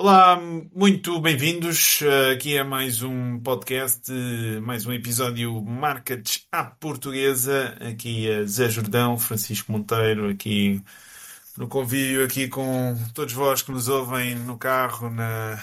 Olá, 0.00 0.40
muito 0.40 1.20
bem-vindos. 1.20 1.98
Aqui 2.32 2.56
é 2.56 2.62
mais 2.62 3.02
um 3.02 3.40
podcast, 3.40 4.12
mais 4.62 4.86
um 4.86 4.92
episódio 4.92 5.60
Markets 5.60 6.46
à 6.52 6.62
Portuguesa. 6.62 7.76
Aqui 7.80 8.30
é 8.30 8.46
Zé 8.46 8.68
Jordão, 8.68 9.18
Francisco 9.18 9.72
Monteiro, 9.72 10.28
aqui 10.28 10.80
no 11.56 11.66
convívio 11.66 12.24
aqui 12.24 12.46
com 12.46 12.94
todos 13.12 13.34
vós 13.34 13.60
que 13.60 13.72
nos 13.72 13.88
ouvem 13.88 14.36
no 14.36 14.56
carro, 14.56 15.10
na 15.10 15.60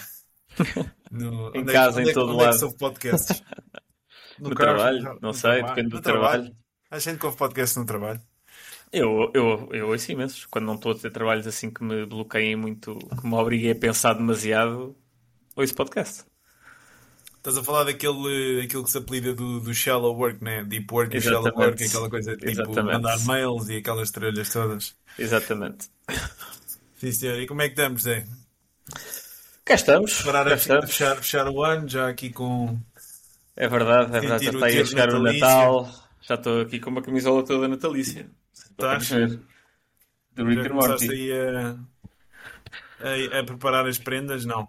no, 1.10 1.50
em 1.56 1.62
é 1.62 1.72
casa, 1.72 2.02
é, 2.02 2.04
em 2.04 2.12
todo 2.12 2.34
onde 2.34 2.44
lado. 2.44 2.56
É 2.56 2.58
que 2.58 2.64
ouve 2.66 2.76
podcasts? 2.76 3.42
No, 4.38 4.50
no 4.50 4.54
carro, 4.54 4.74
trabalho, 4.74 5.02
no, 5.02 5.18
não 5.22 5.32
sei, 5.32 5.50
trabalho. 5.50 5.74
depende 5.74 5.88
do 5.96 6.02
trabalho. 6.02 6.42
trabalho. 6.42 6.56
Há 6.90 6.98
gente 6.98 7.24
ouve 7.24 7.38
podcast 7.38 7.78
no 7.78 7.86
trabalho. 7.86 8.20
Eu, 8.92 9.30
eu, 9.34 9.68
eu 9.72 9.88
ouço 9.88 10.12
imensos. 10.12 10.46
Quando 10.46 10.66
não 10.66 10.74
estou 10.74 10.92
a 10.92 10.94
ter 10.94 11.10
trabalhos 11.10 11.46
assim 11.46 11.70
que 11.70 11.82
me 11.82 12.06
bloqueiem 12.06 12.56
muito, 12.56 12.96
que 13.20 13.26
me 13.26 13.34
obriguem 13.34 13.72
a 13.72 13.74
pensar 13.74 14.14
demasiado, 14.14 14.96
ouço 15.54 15.74
podcast. 15.74 16.24
Estás 17.36 17.58
a 17.58 17.62
falar 17.62 17.84
daquele 17.84 18.62
aquilo 18.64 18.82
que 18.82 18.90
se 18.90 18.98
apelida 18.98 19.32
do, 19.32 19.60
do 19.60 19.72
shallow 19.72 20.16
work, 20.16 20.42
né? 20.42 20.64
Deep 20.64 20.92
work 20.92 21.16
e 21.16 21.20
shallow 21.20 21.52
work, 21.56 21.84
aquela 21.84 22.10
coisa 22.10 22.36
tipo 22.36 22.50
Exatamente. 22.50 22.94
mandar 22.94 23.20
mails 23.20 23.68
e 23.68 23.76
aquelas 23.76 24.10
trelhas 24.10 24.52
todas. 24.52 24.96
Exatamente. 25.16 25.88
Sim, 26.96 27.12
senhor. 27.12 27.38
E 27.38 27.46
como 27.46 27.62
é 27.62 27.68
que 27.68 27.74
estamos, 27.74 28.02
Zé? 28.02 28.24
Cá 29.64 29.74
estamos. 29.74 30.22
Parar 30.22 30.44
cá 30.44 30.52
a 30.52 30.56
estamos. 30.56 30.86
Fechar, 30.86 31.16
fechar 31.16 31.48
o 31.48 31.62
ano, 31.62 31.88
já 31.88 32.08
aqui 32.08 32.30
com. 32.30 32.78
É 33.54 33.68
verdade, 33.68 34.16
é 34.16 34.20
verdade. 34.20 34.44
Já 34.44 34.50
está 34.50 34.66
aí 34.66 34.80
a 34.80 34.84
chegar 34.84 35.14
o 35.14 35.22
Natal. 35.22 35.90
Já 36.22 36.34
estou 36.34 36.62
aqui 36.62 36.80
com 36.80 36.90
uma 36.90 37.02
camisola 37.02 37.44
toda 37.44 37.68
natalícia. 37.68 38.28
Estás? 38.78 39.08
Do 40.34 40.44
Rick 40.44 40.70
and 40.70 40.74
Morty. 40.74 41.10
aí 41.10 41.32
a, 41.32 41.76
a, 43.00 43.40
a, 43.40 43.44
preparar 43.44 43.86
as 43.86 43.98
prendas? 43.98 44.44
Não. 44.44 44.68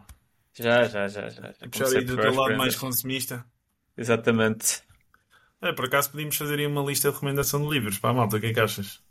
Já, 0.53 0.86
já, 0.86 1.08
já. 1.08 1.27
já. 1.30 1.53
A 1.61 1.67
puxar 1.67 1.97
aí 1.97 2.05
do 2.05 2.16
teu 2.16 2.25
lado 2.25 2.45
prendas. 2.45 2.58
mais 2.58 2.75
consumista. 2.75 3.45
Exatamente. 3.97 4.81
É, 5.61 5.73
por 5.73 5.86
acaso 5.86 6.11
podíamos 6.11 6.38
fazer 6.38 6.59
aí 6.59 6.67
uma 6.67 6.83
lista 6.83 7.09
de 7.09 7.14
recomendação 7.16 7.61
de 7.61 7.73
livros 7.73 7.99
para 7.99 8.11
a 8.11 8.14
malta, 8.14 8.38
o 8.38 8.39
que 8.39 8.47
é 8.47 8.53
que 8.53 8.59
achas? 8.59 9.02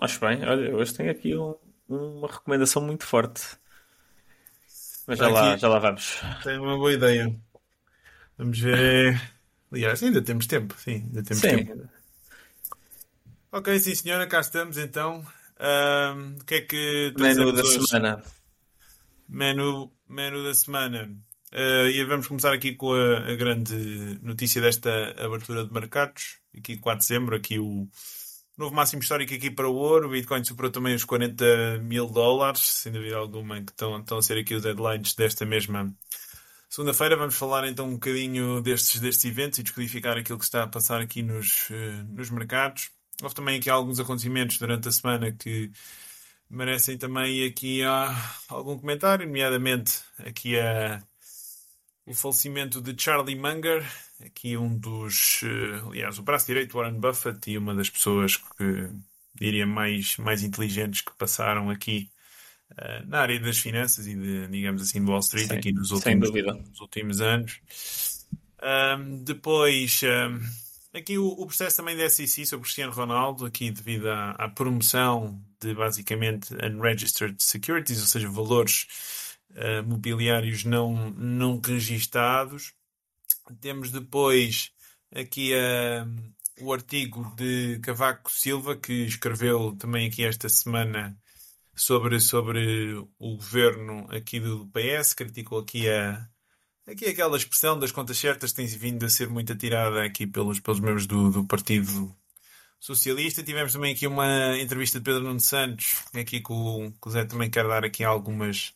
Acho 0.00 0.20
bem, 0.20 0.44
olha, 0.46 0.74
hoje 0.74 0.94
tenho 0.94 1.10
aqui 1.10 1.36
um, 1.36 1.54
uma 1.88 2.28
recomendação 2.28 2.80
muito 2.80 3.04
forte. 3.04 3.42
Mas 5.06 5.18
já, 5.18 5.28
lá, 5.28 5.56
já 5.56 5.68
lá 5.68 5.78
vamos. 5.78 6.20
Tem 6.42 6.58
uma 6.58 6.76
boa 6.76 6.92
ideia. 6.92 7.34
Vamos 8.38 8.58
ver. 8.58 9.20
Aliás, 9.70 10.02
ainda 10.02 10.22
temos 10.22 10.46
tempo, 10.46 10.74
sim, 10.78 11.04
ainda 11.06 11.22
temos 11.22 11.40
sim. 11.40 11.64
tempo. 11.64 11.88
Ok, 13.52 13.78
sim 13.78 13.94
senhora, 13.94 14.26
cá 14.26 14.40
estamos 14.40 14.76
então. 14.76 15.24
Um, 15.58 16.36
o 16.40 16.44
que 16.44 16.54
é 16.56 16.60
que 16.60 17.14
Menu 17.18 17.52
da 17.52 17.62
hoje? 17.62 17.86
semana. 17.86 18.22
Menu, 19.28 19.92
menu 20.08 20.44
da 20.44 20.54
semana. 20.54 21.10
Uh, 21.52 21.88
e 21.88 22.04
vamos 22.04 22.26
começar 22.26 22.52
aqui 22.52 22.74
com 22.74 22.92
a, 22.92 23.30
a, 23.30 23.34
grande 23.36 24.18
notícia 24.22 24.60
desta 24.60 25.14
abertura 25.18 25.64
de 25.64 25.72
mercados. 25.72 26.38
Aqui 26.56 26.76
4 26.76 27.00
de 27.00 27.08
dezembro, 27.08 27.36
aqui 27.36 27.58
o 27.58 27.88
Novo 28.56 28.74
máximo 28.74 29.02
histórico 29.02 29.34
aqui 29.34 29.50
para 29.50 29.68
o 29.68 29.74
ouro. 29.74 30.08
O 30.08 30.10
Bitcoin 30.10 30.42
superou 30.42 30.70
também 30.70 30.94
os 30.94 31.04
40 31.04 31.78
mil 31.82 32.06
dólares, 32.06 32.62
sem 32.62 32.90
dúvida 32.90 33.16
alguma, 33.16 33.60
que 33.60 33.70
estão, 33.70 34.00
estão 34.00 34.16
a 34.16 34.22
ser 34.22 34.38
aqui 34.38 34.54
os 34.54 34.64
headlines 34.64 35.14
desta 35.14 35.44
mesma 35.44 35.94
segunda-feira. 36.70 37.16
Vamos 37.16 37.34
falar 37.34 37.68
então 37.68 37.86
um 37.86 37.94
bocadinho 37.94 38.62
destes, 38.62 38.98
destes 38.98 39.26
eventos 39.26 39.58
e 39.58 39.62
descodificar 39.62 40.16
aquilo 40.16 40.38
que 40.38 40.44
está 40.44 40.62
a 40.62 40.66
passar 40.66 41.02
aqui 41.02 41.22
nos, 41.22 41.68
eh, 41.70 42.02
nos 42.08 42.30
mercados. 42.30 42.95
Houve 43.22 43.34
também 43.34 43.58
aqui 43.58 43.70
alguns 43.70 43.98
acontecimentos 43.98 44.58
durante 44.58 44.88
a 44.88 44.92
semana 44.92 45.32
que 45.32 45.70
merecem 46.50 46.98
também 46.98 47.44
aqui 47.46 47.82
ah, 47.82 48.14
algum 48.48 48.78
comentário, 48.78 49.26
nomeadamente 49.26 50.00
aqui 50.18 50.58
a, 50.58 51.02
o 52.06 52.14
falecimento 52.14 52.80
de 52.80 52.94
Charlie 53.00 53.36
Munger, 53.36 53.84
aqui 54.24 54.56
um 54.56 54.76
dos, 54.78 55.42
uh, 55.42 55.88
aliás, 55.88 56.18
o 56.18 56.22
braço 56.22 56.46
direito 56.46 56.70
de 56.70 56.76
Warren 56.76 57.00
Buffett 57.00 57.50
e 57.50 57.58
uma 57.58 57.74
das 57.74 57.90
pessoas 57.90 58.36
que 58.36 58.90
diria 59.34 59.66
mais, 59.66 60.16
mais 60.18 60.42
inteligentes 60.42 61.00
que 61.00 61.12
passaram 61.16 61.68
aqui 61.68 62.08
uh, 62.72 63.06
na 63.06 63.20
área 63.20 63.40
das 63.40 63.58
finanças 63.58 64.06
e 64.06 64.14
de, 64.14 64.46
digamos 64.48 64.82
assim, 64.82 65.04
do 65.04 65.10
Wall 65.10 65.20
Street 65.20 65.48
Sim, 65.48 65.56
aqui 65.56 65.72
nos 65.72 65.90
últimos, 65.90 66.30
nos 66.30 66.80
últimos 66.80 67.20
anos. 67.20 67.60
Um, 68.62 69.22
depois, 69.22 70.00
um, 70.04 70.40
aqui 70.98 71.18
o, 71.18 71.28
o, 71.28 71.46
processo 71.46 71.76
também 71.76 71.96
da 71.96 72.08
SEC 72.08 72.46
sobre 72.46 72.64
Cristiano 72.64 72.92
Ronaldo, 72.92 73.44
aqui 73.44 73.70
devido 73.70 74.08
à, 74.08 74.30
à 74.32 74.48
promoção 74.48 75.40
de 75.60 75.74
basicamente 75.74 76.54
unregistered 76.54 77.36
securities, 77.42 78.00
ou 78.00 78.06
seja, 78.06 78.28
valores 78.28 78.86
uh, 79.50 79.86
mobiliários 79.86 80.64
não, 80.64 81.10
não 81.10 81.60
registados. 81.60 82.72
Temos 83.60 83.90
depois 83.90 84.72
aqui 85.14 85.52
uh, 85.54 86.64
o 86.64 86.72
artigo 86.72 87.34
de 87.36 87.78
Cavaco 87.80 88.30
Silva, 88.30 88.76
que 88.76 89.04
escreveu 89.04 89.76
também 89.76 90.08
aqui 90.08 90.24
esta 90.24 90.48
semana 90.48 91.16
sobre, 91.74 92.18
sobre 92.20 92.94
o 93.18 93.36
governo 93.36 94.06
aqui 94.10 94.40
do 94.40 94.66
PS, 94.68 95.12
criticou 95.12 95.58
aqui 95.58 95.88
a 95.88 96.28
aqui 96.86 97.06
aquela 97.06 97.36
expressão 97.36 97.78
das 97.78 97.92
contas 97.92 98.18
certas 98.18 98.52
tem 98.52 98.66
vindo 98.66 99.04
a 99.04 99.08
ser 99.08 99.28
muito 99.28 99.52
atirada 99.52 100.02
aqui 100.04 100.26
pelos, 100.26 100.60
pelos 100.60 100.80
membros 100.80 101.06
do, 101.06 101.30
do 101.30 101.44
Partido 101.44 102.14
Socialista. 102.78 103.42
Tivemos 103.42 103.72
também 103.72 103.92
aqui 103.92 104.06
uma 104.06 104.58
entrevista 104.58 104.98
de 104.98 105.04
Pedro 105.04 105.22
Nuno 105.22 105.40
Santos, 105.40 105.96
aqui 106.14 106.40
com, 106.40 106.92
com 107.00 107.08
o 107.08 107.12
Zé 107.12 107.24
também 107.24 107.50
quer 107.50 107.66
dar 107.66 107.84
aqui 107.84 108.04
algumas 108.04 108.72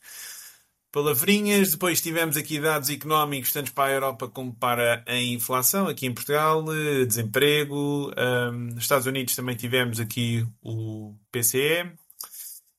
palavrinhas. 0.91 1.72
Depois 1.72 2.00
tivemos 2.00 2.37
aqui 2.37 2.59
dados 2.59 2.91
económicos, 2.91 3.53
tanto 3.53 3.72
para 3.72 3.91
a 3.91 3.94
Europa 3.94 4.28
como 4.28 4.54
para 4.54 5.04
a 5.06 5.16
inflação, 5.16 5.87
aqui 5.87 6.06
em 6.06 6.15
Portugal, 6.15 6.65
eh, 6.72 7.04
desemprego. 7.04 8.10
Um, 8.16 8.53
nos 8.75 8.84
Estados 8.84 9.06
Unidos 9.06 9.37
também 9.37 9.56
tivemos 9.56 10.00
aqui 10.00 10.47
o 10.62 11.15
PCE. 11.31 12.00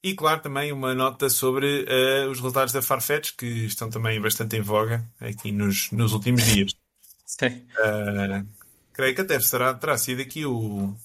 E, 0.03 0.15
claro, 0.15 0.41
também 0.41 0.71
uma 0.71 0.95
nota 0.95 1.29
sobre 1.29 1.83
uh, 1.83 2.29
os 2.29 2.37
resultados 2.37 2.73
da 2.73 2.81
Farfetch, 2.81 3.33
que 3.37 3.45
estão 3.45 3.89
também 3.89 4.19
bastante 4.19 4.57
em 4.57 4.61
voga 4.61 5.05
aqui 5.19 5.51
nos, 5.51 5.91
nos 5.91 6.13
últimos 6.13 6.43
dias. 6.43 6.75
Sim. 7.25 7.65
Uh, 7.77 8.47
creio 8.91 9.15
que 9.15 9.21
até 9.21 9.39
será, 9.39 9.73
terá 9.73 9.97
sido 9.97 10.21
aqui 10.21 10.45
o, 10.45 10.95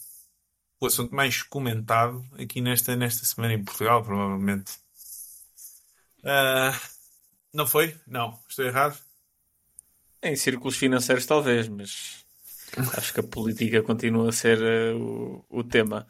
o 0.80 0.86
assunto 0.86 1.14
mais 1.14 1.42
comentado 1.42 2.24
aqui 2.38 2.60
nesta, 2.60 2.96
nesta 2.96 3.24
semana 3.24 3.54
em 3.54 3.62
Portugal, 3.64 4.02
provavelmente. 4.02 4.72
Uh, 6.20 6.76
não 7.52 7.66
foi? 7.66 7.96
Não. 8.06 8.38
Estou 8.48 8.64
errado? 8.64 8.98
Em 10.22 10.34
círculos 10.36 10.76
financeiros, 10.76 11.24
talvez, 11.24 11.68
mas 11.68 12.24
acho 12.96 13.14
que 13.14 13.20
a 13.20 13.22
política 13.22 13.82
continua 13.82 14.28
a 14.28 14.32
ser 14.32 14.60
o, 14.94 15.44
o, 15.48 15.62
tema. 15.62 16.06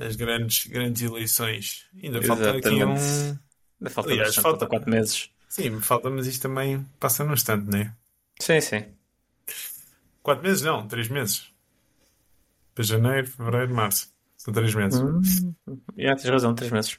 As 0.00 0.16
grandes, 0.16 0.66
grandes 0.66 1.02
eleições. 1.02 1.86
Ainda 2.02 2.22
falta 2.22 2.52
aqui 2.52 2.82
um. 2.82 2.94
Ainda 2.94 3.90
falta, 3.90 4.10
Aliás, 4.10 4.34
falta... 4.34 4.48
falta 4.48 4.66
quatro 4.66 4.90
meses. 4.90 5.30
Sim, 5.48 5.80
falta, 5.80 6.08
mas 6.08 6.26
isto 6.26 6.42
também 6.42 6.86
passa 6.98 7.22
num 7.22 7.34
instante, 7.34 7.70
não 7.70 7.78
é? 7.78 7.92
Sim, 8.40 8.60
sim. 8.60 8.84
Quatro 10.22 10.42
meses 10.42 10.62
não, 10.62 10.88
três 10.88 11.08
meses. 11.08 11.52
Para 12.74 12.84
janeiro, 12.84 13.26
fevereiro, 13.26 13.74
março. 13.74 14.10
São 14.36 14.54
três 14.54 14.74
meses. 14.74 15.00
Hum, 15.00 15.20
já 15.98 16.16
tens 16.16 16.30
razão, 16.30 16.54
três 16.54 16.72
meses. 16.72 16.98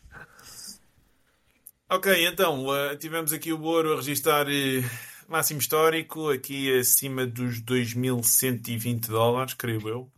Ok, 1.89 2.27
então, 2.27 2.67
uh, 2.67 2.95
tivemos 2.97 3.33
aqui 3.33 3.51
o 3.51 3.61
ouro 3.61 3.93
a 3.93 3.95
registrar 3.95 4.47
uh, 4.47 4.51
máximo 5.27 5.59
histórico, 5.59 6.29
aqui 6.29 6.77
acima 6.77 7.25
dos 7.25 7.61
2.120 7.61 9.07
dólares, 9.07 9.53
creio 9.55 9.87
eu. 9.87 10.11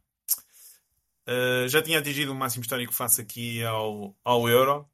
Uh, 1.27 1.67
já 1.67 1.81
tinha 1.81 1.99
atingido 1.99 2.31
o 2.31 2.35
máximo 2.35 2.63
histórico 2.63 2.93
face 2.93 3.21
aqui 3.21 3.63
ao, 3.63 4.15
ao 4.23 4.49
euro, 4.49 4.87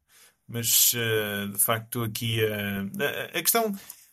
mas 0.47 0.91
de 1.53 1.59
facto 1.59 2.03
aqui 2.03 2.39
a 3.33 3.39
questão 3.39 3.71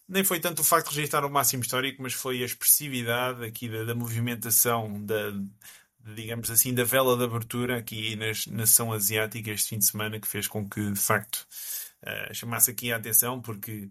nem 0.08 0.22
foi 0.22 0.38
tanto 0.38 0.60
o 0.60 0.64
facto 0.64 0.90
de 0.90 0.96
registrar 0.96 1.24
o 1.24 1.30
máximo 1.30 1.62
histórico, 1.62 2.02
mas 2.02 2.12
foi 2.12 2.42
a 2.42 2.46
expressividade 2.46 3.44
aqui 3.44 3.68
da, 3.68 3.84
da 3.84 3.94
movimentação 3.94 5.04
da, 5.04 5.32
digamos 6.14 6.50
assim, 6.50 6.72
da 6.72 6.84
vela 6.84 7.16
de 7.16 7.24
abertura 7.24 7.78
aqui 7.78 8.14
nas, 8.16 8.46
na 8.46 8.66
sessão 8.66 8.92
asiática 8.92 9.50
este 9.50 9.70
fim 9.70 9.78
de 9.78 9.86
semana 9.86 10.20
que 10.20 10.28
fez 10.28 10.46
com 10.46 10.68
que, 10.68 10.92
de 10.92 11.00
facto, 11.00 11.46
uh, 12.04 12.34
chamasse 12.34 12.70
aqui 12.70 12.92
a 12.92 12.96
atenção, 12.96 13.40
porque, 13.40 13.90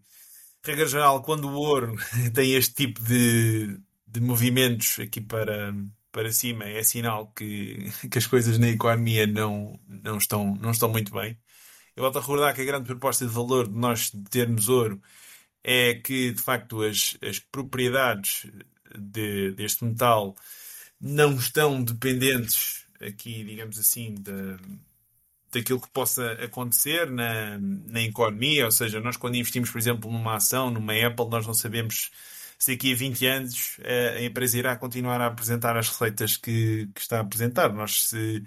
regra 0.63 0.87
geral, 0.87 1.21
quando 1.21 1.49
o 1.49 1.53
ouro 1.53 1.95
tem 2.33 2.53
este 2.55 2.73
tipo 2.73 3.03
de, 3.03 3.77
de 4.07 4.21
movimentos 4.21 4.97
aqui 4.99 5.19
para, 5.19 5.73
para 6.15 6.31
cima 6.31 6.63
é 6.63 6.81
sinal 6.81 7.27
que, 7.35 7.91
que 8.09 8.17
as 8.17 8.25
coisas 8.25 8.57
na 8.57 8.69
economia 8.69 9.27
não, 9.27 9.77
não, 9.85 10.17
estão, 10.17 10.55
não 10.55 10.71
estão 10.71 10.87
muito 10.87 11.11
bem. 11.13 11.37
Eu 11.93 12.03
volto 12.03 12.17
a 12.17 12.21
recordar 12.21 12.55
que 12.55 12.61
a 12.61 12.65
grande 12.65 12.85
proposta 12.85 13.25
de 13.25 13.33
valor 13.33 13.67
de 13.67 13.77
nós 13.77 14.11
termos 14.29 14.69
ouro 14.69 15.01
é 15.61 15.95
que, 15.95 16.31
de 16.31 16.41
facto, 16.41 16.83
as, 16.83 17.17
as 17.21 17.39
propriedades 17.39 18.49
de, 18.97 19.51
deste 19.51 19.83
metal 19.83 20.35
não 21.01 21.35
estão 21.35 21.83
dependentes 21.83 22.85
aqui, 23.01 23.43
digamos 23.43 23.77
assim, 23.77 24.15
de, 24.15 24.57
daquilo 25.51 25.81
que 25.81 25.89
possa 25.89 26.31
acontecer 26.33 27.11
na, 27.11 27.57
na 27.59 28.01
economia. 28.01 28.65
Ou 28.65 28.71
seja, 28.71 29.01
nós 29.01 29.17
quando 29.17 29.35
investimos, 29.35 29.69
por 29.69 29.79
exemplo, 29.79 30.09
numa 30.09 30.35
ação, 30.35 30.71
numa 30.71 30.93
Apple, 30.93 31.27
nós 31.29 31.45
não 31.45 31.53
sabemos 31.53 32.09
se 32.57 32.73
daqui 32.73 32.93
a 32.93 32.95
20 32.95 33.25
anos 33.27 33.77
a 34.17 34.21
empresa 34.23 34.57
irá 34.57 34.75
continuar 34.75 35.21
a 35.21 35.27
apresentar 35.27 35.77
as 35.77 35.89
receitas 35.89 36.37
que, 36.37 36.89
que 36.93 37.01
está 37.01 37.17
a 37.17 37.21
apresentar. 37.21 37.73
Nós, 37.73 38.09
se, 38.09 38.43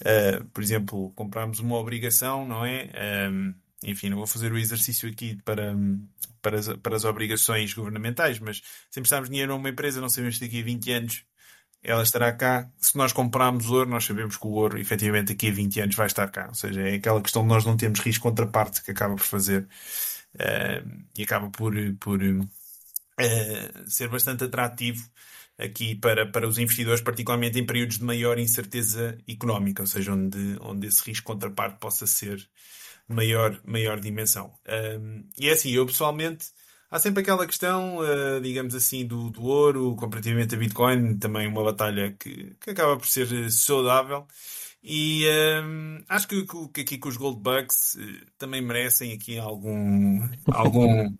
uh, 0.00 0.44
por 0.46 0.62
exemplo, 0.62 1.12
comprarmos 1.12 1.58
uma 1.60 1.76
obrigação, 1.76 2.46
não 2.46 2.64
é? 2.64 2.90
Um, 3.30 3.54
enfim, 3.84 4.10
não 4.10 4.18
vou 4.18 4.26
fazer 4.26 4.52
o 4.52 4.58
exercício 4.58 5.08
aqui 5.08 5.38
para, 5.44 5.74
para, 6.42 6.58
as, 6.58 6.68
para 6.78 6.96
as 6.96 7.04
obrigações 7.04 7.72
governamentais, 7.72 8.38
mas 8.38 8.62
se 8.90 9.00
emprestarmos 9.00 9.30
dinheiro 9.30 9.52
a 9.52 9.56
uma 9.56 9.70
empresa, 9.70 10.00
não 10.00 10.08
sabemos 10.08 10.36
se 10.36 10.44
daqui 10.44 10.60
a 10.60 10.64
20 10.64 10.92
anos 10.92 11.24
ela 11.82 12.02
estará 12.02 12.32
cá. 12.32 12.70
Se 12.78 12.96
nós 12.96 13.12
comprarmos 13.12 13.70
ouro, 13.70 13.88
nós 13.88 14.04
sabemos 14.04 14.36
que 14.36 14.46
o 14.46 14.50
ouro, 14.50 14.78
efetivamente, 14.78 15.28
daqui 15.32 15.48
a 15.48 15.52
20 15.52 15.80
anos 15.80 15.96
vai 15.96 16.06
estar 16.06 16.28
cá. 16.30 16.46
Ou 16.48 16.54
seja, 16.54 16.82
é 16.82 16.94
aquela 16.94 17.22
questão 17.22 17.42
de 17.42 17.48
nós 17.48 17.64
não 17.64 17.76
termos 17.76 18.00
risco 18.00 18.22
contraparte 18.24 18.82
que 18.82 18.90
acaba 18.90 19.14
por 19.16 19.24
fazer 19.24 19.66
uh, 20.34 21.04
e 21.16 21.22
acaba 21.22 21.48
por, 21.50 21.74
por 21.98 22.20
uh, 23.20 23.90
ser 23.90 24.08
bastante 24.08 24.44
atrativo 24.44 25.08
aqui 25.58 25.94
para, 25.94 26.26
para 26.26 26.48
os 26.48 26.58
investidores, 26.58 27.02
particularmente 27.02 27.58
em 27.58 27.66
períodos 27.66 27.98
de 27.98 28.04
maior 28.04 28.38
incerteza 28.38 29.18
económica, 29.28 29.82
ou 29.82 29.86
seja, 29.86 30.12
onde, 30.12 30.56
onde 30.60 30.86
esse 30.86 31.04
risco 31.04 31.26
contraparte 31.26 31.78
possa 31.78 32.06
ser 32.06 32.48
maior, 33.06 33.60
maior 33.64 34.00
dimensão. 34.00 34.52
Um, 34.98 35.24
e 35.38 35.48
é 35.48 35.52
assim, 35.52 35.70
eu 35.70 35.84
pessoalmente, 35.84 36.46
há 36.90 36.98
sempre 36.98 37.22
aquela 37.22 37.46
questão, 37.46 37.98
uh, 37.98 38.40
digamos 38.40 38.74
assim, 38.74 39.06
do, 39.06 39.30
do 39.30 39.42
ouro 39.42 39.94
comparativamente 39.96 40.54
a 40.54 40.58
Bitcoin, 40.58 41.18
também 41.18 41.46
uma 41.46 41.62
batalha 41.62 42.16
que, 42.18 42.56
que 42.60 42.70
acaba 42.70 42.96
por 42.96 43.06
ser 43.06 43.50
saudável. 43.50 44.26
E 44.82 45.26
um, 45.62 46.02
acho 46.08 46.26
que, 46.26 46.46
que, 46.72 46.80
aqui 46.80 46.96
com 46.96 47.10
os 47.10 47.16
Gold 47.18 47.38
Bucks 47.38 47.98
também 48.38 48.62
merecem 48.62 49.12
aqui 49.12 49.38
algum. 49.38 50.26
algum 50.50 51.14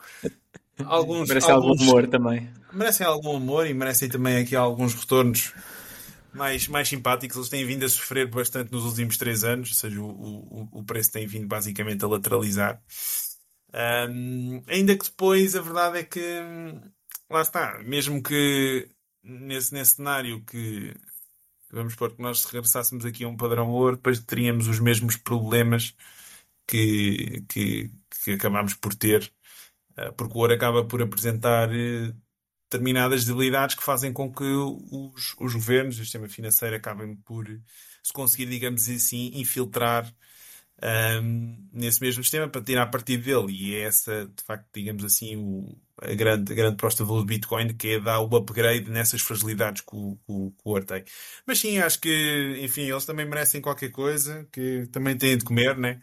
alguns, 0.86 1.28
merecem 1.28 1.50
alguns, 1.50 1.80
algum 1.80 1.90
amor 1.90 2.08
também. 2.08 2.50
Merecem 2.72 3.06
algum 3.06 3.36
amor 3.36 3.66
e 3.66 3.74
merecem 3.74 4.08
também 4.08 4.38
aqui 4.38 4.54
alguns 4.54 4.94
retornos 4.94 5.52
mais, 6.32 6.68
mais 6.68 6.88
simpáticos. 6.88 7.36
Eles 7.36 7.48
têm 7.48 7.64
vindo 7.64 7.84
a 7.84 7.88
sofrer 7.88 8.28
bastante 8.28 8.72
nos 8.72 8.84
últimos 8.84 9.16
três 9.16 9.44
anos, 9.44 9.70
ou 9.70 9.76
seja, 9.76 10.00
o, 10.00 10.08
o, 10.08 10.68
o 10.80 10.84
preço 10.84 11.12
tem 11.12 11.26
vindo 11.26 11.46
basicamente 11.46 12.04
a 12.04 12.08
lateralizar. 12.08 12.80
Um, 13.72 14.62
ainda 14.66 14.96
que 14.96 15.04
depois 15.04 15.54
a 15.54 15.60
verdade 15.60 15.98
é 15.98 16.02
que 16.02 16.20
lá 17.28 17.42
está, 17.42 17.78
mesmo 17.84 18.22
que 18.22 18.88
nesse, 19.22 19.72
nesse 19.72 19.94
cenário 19.94 20.42
que 20.44 20.94
vamos 21.70 21.92
supor 21.92 22.12
que 22.14 22.22
nós 22.22 22.44
regressássemos 22.44 23.04
aqui 23.04 23.24
a 23.24 23.28
um 23.28 23.36
padrão 23.36 23.70
ouro, 23.70 23.96
depois 23.96 24.18
teríamos 24.20 24.66
os 24.66 24.80
mesmos 24.80 25.16
problemas 25.16 25.94
que, 26.66 27.44
que, 27.48 27.90
que 28.24 28.32
acabámos 28.32 28.74
por 28.74 28.94
ter, 28.94 29.32
porque 30.16 30.34
o 30.36 30.40
ouro 30.40 30.54
acaba 30.54 30.84
por 30.84 31.02
apresentar 31.02 31.70
eh, 31.74 32.12
determinadas 32.70 33.24
debilidades 33.24 33.74
que 33.74 33.82
fazem 33.82 34.12
com 34.12 34.32
que 34.32 34.44
os, 34.44 35.34
os 35.38 35.54
governos 35.54 35.98
o 35.98 36.04
sistema 36.04 36.28
financeiro 36.28 36.76
acabem 36.76 37.16
por 37.16 37.46
se 38.02 38.12
conseguir, 38.12 38.46
digamos 38.46 38.88
assim, 38.88 39.32
infiltrar 39.34 40.12
um, 41.22 41.68
nesse 41.72 42.00
mesmo 42.00 42.22
sistema 42.22 42.48
para 42.48 42.62
tirar 42.62 42.86
partido 42.86 43.24
dele. 43.24 43.52
E 43.52 43.74
é 43.76 43.80
essa, 43.82 44.26
de 44.26 44.42
facto, 44.44 44.66
digamos 44.72 45.04
assim, 45.04 45.36
o, 45.36 45.76
a 45.98 46.14
grande, 46.14 46.52
a 46.52 46.56
grande 46.56 46.76
proposta 46.76 47.04
do 47.04 47.24
Bitcoin, 47.24 47.74
que 47.74 47.94
é 47.94 48.00
dar 48.00 48.20
o 48.20 48.36
upgrade 48.36 48.90
nessas 48.90 49.20
fragilidades 49.20 49.82
que 49.82 49.94
o, 49.94 50.16
que, 50.16 50.32
o, 50.32 50.50
que 50.50 50.62
o 50.64 50.70
Ouro 50.70 50.84
tem. 50.84 51.04
Mas 51.46 51.58
sim, 51.58 51.78
acho 51.78 52.00
que, 52.00 52.58
enfim, 52.62 52.82
eles 52.90 53.04
também 53.04 53.26
merecem 53.26 53.60
qualquer 53.60 53.90
coisa, 53.90 54.46
que 54.52 54.86
também 54.92 55.16
têm 55.18 55.36
de 55.36 55.44
comer, 55.44 55.76
né? 55.76 56.00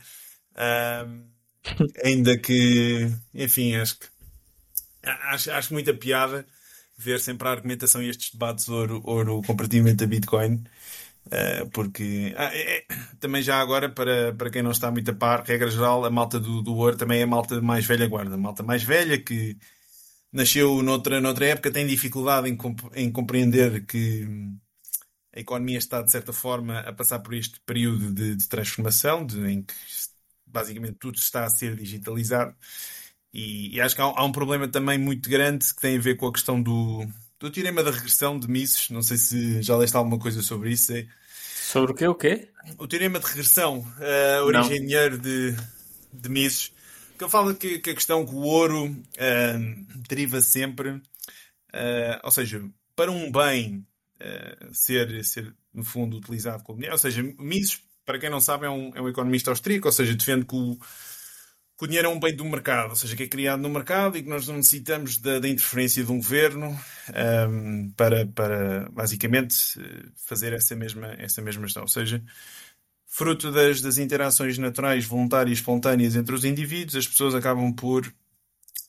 Um, 1.06 1.37
ainda 2.04 2.38
que, 2.38 3.12
enfim, 3.34 3.76
acho 3.76 4.00
que 4.00 4.08
acho, 5.04 5.52
acho 5.52 5.74
muita 5.74 5.94
piada 5.94 6.46
ver 6.98 7.20
sempre 7.20 7.48
a 7.48 7.52
argumentação 7.52 8.02
e 8.02 8.10
estes 8.10 8.32
debates 8.32 8.68
ouro, 8.68 9.02
ouro 9.06 9.42
comparativamente 9.46 10.04
a 10.04 10.08
Bitcoin. 10.08 10.64
Uh, 11.28 11.70
porque 11.72 12.34
ah, 12.38 12.50
é, 12.54 12.78
é, 12.78 12.86
também 13.20 13.42
já 13.42 13.60
agora, 13.60 13.90
para, 13.90 14.34
para 14.34 14.50
quem 14.50 14.64
não 14.64 14.72
está 14.72 14.90
muito 14.90 15.12
a 15.12 15.14
par, 15.14 15.44
regra 15.44 15.70
geral, 15.70 16.06
a 16.06 16.10
malta 16.10 16.40
do, 16.40 16.62
do 16.62 16.74
ouro 16.76 16.96
também 16.96 17.20
é 17.20 17.24
a 17.24 17.28
malta 17.28 17.62
mais 17.62 17.86
velha 17.86 18.08
guarda. 18.08 18.36
A 18.36 18.38
malta 18.38 18.64
mais 18.64 18.82
velha 18.84 19.22
que 19.22 19.58
nasceu 20.32 20.82
noutra, 20.82 21.20
noutra 21.22 21.48
época 21.48 21.72
tem 21.72 21.86
dificuldade 21.86 22.50
em, 22.50 22.56
comp 22.56 22.80
em 22.96 23.12
compreender 23.12 23.86
que 23.86 24.26
a 25.36 25.40
economia 25.40 25.78
está, 25.78 26.02
de 26.02 26.12
certa 26.12 26.34
forma, 26.34 26.80
a 26.80 26.94
passar 26.94 27.20
por 27.20 27.34
este 27.34 27.60
período 27.66 28.12
de, 28.12 28.36
de 28.36 28.48
transformação, 28.48 29.26
de, 29.26 29.40
em 29.48 29.62
que 29.64 29.74
basicamente 30.58 30.98
tudo 31.00 31.18
está 31.18 31.46
a 31.46 31.50
ser 31.50 31.76
digitalizado. 31.76 32.56
E, 33.34 33.76
e 33.76 33.82
acho 33.82 33.96
que 33.96 34.02
há, 34.02 34.06
há, 34.06 34.26
um 34.26 34.32
problema 34.32 34.68
também 34.68 34.98
muito 34.98 35.30
grande 35.30 35.74
que 35.74 35.80
tem 35.80 35.98
a 35.98 36.02
ver 36.02 36.16
com 36.18 36.28
a 36.28 36.34
questão 36.34 36.62
do, 36.62 37.06
do 37.40 37.52
teorema 37.52 37.84
da 37.84 37.92
regressão 37.92 38.40
de 38.40 38.50
Mises. 38.50 38.90
Não 38.90 39.04
sei 39.04 39.18
se 39.18 39.62
já 39.62 39.78
leste 39.78 39.96
alguma 39.96 40.18
coisa 40.18 40.42
sobre 40.42 40.72
isso. 40.72 40.94
É... 40.94 41.06
Sobre 41.44 41.92
o 41.92 41.96
quê? 41.96 42.08
O 42.08 42.16
quê? 42.16 42.50
O 42.80 42.88
teorema 42.88 43.20
de 43.20 43.26
regressão, 43.28 43.80
uh, 43.80 44.44
origem 44.46 44.82
dinheiro 44.82 45.18
de, 45.18 45.56
de 46.12 46.30
Mises. 46.30 46.74
Que 47.18 47.24
ele 47.24 47.32
fala 47.32 47.54
que, 47.54 47.80
que 47.80 47.90
a 47.92 47.96
questão 47.96 48.26
que 48.26 48.34
o 48.34 48.42
ouro 48.42 48.86
uh, 48.86 50.04
deriva 50.08 50.42
sempre, 50.42 50.90
uh, 50.90 52.20
ou 52.24 52.32
seja, 52.32 52.64
para 52.96 53.12
um 53.12 53.32
bem 53.32 53.86
uh, 54.22 54.74
ser, 54.74 55.24
ser, 55.24 55.54
no 55.74 55.84
fundo, 55.84 56.18
utilizado 56.18 56.64
como 56.64 56.78
dinheiro, 56.78 56.96
ou 56.96 57.00
seja, 57.00 57.24
Mises, 57.40 57.82
para 58.08 58.18
quem 58.18 58.30
não 58.30 58.40
sabe, 58.40 58.66
é 58.66 58.70
um, 58.70 58.90
é 58.96 59.02
um 59.02 59.10
economista 59.10 59.52
austríaco, 59.52 59.90
ou 59.90 59.92
seja, 59.92 60.16
defende 60.16 60.46
que 60.46 60.56
o, 60.56 60.78
que 61.78 61.84
o 61.84 61.88
dinheiro 61.88 62.08
é 62.08 62.10
um 62.10 62.18
bem 62.18 62.34
do 62.34 62.46
mercado, 62.46 62.92
ou 62.92 62.96
seja, 62.96 63.18
que 63.18 63.24
é 63.24 63.28
criado 63.28 63.62
no 63.62 63.70
mercado 63.70 64.18
e 64.18 64.24
que 64.24 64.30
nós 64.30 64.48
não 64.48 64.56
necessitamos 64.56 65.18
da, 65.18 65.40
da 65.40 65.50
interferência 65.50 66.06
de 66.06 66.10
um 66.10 66.16
governo 66.16 66.80
um, 67.50 67.92
para, 67.98 68.26
para, 68.28 68.90
basicamente, 68.92 69.78
fazer 70.26 70.54
essa 70.54 70.74
mesma, 70.74 71.08
essa 71.20 71.42
mesma 71.42 71.64
gestão. 71.64 71.84
Ou 71.84 71.90
seja, 71.90 72.24
fruto 73.06 73.52
das, 73.52 73.82
das 73.82 73.98
interações 73.98 74.58
naturais, 74.58 75.06
voluntárias, 75.06 75.58
espontâneas 75.60 76.16
entre 76.16 76.34
os 76.34 76.46
indivíduos, 76.46 76.96
as 76.96 77.08
pessoas 77.08 77.36
acabam 77.36 77.74
por 77.74 78.10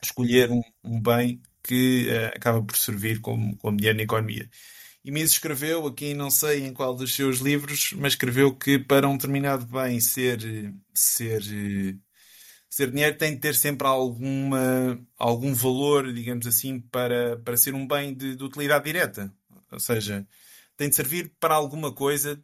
escolher 0.00 0.48
um, 0.48 0.62
um 0.84 1.02
bem 1.02 1.42
que 1.64 2.06
uh, 2.08 2.36
acaba 2.36 2.62
por 2.62 2.76
servir 2.76 3.20
como, 3.20 3.56
como 3.56 3.76
dinheiro 3.76 3.96
na 3.96 4.04
economia. 4.04 4.48
E 5.08 5.10
Mises 5.10 5.32
escreveu, 5.32 5.86
aqui 5.86 6.12
não 6.12 6.30
sei 6.30 6.66
em 6.66 6.72
qual 6.74 6.94
dos 6.94 7.14
seus 7.14 7.38
livros, 7.38 7.94
mas 7.94 8.12
escreveu 8.12 8.54
que 8.54 8.78
para 8.78 9.08
um 9.08 9.16
determinado 9.16 9.64
bem 9.64 9.98
ser, 10.00 10.38
ser 10.92 11.42
ser 12.68 12.90
dinheiro 12.90 13.16
tem 13.16 13.32
de 13.32 13.40
ter 13.40 13.54
sempre 13.54 13.86
alguma, 13.86 15.00
algum 15.16 15.54
valor, 15.54 16.12
digamos 16.12 16.46
assim, 16.46 16.78
para, 16.78 17.38
para 17.38 17.56
ser 17.56 17.74
um 17.74 17.88
bem 17.88 18.14
de, 18.14 18.36
de 18.36 18.44
utilidade 18.44 18.84
direta. 18.84 19.32
Ou 19.72 19.80
seja, 19.80 20.28
tem 20.76 20.90
de 20.90 20.96
servir 20.96 21.32
para 21.40 21.54
alguma 21.54 21.90
coisa 21.90 22.38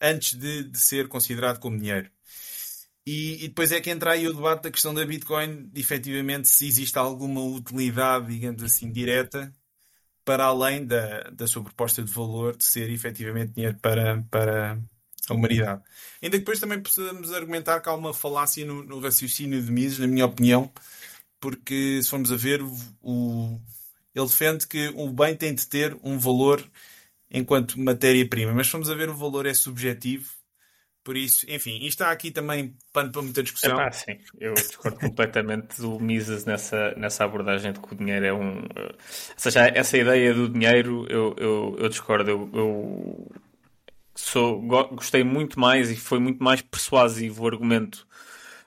antes 0.00 0.36
de, 0.36 0.64
de 0.64 0.78
ser 0.80 1.06
considerado 1.06 1.60
como 1.60 1.78
dinheiro. 1.78 2.10
E, 3.06 3.44
e, 3.44 3.46
depois 3.46 3.70
é 3.70 3.80
que 3.80 3.90
entra 3.90 4.10
aí 4.10 4.26
o 4.26 4.34
debate 4.34 4.64
da 4.64 4.72
questão 4.72 4.92
da 4.92 5.06
Bitcoin, 5.06 5.68
de 5.68 5.80
efetivamente 5.80 6.48
se 6.48 6.66
existe 6.66 6.98
alguma 6.98 7.42
utilidade, 7.44 8.26
digamos 8.34 8.64
assim, 8.64 8.90
direta, 8.90 9.54
para 10.26 10.44
além 10.44 10.84
da, 10.84 11.22
da 11.30 11.46
sua 11.46 11.62
proposta 11.62 12.02
de 12.02 12.12
valor 12.12 12.56
de 12.56 12.64
ser 12.64 12.90
efetivamente 12.90 13.52
dinheiro 13.52 13.78
para, 13.80 14.22
para, 14.28 14.76
a 15.28 15.34
humanidade. 15.34 15.82
Ainda 16.20 16.36
que 16.36 16.40
depois 16.40 16.58
também 16.58 16.82
possamos 16.82 17.32
argumentar 17.32 17.80
que 17.80 17.88
há 17.88 17.94
uma 17.94 18.12
falácia 18.12 18.66
no, 18.66 18.82
no 18.82 18.98
raciocínio 18.98 19.62
de 19.62 19.70
Mises, 19.70 20.00
na 20.00 20.08
minha 20.08 20.26
opinião, 20.26 20.70
porque 21.40 22.02
se 22.02 22.10
formos 22.10 22.32
a 22.32 22.36
ver, 22.36 22.60
o, 23.00 23.60
ele 24.12 24.26
defende 24.26 24.66
que 24.66 24.88
o 24.96 25.08
bem 25.12 25.36
tem 25.36 25.54
de 25.54 25.64
ter 25.64 25.96
um 26.02 26.18
valor 26.18 26.60
enquanto 27.30 27.78
matéria-prima, 27.78 28.52
mas 28.52 28.66
se 28.66 28.72
formos 28.72 28.90
a 28.90 28.94
ver, 28.96 29.08
o 29.08 29.16
valor 29.16 29.46
é 29.46 29.54
subjetivo. 29.54 30.28
Por 31.06 31.16
isso, 31.16 31.46
enfim, 31.48 31.76
isto 31.76 32.02
está 32.02 32.10
aqui 32.10 32.32
também 32.32 32.76
pano 32.92 33.12
para 33.12 33.22
muita 33.22 33.40
discussão. 33.40 33.78
Epá, 33.80 33.92
sim, 33.92 34.18
eu 34.40 34.54
discordo 34.54 34.98
completamente 34.98 35.80
do 35.80 36.00
Mises 36.00 36.44
nessa, 36.44 36.96
nessa 36.96 37.22
abordagem 37.22 37.72
de 37.72 37.78
que 37.78 37.94
o 37.94 37.96
dinheiro 37.96 38.26
é 38.26 38.34
um. 38.34 38.56
Ou 38.56 38.94
seja, 39.36 39.68
essa 39.68 39.96
ideia 39.96 40.34
do 40.34 40.48
dinheiro 40.48 41.06
eu, 41.08 41.32
eu, 41.38 41.76
eu 41.78 41.88
discordo. 41.88 42.28
Eu, 42.28 42.50
eu 42.52 43.32
sou, 44.16 44.60
gostei 44.60 45.22
muito 45.22 45.60
mais 45.60 45.92
e 45.92 45.96
foi 45.96 46.18
muito 46.18 46.42
mais 46.42 46.60
persuasivo 46.60 47.44
o 47.44 47.46
argumento 47.46 48.04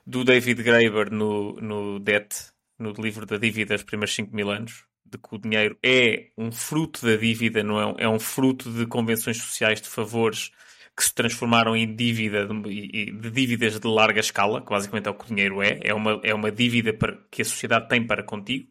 do 0.06 0.24
David 0.24 0.62
Graeber 0.62 1.12
no, 1.12 1.60
no 1.60 2.00
Debt, 2.00 2.34
no 2.78 2.92
livro 2.92 3.26
da 3.26 3.36
dívida 3.36 3.74
dos 3.74 3.84
primeiros 3.84 4.14
5 4.14 4.34
mil 4.34 4.50
anos, 4.50 4.84
de 5.04 5.18
que 5.18 5.34
o 5.34 5.38
dinheiro 5.38 5.76
é 5.82 6.30
um 6.38 6.50
fruto 6.50 7.04
da 7.04 7.16
dívida, 7.16 7.62
não 7.62 7.78
é, 7.78 8.04
é 8.04 8.08
um 8.08 8.18
fruto 8.18 8.72
de 8.72 8.86
convenções 8.86 9.36
sociais 9.36 9.78
de 9.82 9.88
favores 9.88 10.50
que 11.00 11.06
se 11.06 11.14
transformaram 11.14 11.74
em 11.74 11.96
dívida 11.96 12.46
de, 12.46 13.10
de, 13.10 13.30
dívidas 13.30 13.80
de 13.80 13.88
larga 13.88 14.20
escala, 14.20 14.60
que 14.60 14.68
basicamente 14.68 15.08
é 15.08 15.10
o 15.10 15.14
que 15.14 15.24
o 15.24 15.28
dinheiro 15.28 15.62
é, 15.62 15.80
é 15.82 15.94
uma, 15.94 16.20
é 16.22 16.34
uma 16.34 16.52
dívida 16.52 16.92
para, 16.92 17.16
que 17.30 17.40
a 17.40 17.44
sociedade 17.44 17.88
tem 17.88 18.06
para 18.06 18.22
contigo. 18.22 18.68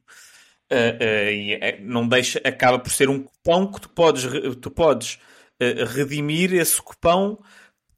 Uh, 0.71 0.75
uh, 0.75 1.31
e 1.31 1.53
é, 1.53 1.79
não 1.81 2.07
deixa, 2.07 2.39
acaba 2.45 2.77
por 2.77 2.91
ser 2.91 3.09
um 3.09 3.23
cupão 3.23 3.71
que 3.71 3.81
tu 3.81 3.89
podes, 3.89 4.27
tu 4.61 4.69
podes 4.69 5.15
uh, 5.59 5.85
redimir 5.87 6.53
esse 6.53 6.79
cupão 6.79 7.43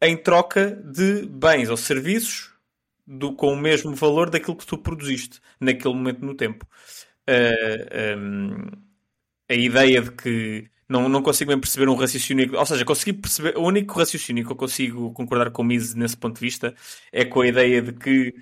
em 0.01 0.15
troca 0.15 0.71
de 0.71 1.25
bens 1.27 1.69
ou 1.69 1.75
serviços 1.75 2.53
do, 3.05 3.33
com 3.33 3.51
o 3.51 3.57
mesmo 3.57 3.93
valor 3.93 4.29
daquilo 4.29 4.55
que 4.55 4.65
tu 4.65 4.77
produziste 4.77 5.41
naquele 5.59 5.93
momento 5.93 6.25
no 6.25 6.33
tempo. 6.33 6.65
Um, 8.17 8.71
a 9.49 9.53
ideia 9.53 10.01
de 10.01 10.11
que 10.11 10.71
não, 10.91 11.07
não 11.07 11.21
consigo 11.23 11.49
bem 11.49 11.59
perceber 11.59 11.89
um 11.89 11.95
raciocínio. 11.95 12.57
Ou 12.57 12.65
seja, 12.65 12.85
consegui 12.85 13.13
perceber. 13.13 13.57
O 13.57 13.63
único 13.63 13.97
raciocínio 13.97 14.45
que 14.45 14.51
eu 14.51 14.55
consigo 14.55 15.11
concordar 15.13 15.49
com 15.51 15.61
o 15.61 15.65
Mises 15.65 15.95
nesse 15.95 16.17
ponto 16.17 16.35
de 16.35 16.41
vista 16.41 16.75
é 17.11 17.23
com 17.23 17.41
a 17.41 17.47
ideia 17.47 17.81
de 17.81 17.93
que 17.93 18.35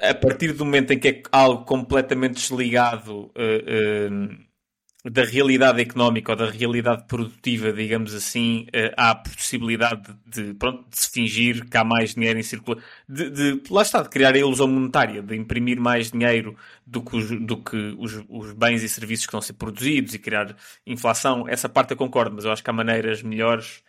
a 0.00 0.14
partir 0.14 0.52
do 0.52 0.64
momento 0.64 0.92
em 0.92 0.98
que 0.98 1.08
é 1.08 1.22
algo 1.32 1.64
completamente 1.64 2.34
desligado 2.34 3.14
uh, 3.14 3.30
uh, 3.30 4.45
da 5.10 5.24
realidade 5.24 5.80
económica 5.80 6.32
ou 6.32 6.36
da 6.36 6.50
realidade 6.50 7.04
produtiva, 7.06 7.72
digamos 7.72 8.12
assim, 8.12 8.66
uh, 8.74 8.92
há 8.96 9.10
a 9.10 9.14
possibilidade 9.14 10.02
de, 10.26 10.52
pronto, 10.54 10.84
de 10.90 10.98
se 10.98 11.10
fingir 11.10 11.64
que 11.68 11.76
há 11.76 11.84
mais 11.84 12.14
dinheiro 12.14 12.38
em 12.38 12.42
circulação, 12.42 12.84
de, 13.08 13.30
de, 13.30 13.62
lá 13.70 13.82
está, 13.82 14.02
de 14.02 14.08
criar 14.08 14.34
a 14.34 14.38
ilusão 14.38 14.66
monetária, 14.66 15.22
de 15.22 15.36
imprimir 15.36 15.80
mais 15.80 16.10
dinheiro 16.10 16.56
do 16.84 17.00
que, 17.02 17.16
os, 17.16 17.30
do 17.40 17.56
que 17.56 17.76
os, 17.98 18.24
os, 18.28 18.52
bens 18.52 18.82
e 18.82 18.88
serviços 18.88 19.26
que 19.26 19.30
estão 19.30 19.38
a 19.38 19.42
ser 19.42 19.52
produzidos 19.52 20.14
e 20.14 20.18
criar 20.18 20.56
inflação. 20.84 21.48
Essa 21.48 21.68
parte 21.68 21.92
eu 21.92 21.96
concordo, 21.96 22.34
mas 22.34 22.44
eu 22.44 22.50
acho 22.52 22.62
que 22.64 22.70
há 22.70 22.72
maneiras 22.72 23.22
melhores 23.22 23.82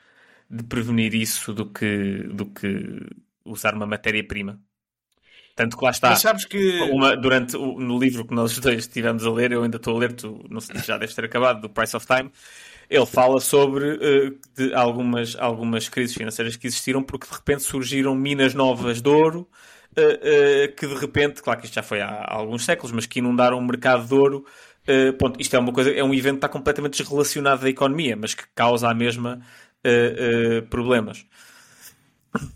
de 0.50 0.64
prevenir 0.64 1.16
isso 1.16 1.54
do 1.54 1.66
que, 1.66 2.24
do 2.32 2.46
que 2.46 3.08
usar 3.44 3.74
uma 3.74 3.88
matéria-prima. 3.88 4.62
Tanto 5.58 5.76
que 5.76 5.84
lá 5.84 5.90
está. 5.90 6.12
Mas 6.12 6.22
sabes 6.22 6.46
que. 6.46 6.82
Uma, 6.92 7.18
durante 7.18 7.58
o, 7.58 7.80
no 7.80 7.98
livro 7.98 8.24
que 8.24 8.34
nós 8.34 8.56
dois 8.60 8.78
estivemos 8.78 9.26
a 9.26 9.32
ler, 9.32 9.52
eu 9.52 9.64
ainda 9.64 9.78
estou 9.78 9.96
a 9.96 10.00
ler, 10.00 10.14
tu 10.14 10.46
não 10.52 10.62
sei, 10.62 10.78
já 10.86 11.00
deves 11.00 11.16
ter 11.16 11.26
acabado, 11.26 11.62
do 11.62 11.68
Price 11.68 11.98
of 11.98 12.06
Time. 12.06 12.32
Ele 12.88 13.06
fala 13.08 13.40
sobre 13.40 13.94
uh, 13.94 14.40
de 14.56 14.72
algumas, 14.76 15.36
algumas 15.36 15.90
crises 15.90 16.16
financeiras 16.16 16.56
que 16.56 16.68
existiram 16.68 17.02
porque 17.02 17.26
de 17.28 17.34
repente 17.34 17.64
surgiram 17.64 18.14
minas 18.14 18.54
novas 18.54 19.02
de 19.02 19.10
ouro 19.10 19.50
uh, 19.98 20.02
uh, 20.02 20.76
que 20.76 20.86
de 20.86 20.94
repente, 20.94 21.42
claro 21.42 21.60
que 21.60 21.66
isto 21.66 21.74
já 21.74 21.82
foi 21.82 22.02
há, 22.02 22.08
há 22.08 22.36
alguns 22.36 22.64
séculos, 22.64 22.92
mas 22.92 23.08
que 23.08 23.18
inundaram 23.18 23.58
o 23.58 23.62
mercado 23.62 24.08
de 24.08 24.14
ouro. 24.14 24.46
Ponto, 25.20 25.42
isto 25.42 25.54
é 25.54 25.60
uma 25.60 25.74
coisa, 25.74 25.92
é 25.92 26.02
um 26.02 26.14
evento 26.14 26.36
que 26.36 26.38
está 26.38 26.48
completamente 26.48 26.98
desrelacionado 27.02 27.64
da 27.64 27.70
economia, 27.70 28.16
mas 28.16 28.34
que 28.34 28.44
causa 28.56 28.88
a 28.90 28.94
mesma 28.94 29.42
problemas. 30.70 31.26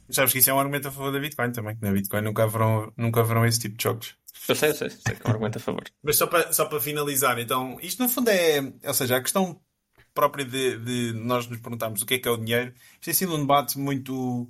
Sabes 0.10 0.34
que 0.34 0.40
isso 0.40 0.50
é 0.50 0.54
um 0.54 0.60
argumento 0.60 0.88
a 0.88 0.92
favor 0.92 1.12
da 1.12 1.20
Bitcoin 1.20 1.52
também, 1.52 1.76
que 1.76 1.82
na 1.82 1.92
Bitcoin 1.92 2.22
nunca 2.22 2.44
haverão, 2.44 2.92
nunca 2.98 3.22
haverão 3.22 3.46
esse 3.46 3.60
tipo 3.60 3.78
de 3.78 3.84
jogos. 3.84 4.16
Eu 4.48 4.56
sei, 4.56 4.70
eu 4.70 4.76
sei, 4.76 4.90
sei 4.90 5.16
que 5.16 5.22
é 5.24 5.28
um 5.28 5.32
argumento 5.32 5.58
a 5.58 5.62
favor. 5.62 5.84
Mas 6.04 6.18
só 6.18 6.28
para, 6.28 6.52
só 6.52 6.66
para 6.66 6.80
finalizar, 6.80 7.40
então, 7.40 7.78
isto 7.82 8.02
no 8.02 8.10
fundo 8.10 8.30
é. 8.30 8.60
Ou 8.86 8.94
seja, 8.94 9.18
a 9.18 9.22
questão 9.22 9.60
própria 10.14 10.46
de, 10.46 10.78
de 10.78 11.14
nós 11.14 11.48
nos 11.48 11.60
perguntarmos 11.60 12.02
o 12.02 12.06
que 12.06 12.16
é 12.16 12.20
que 12.20 12.28
é 12.28 12.32
o 12.32 12.38
dinheiro, 12.38 12.74
isto 12.94 13.06
tem 13.06 13.14
sido 13.14 13.36
um 13.36 13.40
debate 13.40 13.78
muito, 13.78 14.50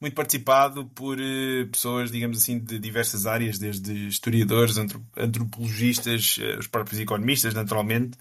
muito 0.00 0.14
participado 0.14 0.86
por 0.86 1.18
uh, 1.18 1.66
pessoas, 1.70 2.10
digamos 2.10 2.38
assim, 2.38 2.58
de 2.58 2.78
diversas 2.78 3.26
áreas, 3.26 3.58
desde 3.58 4.08
historiadores, 4.08 4.76
antropologistas, 5.16 6.38
uh, 6.38 6.58
os 6.58 6.66
próprios 6.66 7.00
economistas, 7.00 7.54
naturalmente. 7.54 8.16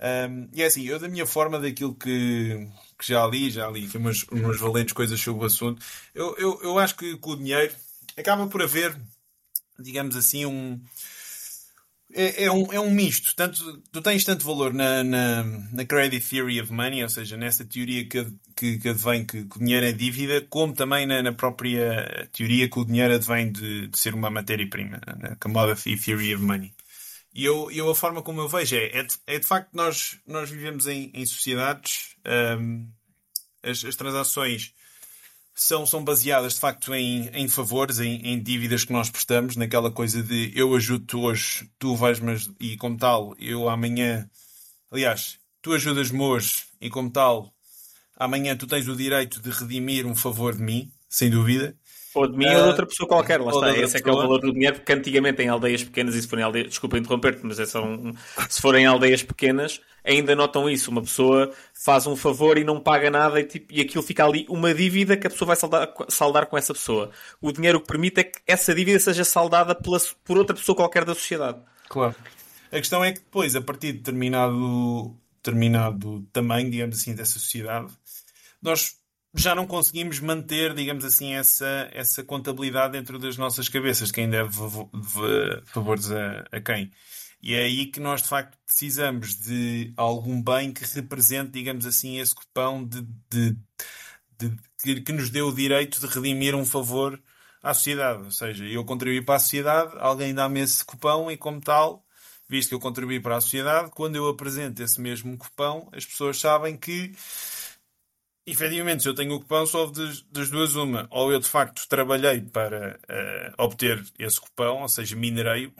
Um, 0.00 0.48
e 0.52 0.62
é 0.62 0.66
assim, 0.66 0.84
eu 0.84 0.98
da 0.98 1.08
minha 1.08 1.26
forma, 1.26 1.58
daquilo 1.58 1.94
que, 1.94 2.68
que 2.98 3.06
já 3.06 3.26
li, 3.26 3.50
já 3.50 3.68
li 3.70 3.88
umas, 3.94 4.24
umas 4.24 4.58
valentes 4.58 4.92
coisas 4.92 5.18
sobre 5.20 5.44
o 5.44 5.46
assunto, 5.46 5.84
eu, 6.14 6.34
eu, 6.36 6.60
eu 6.62 6.78
acho 6.78 6.96
que 6.96 7.16
com 7.16 7.30
o 7.30 7.36
dinheiro 7.36 7.72
acaba 8.16 8.46
por 8.46 8.62
haver, 8.62 8.96
digamos 9.78 10.16
assim, 10.16 10.46
um. 10.46 10.80
É, 12.12 12.44
é, 12.44 12.52
um, 12.52 12.72
é 12.72 12.78
um 12.78 12.90
misto. 12.90 13.34
Tanto, 13.34 13.82
tu 13.90 14.00
tens 14.00 14.24
tanto 14.24 14.44
valor 14.44 14.72
na, 14.72 15.02
na, 15.02 15.42
na 15.72 15.84
credit 15.84 16.24
theory 16.28 16.60
of 16.60 16.72
money, 16.72 17.02
ou 17.02 17.08
seja, 17.08 17.36
nessa 17.36 17.64
teoria 17.64 18.08
que, 18.08 18.24
que, 18.54 18.78
que 18.78 18.88
advém 18.88 19.24
que, 19.24 19.44
que 19.44 19.56
o 19.56 19.58
dinheiro 19.58 19.86
é 19.86 19.92
dívida, 19.92 20.40
como 20.42 20.72
também 20.74 21.06
na, 21.06 21.22
na 21.22 21.32
própria 21.32 22.28
teoria 22.32 22.68
que 22.68 22.78
o 22.78 22.84
dinheiro 22.84 23.14
advém 23.14 23.50
de, 23.50 23.88
de 23.88 23.98
ser 23.98 24.14
uma 24.14 24.30
matéria-prima, 24.30 25.00
na 25.18 25.34
commodity 25.36 25.96
theory 25.96 26.34
of 26.34 26.44
money. 26.44 26.72
E 27.34 27.44
eu, 27.44 27.68
eu 27.72 27.90
a 27.90 27.94
forma 27.94 28.22
como 28.22 28.40
eu 28.40 28.48
vejo 28.48 28.76
é, 28.76 28.98
é, 28.98 29.02
de, 29.02 29.16
é 29.26 29.38
de 29.40 29.46
facto 29.46 29.70
nós, 29.72 30.18
nós 30.24 30.48
vivemos 30.48 30.86
em, 30.86 31.10
em 31.12 31.26
sociedades, 31.26 32.14
um, 32.60 32.88
as, 33.60 33.84
as, 33.84 33.96
transações 33.96 34.72
são, 35.52 35.84
são 35.84 36.04
baseadas 36.04 36.54
de 36.54 36.60
facto 36.60 36.94
em, 36.94 37.28
em 37.34 37.48
favores, 37.48 37.98
em, 37.98 38.20
em 38.20 38.40
dívidas 38.40 38.84
que 38.84 38.92
nós 38.92 39.10
prestamos, 39.10 39.56
naquela 39.56 39.90
coisa 39.90 40.22
de 40.22 40.52
eu 40.54 40.72
ajudo-te 40.76 41.16
hoje, 41.16 41.68
tu 41.76 41.96
vais-me 41.96 42.36
e 42.60 42.76
como 42.76 42.96
tal, 42.96 43.34
eu 43.40 43.68
amanhã, 43.68 44.30
aliás, 44.92 45.40
tu 45.60 45.72
ajudas-me 45.72 46.20
hoje 46.20 46.66
e 46.80 46.88
como 46.88 47.10
tal, 47.10 47.52
amanhã 48.14 48.56
tu 48.56 48.68
tens 48.68 48.86
o 48.86 48.94
direito 48.94 49.40
de 49.40 49.50
redimir 49.50 50.06
um 50.06 50.14
favor 50.14 50.54
de 50.54 50.62
mim, 50.62 50.92
sem 51.08 51.30
dúvida. 51.30 51.76
Ou 52.14 52.28
de 52.28 52.36
mim 52.36 52.46
uh, 52.46 52.56
ou 52.56 52.62
de 52.62 52.68
outra 52.68 52.86
pessoa 52.86 53.08
qualquer, 53.08 53.40
lá 53.40 53.50
está. 53.50 53.76
Esse 53.76 53.96
é 53.96 54.00
que 54.00 54.08
é 54.08 54.12
o 54.12 54.16
valor 54.16 54.40
do 54.40 54.52
dinheiro, 54.52 54.76
porque 54.76 54.92
antigamente 54.92 55.42
em 55.42 55.48
aldeias 55.48 55.82
pequenas, 55.82 56.14
e 56.14 56.22
se 56.22 56.28
forem 56.28 56.44
aldeias, 56.44 56.68
desculpa 56.68 56.96
interromper-te, 56.96 57.40
mas 57.42 57.58
é 57.58 57.66
só 57.66 57.84
um, 57.84 58.14
se 58.48 58.60
forem 58.60 58.86
aldeias 58.86 59.22
pequenas, 59.22 59.80
ainda 60.04 60.36
notam 60.36 60.70
isso. 60.70 60.90
Uma 60.90 61.02
pessoa 61.02 61.50
faz 61.72 62.06
um 62.06 62.14
favor 62.14 62.56
e 62.58 62.64
não 62.64 62.78
paga 62.78 63.10
nada 63.10 63.40
e, 63.40 63.44
tipo, 63.44 63.72
e 63.72 63.80
aquilo 63.80 64.02
fica 64.02 64.24
ali 64.24 64.46
uma 64.48 64.72
dívida 64.72 65.16
que 65.16 65.26
a 65.26 65.30
pessoa 65.30 65.48
vai 65.48 65.56
saldar, 65.56 65.92
saldar 66.08 66.46
com 66.46 66.56
essa 66.56 66.72
pessoa. 66.72 67.10
O 67.40 67.50
dinheiro 67.50 67.80
que 67.80 67.86
permite 67.86 68.20
é 68.20 68.24
que 68.24 68.40
essa 68.46 68.74
dívida 68.74 68.98
seja 68.98 69.24
saldada 69.24 69.74
pela, 69.74 69.98
por 70.24 70.38
outra 70.38 70.54
pessoa 70.54 70.76
qualquer 70.76 71.04
da 71.04 71.14
sociedade. 71.14 71.58
Claro. 71.88 72.14
A 72.70 72.76
questão 72.76 73.04
é 73.04 73.12
que 73.12 73.20
depois, 73.20 73.54
a 73.54 73.60
partir 73.60 73.92
de 73.92 73.98
determinado, 73.98 75.16
determinado 75.42 76.26
tamanho, 76.32 76.70
digamos 76.70 76.96
assim, 76.96 77.14
dessa 77.14 77.38
sociedade, 77.38 77.92
nós 78.60 78.96
já 79.34 79.54
não 79.54 79.66
conseguimos 79.66 80.20
manter, 80.20 80.74
digamos 80.74 81.04
assim, 81.04 81.34
essa, 81.34 81.88
essa 81.92 82.22
contabilidade 82.22 82.92
dentro 82.92 83.18
das 83.18 83.36
nossas 83.36 83.68
cabeças, 83.68 84.12
quem 84.12 84.30
deve, 84.30 84.50
deve 84.50 85.62
favores 85.66 86.10
a, 86.12 86.44
a, 86.52 86.60
quem. 86.60 86.90
E 87.42 87.54
é 87.54 87.64
aí 87.64 87.86
que 87.86 88.00
nós, 88.00 88.22
de 88.22 88.28
facto, 88.28 88.56
precisamos 88.64 89.34
de 89.34 89.92
algum 89.96 90.40
bem 90.40 90.72
que 90.72 90.84
represente, 90.94 91.50
digamos 91.50 91.84
assim, 91.84 92.18
esse 92.18 92.34
cupão 92.34 92.84
de, 92.84 93.02
de, 93.28 93.56
de 94.38 94.56
que, 94.82 95.00
que, 95.02 95.12
nos 95.12 95.30
dê 95.30 95.42
o 95.42 95.52
direito 95.52 96.00
de 96.00 96.06
redimir 96.06 96.54
um 96.54 96.64
favor 96.64 97.20
à 97.62 97.74
sociedade. 97.74 98.22
Ou 98.22 98.30
seja, 98.30 98.64
eu 98.64 98.84
contribuí 98.84 99.20
para 99.20 99.36
a 99.36 99.40
sociedade, 99.40 99.94
alguém 99.98 100.32
dá-me 100.32 100.60
esse 100.60 100.84
cupão 100.84 101.30
e, 101.30 101.36
como 101.36 101.60
tal, 101.60 102.06
visto 102.48 102.68
que 102.68 102.74
eu 102.74 102.80
contribuí 102.80 103.20
para 103.20 103.36
a 103.36 103.40
sociedade, 103.40 103.90
quando 103.90 104.16
eu 104.16 104.28
apresento 104.28 104.82
esse 104.82 105.00
mesmo 105.00 105.36
cupão, 105.36 105.88
as 105.92 106.06
pessoas 106.06 106.38
sabem 106.38 106.76
que 106.76 107.12
efetivamente, 108.46 109.02
se 109.02 109.08
eu 109.08 109.14
tenho 109.14 109.34
o 109.34 109.40
cupão, 109.40 109.66
só 109.66 109.86
das, 109.86 110.22
das, 110.22 110.50
duas 110.50 110.74
uma. 110.74 111.06
Ou 111.10 111.32
eu, 111.32 111.40
de 111.40 111.48
facto, 111.48 111.86
trabalhei 111.88 112.40
para 112.42 112.98
uh, 113.08 113.62
obter 113.62 114.04
esse 114.18 114.40
cupão, 114.40 114.82
ou 114.82 114.88
seja, 114.88 115.16
minerei, 115.16 115.66
uh, 115.66 115.74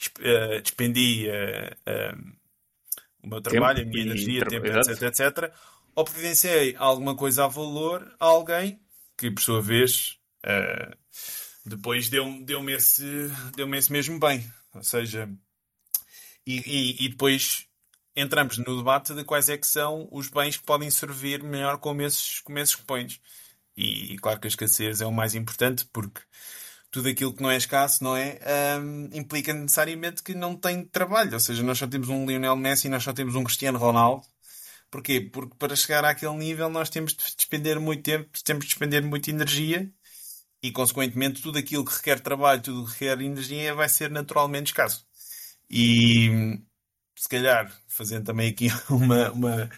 despendi 0.62 1.26
uh, 1.28 2.34
o 3.22 3.28
meu 3.28 3.40
trabalho, 3.40 3.78
tempo 3.78 3.88
a 3.88 3.92
minha 3.92 4.06
energia, 4.06 4.44
tempo, 4.46 4.66
etc, 4.66 5.02
etc. 5.02 5.52
Ou 5.94 6.04
providenciei 6.04 6.74
alguma 6.78 7.14
coisa 7.14 7.44
a 7.44 7.48
valor 7.48 8.14
a 8.18 8.26
alguém 8.26 8.80
que, 9.16 9.30
por 9.30 9.42
sua 9.42 9.60
vez, 9.60 10.18
depois 11.66 12.08
deu-me 12.08 12.42
deu 12.44 12.70
esse, 12.70 13.30
deu 13.54 13.72
esse 13.74 13.92
mesmo 13.92 14.18
bem. 14.18 14.50
Ou 14.72 14.82
seja, 14.82 15.28
e, 16.46 16.62
e, 16.64 17.04
e 17.04 17.08
depois 17.08 17.66
entramos 18.20 18.58
no 18.58 18.76
debate 18.76 19.14
de 19.14 19.24
quais 19.24 19.48
é 19.48 19.56
que 19.56 19.66
são 19.66 20.08
os 20.10 20.28
bens 20.28 20.56
que 20.56 20.64
podem 20.64 20.90
servir 20.90 21.42
melhor 21.42 21.78
como 21.78 22.02
esses, 22.02 22.40
como 22.40 22.58
esses 22.58 22.74
cupões. 22.74 23.20
E, 23.76 24.14
e, 24.14 24.18
claro 24.18 24.40
que 24.40 24.46
a 24.46 24.50
escassez 24.50 25.00
é 25.00 25.06
o 25.06 25.12
mais 25.12 25.34
importante, 25.34 25.86
porque 25.92 26.20
tudo 26.90 27.08
aquilo 27.08 27.32
que 27.32 27.42
não 27.42 27.50
é 27.50 27.56
escasso, 27.56 28.02
não 28.04 28.16
é? 28.16 28.38
Um, 28.80 29.10
implica 29.12 29.52
necessariamente 29.54 30.22
que 30.22 30.34
não 30.34 30.56
tem 30.56 30.84
trabalho. 30.84 31.32
Ou 31.34 31.40
seja, 31.40 31.62
nós 31.62 31.78
só 31.78 31.86
temos 31.86 32.08
um 32.08 32.26
Lionel 32.26 32.56
Messi 32.56 32.88
e 32.88 32.90
nós 32.90 33.02
só 33.04 33.12
temos 33.12 33.34
um 33.34 33.44
Cristiano 33.44 33.78
Ronaldo. 33.78 34.26
Porquê? 34.90 35.20
Porque 35.20 35.54
para 35.56 35.76
chegar 35.76 36.04
àquele 36.04 36.34
nível 36.36 36.68
nós 36.68 36.90
temos 36.90 37.14
de 37.14 37.24
despender 37.36 37.80
muito 37.80 38.02
tempo, 38.02 38.28
temos 38.44 38.64
de 38.64 38.70
despender 38.70 39.04
muita 39.04 39.30
energia 39.30 39.90
e, 40.62 40.72
consequentemente, 40.72 41.42
tudo 41.42 41.58
aquilo 41.58 41.84
que 41.84 41.94
requer 41.94 42.20
trabalho, 42.20 42.62
tudo 42.62 42.86
que 42.86 42.92
requer 42.92 43.20
energia 43.20 43.74
vai 43.74 43.88
ser 43.88 44.10
naturalmente 44.10 44.68
escasso. 44.68 45.06
E, 45.70 46.60
se 47.16 47.28
calhar, 47.28 47.70
fazendo 48.00 48.24
também 48.24 48.48
aqui 48.48 48.68
uma, 48.88 49.30
uma, 49.30 49.70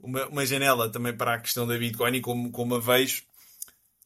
uma, 0.00 0.26
uma, 0.28 0.46
janela 0.46 0.90
também 0.90 1.14
para 1.14 1.34
a 1.34 1.38
questão 1.38 1.66
da 1.66 1.76
Bitcoin 1.76 2.16
e 2.16 2.20
como, 2.22 2.50
como 2.50 2.76
a 2.76 2.80
vejo, 2.80 3.24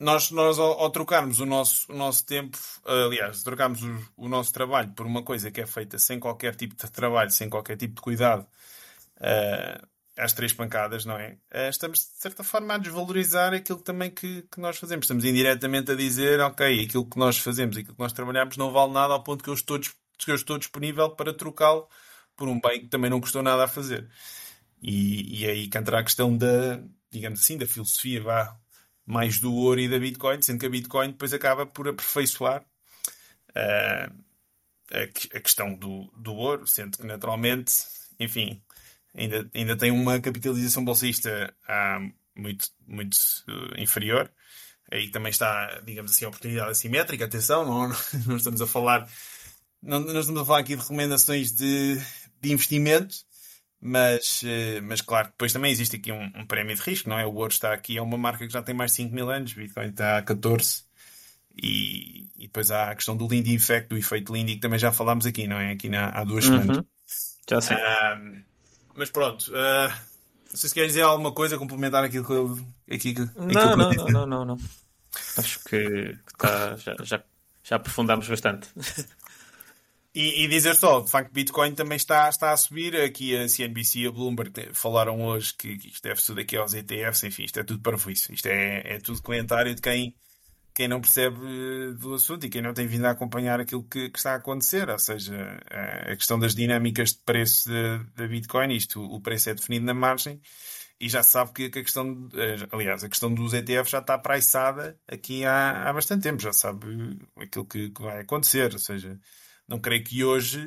nós, 0.00 0.32
nós 0.32 0.58
ao, 0.58 0.80
ao 0.80 0.90
trocarmos 0.90 1.38
o 1.38 1.46
nosso, 1.46 1.90
o 1.90 1.96
nosso 1.96 2.26
tempo, 2.26 2.58
aliás, 2.84 3.44
trocarmos 3.44 3.82
o, 3.82 4.08
o, 4.16 4.28
nosso 4.28 4.52
trabalho 4.52 4.90
por 4.90 5.06
uma 5.06 5.22
coisa 5.22 5.48
que 5.50 5.60
é 5.60 5.66
feita 5.66 5.96
sem 5.96 6.18
qualquer 6.18 6.56
tipo 6.56 6.74
de 6.74 6.90
trabalho, 6.90 7.30
sem 7.30 7.48
qualquer 7.48 7.76
tipo 7.76 7.94
de 7.94 8.00
cuidado, 8.00 8.44
uh, 9.18 9.86
às 10.18 10.32
três 10.32 10.52
pancadas, 10.52 11.04
não 11.04 11.16
é? 11.16 11.38
Uh, 11.54 11.70
estamos, 11.70 12.00
de 12.00 12.20
certa 12.20 12.42
forma, 12.42 12.74
a 12.74 12.78
desvalorizar 12.78 13.54
aquilo 13.54 13.80
também 13.80 14.10
que, 14.10 14.42
que 14.42 14.60
nós 14.60 14.76
fazemos. 14.76 15.04
Estamos 15.04 15.24
indiretamente 15.24 15.92
a 15.92 15.94
dizer, 15.94 16.40
ok, 16.40 16.84
aquilo 16.84 17.08
que 17.08 17.18
nós 17.18 17.38
fazemos, 17.38 17.76
aquilo 17.76 17.94
que 17.94 18.02
nós 18.02 18.12
trabalhamos 18.12 18.56
não 18.56 18.72
vale 18.72 18.92
nada 18.92 19.14
ao 19.14 19.22
ponto 19.22 19.44
que 19.44 19.50
eu 19.50 19.54
estou, 19.54 19.78
que 19.78 20.30
eu 20.30 20.34
estou 20.34 20.58
disponível 20.58 21.10
para 21.10 21.32
trocá-lo 21.32 21.88
por 22.36 22.48
um 22.48 22.60
bem 22.60 22.80
que 22.80 22.88
também 22.88 23.10
não 23.10 23.20
custou 23.20 23.42
nada 23.42 23.64
a 23.64 23.68
fazer. 23.68 24.08
E, 24.82 25.42
e 25.42 25.48
aí 25.48 25.68
que 25.68 25.78
entra 25.78 25.98
a 25.98 26.04
questão 26.04 26.36
da, 26.36 26.80
digamos 27.10 27.40
assim, 27.40 27.56
da 27.56 27.66
filosofia, 27.66 28.22
vá, 28.22 28.56
mais 29.06 29.40
do 29.40 29.54
ouro 29.54 29.80
e 29.80 29.88
da 29.88 29.98
Bitcoin, 29.98 30.42
sendo 30.42 30.60
que 30.60 30.66
a 30.66 30.70
Bitcoin 30.70 31.12
depois 31.12 31.32
acaba 31.32 31.64
por 31.64 31.88
aperfeiçoar 31.88 32.62
uh, 33.50 34.24
a, 34.90 35.02
a, 35.36 35.40
questão 35.40 35.74
do, 35.74 36.10
do 36.16 36.34
ouro, 36.34 36.66
sendo 36.66 36.98
que 36.98 37.06
naturalmente, 37.06 37.72
enfim, 38.18 38.62
ainda, 39.14 39.48
ainda 39.54 39.76
tem 39.76 39.90
uma 39.90 40.20
capitalização 40.20 40.84
bolsista 40.84 41.54
uh, 41.68 42.12
muito, 42.34 42.68
muito 42.86 43.16
uh, 43.48 43.80
inferior. 43.80 44.30
Aí 44.90 45.10
também 45.10 45.30
está, 45.30 45.80
digamos 45.80 46.12
assim, 46.12 46.24
a 46.24 46.28
oportunidade 46.28 46.70
assimétrica. 46.70 47.24
Atenção, 47.24 47.64
não, 47.64 47.88
não 48.26 48.36
estamos 48.36 48.60
a 48.60 48.66
falar, 48.66 49.08
não 49.82 50.00
estamos 50.18 50.40
a 50.40 50.44
falar 50.44 50.60
aqui 50.60 50.76
de 50.76 50.82
recomendações 50.82 51.52
de, 51.52 51.98
de 52.46 52.52
investimento, 52.52 53.16
mas, 53.80 54.42
eh, 54.44 54.80
mas 54.80 55.00
claro, 55.00 55.28
depois 55.28 55.52
também 55.52 55.70
existe 55.70 55.96
aqui 55.96 56.10
um, 56.10 56.24
um, 56.34 56.46
prémio 56.46 56.74
de 56.74 56.82
risco, 56.82 57.08
não 57.08 57.18
é? 57.18 57.26
O 57.26 57.34
ouro 57.34 57.52
está 57.52 57.72
aqui, 57.72 57.98
é 57.98 58.02
uma 58.02 58.16
marca 58.16 58.46
que 58.46 58.52
já 58.52 58.62
tem 58.62 58.74
mais 58.74 58.92
de 58.92 58.98
5 58.98 59.14
mil 59.14 59.30
anos, 59.30 59.52
Bitcoin 59.52 59.88
está 59.88 60.18
a 60.18 60.22
14. 60.22 60.84
E, 61.56 62.28
e 62.36 62.42
depois 62.42 62.70
há 62.70 62.90
a 62.90 62.94
questão 62.94 63.16
do 63.16 63.26
Lindy 63.26 63.54
Effect, 63.54 63.88
do 63.88 63.96
efeito 63.96 64.32
Lindy, 64.32 64.56
que 64.56 64.60
também 64.60 64.78
já 64.78 64.92
falámos 64.92 65.24
aqui, 65.24 65.46
não 65.46 65.56
é? 65.56 65.72
Aqui 65.72 65.88
na, 65.88 66.08
há 66.08 66.24
duas 66.24 66.46
uhum. 66.46 66.60
semanas. 66.60 66.84
Já 67.48 67.60
sei. 67.60 67.76
Uh, 67.76 68.42
mas 68.94 69.10
pronto, 69.10 69.50
uh, 69.50 69.88
não 70.50 70.56
sei 70.56 70.68
se 70.68 70.74
queres 70.74 70.90
dizer 70.92 71.02
alguma 71.02 71.32
coisa, 71.32 71.58
complementar 71.58 72.04
aquilo 72.04 72.24
que 72.24 72.32
eu. 72.32 72.58
Aqui, 72.90 73.14
que, 73.14 73.20
não, 73.36 73.76
não, 73.76 73.92
não, 73.92 74.06
não, 74.08 74.26
não, 74.26 74.44
não, 74.44 74.58
Acho 75.38 75.62
que, 75.64 75.78
que 75.78 76.36
tá, 76.38 76.76
já, 76.76 76.96
já, 77.02 77.22
já 77.62 77.76
aprofundámos 77.76 78.28
bastante. 78.28 78.68
E, 80.16 80.44
e, 80.44 80.48
dizer 80.48 80.74
só, 80.74 81.00
de 81.00 81.10
facto, 81.10 81.30
Bitcoin 81.30 81.74
também 81.74 81.96
está, 81.96 82.26
está 82.30 82.50
a 82.50 82.56
subir. 82.56 82.96
Aqui 82.96 83.36
a 83.36 83.46
CNBC 83.46 83.98
e 83.98 84.06
a 84.06 84.10
Bloomberg 84.10 84.70
falaram 84.72 85.20
hoje 85.22 85.52
que, 85.52 85.76
que 85.76 85.88
isto 85.88 86.02
deve-se 86.02 86.32
aqui 86.32 86.56
aos 86.56 86.72
ETFs. 86.72 87.24
Enfim, 87.24 87.44
isto 87.44 87.60
é 87.60 87.64
tudo 87.64 87.82
para 87.82 87.96
isso. 88.10 88.32
Isto 88.32 88.46
é, 88.46 88.94
é 88.94 88.98
tudo 88.98 89.20
comentário 89.20 89.74
de 89.74 89.82
quem, 89.82 90.16
quem 90.72 90.88
não 90.88 91.02
percebe 91.02 91.36
do 92.00 92.14
assunto 92.14 92.46
e 92.46 92.48
quem 92.48 92.62
não 92.62 92.72
tem 92.72 92.86
vindo 92.86 93.04
a 93.04 93.10
acompanhar 93.10 93.60
aquilo 93.60 93.84
que, 93.84 94.08
que 94.08 94.18
está 94.18 94.32
a 94.32 94.36
acontecer. 94.36 94.88
Ou 94.88 94.98
seja, 94.98 95.60
a 96.10 96.16
questão 96.16 96.38
das 96.38 96.54
dinâmicas 96.54 97.10
de 97.10 97.18
preço 97.18 97.68
da 98.16 98.26
Bitcoin, 98.26 98.74
isto, 98.74 99.02
o 99.02 99.20
preço 99.20 99.50
é 99.50 99.54
definido 99.54 99.84
na 99.84 99.92
margem. 99.92 100.40
E 100.98 101.10
já 101.10 101.22
se 101.22 101.32
sabe 101.32 101.52
que, 101.52 101.68
que 101.68 101.80
a 101.80 101.82
questão, 101.82 102.26
aliás, 102.72 103.04
a 103.04 103.08
questão 103.10 103.34
dos 103.34 103.52
ETFs 103.52 103.90
já 103.90 103.98
está 103.98 104.16
priçada 104.16 104.98
aqui 105.06 105.44
há, 105.44 105.90
há 105.90 105.92
bastante 105.92 106.22
tempo, 106.22 106.40
já 106.40 106.54
sabe 106.54 106.86
aquilo 107.36 107.66
que, 107.66 107.90
que 107.90 108.00
vai 108.00 108.20
acontecer. 108.20 108.72
Ou 108.72 108.78
seja, 108.78 109.20
não 109.68 109.78
creio 109.78 110.04
que 110.04 110.24
hoje, 110.24 110.66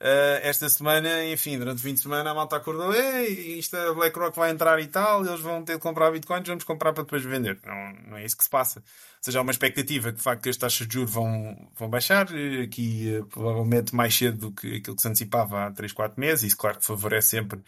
uh, 0.00 0.38
esta 0.42 0.68
semana, 0.68 1.24
enfim, 1.26 1.58
durante 1.58 1.78
o 1.78 1.82
fim 1.82 1.94
de 1.94 2.00
semana, 2.00 2.30
a 2.30 2.34
malta 2.34 2.56
acordou, 2.56 2.94
ei, 2.94 3.58
isto 3.58 3.76
a 3.76 3.94
BlackRock 3.94 4.36
vai 4.36 4.50
entrar 4.50 4.80
e 4.80 4.86
tal, 4.86 5.24
eles 5.24 5.40
vão 5.40 5.64
ter 5.64 5.74
de 5.74 5.80
comprar 5.80 6.10
bitcoins, 6.10 6.46
vamos 6.46 6.64
comprar 6.64 6.92
para 6.92 7.04
depois 7.04 7.22
vender. 7.22 7.58
Não, 7.64 8.10
não 8.10 8.16
é 8.16 8.24
isso 8.24 8.36
que 8.36 8.44
se 8.44 8.50
passa. 8.50 8.80
Ou 8.80 8.84
seja, 9.20 9.38
há 9.38 9.42
uma 9.42 9.52
expectativa 9.52 10.10
que 10.10 10.18
de 10.18 10.22
facto 10.22 10.48
as 10.48 10.56
taxas 10.56 10.86
de 10.86 10.94
juros 10.94 11.12
vão, 11.12 11.70
vão 11.74 11.88
baixar, 11.88 12.26
aqui 12.62 13.18
uh, 13.20 13.26
provavelmente 13.26 13.94
mais 13.94 14.14
cedo 14.14 14.38
do 14.38 14.52
que 14.52 14.76
aquilo 14.76 14.96
que 14.96 15.02
se 15.02 15.08
antecipava 15.08 15.66
há 15.66 15.70
3, 15.72 15.92
4 15.92 16.20
meses, 16.20 16.44
isso 16.44 16.56
claro 16.56 16.78
que 16.78 16.86
favorece 16.86 17.28
sempre 17.28 17.62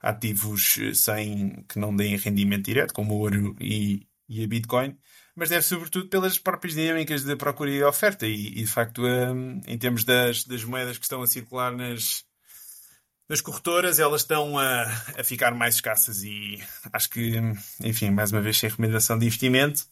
ativos 0.00 0.78
eh, 0.78 0.94
sem 0.94 1.64
que 1.68 1.78
não 1.78 1.94
deem 1.94 2.16
rendimento 2.16 2.64
direto, 2.64 2.94
como 2.94 3.14
o 3.14 3.18
ouro 3.18 3.56
e, 3.60 4.06
e 4.28 4.44
a 4.44 4.46
Bitcoin 4.46 4.96
mas 5.36 5.50
deve 5.50 5.62
sobretudo 5.62 6.08
pelas 6.08 6.38
próprias 6.38 6.74
dinâmicas 6.74 7.22
de 7.22 7.36
procura 7.36 7.70
e 7.70 7.84
oferta. 7.84 8.26
E, 8.26 8.48
e 8.48 8.64
de 8.64 8.66
facto, 8.66 9.02
um, 9.02 9.60
em 9.66 9.78
termos 9.78 10.02
das, 10.02 10.44
das 10.44 10.64
moedas 10.64 10.96
que 10.96 11.04
estão 11.04 11.22
a 11.22 11.26
circular 11.26 11.70
nas, 11.72 12.24
nas 13.28 13.42
corretoras, 13.42 13.98
elas 13.98 14.22
estão 14.22 14.58
a, 14.58 14.84
a 15.18 15.22
ficar 15.22 15.54
mais 15.54 15.76
escassas. 15.76 16.24
E 16.24 16.58
acho 16.92 17.10
que, 17.10 17.34
enfim, 17.80 18.10
mais 18.10 18.32
uma 18.32 18.40
vez, 18.40 18.58
sem 18.58 18.70
recomendação 18.70 19.18
de 19.18 19.26
investimento, 19.26 19.84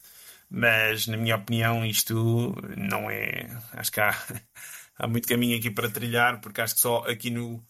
mas 0.49 1.05
na 1.07 1.15
minha 1.15 1.35
opinião, 1.35 1.85
isto 1.85 2.55
não 2.75 3.09
é. 3.09 3.47
Acho 3.73 3.91
que 3.91 4.01
há, 4.01 4.17
há 4.97 5.07
muito 5.07 5.27
caminho 5.27 5.57
aqui 5.59 5.69
para 5.69 5.89
trilhar, 5.89 6.41
porque 6.41 6.61
acho 6.61 6.75
que 6.75 6.81
só 6.81 7.03
aqui 7.07 7.29
no 7.29 7.63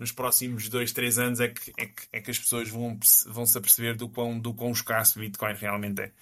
nos 0.00 0.12
próximos 0.12 0.66
dois, 0.70 0.92
três 0.92 1.18
anos 1.18 1.40
é 1.40 1.48
que, 1.48 1.72
é 1.76 1.84
que, 1.84 2.02
é 2.10 2.20
que 2.22 2.30
as 2.30 2.38
pessoas 2.38 2.70
vão, 2.70 2.98
vão 3.26 3.44
se 3.44 3.58
aperceber 3.58 3.94
do 3.94 4.08
quão, 4.08 4.40
do 4.40 4.54
quão 4.54 4.72
escasso 4.72 5.20
Bitcoin 5.20 5.52
realmente 5.52 6.00
é. 6.00 6.12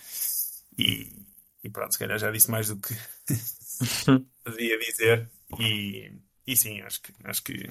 E, 0.79 1.27
e 1.65 1.69
pronto, 1.69 1.93
se 1.93 1.99
calhar 1.99 2.19
já 2.19 2.31
disse 2.31 2.51
mais 2.51 2.69
do 2.69 2.77
que 2.77 2.95
devia 4.47 4.79
dizer. 4.79 5.31
E, 5.59 6.13
e 6.47 6.57
sim, 6.57 6.81
acho 6.83 7.03
que, 7.03 7.13
acho 7.25 7.43
que 7.43 7.69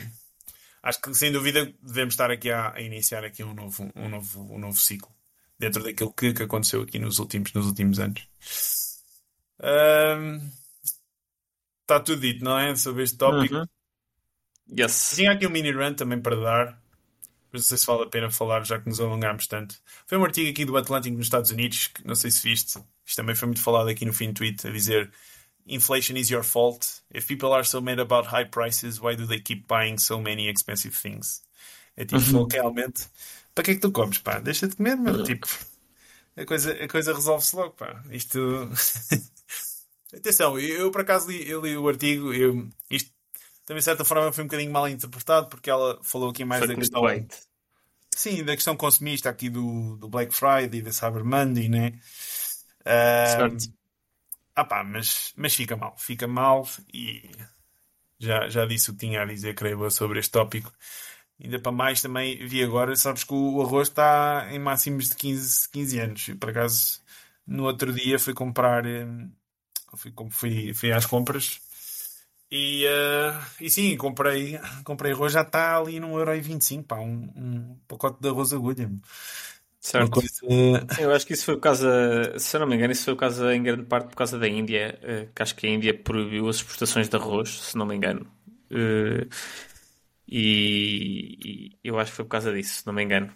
acho 0.83 1.01
que 1.01 1.13
sem 1.15 1.31
dúvida 1.31 1.73
devemos 1.81 2.13
estar 2.13 2.29
aqui 2.29 2.51
a, 2.51 2.73
a, 2.73 2.81
iniciar 2.81 3.23
aqui 3.23 3.43
um 3.43 3.53
novo, 3.53 3.91
um 3.95 4.09
novo, 4.09 4.53
um 4.53 4.59
novo 4.59 4.79
ciclo 4.79 5.11
dentro 5.57 5.83
daquilo 5.83 6.13
que, 6.13 6.33
que 6.33 6.43
aconteceu 6.43 6.81
aqui 6.81 6.99
nos 6.99 7.19
últimos, 7.19 7.53
nos 7.53 7.65
últimos 7.65 7.99
anos. 7.99 8.27
Um, 9.59 10.51
está 11.81 11.99
tudo 11.99 12.21
dito, 12.21 12.43
não 12.43 12.59
é? 12.59 12.75
Sobre 12.75 13.03
este 13.03 13.17
tópico. 13.17 13.55
Uhum. 13.55 13.65
Yes. 14.77 15.13
Tinha 15.15 15.31
aqui 15.31 15.47
um 15.47 15.49
mini 15.49 15.71
run 15.71 15.93
também 15.93 16.21
para 16.21 16.35
dar 16.35 16.87
não 17.51 17.61
sei 17.61 17.77
se 17.77 17.85
vale 17.85 18.03
a 18.03 18.07
pena 18.07 18.29
falar, 18.29 18.63
já 18.65 18.79
que 18.79 18.87
nos 18.87 18.99
alongámos 18.99 19.47
tanto. 19.47 19.75
Foi 20.05 20.17
um 20.17 20.23
artigo 20.23 20.49
aqui 20.49 20.65
do 20.65 20.77
Atlântico 20.77 21.15
nos 21.15 21.25
Estados 21.25 21.51
Unidos, 21.51 21.87
que 21.87 22.05
não 22.05 22.15
sei 22.15 22.29
se 22.29 22.47
viste, 22.47 22.79
isto 23.07 23.15
também 23.15 23.35
foi 23.35 23.47
muito 23.47 23.61
falado 23.61 23.87
aqui 23.87 24.05
no 24.05 24.13
fim 24.13 24.27
do 24.27 24.33
tweet, 24.33 24.67
a 24.67 24.71
dizer 24.71 25.09
Inflation 25.65 26.15
is 26.17 26.29
your 26.29 26.43
fault. 26.43 27.01
If 27.13 27.27
people 27.27 27.53
are 27.53 27.63
so 27.63 27.81
mad 27.81 27.99
about 27.99 28.27
high 28.27 28.45
prices, 28.45 29.01
why 29.01 29.15
do 29.15 29.25
they 29.25 29.39
keep 29.39 29.67
buying 29.67 29.97
so 29.97 30.21
many 30.21 30.49
expensive 30.49 30.95
things? 30.95 31.41
É 31.95 32.05
tipo, 32.05 32.21
uhum. 32.37 32.47
realmente, 32.51 33.05
para 33.55 33.63
que 33.63 33.71
é 33.71 33.75
que 33.75 33.81
tu 33.81 33.91
comes, 33.91 34.17
pá? 34.19 34.39
Deixa 34.39 34.67
de 34.67 34.75
comer, 34.75 34.95
meu. 34.95 35.15
Uhum. 35.15 35.23
Tipo, 35.23 35.47
a 36.35 36.45
coisa, 36.45 36.71
a 36.71 36.87
coisa 36.87 37.13
resolve-se 37.13 37.55
logo, 37.55 37.71
pá. 37.71 38.01
Isto. 38.11 38.69
Atenção, 40.15 40.57
eu, 40.57 40.77
eu 40.77 40.91
por 40.91 41.01
acaso 41.01 41.29
li, 41.29 41.49
eu 41.49 41.61
li 41.61 41.75
o 41.75 41.87
artigo, 41.87 42.33
eu, 42.33 42.69
isto 42.89 43.11
também 43.65 43.79
de 43.79 43.85
certa 43.85 44.05
forma 44.05 44.31
foi 44.31 44.45
um 44.45 44.47
bocadinho 44.47 44.71
mal 44.71 44.87
interpretado 44.87 45.47
porque 45.49 45.69
ela 45.69 45.99
falou 46.01 46.29
aqui 46.29 46.45
mais 46.45 46.59
foi 46.59 46.69
da 46.69 46.75
questão. 46.75 47.03
Sim, 48.15 48.43
da 48.43 48.55
questão 48.55 48.75
consumista 48.75 49.29
aqui 49.29 49.49
do, 49.49 49.97
do 49.97 50.07
Black 50.07 50.33
Friday, 50.33 50.81
da 50.81 50.91
Cyber 50.93 51.25
Monday, 51.25 51.67
né? 51.67 51.99
Ah 54.55 54.65
pá, 54.65 54.83
mas, 54.83 55.33
mas 55.37 55.53
fica 55.55 55.77
mal, 55.77 55.95
fica 55.97 56.27
mal 56.27 56.67
e 56.93 57.29
já, 58.19 58.49
já 58.49 58.65
disse 58.65 58.89
o 58.89 58.93
que 58.93 58.99
tinha 58.99 59.21
a 59.21 59.25
dizer, 59.25 59.53
creio 59.55 59.89
sobre 59.91 60.19
este 60.19 60.31
tópico. 60.31 60.71
Ainda 61.39 61.59
para 61.59 61.71
mais 61.71 62.01
também 62.01 62.47
vi 62.47 62.63
agora, 62.63 62.95
sabes 62.95 63.23
que 63.23 63.33
o 63.33 63.61
arroz 63.61 63.89
está 63.89 64.47
em 64.51 64.59
máximos 64.59 65.09
de 65.09 65.15
15, 65.15 65.69
15 65.69 65.99
anos. 65.99 66.29
Por 66.39 66.49
acaso, 66.49 67.01
no 67.45 67.65
outro 67.65 67.93
dia 67.93 68.17
fui 68.17 68.33
comprar, 68.33 68.85
eh, 68.85 69.05
fui, 69.95 70.13
fui, 70.31 70.73
fui 70.73 70.91
às 70.91 71.05
compras 71.05 71.61
e, 72.49 72.85
uh, 72.85 73.45
e 73.59 73.69
sim, 73.69 73.97
comprei, 73.97 74.57
comprei 74.85 75.11
arroz, 75.11 75.33
já 75.33 75.41
está 75.41 75.77
ali 75.77 75.99
num 75.99 76.17
euro 76.17 76.33
e 76.33 76.39
25, 76.39 76.83
pá, 76.85 76.97
um, 76.97 77.29
um 77.35 77.77
pacote 77.87 78.21
de 78.21 78.29
arroz 78.29 78.53
agulha. 78.53 78.89
Certo. 79.87 80.11
Coisa... 80.11 80.41
Eu 80.99 81.13
acho 81.13 81.25
que 81.25 81.31
isso 81.31 81.45
foi 81.45 81.55
por 81.55 81.61
causa, 81.61 82.37
se 82.37 82.57
eu 82.57 82.59
não 82.59 82.67
me 82.67 82.75
engano, 82.75 82.91
isso 82.91 83.05
foi 83.05 83.13
por 83.13 83.21
causa, 83.21 83.55
em 83.55 83.63
grande 83.63 83.85
parte 83.85 84.09
por 84.09 84.17
causa 84.17 84.37
da 84.37 84.45
Índia, 84.45 84.99
uh, 85.01 85.33
que 85.33 85.41
acho 85.41 85.55
que 85.55 85.65
a 85.65 85.69
Índia 85.69 85.97
proibiu 85.97 86.49
as 86.49 86.57
exportações 86.57 87.07
de 87.07 87.15
arroz, 87.15 87.61
se 87.61 87.77
não 87.77 87.85
me 87.85 87.95
engano. 87.95 88.29
Uh, 88.69 89.25
e, 90.27 91.71
e, 91.71 91.77
eu 91.81 91.97
acho 91.97 92.11
que 92.11 92.17
foi 92.17 92.25
por 92.25 92.31
causa 92.31 92.51
disso, 92.51 92.81
se 92.81 92.85
não 92.85 92.91
me 92.91 93.01
engano. 93.01 93.31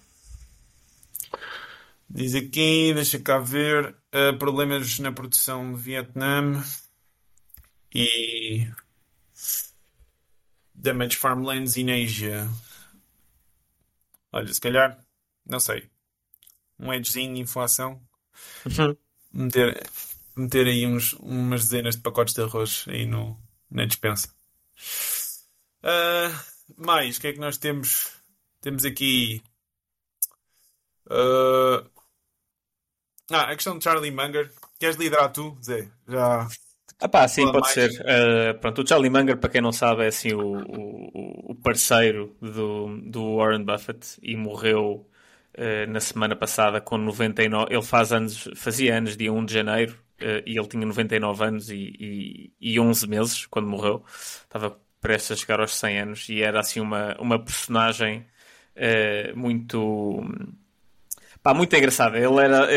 Diz 2.10 2.36
aqui, 2.36 2.92
deixa 2.94 3.18
cá 3.18 3.40
ver, 3.40 3.96
uh, 4.14 4.38
problemas 4.38 5.00
na 5.00 5.14
produção 5.14 5.74
de 5.74 5.82
Vietnã 5.82 6.62
e 7.96 8.68
Damage 10.76 11.16
Farmlands 11.16 11.78
in 11.78 11.90
Asia. 11.92 12.50
Olha, 14.34 14.54
se 14.54 14.60
calhar, 14.60 15.00
não 15.46 15.62
sei. 15.62 15.90
Um 16.82 16.94
edgezinho 16.94 17.38
inflação. 17.38 18.02
Uhum. 18.66 18.96
Meter, 19.34 19.90
meter 20.36 20.68
aí 20.68 20.86
uns, 20.86 21.14
umas 21.14 21.62
dezenas 21.66 21.96
de 21.96 22.02
pacotes 22.02 22.34
de 22.34 22.42
arroz 22.42 22.86
aí 22.88 23.06
no, 23.06 23.38
na 23.70 23.86
dispensa. 23.86 24.34
Uh, 25.84 26.36
mais, 26.76 27.18
o 27.18 27.22
que 27.22 27.28
é 27.28 27.34
que 27.34 27.40
nós 27.40 27.58
temos? 27.58 28.12
Temos 28.62 28.86
aqui. 28.86 29.42
Uh, 31.08 31.90
ah, 33.32 33.44
a 33.44 33.56
questão 33.56 33.78
de 33.78 33.84
Charlie 33.84 34.12
Munger. 34.12 34.52
queres 34.80 34.98
liderar 34.98 35.32
tu, 35.32 35.58
Zé? 35.64 35.90
Já. 36.08 36.48
Ah 37.00 37.10
pá, 37.10 37.28
sim, 37.28 37.44
pode 37.46 37.62
mais. 37.62 37.74
ser. 37.74 37.90
Uh, 38.02 38.60
pronto, 38.60 38.82
o 38.82 38.88
Charlie 38.88 39.10
Munger, 39.10 39.38
para 39.38 39.50
quem 39.50 39.62
não 39.62 39.72
sabe, 39.72 40.04
é 40.04 40.08
assim 40.08 40.34
o, 40.34 40.58
o, 40.58 41.52
o 41.52 41.56
parceiro 41.56 42.36
do, 42.40 43.00
do 43.02 43.38
Warren 43.38 43.64
Buffett 43.64 44.20
e 44.22 44.36
morreu 44.36 45.10
na 45.90 46.00
semana 46.00 46.36
passada 46.36 46.80
com 46.80 46.98
99. 46.98 47.74
Ele 47.74 47.82
faz 47.82 48.12
anos, 48.12 48.50
fazia 48.56 48.98
anos 48.98 49.18
dia 49.18 49.32
1 49.32 49.46
de 49.46 49.54
janeiro 49.54 49.94
uh, 50.22 50.44
e 50.46 50.58
ele 50.58 50.68
tinha 50.68 50.86
99 50.86 51.44
anos 51.44 51.70
e, 51.70 51.76
e, 52.00 52.74
e 52.74 52.80
11 52.80 53.08
meses 53.08 53.46
quando 53.46 53.68
morreu. 53.68 54.04
Estava 54.44 54.78
prestes 55.00 55.32
a 55.32 55.36
chegar 55.36 55.60
aos 55.60 55.76
100 55.76 56.00
anos 56.00 56.30
e 56.30 56.42
era 56.42 56.60
assim 56.60 56.80
uma, 56.80 57.16
uma 57.20 57.40
personagem 57.40 58.26
muito. 59.36 60.24
Pá, 61.44 61.54
muito 61.54 61.76
engraçada. 61.76 62.18
Ele 62.18 62.40
era. 62.40 62.68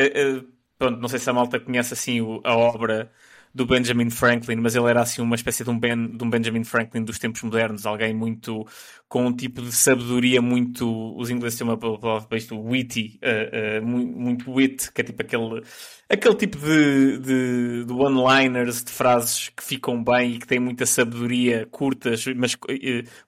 pronto, 0.78 1.00
não 1.00 1.08
sei 1.08 1.18
se 1.18 1.30
a 1.30 1.32
malta 1.32 1.60
conhece 1.60 1.94
assim 1.94 2.20
a 2.42 2.56
obra 2.56 3.10
do 3.54 3.64
Benjamin 3.64 4.10
Franklin, 4.10 4.56
mas 4.56 4.74
ele 4.74 4.90
era 4.90 5.00
assim 5.00 5.22
uma 5.22 5.36
espécie 5.36 5.62
de 5.62 5.70
um, 5.70 5.78
ben, 5.78 6.08
de 6.08 6.24
um 6.24 6.28
Benjamin 6.28 6.64
Franklin 6.64 7.04
dos 7.04 7.20
tempos 7.20 7.40
modernos, 7.42 7.86
alguém 7.86 8.12
muito 8.12 8.66
com 9.08 9.26
um 9.26 9.32
tipo 9.32 9.62
de 9.62 9.70
sabedoria 9.70 10.42
muito, 10.42 11.16
os 11.16 11.30
ingleses 11.30 11.56
têm 11.56 11.66
uma 11.66 11.78
palavra 11.78 12.26
para 12.26 12.36
isto, 12.36 12.60
witty, 12.60 13.20
uh, 13.22 13.80
uh, 13.80 13.86
muito, 13.86 14.18
muito 14.18 14.52
wit, 14.52 14.90
que 14.92 15.00
é 15.00 15.04
tipo 15.04 15.22
aquele, 15.22 15.62
aquele 16.08 16.34
tipo 16.34 16.58
de, 16.58 17.18
de, 17.18 17.84
de 17.84 17.92
one-liners, 17.92 18.82
de 18.82 18.90
frases 18.90 19.50
que 19.50 19.62
ficam 19.62 20.02
bem 20.02 20.32
e 20.32 20.38
que 20.40 20.48
têm 20.48 20.58
muita 20.58 20.84
sabedoria, 20.84 21.64
curtas, 21.70 22.24
mas 22.34 22.54
uh, 22.54 22.58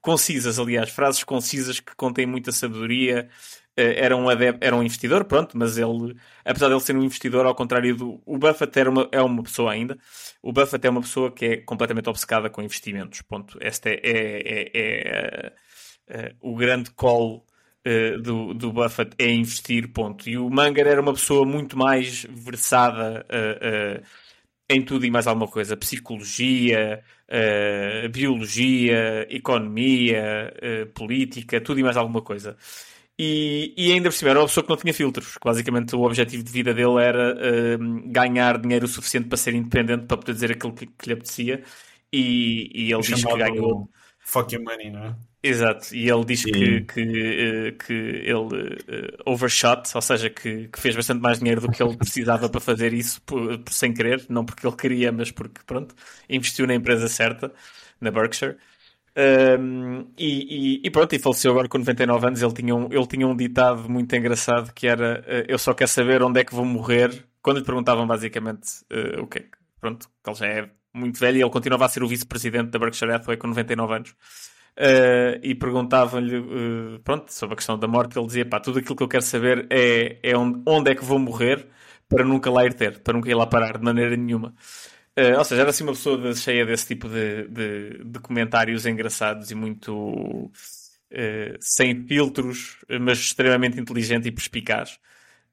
concisas, 0.01 0.59
aliás, 0.59 0.89
frases 0.89 1.23
concisas 1.23 1.79
que 1.79 1.95
contêm 1.95 2.25
muita 2.25 2.51
sabedoria. 2.51 3.29
Eh, 3.77 4.03
era 4.03 4.17
um, 4.17 4.25
era 4.31 4.75
um 4.75 4.81
investidor, 4.81 5.23
pronto, 5.25 5.55
mas 5.55 5.77
ele, 5.77 6.15
apesar 6.43 6.67
de 6.67 6.73
ele 6.73 6.81
ser 6.81 6.97
um 6.97 7.03
investidor, 7.03 7.45
ao 7.45 7.53
contrário 7.53 7.95
do. 7.95 8.21
O 8.25 8.37
Buffett 8.37 8.77
era 8.79 8.89
uma, 8.89 9.07
é 9.11 9.21
uma 9.21 9.43
pessoa 9.43 9.71
ainda. 9.71 9.97
O 10.41 10.51
Buffett 10.51 10.87
é 10.87 10.89
uma 10.89 11.01
pessoa 11.01 11.31
que 11.31 11.45
é 11.45 11.57
completamente 11.57 12.09
obcecada 12.09 12.49
com 12.49 12.61
investimentos. 12.63 13.21
Ponto. 13.21 13.57
Este 13.61 13.89
é, 13.89 13.99
é, 14.03 14.71
é, 14.73 14.81
é, 14.81 15.53
é 16.07 16.35
o 16.41 16.55
grande 16.55 16.89
call 16.91 17.45
uh, 17.85 18.21
do, 18.21 18.53
do 18.55 18.73
Buffett 18.73 19.11
é 19.19 19.29
investir, 19.29 19.91
ponto. 19.93 20.27
E 20.27 20.37
o 20.37 20.49
Munger 20.49 20.87
era 20.87 21.01
uma 21.01 21.13
pessoa 21.13 21.45
muito 21.45 21.77
mais 21.77 22.25
versada 22.29 23.25
em 24.69 24.81
tudo 24.83 25.05
e 25.05 25.11
mais 25.11 25.27
alguma 25.27 25.47
coisa: 25.47 25.77
psicologia, 25.77 27.03
biologia, 28.11 29.27
economia, 29.29 30.51
política, 30.95 31.61
tudo 31.61 31.79
e 31.79 31.83
mais 31.83 31.95
alguma 31.97 32.21
coisa. 32.23 32.57
E, 33.19 33.73
e, 33.75 33.91
ainda 33.91 34.09
por 34.09 34.15
cima 34.15 34.29
era 34.29 34.39
uma 34.39 34.45
pessoa 34.45 34.63
que 34.63 34.69
não 34.69 34.77
tinha 34.77 34.93
filtros. 34.93 35.37
Que 35.37 35.45
basicamente 35.45 35.95
o 35.95 36.03
objetivo 36.03 36.43
de 36.43 36.51
vida 36.51 36.73
dele 36.73 37.01
era 37.01 37.33
uh, 37.33 38.11
ganhar 38.11 38.59
dinheiro 38.59 38.85
o 38.85 38.87
suficiente 38.87 39.27
para 39.27 39.37
ser 39.37 39.55
independente, 39.55 40.05
para 40.05 40.17
poder 40.17 40.33
dizer 40.33 40.51
aquilo 40.51 40.73
que, 40.73 40.85
que 40.85 41.07
lhe 41.07 41.13
apetecia. 41.13 41.63
E, 42.13 42.69
e 42.73 42.93
ele 42.93 43.01
diz 43.01 43.23
que 43.23 43.37
ganhou. 43.37 43.89
Fuck 44.19 44.53
your 44.53 44.63
money, 44.63 44.91
não 44.91 45.05
é? 45.05 45.15
Exato, 45.41 45.95
e 45.95 46.09
ele 46.09 46.25
diz 46.25 46.43
que, 46.43 46.81
que, 46.81 47.01
uh, 47.01 47.77
que 47.77 47.93
ele 47.93 48.33
uh, 48.33 49.17
overshot, 49.25 49.89
ou 49.95 50.01
seja, 50.01 50.29
que, 50.29 50.67
que, 50.67 50.79
fez 50.79 50.95
bastante 50.95 51.21
mais 51.21 51.39
dinheiro 51.39 51.61
do 51.61 51.71
que 51.71 51.81
ele 51.81 51.95
precisava 51.95 52.49
para 52.49 52.59
fazer 52.59 52.91
isso 52.91 53.21
por, 53.21 53.57
por, 53.59 53.71
sem 53.71 53.93
querer, 53.93 54.25
não 54.29 54.43
porque 54.43 54.67
ele 54.67 54.75
queria, 54.75 55.11
mas 55.11 55.31
porque, 55.31 55.61
pronto, 55.65 55.95
investiu 56.27 56.67
na 56.67 56.75
empresa 56.75 57.07
certa, 57.07 57.53
na 58.01 58.11
Berkshire. 58.11 58.57
Um, 59.17 60.05
e, 60.15 60.79
e, 60.79 60.81
e, 60.83 60.91
pronto, 60.91 61.15
e 61.15 61.17
faleceu 61.17 61.51
agora 61.51 61.67
com 61.67 61.79
99 61.79 62.27
anos. 62.27 62.41
Ele 62.41 62.53
tinha 62.53 62.75
um, 62.75 62.87
ele 62.91 63.07
tinha 63.07 63.27
um 63.27 63.35
ditado 63.35 63.89
muito 63.89 64.15
engraçado 64.15 64.71
que 64.73 64.87
era: 64.87 65.21
uh, 65.21 65.45
Eu 65.47 65.57
só 65.57 65.73
quero 65.73 65.89
saber 65.89 66.21
onde 66.21 66.39
é 66.39 66.43
que 66.43 66.53
vou 66.53 66.65
morrer. 66.65 67.25
Quando 67.41 67.57
lhe 67.57 67.65
perguntavam 67.65 68.05
basicamente 68.05 68.67
uh, 68.91 69.23
o 69.23 69.27
que 69.27 69.39
é 69.39 69.41
que. 69.41 69.57
Pronto, 69.79 70.07
que 70.23 70.29
ele 70.29 70.37
já 70.37 70.45
é 70.47 70.69
muito 70.93 71.19
velho 71.19 71.37
e 71.37 71.41
ele 71.41 71.49
continuava 71.49 71.85
a 71.85 71.89
ser 71.89 72.03
o 72.03 72.07
vice-presidente 72.07 72.69
da 72.71 72.79
Berkshire 72.79 73.11
Hathaway 73.11 73.37
com 73.37 73.47
99 73.47 73.93
anos. 73.93 74.09
Uh, 74.79 75.39
e 75.41 75.55
perguntavam-lhe 75.55 76.37
uh, 76.37 76.99
pronto, 77.03 77.33
sobre 77.33 77.53
a 77.53 77.55
questão 77.57 77.79
da 77.79 77.87
morte. 77.87 78.19
Ele 78.19 78.27
dizia: 78.27 78.45
pá, 78.45 78.59
tudo 78.59 78.77
aquilo 78.77 78.95
que 78.95 79.03
eu 79.03 79.07
quero 79.07 79.23
saber 79.23 79.65
é, 79.71 80.19
é 80.21 80.37
onde, 80.37 80.61
onde 80.67 80.91
é 80.91 80.95
que 80.95 81.03
vou 81.03 81.17
morrer 81.17 81.67
para 82.07 82.23
nunca 82.23 82.51
lá 82.51 82.65
ir 82.65 82.73
ter, 82.73 82.99
para 82.99 83.13
nunca 83.13 83.29
ir 83.29 83.33
lá 83.33 83.47
parar 83.47 83.79
de 83.79 83.83
maneira 83.83 84.15
nenhuma. 84.15 84.53
Uh, 85.17 85.35
ou 85.35 85.43
seja, 85.43 85.61
era 85.61 85.71
assim 85.71 85.83
uma 85.83 85.93
pessoa 85.93 86.15
de, 86.15 86.39
cheia 86.39 86.63
desse 86.63 86.85
tipo 86.85 87.09
de, 87.09 87.47
de, 87.47 88.03
de, 88.03 88.19
comentários 88.19 88.85
engraçados 88.85 89.49
e 89.49 89.55
muito 89.55 89.91
uh, 89.91 90.51
sem 91.59 92.05
filtros, 92.05 92.77
mas 93.01 93.17
extremamente 93.17 93.79
inteligente 93.79 94.27
e 94.27 94.31
perspicaz. 94.31 94.99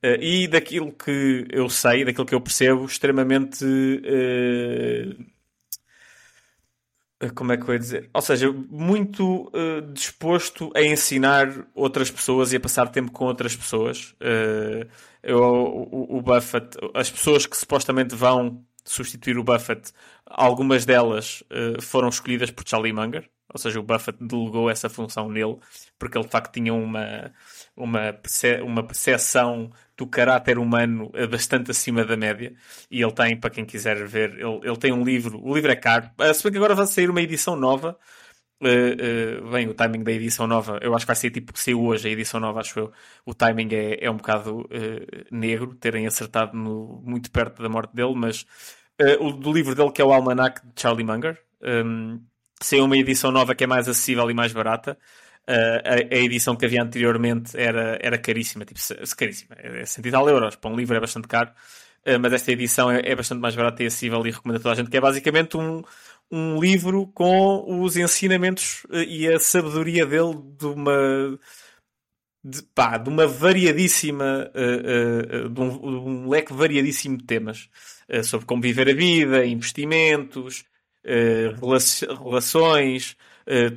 Uh, 0.04 0.20
e 0.20 0.46
daquilo 0.46 0.92
que 0.92 1.46
eu 1.50 1.70
sei, 1.70 2.04
daquilo 2.04 2.26
que 2.26 2.34
eu 2.34 2.42
percebo, 2.42 2.84
extremamente. 2.84 3.64
como 7.34 7.52
é 7.52 7.56
que 7.56 7.62
eu 7.62 7.72
ia 7.72 7.78
dizer? 7.78 8.10
Ou 8.12 8.20
seja, 8.20 8.52
muito 8.52 9.50
disposto 9.94 10.70
a 10.76 10.82
ensinar 10.82 11.66
outras 11.74 12.10
pessoas 12.10 12.52
e 12.52 12.56
a 12.56 12.60
passar 12.60 12.88
tempo 12.88 13.10
com 13.12 13.24
outras 13.24 13.56
pessoas. 13.56 14.14
Eu, 15.22 15.40
o, 15.40 16.18
o 16.18 16.22
Buffett, 16.22 16.76
as 16.92 17.10
pessoas 17.10 17.46
que 17.46 17.56
supostamente 17.56 18.14
vão 18.14 18.62
substituir 18.84 19.38
o 19.38 19.44
Buffett, 19.44 19.92
algumas 20.26 20.84
delas 20.84 21.42
uh, 21.50 21.80
foram 21.80 22.08
escolhidas 22.08 22.50
por 22.50 22.66
Charlie 22.66 22.92
Munger, 22.92 23.28
ou 23.52 23.58
seja, 23.58 23.78
o 23.78 23.82
Buffett 23.82 24.18
delegou 24.20 24.68
essa 24.68 24.88
função 24.88 25.28
nele, 25.28 25.56
porque 25.98 26.18
ele 26.18 26.24
de 26.24 26.30
facto 26.30 26.52
tinha 26.52 26.74
uma, 26.74 27.32
uma, 27.76 28.12
perce 28.12 28.60
uma 28.62 28.82
percepção 28.82 29.70
do 29.96 30.06
caráter 30.06 30.58
humano 30.58 31.10
eh, 31.14 31.26
bastante 31.26 31.70
acima 31.70 32.04
da 32.04 32.16
média, 32.16 32.52
e 32.90 33.00
ele 33.00 33.12
tem, 33.12 33.38
para 33.38 33.50
quem 33.50 33.64
quiser 33.64 34.04
ver, 34.06 34.32
ele, 34.32 34.60
ele 34.62 34.76
tem 34.76 34.92
um 34.92 35.04
livro, 35.04 35.40
o 35.40 35.54
livro 35.54 35.70
é 35.70 35.76
caro, 35.76 36.10
uh, 36.18 36.34
se 36.34 36.42
bem 36.42 36.52
que 36.52 36.58
agora 36.58 36.74
vai 36.74 36.86
sair 36.86 37.08
uma 37.08 37.22
edição 37.22 37.54
nova, 37.54 37.96
Uh, 38.62 39.46
uh, 39.46 39.50
bem, 39.50 39.68
o 39.68 39.74
timing 39.74 40.04
da 40.04 40.12
edição 40.12 40.46
nova, 40.46 40.78
eu 40.80 40.94
acho 40.94 41.04
que 41.04 41.08
vai 41.08 41.16
ser 41.16 41.30
tipo 41.30 41.52
que 41.52 41.60
saiu 41.60 41.82
hoje 41.82 42.08
a 42.08 42.10
edição 42.10 42.40
nova, 42.40 42.60
acho 42.60 42.78
eu. 42.78 42.92
O 43.26 43.34
timing 43.34 43.68
é, 43.72 44.04
é 44.04 44.10
um 44.10 44.16
bocado 44.16 44.60
uh, 44.60 44.66
negro, 45.30 45.74
terem 45.74 46.06
acertado 46.06 46.56
no, 46.56 47.02
muito 47.04 47.30
perto 47.30 47.62
da 47.62 47.68
morte 47.68 47.94
dele, 47.94 48.14
mas 48.14 48.46
o 49.20 49.32
do 49.32 49.52
livro 49.52 49.74
dele, 49.74 49.90
que 49.90 50.00
é 50.00 50.04
o 50.04 50.12
Almanac 50.12 50.60
de 50.64 50.80
Charlie 50.80 51.04
Munger, 51.04 51.36
um, 51.60 52.20
saiu 52.60 52.84
uma 52.84 52.96
edição 52.96 53.32
nova 53.32 53.52
que 53.54 53.64
é 53.64 53.66
mais 53.66 53.88
acessível 53.88 54.30
e 54.30 54.34
mais 54.34 54.52
barata. 54.52 54.96
A, 55.46 56.14
a, 56.14 56.18
edição 56.18 56.54
que 56.54 56.64
havia 56.64 56.80
anteriormente 56.80 57.58
era, 57.58 57.98
era 58.00 58.16
caríssima, 58.16 58.64
tipo, 58.64 58.78
caríssima, 59.16 59.56
é 59.58 59.84
100 59.84 60.06
e 60.06 60.10
tal 60.12 60.28
euros. 60.28 60.54
Para 60.54 60.70
um 60.70 60.76
livro 60.76 60.96
é 60.96 61.00
bastante 61.00 61.26
caro, 61.26 61.50
mas 62.20 62.32
esta 62.32 62.52
edição 62.52 62.88
é, 62.88 63.00
é 63.04 63.16
bastante 63.16 63.40
mais 63.40 63.56
barata 63.56 63.82
e 63.82 63.86
acessível 63.86 64.24
e 64.24 64.30
recomendo 64.30 64.58
a 64.58 64.60
toda 64.60 64.72
a 64.72 64.76
gente, 64.76 64.90
que 64.90 64.96
é 64.96 65.00
basicamente 65.00 65.56
um 65.56 65.82
um 66.30 66.60
livro 66.60 67.06
com 67.08 67.82
os 67.82 67.96
ensinamentos 67.96 68.86
eh, 68.90 69.04
e 69.04 69.28
a 69.28 69.38
sabedoria 69.38 70.04
dele 70.06 70.34
de 70.58 70.66
uma 70.66 71.38
de, 72.44 72.62
pá, 72.74 72.98
de 72.98 73.08
uma 73.08 73.26
variadíssima 73.26 74.50
uh, 74.54 75.46
uh, 75.46 75.48
de, 75.48 75.60
um, 75.60 75.78
de, 75.78 75.86
um, 75.86 76.28
leque 76.28 76.52
variadíssimo 76.52 77.16
de 77.16 77.24
temas 77.24 77.70
uh, 78.10 78.22
sobre 78.22 78.46
como 78.46 78.60
viver 78.60 78.88
a 78.90 78.92
vida, 78.92 79.46
investimentos, 79.46 80.64
relações, 82.18 83.14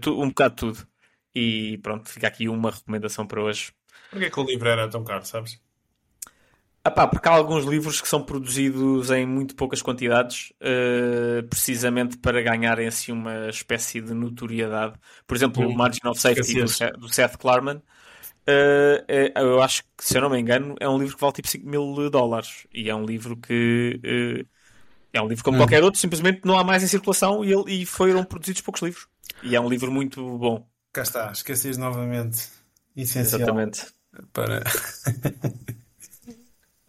tu, 0.01 0.21
um 0.21 0.29
bocado 0.29 0.55
de 0.55 0.59
tudo. 0.59 0.87
E 1.35 1.77
pronto, 1.79 2.09
fica 2.09 2.27
aqui 2.27 2.47
uma 2.47 2.71
recomendação 2.71 3.27
para 3.27 3.43
hoje. 3.43 3.73
Porquê 4.09 4.29
que 4.29 4.39
o 4.39 4.45
livro 4.45 4.69
era 4.69 4.89
tão 4.89 5.03
caro, 5.03 5.25
sabes? 5.25 5.59
Ah 6.87 6.91
pá, 6.91 7.05
porque 7.05 7.27
há 7.27 7.33
alguns 7.33 7.65
livros 7.65 7.99
que 7.99 8.07
são 8.07 8.23
produzidos 8.23 9.11
em 9.11 9.25
muito 9.25 9.57
poucas 9.57 9.81
quantidades, 9.81 10.53
uh, 10.61 11.45
precisamente 11.49 12.17
para 12.17 12.41
ganharem 12.41 12.87
assim 12.87 13.11
uma 13.11 13.49
espécie 13.49 13.99
de 13.99 14.13
notoriedade. 14.13 14.93
Por 15.27 15.35
exemplo, 15.35 15.61
hum, 15.63 15.73
o 15.73 15.75
Margin 15.75 16.07
of 16.07 16.17
Safety 16.17 16.53
do, 16.53 16.97
do, 16.97 17.13
Seth 17.13 17.35
Klarman, 17.35 17.75
uh, 17.75 19.03
é, 19.05 19.33
eu 19.35 19.61
acho 19.61 19.83
que, 19.97 20.05
se 20.05 20.17
eu 20.17 20.21
não 20.21 20.29
me 20.29 20.39
engano, 20.39 20.77
é 20.79 20.87
um 20.87 20.97
livro 20.97 21.15
que 21.15 21.19
vale 21.19 21.33
tipo 21.33 21.49
5 21.49 21.67
mil 21.67 22.09
dólares. 22.09 22.65
E 22.73 22.89
é 22.89 22.95
um 22.95 23.05
livro 23.05 23.35
que 23.35 23.99
uh, 24.05 24.47
é 25.11 25.21
um 25.21 25.27
livro 25.27 25.43
como 25.43 25.57
hum. 25.57 25.59
qualquer 25.59 25.83
outro, 25.83 25.99
simplesmente 25.99 26.39
não 26.45 26.57
há 26.57 26.63
mais 26.63 26.83
em 26.83 26.87
circulação 26.87 27.43
e, 27.43 27.51
ele, 27.51 27.81
e 27.81 27.85
foram 27.85 28.23
produzidos 28.23 28.61
poucos 28.61 28.81
livros. 28.81 29.09
E 29.43 29.57
é 29.57 29.59
um 29.59 29.67
livro 29.67 29.91
muito 29.91 30.37
bom. 30.37 30.65
Cá 30.93 31.01
está, 31.01 31.31
esqueces 31.33 31.77
novamente. 31.77 32.47
Essencial 32.95 33.41
Exatamente. 33.41 33.87
Para. 34.31 34.63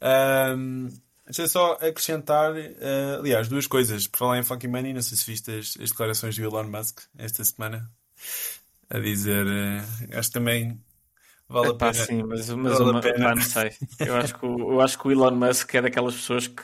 Um, 0.01 0.89
deixa 1.27 1.43
eu 1.43 1.49
só 1.49 1.73
acrescentar, 1.75 2.53
uh, 2.53 3.19
aliás, 3.19 3.49
duas 3.49 3.67
coisas. 3.67 4.07
Por 4.07 4.19
falar 4.19 4.39
em 4.39 4.43
Funky 4.43 4.69
Money, 4.69 4.93
não 4.93 5.03
sei 5.03 5.17
se 5.17 5.31
viste 5.31 5.51
as, 5.51 5.77
as 5.81 5.91
declarações 5.91 6.37
do 6.37 6.43
Elon 6.43 6.65
Musk 6.65 7.01
esta 7.17 7.45
semana 7.45 7.91
a 8.91 8.99
dizer, 8.99 9.47
uh, 9.47 10.19
acho 10.19 10.29
que 10.29 10.35
também 10.35 10.81
vale 11.49 11.71
Epá, 11.71 11.89
a 11.89 11.93
pena. 11.93 12.05
Sim, 12.05 12.23
mas, 12.23 12.49
mas 12.51 12.79
vale 12.79 12.91
uma, 12.91 13.01
pena. 13.01 13.35
não 13.35 13.43
sei. 13.43 13.73
Eu 13.99 14.17
acho, 14.17 14.35
que, 14.39 14.47
eu 14.47 14.81
acho 14.81 14.99
que 14.99 15.09
o 15.09 15.13
Elon 15.13 15.35
Musk 15.35 15.75
é 15.75 15.83
daquelas 15.83 16.15
pessoas 16.15 16.47
que 16.47 16.63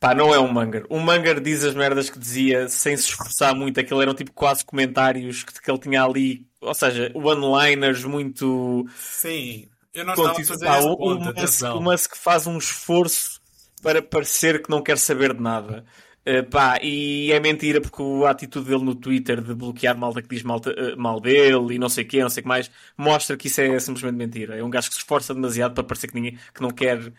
Pá, 0.00 0.14
não 0.14 0.32
é 0.32 0.38
um 0.38 0.52
Munger. 0.52 0.86
Um 0.88 1.00
Munger 1.00 1.40
diz 1.40 1.64
as 1.64 1.74
merdas 1.74 2.08
que 2.08 2.18
dizia 2.18 2.68
sem 2.68 2.96
se 2.96 3.04
esforçar 3.08 3.54
muito. 3.54 3.80
Aquilo 3.80 4.00
eram 4.00 4.14
tipo 4.14 4.30
quase 4.32 4.64
comentários 4.64 5.42
que, 5.42 5.60
que 5.60 5.70
ele 5.70 5.78
tinha 5.78 6.04
ali. 6.04 6.46
Ou 6.60 6.74
seja, 6.74 7.10
one-liners 7.14 8.04
muito. 8.04 8.86
Sim. 8.96 9.68
Eu 9.98 10.04
não 10.04 10.14
estava 10.14 10.40
a 10.40 10.44
fazer 10.44 10.64
pá, 10.64 10.78
o, 10.78 10.96
ponto, 10.96 11.30
o, 11.30 11.40
Musk, 11.40 11.62
o 11.64 11.80
Musk 11.80 12.16
faz 12.16 12.46
um 12.46 12.56
esforço 12.56 13.40
para 13.82 14.00
parecer 14.00 14.62
que 14.62 14.70
não 14.70 14.80
quer 14.80 14.96
saber 14.96 15.34
de 15.34 15.42
nada. 15.42 15.84
Uh, 16.24 16.48
pá, 16.48 16.78
e 16.80 17.32
é 17.32 17.40
mentira 17.40 17.80
porque 17.80 18.00
a 18.24 18.30
atitude 18.30 18.68
dele 18.68 18.84
no 18.84 18.94
Twitter 18.94 19.40
de 19.40 19.54
bloquear 19.54 19.96
malta 19.98 20.22
que 20.22 20.28
diz 20.28 20.44
malta, 20.44 20.70
uh, 20.70 20.96
mal 20.96 21.20
dele 21.20 21.74
e 21.74 21.78
não 21.80 21.88
sei 21.88 22.04
o 22.04 22.06
que, 22.06 22.22
não 22.22 22.28
sei 22.28 22.42
o 22.42 22.44
que 22.44 22.48
mais, 22.48 22.70
mostra 22.96 23.36
que 23.36 23.48
isso 23.48 23.60
é 23.60 23.76
simplesmente 23.80 24.14
mentira. 24.14 24.56
É 24.56 24.62
um 24.62 24.70
gajo 24.70 24.88
que 24.88 24.94
se 24.94 25.00
esforça 25.00 25.34
demasiado 25.34 25.74
para 25.74 25.82
parecer 25.82 26.06
que, 26.06 26.14
ninguém, 26.14 26.38
que, 26.54 26.62
não, 26.62 26.70
quer, 26.70 26.98
uh, 27.00 27.12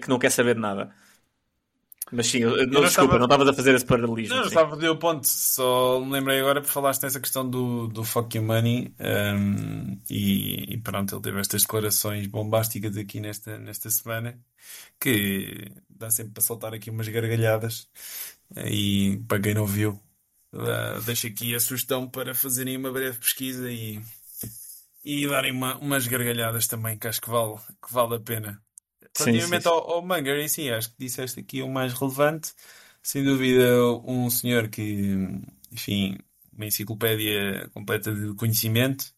que 0.00 0.08
não 0.08 0.18
quer 0.18 0.30
saber 0.30 0.56
de 0.56 0.60
nada. 0.60 0.92
Mas 2.12 2.26
sim, 2.26 2.40
eu 2.40 2.50
não 2.50 2.82
desculpa, 2.82 2.84
estava... 2.84 3.18
não 3.18 3.24
estavas 3.24 3.48
a 3.48 3.54
fazer 3.54 3.74
esse 3.74 3.86
paralelismo. 3.86 4.36
Não, 4.36 4.44
estava 4.44 4.66
a 4.66 4.70
perder 4.70 4.90
o 4.90 4.96
ponto. 4.96 5.26
Só 5.26 5.98
me 5.98 6.12
lembrei 6.12 6.40
agora 6.40 6.60
por 6.60 6.68
falaste 6.68 7.02
nessa 7.02 7.18
questão 7.18 7.48
do, 7.48 7.88
do 7.88 8.04
fuck 8.04 8.36
you 8.36 8.42
money 8.42 8.94
um, 9.00 9.98
e, 10.10 10.74
e, 10.74 10.78
pronto, 10.78 11.14
ele 11.14 11.22
teve 11.22 11.40
estas 11.40 11.62
declarações 11.62 12.26
bombásticas 12.26 12.98
aqui 12.98 13.18
nesta, 13.18 13.58
nesta 13.58 13.88
semana 13.88 14.38
que 15.00 15.72
dá 15.88 16.10
sempre 16.10 16.34
para 16.34 16.42
soltar 16.42 16.74
aqui 16.74 16.90
umas 16.90 17.08
gargalhadas 17.08 17.88
e 18.56 19.22
para 19.26 19.40
quem 19.40 19.54
não 19.54 19.66
viu, 19.66 19.98
uh, 20.52 21.00
deixo 21.06 21.26
aqui 21.26 21.54
a 21.54 21.60
sugestão 21.60 22.08
para 22.08 22.34
fazerem 22.34 22.76
uma 22.76 22.92
breve 22.92 23.18
pesquisa 23.18 23.70
e, 23.70 24.00
e 25.02 25.26
darem 25.26 25.52
uma, 25.52 25.76
umas 25.78 26.06
gargalhadas 26.06 26.66
também, 26.66 26.98
que 26.98 27.08
acho 27.08 27.20
que 27.20 27.30
vale, 27.30 27.56
que 27.56 27.92
vale 27.92 28.16
a 28.16 28.20
pena. 28.20 28.62
Relativamente 29.18 29.68
ao, 29.68 29.90
ao 29.90 30.02
Munger, 30.02 30.38
e 30.38 30.48
sim, 30.48 30.70
acho 30.70 30.90
que 30.90 30.96
disseste 30.98 31.40
aqui 31.40 31.62
o 31.62 31.68
mais 31.68 31.92
relevante. 31.92 32.52
Sem 33.02 33.24
dúvida, 33.24 33.84
um 34.04 34.30
senhor 34.30 34.68
que, 34.68 35.28
enfim, 35.70 36.18
uma 36.52 36.66
enciclopédia 36.66 37.68
completa 37.74 38.14
de 38.14 38.34
conhecimento. 38.34 39.12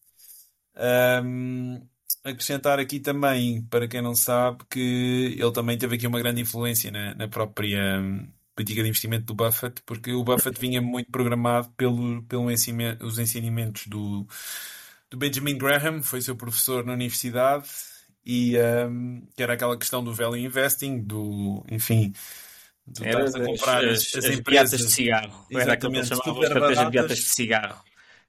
Um, 0.77 1.87
acrescentar 2.25 2.79
aqui 2.81 2.99
também, 3.01 3.63
para 3.67 3.87
quem 3.87 4.03
não 4.03 4.15
sabe, 4.15 4.65
que 4.71 5.37
ele 5.39 5.53
também 5.53 5.79
teve 5.79 5.97
aqui 5.97 6.07
uma 6.07 6.19
grande 6.19 6.41
influência 6.41 6.91
na, 6.91 7.15
na 7.15 7.29
própria 7.29 8.01
hum, 8.01 8.27
política 8.55 8.83
de 8.83 8.89
investimento 8.89 9.27
do 9.27 9.35
Buffett, 9.35 9.83
porque 9.85 10.13
o 10.13 10.25
Buffett 10.25 10.59
vinha 10.61 10.81
muito 10.81 11.11
programado 11.11 11.71
pelo, 11.77 12.23
pelo 12.25 12.51
ensinamento, 12.51 13.05
os 13.07 13.19
ensinamentos 13.19 13.87
do, 13.87 14.27
do 15.11 15.17
Benjamin 15.19 15.59
Graham, 15.59 16.03
foi 16.03 16.23
seu 16.23 16.37
professor 16.37 16.85
na 16.85 16.95
universidade 16.95 17.69
e 18.27 18.57
um, 18.59 19.23
que 19.37 19.43
era 19.43 19.53
aquela 19.53 19.77
questão 19.77 20.03
do 20.03 20.15
value 20.15 20.39
investing, 20.39 20.99
do, 20.99 21.65
enfim, 21.71 22.13
do 22.87 23.05
era 23.05 23.29
a 23.29 23.33
comprar 23.33 23.85
as, 23.85 23.99
as, 23.99 24.15
as, 24.17 24.25
as 24.25 24.39
empresas 24.39 24.81
de 24.81 24.91
cigarro. 24.91 25.47
Era 25.53 25.75
aquilo 25.75 25.93
que 25.93 26.05
chamava 26.05 26.41
estratégia 26.43 26.91
beatas 26.91 27.19
de 27.19 27.25
cigarro. 27.25 27.85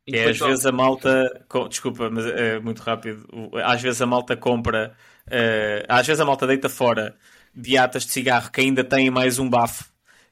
Que 0.06 0.16
é, 0.18 0.30
às 0.30 0.38
vezes 0.38 0.66
a 0.66 0.72
malta, 0.72 1.46
desculpa, 1.68 2.10
mas 2.10 2.26
é 2.28 2.60
muito 2.60 2.82
rápido. 2.82 3.26
Às 3.64 3.82
vezes 3.82 4.02
a 4.02 4.06
malta 4.06 4.36
compra, 4.38 4.96
uh, 5.28 5.86
às 5.88 6.06
vezes 6.06 6.20
a 6.20 6.26
malta 6.26 6.46
deita 6.46 6.70
fora 6.70 7.16
beatas 7.54 8.06
de 8.06 8.12
cigarro 8.12 8.52
que 8.52 8.62
ainda 8.62 8.84
têm 8.84 9.10
mais 9.10 9.40
um 9.40 9.50
bafo. 9.50 9.86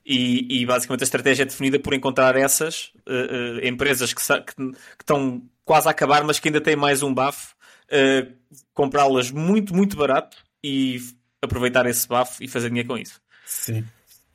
E, 0.06 0.62
e 0.62 0.66
basicamente 0.66 1.02
a 1.02 1.06
estratégia 1.06 1.44
é 1.44 1.46
definida 1.46 1.80
por 1.80 1.94
encontrar 1.94 2.36
essas 2.36 2.92
uh, 3.08 3.62
uh, 3.62 3.66
empresas 3.66 4.14
que, 4.14 4.22
que, 4.22 4.54
que, 4.54 4.78
estão 5.00 5.42
quase 5.64 5.88
a 5.88 5.92
acabar, 5.92 6.24
mas 6.26 6.40
que 6.40 6.50
ainda 6.50 6.60
têm 6.60 6.76
mais 6.76 7.02
um 7.02 7.14
bafo 7.14 7.56
uh, 7.92 8.64
comprá-las 8.74 9.32
muito, 9.32 9.76
muito 9.76 9.98
barato 9.98 10.38
e 10.64 11.00
aproveitar 11.42 11.86
esse 11.86 12.08
bafo 12.08 12.44
e 12.44 12.48
fazer 12.48 12.70
dinheiro 12.70 12.88
com 12.88 12.98
isso. 12.98 13.22
Sim. 13.46 13.86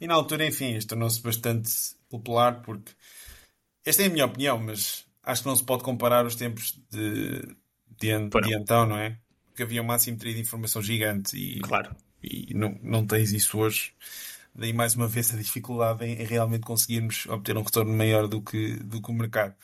E 0.00 0.06
na 0.06 0.14
altura, 0.14 0.46
enfim, 0.46 0.76
isto 0.76 0.90
tornou-se 0.90 1.20
bastante 1.22 1.70
popular 2.08 2.62
porque 2.62 2.92
esta 3.84 4.02
é 4.02 4.06
a 4.06 4.10
minha 4.10 4.26
opinião, 4.26 4.58
mas 4.58 5.06
acho 5.22 5.42
que 5.42 5.48
não 5.48 5.56
se 5.56 5.64
pode 5.64 5.82
comparar 5.82 6.26
os 6.26 6.34
tempos 6.34 6.78
de, 6.90 7.40
de, 7.98 8.28
de 8.28 8.54
então, 8.54 8.86
não 8.86 8.98
é? 8.98 9.18
Porque 9.46 9.62
havia 9.62 9.82
uma 9.82 9.94
assimetria 9.94 10.34
de 10.34 10.40
informação 10.40 10.82
gigante 10.82 11.36
e, 11.36 11.60
claro. 11.60 11.94
e 12.22 12.54
não, 12.54 12.78
não 12.82 13.06
tens 13.06 13.32
isso 13.32 13.58
hoje. 13.58 13.92
Daí 14.54 14.72
mais 14.72 14.94
uma 14.94 15.08
vez 15.08 15.32
a 15.32 15.36
dificuldade 15.36 16.04
em, 16.04 16.20
em 16.20 16.24
realmente 16.24 16.62
conseguirmos 16.62 17.26
obter 17.26 17.56
um 17.56 17.62
retorno 17.62 17.92
maior 17.92 18.26
do 18.26 18.42
que, 18.42 18.74
do 18.74 19.00
que 19.00 19.10
o 19.10 19.14
mercado. 19.14 19.54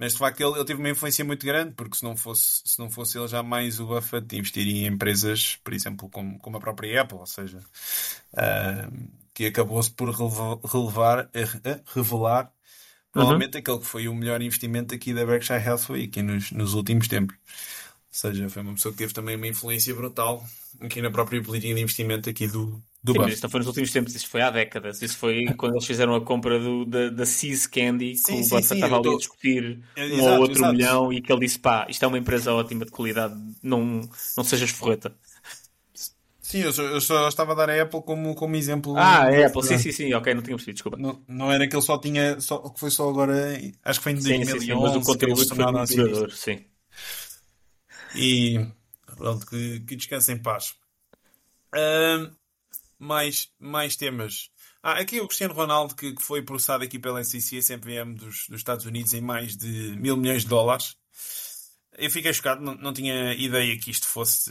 Mas 0.00 0.12
de 0.12 0.18
facto 0.18 0.40
ele, 0.40 0.54
ele, 0.54 0.64
teve 0.64 0.80
uma 0.80 0.88
influência 0.88 1.22
muito 1.22 1.44
grande, 1.44 1.74
porque 1.74 1.98
se 1.98 2.02
não 2.02 2.16
fosse, 2.16 2.62
se 2.64 2.78
não 2.78 2.88
fosse 2.88 3.18
ele 3.18 3.28
jamais 3.28 3.78
o 3.78 3.86
Buffett 3.86 4.34
investiria 4.34 4.88
em 4.88 4.92
empresas, 4.94 5.56
por 5.62 5.74
exemplo, 5.74 6.08
como, 6.08 6.38
como 6.38 6.56
a 6.56 6.60
própria 6.60 7.02
Apple, 7.02 7.18
ou 7.18 7.26
seja, 7.26 7.58
uh, 7.58 9.10
que 9.34 9.44
acabou-se 9.44 9.90
por 9.90 10.08
relevar, 10.08 11.26
uh, 11.26 11.82
revelar 11.94 12.50
provavelmente 13.12 13.56
uhum. 13.56 13.60
aquele 13.60 13.78
que 13.78 13.84
foi 13.84 14.08
o 14.08 14.14
melhor 14.14 14.40
investimento 14.40 14.94
aqui 14.94 15.12
da 15.12 15.26
Berkshire 15.26 15.68
Hathaway 15.68 16.04
aqui 16.04 16.22
nos, 16.22 16.50
nos 16.50 16.72
últimos 16.72 17.06
tempos. 17.06 17.36
Ou 18.10 18.16
seja, 18.18 18.48
foi 18.48 18.62
uma 18.62 18.74
pessoa 18.74 18.92
que 18.92 18.98
teve 18.98 19.12
também 19.12 19.36
uma 19.36 19.46
influência 19.46 19.94
brutal 19.94 20.44
aqui 20.80 21.00
na 21.00 21.12
própria 21.12 21.40
política 21.40 21.72
de 21.72 21.80
investimento 21.80 22.28
aqui 22.28 22.48
do, 22.48 22.82
do 23.02 23.12
Sim, 23.12 23.28
isto 23.28 23.42
não 23.44 23.50
foi 23.50 23.60
nos 23.60 23.66
últimos 23.68 23.92
tempos, 23.92 24.14
isso 24.16 24.28
foi 24.28 24.42
há 24.42 24.50
décadas. 24.50 25.00
Isso 25.00 25.16
foi 25.16 25.46
quando 25.56 25.74
eles 25.74 25.86
fizeram 25.86 26.14
a 26.16 26.20
compra 26.20 26.58
do, 26.58 26.84
da, 26.84 27.08
da 27.08 27.24
Seas 27.24 27.68
Candy, 27.68 28.16
sim, 28.16 28.24
que 28.24 28.32
o 28.32 28.48
Buffett 28.48 28.74
estava 28.74 28.96
ali 28.96 29.04
tô... 29.04 29.14
a 29.14 29.16
discutir 29.16 29.80
é, 29.94 30.02
um 30.02 30.06
exato, 30.06 30.28
ou 30.28 30.40
outro 30.40 30.58
exato. 30.58 30.72
milhão 30.72 31.12
e 31.12 31.22
que 31.22 31.32
ele 31.32 31.40
disse: 31.40 31.58
pá, 31.60 31.86
isto 31.88 32.04
é 32.04 32.08
uma 32.08 32.18
empresa 32.18 32.52
ótima 32.52 32.84
de 32.84 32.90
qualidade, 32.90 33.34
não, 33.62 34.08
não 34.36 34.44
sejas 34.44 34.70
forreta. 34.70 35.14
Sim, 36.40 36.62
eu 36.62 36.72
só, 36.72 36.82
eu 36.82 37.00
só, 37.00 37.28
estava 37.28 37.52
a 37.52 37.54
dar 37.54 37.70
a 37.70 37.82
Apple 37.82 38.02
como, 38.02 38.34
como 38.34 38.56
exemplo. 38.56 38.96
Ah, 38.96 39.22
a 39.22 39.46
Apple, 39.46 39.62
sim, 39.62 39.78
sim, 39.78 39.92
sim, 39.92 40.12
ok, 40.14 40.34
não 40.34 40.42
tinha 40.42 40.56
percebido, 40.56 40.74
desculpa. 40.74 40.98
Não, 40.98 41.22
não 41.28 41.52
era 41.52 41.68
que 41.68 41.76
ele 41.76 41.82
só 41.82 41.96
tinha, 41.96 42.40
só, 42.40 42.58
que 42.58 42.80
foi 42.80 42.90
só 42.90 43.08
agora, 43.08 43.32
acho 43.84 44.00
que 44.00 44.02
foi 44.02 44.12
em 44.12 44.16
2011. 44.16 44.58
Sim, 44.58 44.66
sim, 44.66 44.74
mas 44.74 44.96
o 44.96 45.00
conteúdo 45.00 45.46
foi 45.46 45.64
muito 45.64 45.78
assim, 45.78 46.30
sim. 46.30 46.64
E 48.14 48.66
pronto, 49.16 49.46
que, 49.46 49.80
que 49.80 49.96
descanse 49.96 50.32
em 50.32 50.38
paz. 50.38 50.74
Mais, 52.98 53.50
mais 53.58 53.96
temas. 53.96 54.50
Ah, 54.82 54.98
aqui 54.98 55.20
o 55.20 55.26
Cristiano 55.26 55.54
Ronaldo, 55.54 55.94
que, 55.94 56.14
que 56.14 56.22
foi 56.22 56.42
processado 56.42 56.84
aqui 56.84 56.98
pela 56.98 57.22
SEC, 57.22 57.58
SMPM 57.58 58.14
dos, 58.14 58.46
dos 58.48 58.60
Estados 58.60 58.86
Unidos, 58.86 59.12
em 59.12 59.20
mais 59.20 59.56
de 59.56 59.94
mil 59.98 60.16
milhões 60.16 60.42
de 60.42 60.48
dólares. 60.48 60.96
Eu 61.98 62.10
fiquei 62.10 62.32
chocado, 62.32 62.62
não, 62.62 62.74
não 62.76 62.92
tinha 62.92 63.34
ideia 63.34 63.78
que 63.78 63.90
isto 63.90 64.06
fosse, 64.06 64.50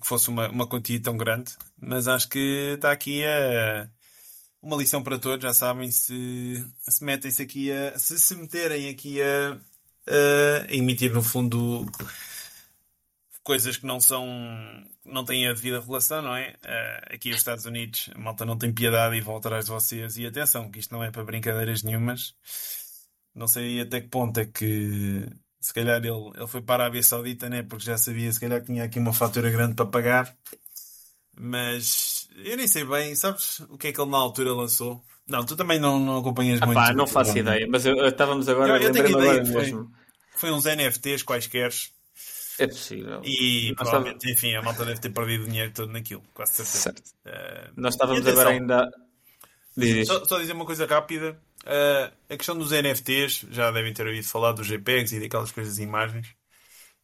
que 0.00 0.06
fosse 0.06 0.28
uma, 0.28 0.48
uma 0.48 0.66
quantia 0.66 1.00
tão 1.00 1.16
grande, 1.16 1.52
mas 1.80 2.08
acho 2.08 2.28
que 2.28 2.72
está 2.74 2.90
aqui 2.90 3.24
a, 3.24 3.88
uma 4.60 4.76
lição 4.76 5.02
para 5.02 5.18
todos, 5.18 5.42
já 5.42 5.54
sabem, 5.54 5.90
se, 5.90 6.64
se 6.80 7.04
metem-se 7.04 7.42
aqui 7.42 7.70
a, 7.70 7.98
se 7.98 8.18
se 8.18 8.34
meterem 8.34 8.88
aqui 8.88 9.20
a, 9.22 9.58
a 10.08 10.74
emitir 10.74 11.12
no 11.12 11.22
fundo 11.22 11.86
coisas 13.48 13.78
que 13.78 13.86
não 13.86 13.98
são 13.98 14.28
não 15.06 15.24
têm 15.24 15.48
a 15.48 15.54
devida 15.54 15.80
relação, 15.80 16.20
não 16.20 16.36
é? 16.36 16.50
Uh, 16.62 17.14
aqui 17.14 17.30
nos 17.30 17.38
Estados 17.38 17.64
Unidos 17.64 18.10
a 18.14 18.18
malta 18.18 18.44
não 18.44 18.58
tem 18.58 18.70
piedade 18.70 19.16
e 19.16 19.22
volta 19.22 19.48
atrás 19.48 19.64
de 19.64 19.70
vocês 19.70 20.18
e 20.18 20.26
atenção, 20.26 20.70
que 20.70 20.78
isto 20.78 20.92
não 20.92 21.02
é 21.02 21.10
para 21.10 21.24
brincadeiras 21.24 21.82
nenhumas. 21.82 22.34
Não 23.34 23.48
sei 23.48 23.80
até 23.80 24.02
que 24.02 24.08
ponto 24.08 24.38
é 24.38 24.44
que 24.44 25.26
se 25.62 25.72
calhar 25.72 25.96
ele, 25.96 26.30
ele 26.36 26.46
foi 26.46 26.60
para 26.60 26.82
a 26.82 26.86
Arábia 26.86 27.02
Saudita, 27.02 27.48
né? 27.48 27.62
Porque 27.62 27.86
já 27.86 27.96
sabia 27.96 28.30
se 28.30 28.38
calhar 28.38 28.60
que 28.60 28.66
tinha 28.66 28.84
aqui 28.84 28.98
uma 28.98 29.14
fatura 29.14 29.50
grande 29.50 29.74
para 29.74 29.86
pagar. 29.86 30.36
Mas 31.34 32.28
eu 32.44 32.54
nem 32.54 32.68
sei 32.68 32.84
bem, 32.84 33.14
sabes 33.14 33.60
o 33.60 33.78
que 33.78 33.86
é 33.86 33.92
que 33.92 34.00
ele 34.00 34.10
na 34.10 34.18
altura 34.18 34.52
lançou? 34.52 35.02
Não, 35.26 35.42
tu 35.46 35.56
também 35.56 35.80
não, 35.80 35.98
não 35.98 36.18
acompanhas 36.18 36.60
ah, 36.60 36.66
muito. 36.66 36.76
Pá, 36.76 36.92
não 36.92 37.06
faço 37.06 37.38
ideia, 37.38 37.66
mas 37.66 37.86
eu, 37.86 37.96
estávamos 38.06 38.46
agora. 38.46 38.76
Eu, 38.76 38.88
eu 38.88 38.92
tenho 38.92 39.08
ideia, 39.08 39.46
foi, 39.46 39.86
foi 40.34 40.50
uns 40.50 40.64
NFTs 40.64 41.22
quaisquer 41.22 41.72
é 42.58 42.66
possível. 42.66 43.20
E 43.24 43.68
Nós 43.68 43.88
provavelmente, 43.88 44.30
enfim, 44.30 44.54
a 44.54 44.62
malta 44.62 44.84
deve 44.84 45.00
ter 45.00 45.10
perdido 45.10 45.46
dinheiro 45.46 45.72
todo 45.72 45.92
naquilo, 45.92 46.22
quase 46.34 46.52
certeza. 46.52 46.78
Certo. 46.78 47.08
Uh, 47.26 47.72
Nós 47.76 47.94
estávamos 47.94 48.26
agora 48.26 48.50
ainda. 48.50 48.90
Diz. 49.76 50.08
Só, 50.08 50.24
só 50.24 50.38
dizer 50.38 50.52
uma 50.52 50.66
coisa 50.66 50.86
rápida. 50.86 51.40
Uh, 51.64 52.12
a 52.28 52.36
questão 52.36 52.58
dos 52.58 52.72
NFTs, 52.72 53.46
já 53.50 53.70
devem 53.70 53.92
ter 53.92 54.06
ouvido 54.06 54.24
falar 54.24 54.52
dos 54.52 54.66
JPEGs 54.66 55.12
e 55.12 55.20
daquelas 55.20 55.52
coisas 55.52 55.76
de 55.76 55.82
imagens. 55.82 56.26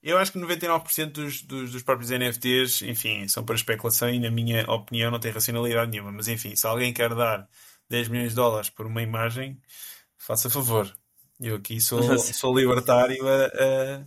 Eu 0.02 0.18
acho 0.18 0.32
que 0.32 0.38
99% 0.38 1.12
dos, 1.12 1.42
dos, 1.42 1.72
dos, 1.72 1.82
próprios 1.82 2.10
NFTs, 2.10 2.82
enfim, 2.82 3.26
são 3.26 3.42
para 3.44 3.54
especulação 3.54 4.10
e, 4.10 4.18
na 4.18 4.30
minha 4.30 4.70
opinião, 4.70 5.10
não 5.10 5.18
tem 5.18 5.32
racionalidade 5.32 5.90
nenhuma. 5.90 6.12
Mas, 6.12 6.28
enfim, 6.28 6.54
se 6.54 6.66
alguém 6.66 6.92
quer 6.92 7.14
dar 7.14 7.48
10 7.88 8.08
milhões 8.08 8.30
de 8.30 8.36
dólares 8.36 8.68
por 8.68 8.86
uma 8.86 9.00
imagem, 9.00 9.58
faça 10.18 10.50
favor. 10.50 10.92
Eu 11.40 11.56
aqui 11.56 11.80
sou, 11.80 12.02
sou 12.18 12.58
libertário 12.58 13.26
a, 13.26 13.46
a 13.46 14.04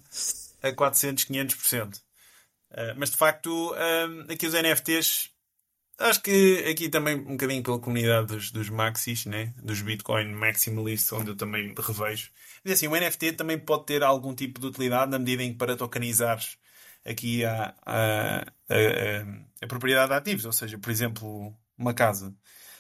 a 0.62 0.72
400, 0.72 1.26
500%. 1.26 1.96
Uh, 2.72 2.93
mas 2.98 3.12
de 3.12 3.17
facto, 3.17 3.72
uh, 3.72 4.32
aqui 4.32 4.46
os 4.46 4.54
NFTs, 4.54 5.30
acho 6.00 6.22
que 6.22 6.65
aqui 6.70 6.89
também 6.89 7.15
um 7.15 7.32
bocadinho 7.32 7.63
pela 7.63 7.80
comunidade 7.80 8.28
dos, 8.28 8.52
dos 8.52 8.70
maxis, 8.70 9.26
né? 9.26 9.54
dos 9.62 9.82
Bitcoin 9.82 10.34
maximalists, 10.34 11.12
onde 11.13 11.32
eu 11.32 11.36
também 11.36 11.74
revejo. 11.78 12.30
Mas 12.63 12.74
assim, 12.74 12.88
o 12.88 12.96
NFT 12.96 13.34
também 13.34 13.58
pode 13.58 13.86
ter 13.86 14.04
algum 14.04 14.34
tipo 14.36 14.60
de 14.60 14.67
utilidade 14.67 15.12
na 15.12 15.20
medida 15.20 15.43
em 15.43 15.52
que 15.52 15.58
para 15.58 15.78
tokenizares 15.78 16.58
aqui 17.06 17.46
a, 17.46 17.74
a, 17.86 18.39
a, 18.39 18.43
a, 19.62 19.67
propriedade 19.67 20.10
de 20.10 20.15
ativos, 20.15 20.46
ou 20.46 20.52
seja, 20.52 20.78
por 20.78 20.91
exemplo, 20.91 21.56
uma 21.78 21.93
casa. 21.93 22.36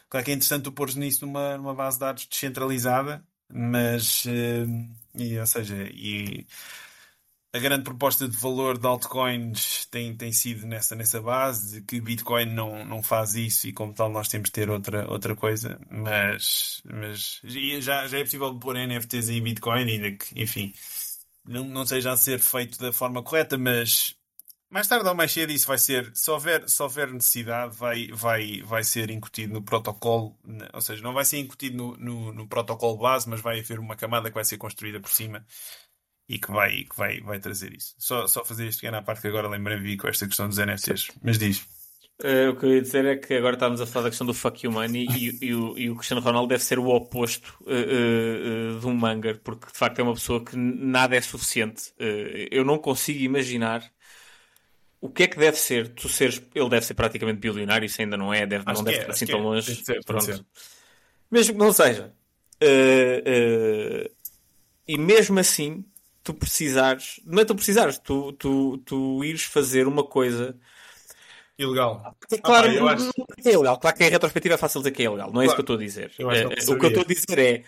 Claro 0.09 0.25
que 0.25 0.31
é 0.31 0.33
interessante 0.33 0.63
tu 0.63 0.71
pôres 0.71 0.95
nisso 0.95 1.25
numa, 1.25 1.57
numa 1.57 1.73
base 1.73 1.97
de 1.97 2.01
dados 2.01 2.27
descentralizada, 2.27 3.23
mas, 3.49 4.25
uh, 4.25 4.95
e, 5.15 5.39
ou 5.39 5.47
seja, 5.47 5.75
e 5.93 6.45
a 7.53 7.59
grande 7.59 7.83
proposta 7.83 8.27
de 8.27 8.37
valor 8.37 8.77
de 8.77 8.85
altcoins 8.85 9.85
tem, 9.87 10.15
tem 10.15 10.31
sido 10.31 10.67
nessa, 10.67 10.95
nessa 10.95 11.21
base, 11.21 11.79
de 11.79 11.85
que 11.85 12.01
Bitcoin 12.01 12.45
não, 12.45 12.85
não 12.85 13.01
faz 13.01 13.35
isso 13.35 13.67
e 13.67 13.73
como 13.73 13.93
tal 13.93 14.09
nós 14.09 14.27
temos 14.27 14.49
de 14.49 14.53
ter 14.53 14.69
outra, 14.69 15.09
outra 15.09 15.35
coisa, 15.35 15.79
mas, 15.89 16.81
mas 16.85 17.41
já, 17.79 18.07
já 18.07 18.19
é 18.19 18.23
possível 18.23 18.57
pôr 18.59 18.75
NFTs 18.75 19.29
em 19.29 19.41
Bitcoin, 19.41 19.89
ainda 19.89 20.11
que, 20.11 20.41
enfim, 20.41 20.73
não, 21.47 21.63
não 21.63 21.85
seja 21.85 22.11
a 22.11 22.17
ser 22.17 22.39
feito 22.39 22.77
da 22.79 22.91
forma 22.91 23.23
correta, 23.23 23.57
mas 23.57 24.15
mais 24.69 24.85
tarde 24.85 25.07
ou 25.07 25.15
mais 25.15 25.31
cedo 25.31 25.53
isso 25.53 25.67
vai 25.67 25.77
ser, 25.77 26.11
se 26.13 26.29
houver, 26.29 26.67
se 26.67 26.83
houver 26.83 27.11
necessidade, 27.13 27.75
vai, 27.77 28.09
vai, 28.11 28.61
vai 28.63 28.83
ser 28.83 29.09
incutido 29.09 29.53
no 29.53 29.63
protocolo, 29.63 30.37
ou 30.73 30.81
seja, 30.81 31.01
não 31.01 31.13
vai 31.13 31.23
ser 31.23 31.37
incutido 31.37 31.77
no, 31.77 31.97
no, 31.97 32.33
no 32.33 32.47
protocolo 32.47 32.97
base, 32.97 33.29
mas 33.29 33.39
vai 33.39 33.61
haver 33.61 33.79
uma 33.79 33.95
camada 33.95 34.29
que 34.29 34.35
vai 34.35 34.43
ser 34.43 34.57
construída 34.57 34.99
por 34.99 35.09
cima 35.09 35.45
e 36.29 36.37
que 36.37 36.51
vai, 36.51 36.83
que 36.83 36.95
vai, 36.97 37.21
vai 37.21 37.39
trazer 37.39 37.73
isso. 37.73 37.95
Só, 37.97 38.27
só 38.27 38.43
fazer 38.43 38.67
isto 38.67 38.79
pequeno 38.79 38.97
à 38.97 39.01
parte 39.01 39.21
que 39.21 39.27
agora 39.27 39.47
lembrei-me 39.47 39.95
com 39.95 40.07
esta 40.07 40.27
questão 40.27 40.47
dos 40.49 40.57
NFTs. 40.57 41.11
Mas 41.23 41.37
diz. 41.37 41.65
Uh, 42.19 42.49
o 42.49 42.55
que 42.55 42.65
eu 42.65 42.73
ia 42.73 42.81
dizer 42.81 43.05
é 43.05 43.15
que 43.15 43.35
agora 43.35 43.53
estamos 43.53 43.79
a 43.79 43.85
falar 43.85 44.05
da 44.05 44.09
questão 44.09 44.25
do 44.25 44.33
fuck 44.33 44.65
you 44.65 44.71
money 44.71 45.05
e, 45.15 45.45
e, 45.45 45.53
o, 45.53 45.77
e 45.77 45.89
o 45.89 45.95
Cristiano 45.95 46.19
Ronaldo 46.19 46.47
deve 46.49 46.63
ser 46.63 46.79
o 46.79 46.87
oposto 46.87 47.55
uh, 47.61 48.75
uh, 48.75 48.79
de 48.79 48.87
um 48.87 48.93
manger, 48.95 49.39
porque 49.43 49.67
de 49.71 49.77
facto 49.77 49.99
é 49.99 50.03
uma 50.03 50.15
pessoa 50.15 50.43
que 50.43 50.57
nada 50.57 51.15
é 51.15 51.21
suficiente. 51.21 51.93
eu 52.51 52.65
não 52.65 52.79
consigo 52.79 53.19
imaginar 53.19 53.83
o 54.99 55.09
que 55.09 55.23
é 55.23 55.27
que 55.27 55.37
deve 55.37 55.57
ser 55.57 55.89
tu 55.89 56.09
seres. 56.09 56.41
Ele 56.55 56.69
deve 56.69 56.85
ser 56.85 56.95
praticamente 56.95 57.39
bilionário, 57.39 57.85
isso 57.85 58.01
ainda 58.01 58.17
não 58.17 58.33
é, 58.33 58.47
deve, 58.47 58.65
não 58.65 58.83
deve 58.83 58.97
é, 58.97 58.99
estar 59.01 59.13
assim 59.13 59.27
tão 59.27 59.39
é. 59.39 59.43
longe. 59.43 59.75
Ser, 59.75 60.03
Pronto. 60.03 60.45
Mesmo 61.29 61.53
que 61.53 61.59
não 61.59 61.71
seja. 61.71 62.11
e 64.87 64.97
mesmo 64.97 65.37
assim, 65.39 65.85
tu 66.27 66.33
precisares, 66.33 67.21
não 67.25 67.41
é 67.41 67.45
tu 67.45 67.55
precisares, 67.55 67.97
tu, 67.99 68.33
tu, 68.33 68.77
tu 68.79 69.23
ires 69.23 69.43
fazer 69.43 69.87
uma 69.87 70.03
coisa 70.03 70.57
ilegal. 71.57 72.17
É 72.29 72.37
claro, 72.37 72.85
ah, 72.85 72.91
acho... 72.91 73.11
é 73.45 73.53
ilegal. 73.53 73.79
Claro 73.79 73.95
que 73.95 74.03
em 74.03 74.09
retrospectiva 74.09 74.55
é 74.55 74.57
fácil 74.57 74.81
dizer 74.81 74.91
que 74.91 75.03
é 75.03 75.05
ilegal, 75.05 75.31
não 75.31 75.41
é 75.41 75.45
claro. 75.45 75.47
isso 75.47 75.55
que 75.55 75.61
eu 75.61 75.63
estou 75.63 75.75
a 75.77 75.79
dizer. 75.79 76.11
É, 76.19 76.69
o 76.69 76.77
que 76.77 76.85
eu 76.85 76.89
estou 76.89 77.03
a 77.03 77.07
dizer 77.07 77.39
é 77.39 77.63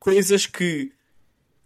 coisas 0.00 0.46
que 0.46 0.90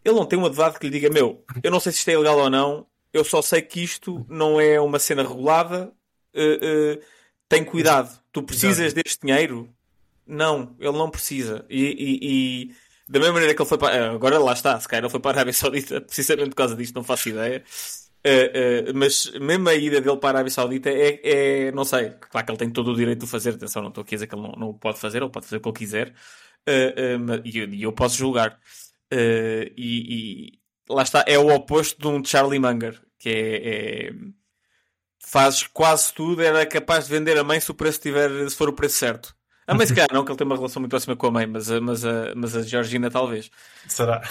ele 0.04 0.14
não 0.14 0.26
tem 0.26 0.38
um 0.38 0.44
advogado 0.44 0.78
que 0.78 0.86
lhe 0.86 0.92
diga: 0.92 1.08
Meu, 1.08 1.42
eu 1.62 1.70
não 1.70 1.80
sei 1.80 1.90
se 1.90 1.98
isto 1.98 2.08
é 2.10 2.12
ilegal 2.12 2.38
ou 2.38 2.50
não, 2.50 2.86
eu 3.14 3.24
só 3.24 3.40
sei 3.40 3.62
que 3.62 3.82
isto 3.82 4.26
não 4.28 4.60
é 4.60 4.78
uma 4.78 4.98
cena 4.98 5.22
regulada. 5.22 5.90
Uh, 6.34 6.98
uh, 6.98 7.02
tem 7.48 7.64
cuidado, 7.64 8.14
tu 8.30 8.42
precisas 8.42 8.78
Exato. 8.92 9.02
deste 9.02 9.26
dinheiro? 9.26 9.70
Não, 10.26 10.76
ele 10.78 10.98
não 10.98 11.08
precisa. 11.08 11.64
E, 11.70 11.82
e, 11.82 12.18
e 12.22 12.74
da 13.08 13.18
mesma 13.18 13.34
maneira 13.34 13.54
que 13.54 13.62
ele 13.62 13.68
foi 13.68 13.78
para. 13.78 14.12
Agora 14.12 14.38
lá 14.38 14.52
está, 14.52 14.78
se 14.80 14.88
calhar 14.88 15.04
ele 15.04 15.10
foi 15.10 15.20
para 15.20 15.30
a 15.30 15.34
Arábia 15.34 15.52
Saudita 15.52 16.00
precisamente 16.02 16.50
por 16.50 16.56
causa 16.56 16.76
disto, 16.76 16.94
não 16.94 17.04
faço 17.04 17.28
ideia. 17.28 17.62
Uh, 18.26 18.90
uh, 18.90 18.94
mas 18.94 19.30
mesmo 19.40 19.68
a 19.68 19.74
ida 19.74 20.00
dele 20.00 20.16
para 20.16 20.30
a 20.30 20.40
Arábia 20.40 20.50
Saudita 20.50 20.90
é, 20.90 21.20
é, 21.22 21.72
não 21.72 21.84
sei, 21.84 22.10
claro 22.10 22.44
que 22.44 22.52
ele 22.52 22.58
tem 22.58 22.70
todo 22.70 22.90
o 22.90 22.96
direito 22.96 23.20
de 23.20 23.30
fazer, 23.30 23.50
atenção, 23.50 23.82
não 23.82 23.90
estou 23.90 24.02
aqui 24.02 24.16
a 24.16 24.16
dizer 24.16 24.26
que 24.26 24.34
ele 24.34 24.42
não, 24.42 24.52
não 24.52 24.74
pode 24.74 24.98
fazer, 24.98 25.22
ele 25.22 25.30
pode 25.30 25.46
fazer 25.46 25.58
o 25.58 25.60
que 25.60 25.68
ele 25.68 25.76
quiser, 25.76 26.08
uh, 26.08 27.42
e, 27.44 27.58
eu, 27.58 27.72
eu 27.72 27.92
posso 27.92 28.16
julgar. 28.16 28.58
E, 29.12 29.70
e, 29.76 30.58
lá 30.92 31.04
está, 31.04 31.24
é 31.28 31.38
o 31.38 31.54
oposto 31.54 32.00
de 32.00 32.08
um 32.08 32.24
Charlie 32.24 32.58
Munger, 32.58 33.00
que 33.16 33.28
é, 33.28 34.08
é, 34.08 34.12
faz 35.24 35.64
quase 35.68 36.12
tudo, 36.12 36.42
era 36.42 36.66
capaz 36.66 37.04
de 37.06 37.12
vender 37.12 37.38
a 37.38 37.44
mãe 37.44 37.60
se 37.60 37.70
o 37.70 37.74
preço 37.74 38.00
tiver, 38.00 38.50
se 38.50 38.56
for 38.56 38.68
o 38.68 38.72
preço 38.72 38.96
certo. 38.96 39.35
A 39.66 39.74
mãe, 39.74 39.86
se 39.86 39.94
calhar, 39.94 40.08
não, 40.12 40.24
que 40.24 40.30
ele 40.30 40.38
tem 40.38 40.46
uma 40.46 40.56
relação 40.56 40.80
muito 40.80 40.90
próxima 40.90 41.16
com 41.16 41.26
a 41.26 41.30
mãe, 41.30 41.46
mas 41.46 41.70
a, 41.70 41.80
mas 41.80 42.04
a, 42.04 42.34
mas 42.36 42.56
a 42.56 42.62
Georgina, 42.62 43.10
talvez. 43.10 43.50
Será? 43.88 44.22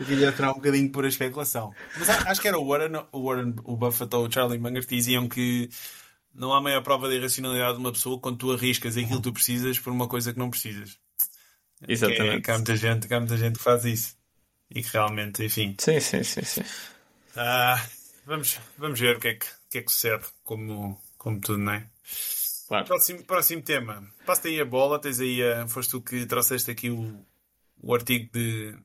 O 0.00 0.04
Guilherme 0.04 0.34
terá 0.34 0.50
um 0.50 0.54
bocadinho 0.54 0.90
por 0.90 1.04
a 1.04 1.08
especulação. 1.08 1.74
Mas 1.98 2.08
acho 2.08 2.40
que 2.40 2.48
era 2.48 2.58
o 2.58 2.66
Warren, 2.66 3.04
o 3.12 3.22
Warren, 3.22 3.54
o 3.64 3.76
Buffett 3.76 4.16
ou 4.16 4.26
o 4.26 4.32
Charlie 4.32 4.58
Munger 4.58 4.86
que 4.86 4.96
diziam 4.96 5.28
que 5.28 5.68
não 6.34 6.54
há 6.54 6.60
maior 6.60 6.82
prova 6.82 7.06
de 7.06 7.16
irracionalidade 7.16 7.74
de 7.74 7.80
uma 7.80 7.92
pessoa 7.92 8.18
quando 8.18 8.38
tu 8.38 8.50
arriscas 8.50 8.96
aquilo 8.96 9.18
que 9.18 9.24
tu 9.24 9.32
precisas 9.32 9.78
por 9.78 9.92
uma 9.92 10.08
coisa 10.08 10.32
que 10.32 10.38
não 10.38 10.48
precisas. 10.48 10.98
Exatamente. 11.86 12.30
Que, 12.30 12.36
é, 12.36 12.40
que 12.40 12.50
há, 12.50 12.54
muita 12.54 12.76
gente, 12.76 13.08
que 13.08 13.14
há 13.14 13.20
muita 13.20 13.36
gente 13.36 13.58
que 13.58 13.62
faz 13.62 13.84
isso. 13.84 14.16
E 14.70 14.82
que 14.82 14.88
realmente, 14.90 15.44
enfim. 15.44 15.74
Sim, 15.78 16.00
sim, 16.00 16.22
sim. 16.22 16.44
sim. 16.44 16.62
Ah, 17.36 17.84
vamos, 18.24 18.58
vamos 18.78 18.98
ver 18.98 19.16
o 19.16 19.20
que 19.20 19.28
é 19.28 19.34
que, 19.34 19.46
que, 19.68 19.78
é 19.78 19.82
que 19.82 19.92
sucede, 19.92 20.24
como, 20.44 20.98
como 21.18 21.40
tudo, 21.40 21.58
não 21.58 21.72
é? 21.72 21.89
Claro. 22.70 22.86
Próximo, 22.86 23.24
próximo 23.24 23.62
tema. 23.62 24.00
Passa 24.24 24.46
aí 24.46 24.60
a 24.60 24.64
bola, 24.64 25.00
tens 25.00 25.18
aí 25.18 25.42
a, 25.42 25.66
foste 25.66 25.90
tu 25.90 26.00
que 26.00 26.24
trouxeste 26.24 26.70
aqui 26.70 26.88
o, 26.88 27.20
o 27.82 27.92
artigo 27.92 28.30
de 28.32 28.76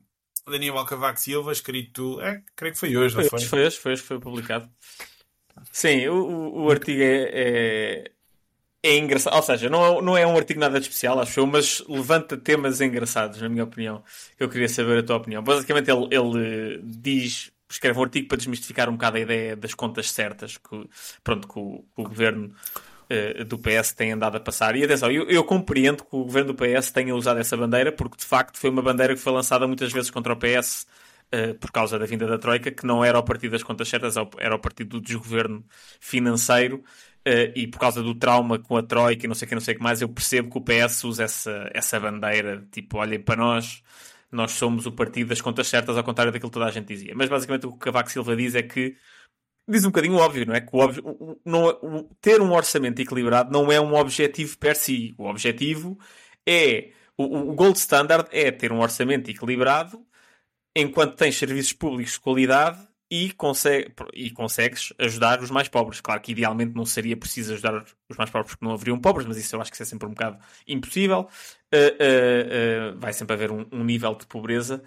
Daniel 0.44 0.76
Alcavaco 0.76 1.20
Silva, 1.20 1.52
escrito, 1.52 2.20
é, 2.20 2.42
creio 2.56 2.74
que 2.74 2.80
foi 2.80 2.96
hoje, 2.96 3.14
foi 3.14 3.22
não 3.22 3.30
foi? 3.30 3.40
Foi 3.44 3.64
hoje, 3.64 3.78
foi 3.78 3.92
hoje 3.92 4.02
que 4.02 4.08
foi 4.08 4.18
publicado. 4.18 4.68
Sim, 5.70 6.08
o, 6.08 6.64
o, 6.64 6.68
artigo 6.68 7.00
é, 7.00 7.30
é, 7.32 8.10
é, 8.82 8.96
engraçado, 8.96 9.36
ou 9.36 9.42
seja, 9.42 9.70
não, 9.70 10.02
não 10.02 10.18
é 10.18 10.26
um 10.26 10.36
artigo 10.36 10.58
nada 10.58 10.78
especial, 10.78 11.20
acho 11.20 11.38
eu, 11.38 11.46
mas 11.46 11.84
levanta 11.88 12.36
temas 12.36 12.80
engraçados, 12.80 13.40
na 13.40 13.48
minha 13.48 13.62
opinião. 13.62 14.02
Eu 14.36 14.48
queria 14.48 14.68
saber 14.68 14.98
a 14.98 15.02
tua 15.04 15.14
opinião. 15.14 15.44
Basicamente, 15.44 15.88
ele, 15.88 16.08
ele 16.10 16.82
diz, 16.82 17.52
escreve 17.70 18.00
um 18.00 18.02
artigo 18.02 18.26
para 18.26 18.36
desmistificar 18.36 18.88
um 18.88 18.94
bocado 18.94 19.18
a 19.18 19.20
ideia 19.20 19.54
das 19.54 19.74
contas 19.74 20.10
certas 20.10 20.56
que, 20.56 20.90
pronto, 21.22 21.46
que 21.46 21.56
o, 21.56 21.84
que 21.94 22.00
o 22.00 22.02
governo 22.02 22.52
uh, 23.10 23.44
do 23.44 23.58
PS 23.58 23.92
tem 23.92 24.12
andado 24.12 24.36
a 24.36 24.40
passar. 24.40 24.76
E 24.76 24.84
atenção, 24.84 25.10
eu, 25.10 25.28
eu, 25.28 25.44
compreendo 25.44 26.04
que 26.04 26.16
o 26.16 26.24
governo 26.24 26.52
do 26.52 26.54
PS 26.54 26.90
tenha 26.90 27.14
usado 27.14 27.40
essa 27.40 27.56
bandeira, 27.56 27.92
porque 27.92 28.16
de 28.16 28.24
facto 28.24 28.58
foi 28.58 28.70
uma 28.70 28.82
bandeira 28.82 29.14
que 29.14 29.20
foi 29.20 29.32
lançada 29.32 29.66
muitas 29.66 29.92
vezes 29.92 30.10
contra 30.10 30.32
o 30.32 30.36
PS 30.36 30.82
uh, 30.82 30.86
eh, 31.32 31.54
por 31.54 31.70
causa 31.70 31.98
da 31.98 32.06
vinda 32.06 32.26
da 32.26 32.38
Troika, 32.38 32.70
que 32.70 32.86
não 32.86 33.04
era 33.04 33.18
o 33.18 33.22
partido 33.22 33.52
das 33.52 33.62
contas 33.62 33.88
certas, 33.88 34.14
era 34.38 34.54
o 34.54 34.58
partido 34.58 34.98
do 34.98 35.00
desgoverno 35.00 35.64
financeiro. 36.00 36.82
Uh, 37.26 37.50
e 37.56 37.66
por 37.66 37.80
causa 37.80 38.04
do 38.04 38.14
trauma 38.14 38.56
com 38.56 38.76
a 38.76 38.82
Troika 38.84 39.26
e 39.26 39.28
não 39.28 39.34
sei 39.34 39.46
o 39.46 39.48
que, 39.48 39.54
não 39.56 39.60
sei 39.60 39.74
o 39.74 39.78
que 39.78 39.82
mais, 39.82 40.00
eu 40.00 40.08
percebo 40.08 40.48
que 40.48 40.58
o 40.58 40.60
PS 40.60 41.02
usa 41.02 41.24
essa, 41.24 41.68
essa 41.74 41.98
bandeira, 41.98 42.64
tipo, 42.70 42.98
olhem 42.98 43.18
para 43.18 43.34
nós, 43.34 43.82
nós 44.30 44.52
somos 44.52 44.86
o 44.86 44.92
partido 44.92 45.28
das 45.30 45.40
contas 45.40 45.66
certas, 45.66 45.96
ao 45.96 46.04
contrário 46.04 46.32
daquilo 46.32 46.50
que 46.50 46.54
toda 46.54 46.66
a 46.66 46.70
gente 46.70 46.86
dizia. 46.86 47.14
Mas 47.16 47.28
basicamente 47.28 47.66
o 47.66 47.70
que 47.70 47.76
o 47.76 47.78
Cavaco 47.78 48.12
Silva 48.12 48.36
diz 48.36 48.54
é 48.54 48.62
que 48.62 48.96
diz 49.68 49.84
um 49.84 49.88
bocadinho 49.88 50.16
óbvio, 50.16 50.46
não 50.46 50.54
é? 50.54 50.60
Que 50.60 50.68
o, 50.72 50.80
o, 50.80 51.40
não, 51.44 51.70
é, 51.70 51.78
o, 51.82 52.02
ter 52.20 52.40
um 52.40 52.52
orçamento 52.52 53.00
equilibrado 53.00 53.50
não 53.50 53.70
é 53.70 53.80
um 53.80 53.94
objetivo 53.94 54.56
per 54.58 54.76
si. 54.76 55.14
O 55.18 55.26
objetivo 55.28 55.98
é. 56.46 56.90
O, 57.16 57.50
o 57.50 57.54
gold 57.54 57.78
standard 57.78 58.28
é 58.30 58.50
ter 58.50 58.72
um 58.72 58.80
orçamento 58.80 59.30
equilibrado 59.30 60.04
enquanto 60.76 61.16
tens 61.16 61.38
serviços 61.38 61.72
públicos 61.72 62.12
de 62.12 62.20
qualidade 62.20 62.86
e, 63.10 63.32
consegue, 63.32 63.94
e 64.12 64.30
consegues 64.30 64.92
ajudar 64.98 65.40
os 65.40 65.50
mais 65.50 65.68
pobres. 65.68 66.00
Claro 66.00 66.20
que 66.20 66.32
idealmente 66.32 66.74
não 66.74 66.84
seria 66.84 67.16
preciso 67.16 67.54
ajudar 67.54 67.84
os 68.08 68.16
mais 68.16 68.30
pobres 68.30 68.52
porque 68.52 68.64
não 68.64 68.72
haveriam 68.72 69.00
pobres, 69.00 69.26
mas 69.26 69.38
isso 69.38 69.54
eu 69.56 69.60
acho 69.60 69.70
que 69.70 69.76
isso 69.76 69.84
é 69.84 69.86
sempre 69.86 70.06
um 70.06 70.10
bocado 70.10 70.38
impossível. 70.66 71.28
Uh, 71.72 72.92
uh, 72.92 72.94
uh, 72.96 72.98
vai 73.00 73.12
sempre 73.12 73.34
haver 73.34 73.50
um, 73.50 73.66
um 73.72 73.84
nível 73.84 74.14
de 74.14 74.26
pobreza, 74.26 74.82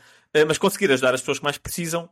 mas 0.47 0.57
conseguir 0.57 0.91
ajudar 0.91 1.13
as 1.13 1.21
pessoas 1.21 1.39
que 1.39 1.43
mais 1.43 1.57
precisam 1.57 2.09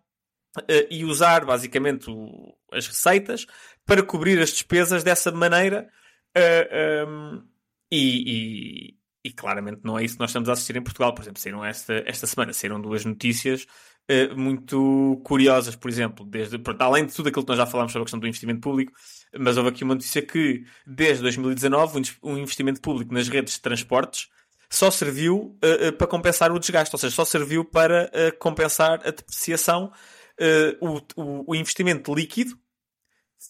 uh, 0.59 0.87
e 0.89 1.05
usar 1.05 1.45
basicamente 1.45 2.09
o, 2.09 2.55
as 2.71 2.87
receitas 2.87 3.45
para 3.85 4.03
cobrir 4.03 4.39
as 4.41 4.49
despesas 4.49 5.03
dessa 5.03 5.31
maneira. 5.31 5.89
Uh, 6.35 6.39
eh, 6.39 7.05
um, 7.07 7.33
ehm, 7.33 7.43
e, 7.91 8.91
e, 8.91 9.29
e, 9.29 9.31
claramente 9.31 9.79
não 9.83 9.97
é 9.97 10.03
isso 10.03 10.15
que 10.15 10.19
nós 10.19 10.29
estamos 10.29 10.49
a 10.49 10.53
assistir 10.53 10.75
em 10.75 10.83
Portugal. 10.83 11.13
Por 11.15 11.23
exemplo, 11.23 11.41
saíram 11.41 11.63
esta, 11.63 12.03
esta 12.05 12.27
semana 12.27 12.53
saíram 12.53 12.81
duas 12.81 13.05
notícias 13.05 13.65
uh, 14.11 14.37
muito 14.37 15.21
curiosas, 15.23 15.75
por 15.75 15.89
exemplo, 15.89 16.25
desde, 16.25 16.59
pronto, 16.59 16.81
além 16.81 17.05
de 17.05 17.13
tudo 17.13 17.29
aquilo 17.29 17.45
que 17.45 17.49
nós 17.49 17.57
já 17.57 17.65
falámos 17.65 17.91
sobre 17.91 18.03
a 18.03 18.05
questão 18.05 18.19
do 18.19 18.27
investimento 18.27 18.59
público, 18.59 18.91
mas 19.39 19.57
houve 19.57 19.69
aqui 19.69 19.83
uma 19.83 19.95
notícia 19.95 20.21
que 20.21 20.65
desde 20.85 21.21
2019 21.23 22.01
um 22.21 22.37
investimento 22.37 22.81
público 22.81 23.13
nas 23.13 23.27
redes 23.27 23.55
de 23.55 23.61
transportes 23.61 24.29
só 24.69 24.91
serviu 24.91 25.57
uh, 25.63 25.89
uh, 25.89 25.93
para 25.93 26.07
compensar 26.07 26.51
o 26.51 26.59
desgaste, 26.59 26.93
ou 26.93 26.99
seja, 26.99 27.15
só 27.15 27.23
serviu 27.23 27.63
para 27.63 28.11
uh, 28.13 28.37
compensar 28.37 29.01
a 29.05 29.11
depreciação 29.11 29.91
uh, 30.39 31.03
o, 31.15 31.51
o, 31.51 31.55
investimento 31.55 32.13
líquido 32.13 32.57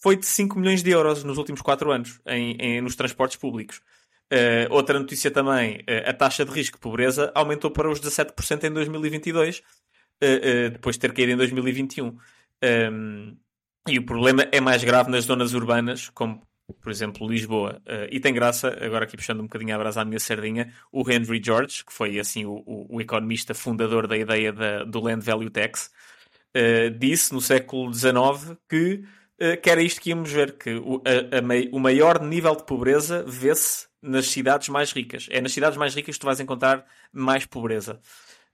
foi 0.02 0.16
de 0.16 0.26
5 0.26 0.58
milhões 0.58 0.82
de 0.82 0.90
euros 0.90 1.24
nos 1.24 1.38
últimos 1.38 1.62
4 1.62 1.90
anos 1.90 2.20
em, 2.26 2.56
em, 2.58 2.80
nos 2.80 2.94
transportes 2.94 3.36
públicos. 3.36 3.80
Uh, 4.30 4.68
outra 4.70 4.98
notícia 4.98 5.30
também, 5.30 5.78
uh, 5.78 6.10
a 6.10 6.12
taxa 6.12 6.44
de 6.44 6.50
risco 6.50 6.76
de 6.76 6.82
pobreza 6.82 7.32
aumentou 7.34 7.70
para 7.70 7.90
os 7.90 7.98
17% 7.98 8.64
em 8.64 8.70
2022, 8.70 9.60
uh, 9.60 10.70
depois 10.70 10.96
de 10.96 11.00
ter 11.00 11.12
caído 11.14 11.32
em 11.32 11.36
2021. 11.36 12.06
Um, 12.06 12.18
ehm, 12.60 13.36
e 13.88 13.98
o 13.98 14.04
problema 14.04 14.46
é 14.52 14.60
mais 14.60 14.84
grave 14.84 15.10
nas 15.10 15.24
zonas 15.24 15.54
urbanas, 15.54 16.10
como 16.10 16.46
por 16.82 16.90
exemplo 16.90 17.26
Lisboa. 17.26 17.80
e 18.10 18.20
tem 18.20 18.34
graça, 18.34 18.76
agora 18.84 19.04
aqui 19.06 19.16
puxando 19.16 19.40
um 19.40 19.44
bocadinho 19.44 19.74
a 19.74 19.78
brasa 19.78 20.02
à 20.02 20.04
minha 20.04 20.20
sardinha, 20.20 20.70
o 20.92 21.10
Henry 21.10 21.40
George, 21.42 21.82
que 21.82 21.90
foi 21.90 22.18
assim 22.18 22.44
o, 22.44 22.62
o, 22.66 22.96
o 22.96 23.00
economista 23.00 23.54
fundador 23.54 24.06
da 24.06 24.18
ideia 24.18 24.52
da, 24.52 24.84
do 24.84 25.00
Land 25.00 25.24
Value 25.24 25.48
Tax, 25.48 25.90
uh, 26.56 26.90
disse 26.98 27.32
no 27.32 27.40
século 27.40 27.92
XIX 27.92 28.56
que, 28.68 29.04
uh, 29.40 29.60
que 29.60 29.70
era 29.70 29.82
isto 29.82 30.00
que 30.00 30.10
íamos 30.10 30.30
ver, 30.30 30.56
que 30.56 30.74
o, 30.74 31.02
a, 31.04 31.38
a, 31.38 31.76
o 31.76 31.78
maior 31.78 32.22
nível 32.22 32.54
de 32.56 32.64
pobreza 32.64 33.24
vê-se 33.26 33.86
nas 34.02 34.26
cidades 34.26 34.68
mais 34.68 34.92
ricas. 34.92 35.26
É 35.30 35.40
nas 35.40 35.52
cidades 35.52 35.76
mais 35.76 35.94
ricas 35.94 36.14
que 36.14 36.20
tu 36.20 36.26
vais 36.26 36.40
encontrar 36.40 36.84
mais 37.12 37.44
pobreza. 37.44 38.00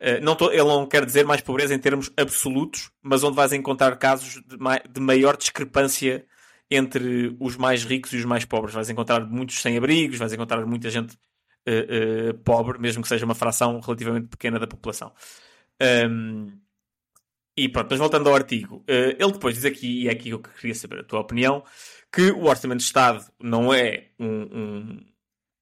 Uh, 0.01 0.22
não 0.22 0.34
tô, 0.34 0.51
ele 0.51 0.64
não 0.64 0.86
quer 0.86 1.05
dizer 1.05 1.24
mais 1.24 1.40
pobreza 1.40 1.74
em 1.74 1.78
termos 1.78 2.11
absolutos, 2.16 2.90
mas 3.03 3.22
onde 3.22 3.36
vais 3.36 3.53
encontrar 3.53 3.97
casos 3.97 4.42
de, 4.47 4.57
de 4.90 5.01
maior 5.01 5.36
discrepância 5.36 6.24
entre 6.70 7.36
os 7.38 7.57
mais 7.57 7.84
ricos 7.84 8.12
e 8.12 8.16
os 8.16 8.24
mais 8.24 8.45
pobres. 8.45 8.74
Vais 8.74 8.90
encontrar 8.90 9.20
muitos 9.26 9.61
sem-abrigos, 9.61 10.18
vais 10.18 10.32
encontrar 10.32 10.64
muita 10.66 10.90
gente 10.90 11.14
uh, 11.68 12.30
uh, 12.30 12.34
pobre, 12.38 12.78
mesmo 12.78 13.03
que 13.03 13.09
seja 13.09 13.24
uma 13.24 13.34
fração 13.34 13.80
relativamente 13.80 14.28
pequena 14.28 14.59
da 14.59 14.66
população. 14.66 15.12
Um, 16.09 16.53
e 17.57 17.69
pronto, 17.69 17.89
mas 17.91 17.99
voltando 17.99 18.29
ao 18.29 18.35
artigo, 18.35 18.77
uh, 18.77 19.17
ele 19.19 19.33
depois 19.33 19.55
diz 19.55 19.65
aqui, 19.65 20.03
e 20.03 20.09
é 20.09 20.13
aqui 20.13 20.25
que 20.25 20.33
eu 20.33 20.41
queria 20.41 20.75
saber 20.75 21.01
a 21.01 21.05
tua 21.05 21.21
opinião, 21.21 21.65
que 22.13 22.31
o 22.31 22.45
Orçamento 22.45 22.79
de 22.79 22.85
Estado 22.85 23.25
não 23.41 23.73
é 23.73 24.09
um, 24.19 24.29
um 24.29 25.15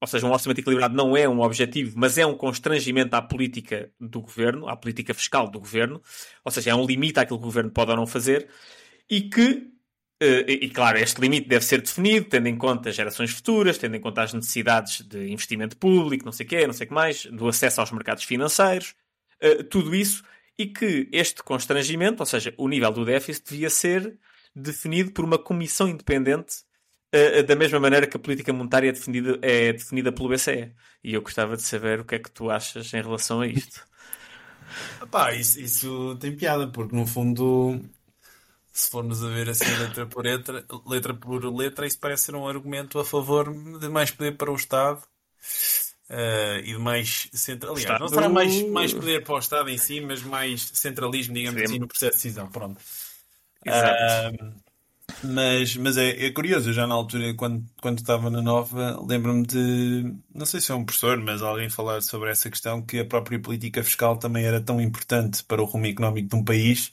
ou 0.02 0.08
seja, 0.08 0.26
um 0.26 0.32
orçamento 0.32 0.58
equilibrado 0.58 0.96
não 0.96 1.16
é 1.16 1.28
um 1.28 1.40
objetivo, 1.40 1.92
mas 1.96 2.18
é 2.18 2.26
um 2.26 2.36
constrangimento 2.36 3.14
à 3.14 3.22
política 3.22 3.88
do 4.00 4.20
governo, 4.20 4.68
à 4.68 4.76
política 4.76 5.14
fiscal 5.14 5.48
do 5.48 5.60
governo, 5.60 6.02
ou 6.44 6.50
seja, 6.50 6.70
é 6.70 6.74
um 6.74 6.84
limite 6.84 7.20
àquilo 7.20 7.38
que 7.38 7.44
o 7.44 7.46
governo 7.46 7.70
pode 7.70 7.92
ou 7.92 7.96
não 7.96 8.06
fazer, 8.06 8.48
e 9.08 9.22
que 9.22 9.70
Uh, 10.22 10.46
e, 10.46 10.70
claro, 10.70 10.98
este 10.98 11.20
limite 11.20 11.48
deve 11.48 11.64
ser 11.64 11.82
definido, 11.82 12.28
tendo 12.28 12.46
em 12.46 12.56
conta 12.56 12.92
gerações 12.92 13.32
futuras, 13.32 13.76
tendo 13.76 13.96
em 13.96 14.00
conta 14.00 14.22
as 14.22 14.32
necessidades 14.32 15.00
de 15.00 15.28
investimento 15.32 15.76
público, 15.76 16.24
não 16.24 16.30
sei 16.30 16.46
o 16.46 16.48
quê, 16.48 16.64
não 16.64 16.72
sei 16.72 16.84
o 16.84 16.88
que 16.88 16.94
mais, 16.94 17.26
do 17.26 17.48
acesso 17.48 17.80
aos 17.80 17.90
mercados 17.90 18.22
financeiros, 18.22 18.94
uh, 19.42 19.64
tudo 19.64 19.92
isso, 19.92 20.22
e 20.58 20.66
que 20.66 21.08
este 21.12 21.42
constrangimento, 21.42 22.22
ou 22.22 22.26
seja, 22.26 22.54
o 22.56 22.68
nível 22.68 22.92
do 22.92 23.04
déficit, 23.04 23.50
devia 23.50 23.70
ser 23.70 24.18
definido 24.54 25.12
por 25.12 25.24
uma 25.24 25.38
comissão 25.38 25.88
independente, 25.88 26.56
uh, 27.14 27.42
da 27.42 27.56
mesma 27.56 27.80
maneira 27.80 28.06
que 28.06 28.16
a 28.16 28.20
política 28.20 28.52
monetária 28.52 28.88
é 28.88 28.92
definida, 28.92 29.38
é 29.42 29.72
definida 29.72 30.12
pelo 30.12 30.28
BCE. 30.28 30.74
E 31.02 31.14
eu 31.14 31.22
gostava 31.22 31.56
de 31.56 31.62
saber 31.62 32.00
o 32.00 32.04
que 32.04 32.16
é 32.16 32.18
que 32.18 32.30
tu 32.30 32.50
achas 32.50 32.92
em 32.92 33.02
relação 33.02 33.40
a 33.40 33.46
isto. 33.46 33.80
Epá, 35.02 35.34
isso, 35.34 35.60
isso 35.60 36.16
tem 36.20 36.36
piada, 36.36 36.68
porque 36.68 36.94
no 36.94 37.06
fundo 37.06 37.80
se 38.72 38.88
formos 38.90 39.22
a 39.22 39.28
ver 39.28 39.50
assim 39.50 39.66
letra 39.76 40.06
por 40.06 40.24
letra, 40.24 40.64
letra 40.86 41.12
por 41.14 41.44
letra, 41.54 41.86
isso 41.86 41.98
parece 41.98 42.24
ser 42.24 42.34
um 42.34 42.48
argumento 42.48 42.98
a 42.98 43.04
favor 43.04 43.52
de 43.78 43.88
mais 43.88 44.10
poder 44.10 44.36
para 44.36 44.50
o 44.50 44.56
Estado 44.56 45.02
uh, 46.12 46.58
e 46.60 46.72
de 46.72 46.78
mais 46.78 47.28
centralismo. 47.32 47.98
Não 47.98 48.08
será 48.08 48.28
mais, 48.28 48.62
mais 48.68 48.92
poder 48.92 49.24
para 49.24 49.34
o 49.34 49.38
Estado 49.38 49.70
em 49.70 49.78
si, 49.78 50.00
mas 50.00 50.22
mais 50.22 50.70
centralismo, 50.74 51.34
digamos 51.34 51.58
Sim. 51.60 51.64
assim, 51.64 51.78
no 51.78 51.88
processo 51.88 52.12
de 52.12 52.22
decisão. 52.22 52.48
Pronto. 52.50 52.80
Exato. 53.64 54.34
Uh, 54.34 54.62
mas 55.24 55.76
mas 55.76 55.96
é, 55.96 56.26
é, 56.26 56.30
curioso, 56.30 56.70
eu 56.70 56.72
já 56.72 56.86
na 56.86 56.94
altura, 56.94 57.34
quando, 57.34 57.64
quando 57.80 57.98
estava 57.98 58.30
na 58.30 58.40
Nova, 58.40 59.00
lembro-me 59.06 59.46
de, 59.46 60.14
não 60.34 60.46
sei 60.46 60.60
se 60.60 60.72
é 60.72 60.74
um 60.74 60.84
professor, 60.84 61.18
mas 61.18 61.42
alguém 61.42 61.68
falar 61.68 62.00
sobre 62.02 62.30
essa 62.30 62.50
questão, 62.50 62.82
que 62.82 62.98
a 63.00 63.04
própria 63.04 63.38
política 63.38 63.82
fiscal 63.82 64.16
também 64.16 64.44
era 64.44 64.60
tão 64.60 64.80
importante 64.80 65.42
para 65.44 65.62
o 65.62 65.64
rumo 65.64 65.86
económico 65.86 66.28
de 66.28 66.36
um 66.36 66.44
país 66.44 66.92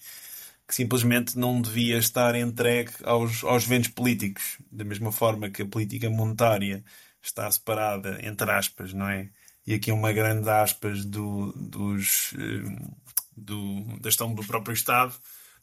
que 0.68 0.76
simplesmente 0.76 1.38
não 1.38 1.60
devia 1.62 1.98
estar 1.98 2.36
entregue 2.36 2.92
aos, 3.04 3.44
aos 3.44 3.66
ventos 3.66 3.90
políticos, 3.90 4.60
da 4.72 4.84
mesma 4.84 5.12
forma 5.12 5.50
que 5.50 5.64
a 5.64 5.66
política 5.66 6.10
monetária 6.10 6.84
está 7.22 7.50
separada, 7.52 8.20
entre 8.26 8.50
aspas, 8.52 8.94
não 8.94 9.10
é? 9.10 9.30
E 9.66 9.74
aqui 9.74 9.92
uma 9.92 10.12
grande 10.12 10.50
aspas 10.50 11.06
do, 11.06 11.52
dos, 11.54 12.34
eh, 12.34 12.90
do, 13.36 13.98
da 14.00 14.10
gestão 14.10 14.34
do 14.34 14.46
próprio 14.46 14.74
Estado, 14.74 15.14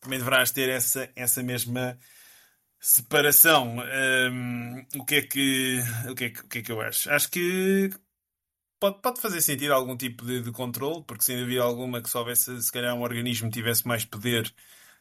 também 0.01 0.19
deverás 0.19 0.51
ter 0.51 0.69
essa, 0.69 1.11
essa 1.17 1.43
mesma 1.43 1.99
separação. 2.81 3.79
Um, 4.31 4.87
o, 5.01 5.05
que 5.05 5.17
é 5.17 5.23
que, 5.23 5.81
o, 6.09 6.15
que 6.15 6.25
é 6.25 6.31
que, 6.31 6.41
o 6.41 6.49
que 6.49 6.59
é 6.59 6.63
que 6.63 6.73
eu 6.73 6.81
acho? 6.81 7.11
Acho 7.11 7.31
que 7.31 7.91
pode, 8.79 9.01
pode 9.01 9.21
fazer 9.21 9.41
sentido 9.41 9.73
algum 9.73 9.97
tipo 9.97 10.25
de, 10.25 10.43
de 10.43 10.53
controle, 10.53 11.03
porque 11.05 11.25
sem 11.25 11.39
dúvida 11.39 11.63
alguma 11.63 12.03
que 12.03 12.09
se 12.09 12.17
houvesse, 12.17 12.63
se 12.63 12.73
calhar, 12.73 12.95
um 12.95 13.03
organismo 13.03 13.51
tivesse 13.51 13.87
mais 13.87 14.05
poder 14.05 14.53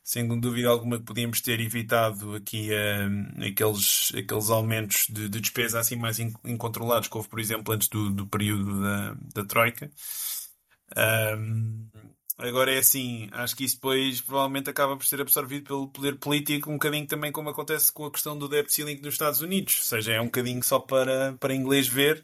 sem 0.06 0.28
dúvida 0.40 0.70
alguma 0.70 1.00
que 1.00 1.04
podíamos 1.04 1.42
ter 1.42 1.60
evitado 1.60 2.36
aqui 2.36 2.70
uh, 2.70 3.44
aqueles, 3.44 4.12
aqueles 4.16 4.52
aumentos 4.52 5.08
de, 5.10 5.28
de, 5.28 5.42
despesa 5.42 5.80
assim 5.80 5.96
mais 5.96 6.20
incontrolados 6.20 7.08
que 7.10 7.18
houve, 7.18 7.28
por 7.28 7.40
exemplo, 7.40 7.74
antes 7.74 7.88
do, 7.88 8.12
do 8.12 8.28
período 8.28 8.82
da, 8.84 9.18
da 9.34 9.46
Troika. 9.46 9.90
Um, 10.96 11.90
agora 12.38 12.72
é 12.72 12.78
assim, 12.78 13.30
acho 13.32 13.56
que 13.56 13.66
isso 13.66 13.78
depois 13.78 14.22
provavelmente 14.22 14.70
acaba 14.70 14.96
por 14.96 15.08
ser 15.08 15.22
absorvido 15.22 15.66
pelo 15.66 15.88
poder 15.90 16.20
político, 16.20 16.70
um 16.70 16.74
bocadinho 16.74 17.08
também 17.08 17.32
como 17.32 17.50
acontece 17.50 17.92
com 17.92 18.06
a 18.06 18.12
questão 18.12 18.38
do 18.38 18.48
debt 18.48 18.72
ceiling 18.72 19.02
nos 19.02 19.16
Estados 19.16 19.42
Unidos, 19.42 19.80
ou 19.80 19.86
seja, 19.86 20.14
é 20.14 20.22
um 20.22 20.26
bocadinho 20.26 20.62
só 20.62 20.78
para, 20.78 21.34
para 21.40 21.56
inglês 21.56 21.88
ver, 21.88 22.24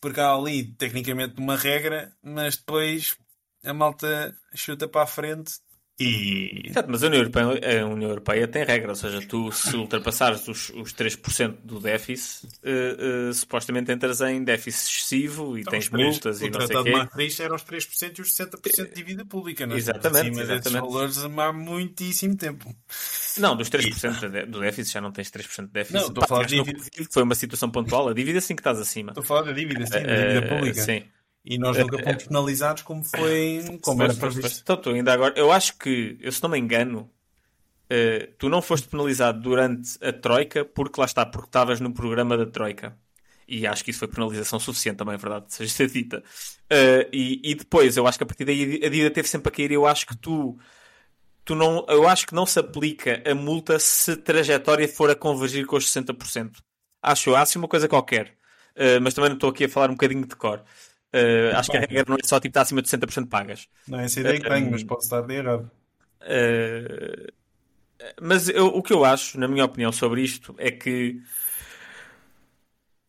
porque 0.00 0.18
há 0.18 0.34
ali 0.34 0.64
tecnicamente 0.64 1.38
uma 1.38 1.56
regra, 1.56 2.12
mas 2.20 2.56
depois 2.56 3.16
a 3.64 3.72
malta 3.72 4.36
chuta 4.54 4.88
para 4.88 5.02
a 5.02 5.06
frente 5.06 5.60
e... 6.00 6.70
Exato, 6.70 6.88
mas 6.90 7.04
a 7.04 7.08
União, 7.08 7.20
Europeia, 7.20 7.82
a 7.82 7.86
União 7.86 8.08
Europeia 8.08 8.48
tem 8.48 8.64
regras, 8.64 9.04
ou 9.04 9.10
seja, 9.10 9.26
tu 9.26 9.52
se 9.52 9.76
ultrapassares 9.76 10.48
os, 10.48 10.70
os 10.70 10.94
3% 10.94 11.58
do 11.62 11.78
déficit, 11.78 12.46
uh, 12.46 13.28
uh, 13.28 13.34
supostamente 13.34 13.92
entras 13.92 14.22
em 14.22 14.42
déficit 14.42 14.88
excessivo 14.88 15.58
e 15.58 15.60
então, 15.60 15.72
tens 15.72 15.90
3, 15.90 16.06
multas 16.06 16.40
e 16.40 16.48
não 16.48 16.60
sei 16.60 16.64
o 16.64 16.68
quê. 16.68 16.74
O 16.74 16.82
Tratado 16.82 16.84
de 16.84 16.92
Maastricht 16.92 17.42
eram 17.42 17.54
os 17.54 17.64
3% 17.64 18.18
e 18.18 18.22
os 18.22 18.32
60% 18.32 18.88
de 18.88 18.94
dívida 18.94 19.24
pública, 19.26 19.66
não 19.66 19.74
é? 19.74 19.78
Exatamente, 19.78 20.40
exatamente. 20.40 20.80
valores 20.80 21.18
há 21.18 21.52
muitíssimo 21.52 22.34
tempo. 22.34 22.74
Não, 23.36 23.54
dos 23.54 23.68
3% 23.68 24.24
e... 24.24 24.46
do 24.46 24.60
déficit 24.60 24.94
já 24.94 25.00
não 25.02 25.12
tens 25.12 25.30
3% 25.30 25.66
de 25.66 25.72
déficit. 25.72 26.00
Não, 26.00 26.08
estou 26.08 26.24
a 26.24 26.26
falar 26.26 26.46
de 26.46 26.56
dívida. 26.56 26.80
Foi 27.10 27.22
uma 27.22 27.34
situação 27.34 27.70
pontual, 27.70 28.08
a 28.08 28.14
dívida 28.14 28.40
sim 28.40 28.56
que 28.56 28.60
estás 28.60 28.78
acima. 28.78 29.10
Estou 29.10 29.22
a 29.22 29.26
falar 29.26 29.42
da 29.42 29.52
dívida, 29.52 29.84
sim, 29.84 29.92
da 29.92 29.98
dívida 30.00 30.48
pública. 30.48 30.82
Sim. 30.82 31.04
E 31.50 31.58
nós 31.58 31.76
nunca 31.76 32.00
é, 32.00 32.04
fomos 32.04 32.22
penalizados 32.22 32.82
como 32.84 33.02
foi. 33.02 33.80
Como 33.82 34.00
era 34.04 34.14
previsto. 34.14 34.60
Então, 34.62 34.76
tu 34.76 34.90
ainda 34.90 35.12
agora. 35.12 35.34
Eu 35.36 35.50
acho 35.50 35.76
que, 35.76 36.16
eu, 36.20 36.30
se 36.30 36.40
não 36.44 36.48
me 36.48 36.56
engano, 36.56 37.10
uh, 37.90 38.32
tu 38.38 38.48
não 38.48 38.62
foste 38.62 38.86
penalizado 38.86 39.40
durante 39.40 39.98
a 40.00 40.12
Troika 40.12 40.64
porque 40.64 41.00
lá 41.00 41.06
está, 41.06 41.26
porque 41.26 41.48
estavas 41.48 41.80
no 41.80 41.92
programa 41.92 42.36
da 42.36 42.46
Troika. 42.46 42.96
E 43.48 43.66
acho 43.66 43.82
que 43.82 43.90
isso 43.90 43.98
foi 43.98 44.06
penalização 44.06 44.60
suficiente 44.60 44.98
também, 44.98 45.16
é 45.16 45.18
verdade, 45.18 45.46
seja 45.52 45.88
dita. 45.88 46.18
Uh, 46.72 47.10
e, 47.12 47.40
e 47.42 47.56
depois, 47.56 47.96
eu 47.96 48.06
acho 48.06 48.16
que 48.16 48.22
a 48.22 48.26
partir 48.28 48.44
daí 48.44 48.76
a 48.84 48.88
dívida 48.88 49.10
teve 49.10 49.26
sempre 49.26 49.48
a 49.48 49.52
cair. 49.52 49.72
Eu 49.72 49.86
acho 49.88 50.06
que 50.06 50.16
tu. 50.16 50.56
Tu 51.44 51.56
não, 51.56 51.84
eu 51.88 52.06
acho 52.06 52.28
que 52.28 52.34
não 52.34 52.46
se 52.46 52.60
aplica 52.60 53.24
a 53.28 53.34
multa 53.34 53.76
se 53.80 54.12
a 54.12 54.16
trajetória 54.16 54.86
for 54.86 55.10
a 55.10 55.16
convergir 55.16 55.66
com 55.66 55.74
os 55.74 55.86
60%. 55.92 56.58
Acho 57.02 57.30
eu, 57.30 57.34
acho 57.34 57.58
uma 57.58 57.66
coisa 57.66 57.88
qualquer. 57.88 58.36
Uh, 58.76 59.00
mas 59.02 59.14
também 59.14 59.30
não 59.30 59.34
estou 59.36 59.50
aqui 59.50 59.64
a 59.64 59.68
falar 59.68 59.90
um 59.90 59.94
bocadinho 59.94 60.24
de 60.24 60.36
cor. 60.36 60.62
Uh, 61.12 61.56
acho 61.56 61.70
que 61.70 61.76
a 61.76 61.80
regra 61.80 62.04
não 62.06 62.16
é 62.16 62.26
só 62.26 62.38
tipo 62.38 62.50
estar 62.50 62.62
acima 62.62 62.82
de 62.82 62.88
60% 62.88 63.28
pagas. 63.28 63.68
Não 63.88 63.98
é 63.98 64.04
essa 64.04 64.20
ideia 64.20 64.40
que 64.40 64.48
tenho, 64.48 64.70
mas 64.70 64.84
pode 64.84 65.04
estar 65.04 65.22
de 65.22 65.34
errado. 65.34 65.70
Uh, 66.22 67.32
mas 68.20 68.48
eu, 68.48 68.66
o 68.66 68.82
que 68.82 68.92
eu 68.92 69.04
acho, 69.04 69.38
na 69.38 69.48
minha 69.48 69.64
opinião, 69.64 69.90
sobre 69.90 70.22
isto 70.22 70.54
é 70.58 70.70
que 70.70 71.20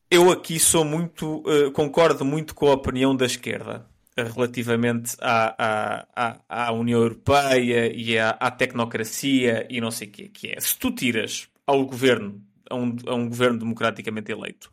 eu 0.09 0.31
aqui 0.31 0.59
sou 0.59 0.83
muito. 0.83 1.43
Uh, 1.47 1.71
concordo 1.71 2.25
muito 2.25 2.55
com 2.55 2.67
a 2.67 2.73
opinião 2.73 3.15
da 3.15 3.25
esquerda 3.25 3.85
relativamente 4.17 5.15
à, 5.21 6.05
à, 6.15 6.39
à, 6.49 6.71
União 6.73 6.99
Europeia 6.99 7.91
e 7.93 8.19
à, 8.19 8.31
à, 8.31 8.51
tecnocracia 8.51 9.65
e 9.69 9.79
não 9.79 9.89
sei 9.89 10.07
o 10.07 10.11
quê, 10.11 10.27
que 10.27 10.49
é 10.49 10.59
se 10.59 10.77
tu 10.77 10.91
tiras 10.91 11.47
ao 11.65 11.85
governo, 11.85 12.41
a 12.69 12.75
um, 12.75 12.95
a 13.07 13.15
um 13.15 13.29
governo 13.29 13.59
democraticamente 13.59 14.31
eleito, 14.31 14.69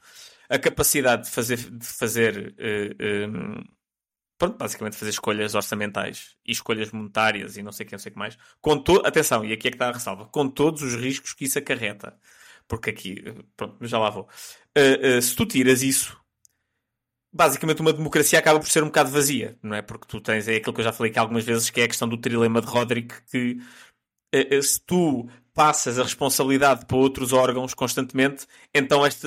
a 0.48 0.58
capacidade 0.58 1.24
de 1.24 1.30
fazer, 1.30 1.56
de 1.56 1.86
fazer 1.86 2.38
uh, 2.38 2.54
eh, 2.58 2.96
eh, 2.98 3.26
pronto, 4.38 4.56
basicamente 4.56 4.96
fazer 4.96 5.10
escolhas 5.10 5.54
orçamentais 5.54 6.36
e 6.46 6.52
escolhas 6.52 6.90
monetárias 6.90 7.56
e 7.56 7.62
não 7.62 7.70
sei 7.72 7.84
o 7.84 7.86
que, 7.86 7.92
não 7.92 7.98
sei 7.98 8.10
o 8.10 8.12
que 8.14 8.18
mais. 8.18 8.38
Com 8.60 8.78
to... 8.82 9.02
Atenção, 9.04 9.44
e 9.44 9.52
aqui 9.52 9.68
é 9.68 9.70
que 9.70 9.76
está 9.76 9.88
a 9.88 9.92
ressalva, 9.92 10.26
com 10.26 10.48
todos 10.48 10.82
os 10.82 10.94
riscos 10.94 11.34
que 11.34 11.44
isso 11.44 11.58
acarreta. 11.58 12.18
Porque 12.66 12.90
aqui, 12.90 13.24
pronto, 13.56 13.86
já 13.86 13.98
lá 13.98 14.10
vou. 14.10 14.28
Uh, 14.76 15.20
se 15.22 15.34
tu 15.34 15.46
tiras 15.46 15.82
isso, 15.82 16.18
basicamente 17.32 17.80
uma 17.80 17.92
democracia 17.92 18.38
acaba 18.38 18.60
por 18.60 18.68
ser 18.68 18.82
um 18.82 18.86
bocado 18.86 19.10
vazia, 19.10 19.58
não 19.62 19.76
é? 19.76 19.82
Porque 19.82 20.06
tu 20.06 20.20
tens, 20.20 20.48
é 20.48 20.56
aquilo 20.56 20.74
que 20.74 20.80
eu 20.80 20.84
já 20.84 20.92
falei 20.92 21.10
aqui 21.10 21.18
algumas 21.18 21.44
vezes, 21.44 21.70
que 21.70 21.80
é 21.80 21.84
a 21.84 21.88
questão 21.88 22.08
do 22.08 22.18
trilema 22.18 22.60
de 22.60 22.66
Roderick, 22.66 23.22
que 23.30 23.58
se 24.62 24.80
tu 24.84 25.28
passas 25.58 25.98
a 25.98 26.04
responsabilidade 26.04 26.86
para 26.86 26.96
outros 26.96 27.32
órgãos 27.32 27.74
constantemente, 27.74 28.46
então 28.72 29.04
este, 29.04 29.26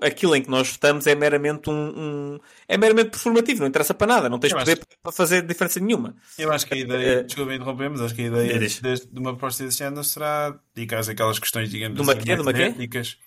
aquilo 0.00 0.36
em 0.36 0.40
que 0.40 0.48
nós 0.48 0.70
votamos 0.70 1.08
é 1.08 1.14
meramente 1.16 1.68
um, 1.68 1.72
um, 1.74 2.38
é 2.68 2.78
meramente 2.78 3.10
performativo, 3.10 3.62
não 3.62 3.66
interessa 3.66 3.92
para 3.92 4.06
nada, 4.06 4.28
não 4.28 4.38
tens 4.38 4.52
eu 4.52 4.58
poder 4.58 4.78
acho... 4.78 5.00
para 5.02 5.10
fazer 5.10 5.42
diferença 5.42 5.80
nenhuma. 5.80 6.14
Eu 6.38 6.52
acho 6.52 6.68
que 6.68 6.74
a 6.74 6.76
ideia, 6.76 7.22
uh, 7.22 7.24
desculpa 7.24 7.52
interromper, 7.52 7.90
mas 7.90 8.00
acho 8.00 8.14
que 8.14 8.22
a 8.22 8.26
ideia 8.26 8.58
de, 8.60 8.80
de, 8.80 9.18
uma 9.18 9.32
proposta 9.32 9.64
desse 9.64 9.78
género 9.78 10.04
será 10.04 10.56
dedicar 10.72 11.00
aquelas 11.00 11.40
questões, 11.40 11.68
digamos 11.68 11.96
de 11.96 12.02
uma 12.02 12.12
assim, 12.12 12.22
quê? 12.22 12.36
De 12.36 12.42
uma 12.42 12.52
étnicas. 12.52 13.18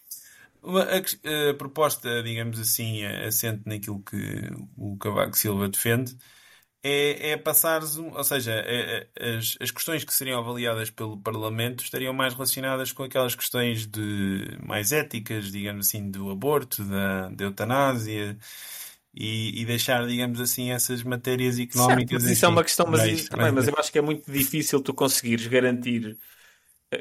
Uma, 0.64 0.84
a, 0.84 1.50
a, 1.50 1.54
proposta, 1.56 2.24
digamos 2.24 2.58
assim, 2.58 3.04
assente 3.06 3.64
naquilo 3.66 4.02
que 4.02 4.50
o 4.78 4.96
Cavaco 4.96 5.38
Silva 5.38 5.68
defende, 5.68 6.16
é, 6.88 7.32
é 7.32 7.38
passar, 7.38 7.82
ou 7.82 8.24
seja, 8.24 8.52
é, 8.52 9.08
é, 9.16 9.36
as, 9.38 9.58
as 9.60 9.72
questões 9.72 10.04
que 10.04 10.14
seriam 10.14 10.40
avaliadas 10.40 10.92
pelo 10.92 11.18
Parlamento 11.18 11.84
estariam 11.84 12.14
mais 12.14 12.36
relacionadas 12.36 12.92
com 12.92 13.02
aquelas 13.02 13.34
questões 13.34 13.88
de 13.88 14.56
mais 14.64 14.92
éticas, 14.92 15.52
digamos 15.52 15.88
assim, 15.88 16.12
do 16.12 16.30
aborto, 16.30 16.84
da, 16.84 17.30
da 17.30 17.46
eutanásia 17.46 18.38
e, 19.16 19.60
e, 19.60 19.66
deixar, 19.66 20.06
digamos 20.06 20.40
assim, 20.40 20.70
essas 20.70 21.02
matérias 21.02 21.58
económicas. 21.58 22.22
Certo, 22.22 22.34
isso 22.34 22.46
é 22.46 22.50
uma 22.50 22.64
questão, 22.64 22.86
mas, 22.88 23.02
mas, 23.02 23.30
também, 23.30 23.52
mas 23.52 23.68
eu 23.68 23.74
acho 23.80 23.92
que 23.92 23.98
é 23.98 24.04
muito 24.04 24.32
difícil 24.32 24.80
tu 24.80 24.94
conseguires 24.94 25.48
garantir. 25.48 26.16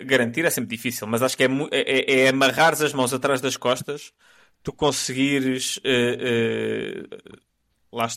Garantir 0.07 0.47
é 0.47 0.51
sempre 0.51 0.75
difícil, 0.75 1.07
mas 1.07 1.23
acho 1.23 1.37
que 1.37 1.45
é, 1.45 1.49
é, 1.71 1.81
é, 1.81 2.21
é 2.21 2.29
amarrares 2.31 2.81
as 2.81 2.95
mãos 2.95 3.13
atrás 3.13 3.43
das 3.43 3.59
costas, 3.59 4.15
tu 4.63 4.73
conseguires. 4.73 5.77
Uh, 5.77 7.11
uh, 7.13 7.45
lá, 7.93 8.09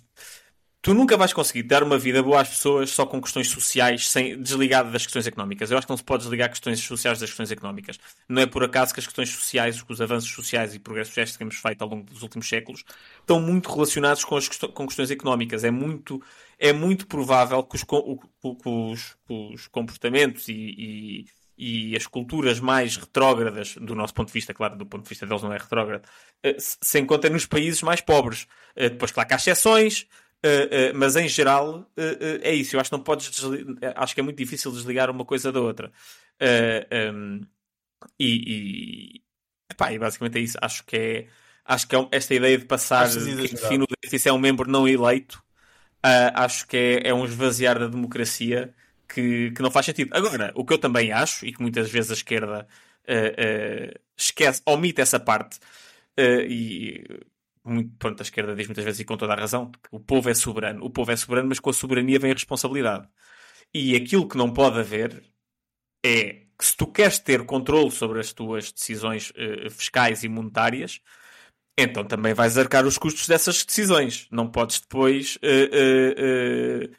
tu 0.81 0.93
nunca 0.93 1.17
vais 1.17 1.33
conseguir 1.33 1.63
dar 1.63 1.83
uma 1.83 1.97
vida 1.97 2.21
boa 2.21 2.41
às 2.41 2.49
pessoas 2.49 2.89
só 2.91 3.05
com 3.05 3.21
questões 3.21 3.49
sociais, 3.49 4.09
sem, 4.09 4.41
desligado 4.41 4.91
das 4.91 5.03
questões 5.03 5.27
económicas. 5.27 5.71
Eu 5.71 5.77
acho 5.77 5.87
que 5.87 5.91
não 5.91 5.97
se 5.97 6.03
pode 6.03 6.23
desligar 6.23 6.49
questões 6.49 6.79
sociais 6.79 7.19
das 7.19 7.29
questões 7.29 7.51
económicas. 7.51 7.99
Não 8.29 8.41
é 8.41 8.45
por 8.45 8.63
acaso 8.63 8.93
que 8.93 8.99
as 8.99 9.05
questões 9.05 9.29
sociais, 9.29 9.83
os 9.87 10.01
avanços 10.01 10.31
sociais 10.31 10.75
e 10.75 10.79
progressos 10.79 11.09
sociais 11.09 11.31
que 11.31 11.37
temos 11.37 11.55
feito 11.55 11.81
ao 11.81 11.89
longo 11.89 12.03
dos 12.03 12.21
últimos 12.21 12.47
séculos 12.47 12.83
estão 13.19 13.39
muito 13.41 13.71
relacionados 13.71 14.23
com, 14.23 14.37
as, 14.37 14.47
com 14.47 14.85
questões 14.85 15.11
económicas. 15.11 15.63
É 15.63 15.71
muito, 15.71 16.21
é 16.59 16.71
muito 16.71 17.07
provável 17.07 17.63
que 17.63 17.75
os, 17.75 17.83
que 17.83 18.69
os, 18.69 19.17
os 19.29 19.67
comportamentos 19.67 20.47
e, 20.47 20.53
e, 20.53 21.25
e, 21.91 21.95
as 21.95 22.05
culturas 22.05 22.59
mais 22.59 22.95
retrógradas, 22.97 23.75
do 23.75 23.95
nosso 23.95 24.13
ponto 24.13 24.27
de 24.27 24.33
vista, 24.33 24.53
claro, 24.53 24.77
do 24.77 24.85
ponto 24.85 25.03
de 25.03 25.09
vista 25.09 25.25
deles 25.25 25.41
não 25.41 25.51
é 25.51 25.57
retrógrado, 25.57 26.07
eh, 26.43 26.55
se 26.59 26.99
encontrem 26.99 27.33
nos 27.33 27.45
países 27.45 27.81
mais 27.81 27.99
pobres. 27.99 28.47
Eh, 28.75 28.89
depois, 28.89 29.11
claro 29.11 29.27
que 29.27 29.33
há 29.33 29.37
exceções 29.37 30.07
Uh, 30.45 30.93
uh, 30.93 30.97
mas 30.97 31.15
em 31.15 31.27
geral 31.27 31.79
uh, 31.79 32.39
é 32.41 32.53
isso. 32.53 32.75
Eu 32.75 32.79
acho 32.79 32.89
que 32.89 32.95
não 32.95 33.03
podes 33.03 33.31
acho 33.95 34.13
que 34.13 34.21
é 34.21 34.23
muito 34.23 34.37
difícil 34.37 34.71
desligar 34.71 35.09
uma 35.09 35.25
coisa 35.25 35.51
da 35.51 35.59
outra. 35.59 35.91
Um, 37.13 37.41
e, 38.19 39.15
e, 39.15 39.21
epá, 39.71 39.91
e 39.91 39.97
basicamente 39.97 40.37
é 40.37 40.41
isso. 40.41 40.57
Acho 40.61 40.85
que 40.85 40.95
é 40.95 41.27
acho 41.65 41.87
que 41.87 41.95
é 41.95 42.07
esta 42.11 42.33
ideia 42.35 42.57
de 42.57 42.65
passar 42.65 43.07
enfim, 43.07 43.81
o 43.81 43.87
déficit 44.01 44.29
é 44.29 44.33
um 44.33 44.37
membro 44.37 44.69
não 44.69 44.87
eleito. 44.87 45.43
acho 46.33 46.67
que 46.67 46.77
é, 46.77 47.09
é 47.09 47.13
um 47.13 47.25
esvaziar 47.25 47.79
da 47.79 47.87
democracia 47.87 48.73
que, 49.07 49.51
que 49.51 49.61
não 49.61 49.71
faz 49.71 49.87
sentido. 49.87 50.15
Agora, 50.15 50.51
o 50.55 50.63
que 50.63 50.73
eu 50.73 50.77
também 50.77 51.11
acho, 51.11 51.45
e 51.45 51.51
que 51.51 51.61
muitas 51.61 51.89
vezes 51.89 52.11
a 52.11 52.13
esquerda 52.13 52.67
esquece, 54.15 54.61
omite 54.65 55.01
essa 55.01 55.19
parte, 55.19 55.59
e 56.17 57.03
muito, 57.67 57.95
pronto, 57.97 58.21
a 58.21 58.23
esquerda 58.23 58.55
diz 58.55 58.67
muitas 58.67 58.83
vezes 58.83 58.99
e 58.99 59.05
com 59.05 59.17
toda 59.17 59.33
a 59.33 59.35
razão 59.35 59.71
que 59.71 59.79
o 59.91 59.99
povo 59.99 60.29
é 60.29 60.33
soberano. 60.33 60.83
O 60.83 60.89
povo 60.89 61.11
é 61.11 61.15
soberano, 61.15 61.49
mas 61.49 61.59
com 61.59 61.69
a 61.69 61.73
soberania 61.73 62.19
vem 62.19 62.31
a 62.31 62.33
responsabilidade. 62.33 63.07
E 63.73 63.95
aquilo 63.95 64.27
que 64.27 64.37
não 64.37 64.51
pode 64.51 64.79
haver 64.79 65.23
é 66.05 66.45
que 66.57 66.65
se 66.65 66.75
tu 66.75 66.87
queres 66.87 67.19
ter 67.19 67.45
controle 67.45 67.91
sobre 67.91 68.19
as 68.19 68.33
tuas 68.33 68.71
decisões 68.71 69.31
uh, 69.31 69.69
fiscais 69.69 70.23
e 70.23 70.29
monetárias, 70.29 71.01
então 71.77 72.03
também 72.03 72.33
vais 72.33 72.57
arcar 72.57 72.85
os 72.85 72.97
custos 72.97 73.27
dessas 73.27 73.63
decisões. 73.63 74.27
Não 74.31 74.49
podes 74.49 74.79
depois 74.79 75.37
uh, 75.37 76.89
uh, 76.89 76.95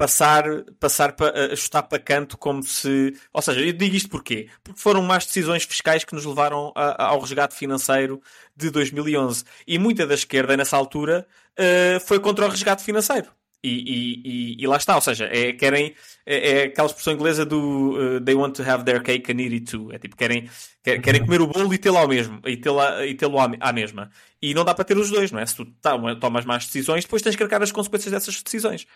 passar, 0.00 0.44
passar 0.80 1.12
para 1.12 1.52
ajustar 1.52 1.82
para 1.82 1.98
canto 1.98 2.38
como 2.38 2.62
se. 2.62 3.14
Ou 3.34 3.42
seja, 3.42 3.60
eu 3.60 3.70
digo 3.70 3.94
isto 3.94 4.08
porquê? 4.08 4.48
Porque 4.64 4.80
foram 4.80 5.02
más 5.02 5.26
decisões 5.26 5.64
fiscais 5.64 6.04
que 6.04 6.14
nos 6.14 6.24
levaram 6.24 6.72
a, 6.74 7.08
ao 7.08 7.20
resgate 7.20 7.54
financeiro 7.54 8.18
de 8.56 8.70
2011. 8.70 9.44
E 9.66 9.78
muita 9.78 10.06
da 10.06 10.14
esquerda, 10.14 10.56
nessa 10.56 10.74
altura, 10.74 11.26
uh, 11.52 12.00
foi 12.00 12.18
contra 12.18 12.46
o 12.46 12.48
resgate 12.48 12.82
financeiro. 12.82 13.28
E, 13.62 14.54
e, 14.56 14.62
e, 14.62 14.66
lá 14.66 14.78
está, 14.78 14.94
ou 14.94 15.02
seja, 15.02 15.26
é, 15.26 15.52
querem, 15.52 15.94
é, 16.24 16.50
é 16.50 16.62
aquela 16.64 16.86
expressão 16.86 17.12
inglesa 17.12 17.44
do 17.44 18.16
uh, 18.16 18.20
they 18.22 18.34
want 18.34 18.54
to 18.56 18.62
have 18.62 18.84
their 18.84 19.02
cake 19.02 19.30
and 19.30 19.38
eat 19.38 19.52
it 19.52 19.70
too. 19.70 19.92
É 19.92 19.98
tipo, 19.98 20.16
querem, 20.16 20.48
quer, 20.82 20.98
querem 21.02 21.20
comer 21.20 21.42
o 21.42 21.46
bolo 21.46 21.74
e 21.74 21.76
tê-lo 21.76 21.98
ao 21.98 22.08
mesmo, 22.08 22.40
e 22.46 22.56
tê-lo 22.56 22.80
e 23.04 23.14
tê 23.14 23.26
à, 23.26 23.68
à 23.68 23.70
mesma. 23.70 24.10
E 24.40 24.54
não 24.54 24.64
dá 24.64 24.74
para 24.74 24.86
ter 24.86 24.96
os 24.96 25.10
dois, 25.10 25.30
não 25.30 25.38
é? 25.38 25.44
Se 25.44 25.56
tu 25.56 25.66
tomas 26.18 26.46
más 26.46 26.64
decisões, 26.64 27.04
depois 27.04 27.20
tens 27.20 27.36
que 27.36 27.42
arcar 27.42 27.62
as 27.62 27.70
consequências 27.70 28.10
dessas 28.10 28.42
decisões. 28.42 28.86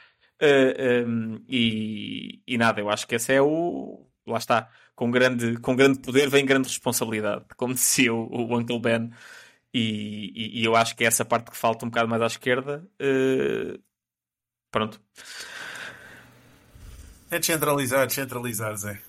Uh, 0.40 0.74
eh, 0.76 1.04
um, 1.06 1.34
ehm, 1.34 1.44
e, 1.48 2.42
e, 2.46 2.58
nada, 2.58 2.80
eu 2.80 2.90
acho 2.90 3.06
que 3.06 3.14
esse 3.14 3.32
é 3.32 3.40
o. 3.40 4.06
Lá 4.26 4.38
está. 4.38 4.68
Com 4.94 5.10
grande, 5.10 5.56
com 5.58 5.74
grande 5.74 5.98
poder 5.98 6.28
vem 6.28 6.46
grande 6.46 6.68
responsabilidade, 6.68 7.44
como 7.56 7.74
dizia 7.74 8.12
o, 8.12 8.26
o 8.26 8.58
Uncle 8.58 8.78
Ben. 8.80 9.10
E, 9.72 10.32
e, 10.34 10.60
e, 10.60 10.64
eu 10.64 10.76
acho 10.76 10.94
que 10.96 11.04
é 11.04 11.06
essa 11.08 11.24
parte 11.24 11.50
que 11.50 11.56
falta 11.56 11.84
um 11.84 11.90
bocado 11.90 12.08
mais 12.08 12.22
à 12.22 12.26
esquerda. 12.26 12.86
Uh, 13.00 13.78
pronto. 14.70 15.00
É 17.30 17.38
descentralizar, 17.38 18.06
descentralizar, 18.06 18.76
Zé. 18.76 19.00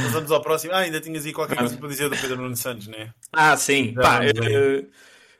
Mas 0.00 0.12
vamos 0.12 0.30
ao 0.30 0.40
próximo. 0.40 0.72
Ah, 0.72 0.78
ainda 0.78 1.00
tinhas 1.00 1.24
aí 1.24 1.32
qualquer 1.32 1.56
coisa 1.56 1.76
para 1.76 1.88
dizer 1.88 2.08
do 2.08 2.16
Pedro 2.16 2.36
Nuno 2.36 2.56
Santos, 2.56 2.88
não 2.88 2.98
é? 2.98 3.12
Ah, 3.32 3.56
sim. 3.56 3.94
Pá, 3.94 4.20
eu, 4.24 4.88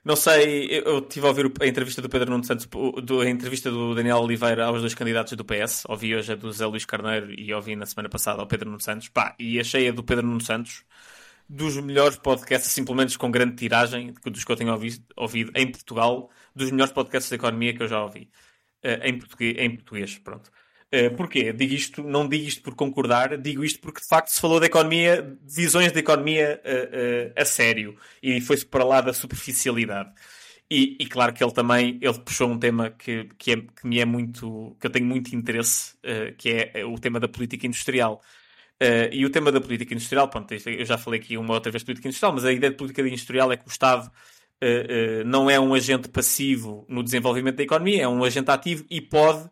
não 0.04 0.16
sei, 0.16 0.66
eu 0.84 0.98
estive 0.98 1.26
a 1.26 1.28
ouvir 1.28 1.52
a 1.60 1.66
entrevista 1.66 2.02
do 2.02 2.08
Pedro 2.08 2.30
Nuno 2.30 2.44
Santos, 2.44 2.68
a 2.68 3.28
entrevista 3.28 3.70
do 3.70 3.94
Daniel 3.94 4.18
Oliveira 4.18 4.66
aos 4.66 4.80
dois 4.80 4.94
candidatos 4.94 5.34
do 5.34 5.44
PS. 5.44 5.84
Ouvi 5.88 6.16
hoje 6.16 6.32
a 6.32 6.34
do 6.34 6.52
Zé 6.52 6.66
Luís 6.66 6.84
Carneiro 6.84 7.32
e 7.38 7.54
ouvi 7.54 7.76
na 7.76 7.86
semana 7.86 8.08
passada 8.08 8.40
ao 8.40 8.46
Pedro 8.48 8.68
Nuno 8.68 8.80
Santos. 8.80 9.08
Pá, 9.08 9.36
e 9.38 9.60
achei 9.60 9.88
a 9.88 9.92
do 9.92 10.02
Pedro 10.02 10.26
Nuno 10.26 10.40
Santos 10.40 10.84
dos 11.48 11.76
melhores 11.76 12.16
podcasts, 12.16 12.72
simplesmente 12.72 13.16
com 13.18 13.30
grande 13.30 13.56
tiragem, 13.56 14.14
dos 14.24 14.44
que 14.44 14.50
eu 14.52 14.56
tenho 14.56 14.72
ouvido, 14.72 15.04
ouvido 15.16 15.52
em 15.54 15.70
Portugal, 15.70 16.30
dos 16.54 16.70
melhores 16.70 16.92
podcasts 16.92 17.28
de 17.28 17.36
economia 17.36 17.74
que 17.74 17.82
eu 17.82 17.88
já 17.88 18.02
ouvi. 18.02 18.30
Uh, 18.84 19.04
em, 19.04 19.18
português, 19.18 19.54
em 19.58 19.76
português, 19.76 20.18
pronto. 20.18 20.50
Uh, 20.94 21.10
porquê? 21.16 21.54
Digo 21.54 21.72
isto, 21.72 22.02
não 22.02 22.28
digo 22.28 22.46
isto 22.46 22.60
por 22.60 22.74
concordar, 22.74 23.38
digo 23.38 23.64
isto 23.64 23.80
porque 23.80 24.02
de 24.02 24.06
facto 24.06 24.28
se 24.28 24.38
falou 24.38 24.60
da 24.60 24.66
economia, 24.66 25.38
visões 25.42 25.90
da 25.90 26.00
economia 26.00 26.60
uh, 26.62 27.30
uh, 27.30 27.32
a 27.34 27.46
sério 27.46 27.96
e 28.22 28.38
foi-se 28.42 28.66
para 28.66 28.84
lá 28.84 29.00
da 29.00 29.14
superficialidade. 29.14 30.12
E, 30.70 30.96
e, 31.00 31.06
claro 31.06 31.32
que 31.32 31.42
ele 31.42 31.52
também 31.52 31.98
ele 32.00 32.18
puxou 32.18 32.48
um 32.48 32.58
tema 32.58 32.90
que, 32.90 33.26
que, 33.38 33.52
é, 33.52 33.56
que 33.56 33.86
me 33.86 34.00
é 34.00 34.04
muito 34.04 34.76
que 34.78 34.86
eu 34.86 34.90
tenho 34.90 35.06
muito 35.06 35.34
interesse, 35.34 35.94
que 36.38 36.50
é, 36.50 36.70
é 36.80 36.84
o 36.84 36.98
tema 36.98 37.20
da 37.20 37.28
política 37.28 37.66
industrial. 37.66 38.22
e 39.12 39.24
o 39.26 39.30
tema 39.30 39.52
da 39.52 39.60
política 39.60 39.92
industrial, 39.92 40.28
pronto, 40.28 40.54
eu 40.54 40.84
já 40.86 40.96
falei 40.96 41.20
aqui 41.20 41.36
uma 41.36 41.54
outra 41.54 41.70
vez 41.70 41.82
de 41.82 41.86
política 41.86 42.08
industrial, 42.08 42.32
mas 42.32 42.44
a 42.46 42.52
ideia 42.52 42.70
de 42.70 42.78
política 42.78 43.02
industrial 43.06 43.52
é 43.52 43.56
que 43.58 43.66
o 43.66 43.70
Estado 43.70 44.10
não 45.26 45.50
é 45.50 45.60
um 45.60 45.74
agente 45.74 46.08
passivo 46.08 46.86
no 46.88 47.02
desenvolvimento 47.02 47.56
da 47.56 47.64
economia, 47.64 48.04
é 48.04 48.08
um 48.08 48.24
agente 48.24 48.50
ativo 48.50 48.86
e 48.88 49.00
pode 49.00 49.50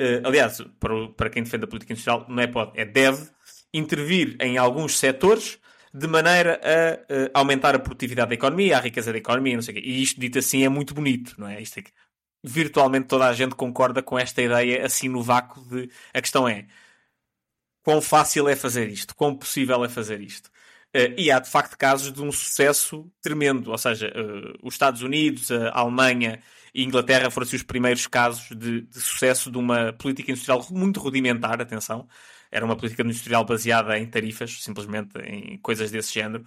Uh, 0.00 0.26
aliás, 0.26 0.62
para, 0.78 1.08
para 1.08 1.28
quem 1.28 1.42
defende 1.42 1.64
a 1.64 1.68
política 1.68 1.92
industrial, 1.92 2.24
não 2.26 2.42
é 2.42 2.46
pode, 2.46 2.72
é 2.74 2.86
deve 2.86 3.28
intervir 3.72 4.34
em 4.40 4.56
alguns 4.56 4.98
setores 4.98 5.58
de 5.92 6.06
maneira 6.06 6.58
a 6.62 6.94
uh, 7.12 7.30
aumentar 7.34 7.74
a 7.74 7.78
produtividade 7.78 8.30
da 8.30 8.34
economia, 8.34 8.78
a 8.78 8.80
riqueza 8.80 9.12
da 9.12 9.18
economia, 9.18 9.56
não 9.56 9.62
sei 9.62 9.74
o 9.74 9.76
quê. 9.76 9.82
E 9.84 10.02
isto 10.02 10.18
dito 10.18 10.38
assim 10.38 10.64
é 10.64 10.68
muito 10.68 10.94
bonito, 10.94 11.34
não 11.38 11.46
é? 11.46 11.60
Isto 11.60 11.80
é 11.80 11.82
que 11.82 11.92
virtualmente 12.42 13.08
toda 13.08 13.26
a 13.26 13.32
gente 13.34 13.54
concorda 13.54 14.02
com 14.02 14.18
esta 14.18 14.40
ideia 14.40 14.86
assim 14.86 15.08
no 15.08 15.22
vácuo 15.22 15.60
de 15.68 15.90
a 16.14 16.20
questão 16.22 16.48
é 16.48 16.66
quão 17.82 18.00
fácil 18.00 18.48
é 18.48 18.56
fazer 18.56 18.88
isto, 18.88 19.14
quão 19.14 19.36
possível 19.36 19.84
é 19.84 19.88
fazer 19.88 20.20
isto. 20.20 20.48
Uh, 20.96 21.12
e 21.18 21.30
há 21.30 21.38
de 21.38 21.50
facto 21.50 21.76
casos 21.76 22.12
de 22.12 22.22
um 22.22 22.32
sucesso 22.32 23.10
tremendo, 23.20 23.70
ou 23.70 23.78
seja, 23.78 24.08
uh, 24.08 24.58
os 24.62 24.74
Estados 24.74 25.02
Unidos, 25.02 25.50
a 25.50 25.78
Alemanha 25.78 26.40
e 26.74 26.84
Inglaterra 26.84 27.30
foram 27.30 27.46
assim, 27.46 27.56
os 27.56 27.62
primeiros 27.62 28.06
casos 28.06 28.48
de, 28.56 28.82
de, 28.82 29.00
sucesso 29.00 29.50
de 29.50 29.58
uma 29.58 29.92
política 29.92 30.30
industrial 30.30 30.64
muito 30.70 31.00
rudimentar, 31.00 31.60
atenção. 31.60 32.08
Era 32.50 32.64
uma 32.64 32.76
política 32.76 33.02
industrial 33.02 33.44
baseada 33.44 33.98
em 33.98 34.06
tarifas, 34.06 34.62
simplesmente 34.62 35.18
em 35.20 35.58
coisas 35.58 35.90
desse 35.90 36.12
género. 36.12 36.44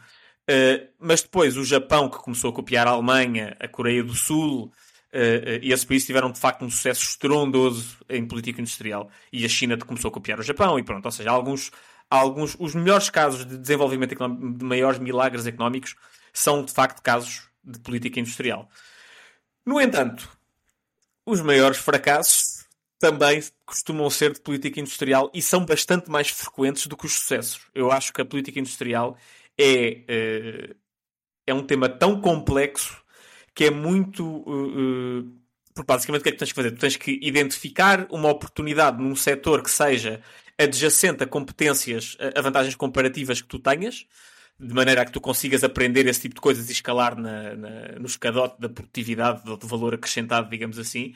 Uh, 0.49 0.87
mas 0.99 1.21
depois 1.21 1.55
o 1.55 1.63
Japão, 1.63 2.09
que 2.09 2.17
começou 2.17 2.49
a 2.49 2.53
copiar 2.53 2.87
a 2.87 2.91
Alemanha, 2.91 3.55
a 3.59 3.67
Coreia 3.67 4.03
do 4.03 4.13
Sul, 4.13 4.71
Uh, 5.13 5.61
e 5.61 5.71
esses 5.71 5.85
países 5.85 6.07
tiveram 6.07 6.31
de 6.31 6.39
facto 6.39 6.65
um 6.65 6.71
sucesso 6.71 7.03
estrondoso 7.03 7.97
em 8.09 8.25
política 8.25 8.59
industrial 8.59 9.11
e 9.31 9.45
a 9.45 9.47
China 9.47 9.77
começou 9.77 10.09
a 10.09 10.11
copiar 10.11 10.39
o 10.39 10.41
Japão 10.41 10.79
e 10.79 10.81
pronto, 10.81 11.05
ou 11.05 11.11
seja, 11.11 11.29
alguns, 11.29 11.69
alguns 12.09 12.55
os 12.57 12.73
melhores 12.73 13.11
casos 13.11 13.45
de 13.45 13.55
desenvolvimento 13.55 14.13
económico, 14.13 14.57
de 14.57 14.65
maiores 14.65 14.97
milagres 14.97 15.45
económicos 15.45 15.95
são 16.33 16.65
de 16.65 16.73
facto 16.73 16.99
casos 17.03 17.47
de 17.63 17.77
política 17.79 18.19
industrial. 18.19 18.67
No 19.65 19.79
entanto, 19.79 20.29
os 21.25 21.41
maiores 21.41 21.77
fracassos 21.77 22.65
também 22.99 23.43
costumam 23.65 24.09
ser 24.09 24.33
de 24.33 24.41
política 24.41 24.79
industrial 24.79 25.29
e 25.33 25.41
são 25.41 25.65
bastante 25.65 26.09
mais 26.09 26.29
frequentes 26.29 26.87
do 26.87 26.95
que 26.95 27.05
os 27.05 27.13
sucessos. 27.13 27.61
Eu 27.73 27.91
acho 27.91 28.13
que 28.13 28.21
a 28.21 28.25
política 28.25 28.59
industrial 28.59 29.17
é, 29.57 30.03
eh, 30.07 30.75
é 31.45 31.53
um 31.53 31.63
tema 31.63 31.89
tão 31.89 32.19
complexo 32.21 33.03
que 33.53 33.65
é 33.65 33.69
muito. 33.71 34.25
Uh, 34.25 35.31
porque 35.73 35.87
basicamente 35.87 36.21
o 36.21 36.23
que 36.23 36.29
é 36.29 36.31
que 36.33 36.37
tens 36.37 36.51
que 36.51 36.55
fazer? 36.55 36.71
Tu 36.71 36.79
tens 36.79 36.95
que 36.95 37.19
identificar 37.21 38.07
uma 38.11 38.29
oportunidade 38.29 39.01
num 39.01 39.15
setor 39.15 39.63
que 39.63 39.71
seja 39.71 40.21
adjacente 40.57 41.23
a 41.23 41.27
competências, 41.27 42.15
a 42.35 42.41
vantagens 42.41 42.75
comparativas 42.75 43.41
que 43.41 43.47
tu 43.47 43.57
tenhas, 43.57 44.05
de 44.59 44.73
maneira 44.73 45.01
a 45.01 45.05
que 45.05 45.11
tu 45.11 45.19
consigas 45.19 45.63
aprender 45.63 46.05
esse 46.07 46.21
tipo 46.21 46.35
de 46.35 46.41
coisas 46.41 46.69
e 46.69 46.71
escalar 46.71 47.17
na, 47.17 47.55
na, 47.55 47.69
no 47.99 48.05
escadote 48.05 48.59
da 48.59 48.69
produtividade, 48.69 49.43
do, 49.43 49.57
do 49.57 49.67
valor 49.67 49.93
acrescentado, 49.93 50.49
digamos 50.49 50.79
assim, 50.79 51.13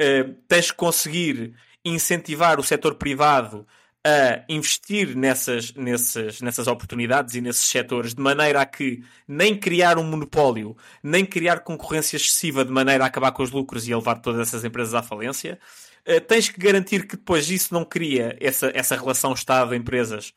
uh, 0.00 0.34
tens 0.48 0.70
que 0.70 0.76
conseguir 0.76 1.54
incentivar 1.84 2.60
o 2.60 2.62
setor 2.62 2.96
privado 2.96 3.66
a 4.04 4.42
investir 4.48 5.14
nessas, 5.14 5.74
nessas, 5.74 6.40
nessas 6.40 6.66
oportunidades 6.66 7.34
e 7.34 7.40
nesses 7.40 7.68
setores 7.68 8.14
de 8.14 8.22
maneira 8.22 8.62
a 8.62 8.66
que 8.66 9.02
nem 9.28 9.54
criar 9.54 9.98
um 9.98 10.04
monopólio, 10.04 10.74
nem 11.02 11.24
criar 11.24 11.60
concorrência 11.60 12.16
excessiva 12.16 12.64
de 12.64 12.72
maneira 12.72 13.04
a 13.04 13.06
acabar 13.06 13.32
com 13.32 13.42
os 13.42 13.50
lucros 13.50 13.86
e 13.86 13.92
a 13.92 13.96
levar 13.96 14.16
todas 14.16 14.48
essas 14.48 14.64
empresas 14.64 14.94
à 14.94 15.02
falência. 15.02 15.58
Uh, 16.06 16.20
tens 16.20 16.48
que 16.48 16.58
garantir 16.58 17.06
que 17.06 17.16
depois 17.16 17.50
isso 17.50 17.74
não 17.74 17.84
cria 17.84 18.36
essa, 18.40 18.72
essa 18.74 18.96
relação 18.96 19.34
Estado-empresas 19.34 20.32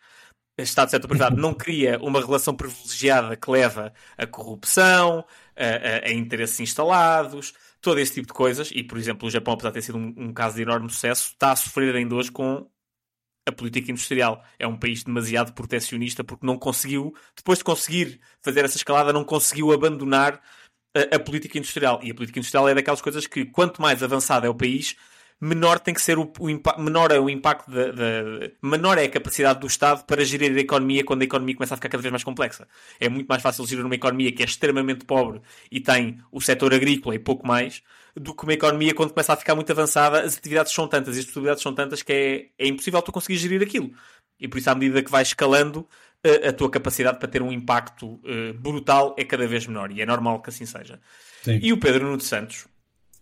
Estado-setor 0.58 1.08
privado 1.08 1.36
não 1.36 1.54
cria 1.54 1.98
uma 2.00 2.20
relação 2.20 2.56
privilegiada 2.56 3.36
que 3.36 3.50
leva 3.50 3.92
a 4.16 4.28
corrupção, 4.28 5.26
a, 5.56 6.06
a, 6.06 6.10
a, 6.10 6.12
interesses 6.12 6.60
instalados, 6.60 7.54
todo 7.82 8.00
esse 8.00 8.14
tipo 8.14 8.28
de 8.28 8.34
coisas. 8.34 8.70
E, 8.72 8.84
por 8.84 8.98
exemplo, 8.98 9.28
o 9.28 9.32
Japão, 9.32 9.56
apesar 9.56 9.70
de 9.70 9.74
ter 9.76 9.82
sido 9.82 9.98
um, 9.98 10.14
um 10.16 10.34
caso 10.34 10.56
de 10.56 10.62
enorme 10.62 10.90
sucesso, 10.90 11.32
está 11.32 11.52
a 11.54 11.56
sofrer 11.56 11.96
ainda 11.96 12.14
hoje 12.14 12.32
com 12.32 12.70
a 13.48 13.52
política 13.52 13.92
industrial. 13.92 14.44
É 14.60 14.68
um 14.68 14.78
país 14.78 15.04
demasiado 15.04 15.54
protecionista 15.54 16.24
porque 16.24 16.46
não 16.46 16.58
conseguiu, 16.58 17.16
depois 17.36 17.58
de 17.58 17.64
conseguir 17.64 18.22
fazer 18.42 18.64
essa 18.64 18.78
escalada, 18.78 19.12
não 19.12 19.24
conseguiu 19.24 19.72
abandonar 19.72 20.40
a, 20.96 21.16
a 21.16 21.20
política 21.20 21.58
industrial. 21.58 22.00
E 22.04 22.12
a 22.12 22.14
política 22.14 22.40
industrial 22.40 22.70
é 22.70 22.76
daquelas 22.76 23.02
coisas 23.02 23.26
que, 23.26 23.46
quanto 23.46 23.82
mais 23.82 24.04
avançado 24.04 24.46
é 24.46 24.50
o 24.50 24.56
país, 24.56 24.96
menor 25.44 25.80
tem 25.80 25.94
que 25.94 26.02
ser 26.02 26.18
o, 26.18 26.32
o 26.40 26.82
menor 26.82 27.12
é 27.12 27.20
o 27.20 27.30
impacto 27.30 27.70
de, 27.70 27.92
de, 27.92 28.54
menor 28.62 28.98
é 28.98 29.04
a 29.04 29.10
capacidade 29.10 29.60
do 29.60 29.68
Estado 29.68 30.04
para 30.06 30.24
gerir 30.24 30.56
a 30.56 30.60
economia 30.60 31.04
quando 31.04 31.22
a 31.22 31.26
economia 31.26 31.56
começa 31.56 31.74
a 31.74 31.78
ficar 31.78 31.90
cada 31.90 32.02
vez 32.02 32.12
mais 32.12 32.24
complexa. 32.24 32.68
É 33.00 33.10
muito 33.10 33.28
mais 33.28 33.42
fácil 33.42 33.66
gerir 33.66 33.86
uma 33.86 33.96
economia 33.96 34.32
que 34.32 34.42
é 34.42 34.46
extremamente 34.46 35.06
pobre 35.06 35.42
e 35.72 35.80
tem 35.80 36.20
o 36.32 36.40
setor 36.40 36.74
agrícola 36.74 37.16
e 37.16 37.20
pouco 37.20 37.46
mais 37.46 37.84
do 38.16 38.34
que 38.34 38.44
uma 38.44 38.54
economia 38.54 38.94
quando 38.94 39.12
começa 39.12 39.34
a 39.34 39.36
ficar 39.36 39.56
muito 39.56 39.72
avançada, 39.72 40.22
as 40.22 40.38
atividades 40.38 40.72
são 40.72 40.88
tantas 40.88 41.16
e 41.18 41.20
as 41.20 41.26
possibilidades 41.26 41.64
são 41.64 41.74
tantas 41.74 42.02
que 42.02 42.14
é, 42.58 42.66
é 42.66 42.68
impossível 42.68 43.02
tu 43.02 43.12
conseguir 43.12 43.38
gerir 43.38 43.62
aquilo. 43.62 43.92
E 44.40 44.48
por 44.48 44.58
isso, 44.58 44.70
à 44.70 44.76
medida 44.76 45.02
que 45.02 45.12
vais 45.12 45.30
escalando, 45.30 45.88
a, 46.24 46.50
a 46.50 46.54
tua 46.54 46.70
capacidade 46.70 47.20
para 47.20 47.28
ter 47.28 47.42
um 47.42 47.52
impacto 47.52 48.08
uh, 48.08 48.54
brutal 48.58 49.16
é 49.18 49.24
cada 49.24 49.48
vez 49.48 49.68
menor. 49.68 49.92
E 49.92 50.02
é 50.02 50.06
normal 50.06 50.42
que 50.42 50.50
assim 50.50 50.66
seja. 50.66 51.00
Sim. 51.44 51.60
E 51.62 51.74
o 51.74 51.78
Pedro 51.78 52.06
Nuno 52.06 52.22
Santos, 52.22 52.68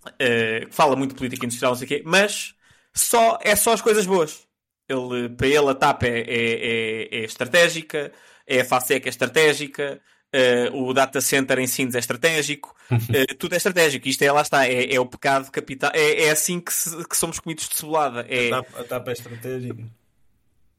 uh, 0.08 0.72
fala 0.72 0.95
muito 0.95 1.12
de 1.12 1.18
política 1.18 1.45
industrial, 1.45 1.72
não 1.72 1.78
sei 1.78 1.86
o 1.86 1.88
quê, 1.88 2.02
mas 2.06 2.56
só, 2.93 3.39
é 3.41 3.56
só 3.56 3.74
as 3.74 3.82
coisas 3.82 4.06
boas. 4.06 4.47
Ele, 4.88 5.30
para 5.30 5.47
ele 5.47 5.70
a 5.70 5.76
TAP 5.76 6.04
é, 6.04 6.08
é, 6.08 6.24
é, 6.28 7.20
é 7.20 7.24
estratégica, 7.24 8.12
é 8.45 8.62
a 8.62 8.66
FASEC 8.66 9.06
é 9.06 9.10
estratégica, 9.10 10.02
uh, 10.36 10.84
o 10.84 10.93
data 10.93 11.22
center 11.22 11.60
em 11.60 11.68
Sines 11.68 11.95
é 11.95 11.99
estratégico, 11.99 12.76
uh, 12.91 13.36
tudo 13.39 13.54
é 13.54 13.58
estratégico. 13.58 14.08
Isto 14.08 14.24
é, 14.24 14.32
lá 14.32 14.41
está, 14.41 14.68
é, 14.68 14.93
é 14.93 14.99
o 14.99 15.06
pecado 15.06 15.49
capital. 15.52 15.91
É, 15.93 16.26
é 16.26 16.32
assim 16.32 16.60
que, 16.60 16.74
se, 16.74 17.08
que, 17.08 17.16
somos 17.16 17.39
comidos 17.39 17.70
de 17.70 17.76
cebolada. 17.76 18.26
É, 18.28 18.52
a, 18.52 18.62
TAP, 18.62 18.80
a 18.80 18.84
TAP 18.84 19.08
é 19.08 19.12
estratégica. 19.12 19.84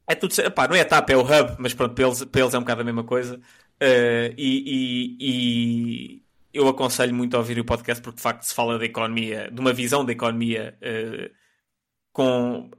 É 0.07 0.14
tudo, 0.14 0.35
pá, 0.51 0.68
não 0.68 0.77
é 0.77 0.81
a 0.81 0.85
TAP, 0.85 1.11
é 1.11 1.16
o 1.16 1.23
hub, 1.23 1.57
mas 1.59 1.73
pronto, 1.73 1.95
para 1.95 2.05
eles, 2.05 2.25
para 2.25 2.41
eles 2.41 2.55
é 2.55 2.59
um 2.59 2.62
bocado 2.62 2.83
a 2.83 2.85
mesma 2.85 3.05
coisa. 3.05 3.41
E, 4.37 5.16
e, 5.18 6.22
eu 6.53 6.68
aconselho 6.68 7.14
muito 7.14 7.34
a 7.36 7.38
ouvir 7.38 7.59
o 7.59 7.64
podcast 7.64 8.03
porque 8.03 8.16
de 8.16 8.22
facto 8.22 8.42
se 8.42 8.55
fala 8.55 8.78
da 8.78 8.84
economia, 8.84 9.50
de 9.50 9.61
uma 9.61 9.72
visão 9.72 10.05
da 10.05 10.12
economia 10.12 10.76
uh, 10.82 11.30
com, 12.12 12.70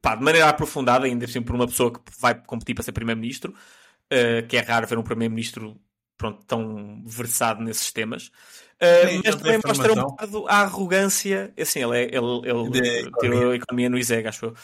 pá, 0.00 0.14
de 0.14 0.22
maneira 0.22 0.48
aprofundada, 0.48 1.06
ainda 1.06 1.24
assim 1.24 1.40
por 1.40 1.54
uma 1.54 1.66
pessoa 1.66 1.92
que 1.92 2.00
vai 2.20 2.34
competir 2.34 2.74
para 2.74 2.84
ser 2.84 2.92
primeiro-ministro, 2.92 3.52
uh, 3.52 4.46
que 4.46 4.56
é 4.56 4.60
raro 4.60 4.86
ver 4.86 4.98
um 4.98 5.02
primeiro-ministro 5.02 5.80
pronto, 6.16 6.44
tão 6.46 7.02
versado 7.06 7.62
nesses 7.62 7.90
temas. 7.90 8.28
Uh, 8.82 9.22
mas 9.24 9.36
também 9.36 9.60
mostra 9.64 9.92
um 9.92 10.02
bocado 10.02 10.48
a 10.48 10.56
arrogância. 10.60 11.54
Assim, 11.58 11.82
ele, 11.82 11.98
é, 11.98 12.02
ele, 12.04 12.42
ele 12.44 13.10
tirou 13.20 13.50
a 13.50 13.56
economia 13.56 13.88
no 13.88 13.98
ISEG, 13.98 14.28
acho 14.28 14.46
eu. 14.46 14.54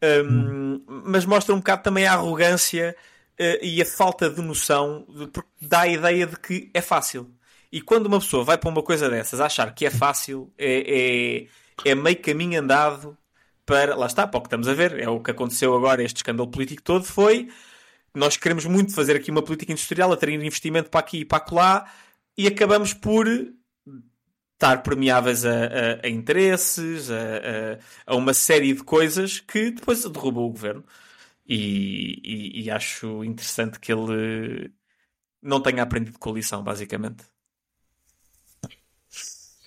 Um, 0.00 0.28
hum. 0.28 0.84
Mas 1.06 1.24
mostra 1.24 1.54
um 1.54 1.58
bocado 1.58 1.82
também 1.82 2.06
a 2.06 2.14
arrogância 2.14 2.96
uh, 3.38 3.64
e 3.64 3.80
a 3.82 3.86
falta 3.86 4.30
de 4.30 4.40
noção, 4.40 5.06
de, 5.08 5.26
porque 5.28 5.50
dá 5.60 5.80
a 5.80 5.88
ideia 5.88 6.26
de 6.26 6.38
que 6.38 6.70
é 6.72 6.80
fácil. 6.80 7.30
E 7.70 7.80
quando 7.82 8.06
uma 8.06 8.18
pessoa 8.18 8.44
vai 8.44 8.56
para 8.56 8.70
uma 8.70 8.82
coisa 8.82 9.10
dessas 9.10 9.40
achar 9.40 9.74
que 9.74 9.84
é 9.86 9.90
fácil, 9.90 10.52
é, 10.56 11.46
é, 11.84 11.90
é 11.90 11.94
meio 11.94 12.20
caminho 12.20 12.60
andado 12.60 13.16
para. 13.66 13.94
Lá 13.94 14.06
está, 14.06 14.26
para 14.26 14.38
o 14.38 14.40
que 14.42 14.46
estamos 14.48 14.68
a 14.68 14.74
ver. 14.74 14.98
É 14.98 15.08
o 15.08 15.20
que 15.20 15.30
aconteceu 15.30 15.74
agora, 15.76 16.02
este 16.02 16.16
escândalo 16.18 16.50
político 16.50 16.82
todo 16.82 17.04
foi. 17.04 17.48
Nós 18.14 18.36
queremos 18.36 18.64
muito 18.64 18.94
fazer 18.94 19.16
aqui 19.16 19.30
uma 19.30 19.42
política 19.42 19.72
industrial, 19.72 20.12
atrair 20.12 20.34
investimento 20.34 20.90
para 20.90 21.00
aqui 21.00 21.18
e 21.20 21.24
para 21.24 21.44
lá, 21.52 21.92
e 22.36 22.46
acabamos 22.46 22.94
por 22.94 23.26
estar 24.54 24.82
permeáveis 24.82 25.44
a, 25.44 25.50
a, 25.50 26.06
a 26.06 26.08
interesses, 26.08 27.10
a, 27.10 27.78
a, 28.06 28.16
uma 28.16 28.34
série 28.34 28.74
de 28.74 28.82
coisas 28.82 29.40
que 29.40 29.70
depois 29.70 30.04
derrubam 30.04 30.44
o 30.44 30.50
governo. 30.50 30.84
E, 31.46 32.20
e, 32.24 32.64
e 32.64 32.70
acho 32.70 33.24
interessante 33.24 33.80
que 33.80 33.92
ele 33.92 34.72
não 35.42 35.60
tenha 35.62 35.82
aprendido 35.82 36.18
com 36.18 36.30
a 36.30 36.34
lição, 36.34 36.62
basicamente. 36.62 37.24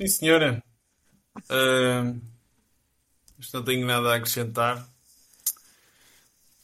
Sim, 0.01 0.07
senhora. 0.07 0.63
Uh, 1.47 2.19
não 3.53 3.63
tenho 3.63 3.85
nada 3.85 4.11
a 4.11 4.15
acrescentar. 4.15 4.89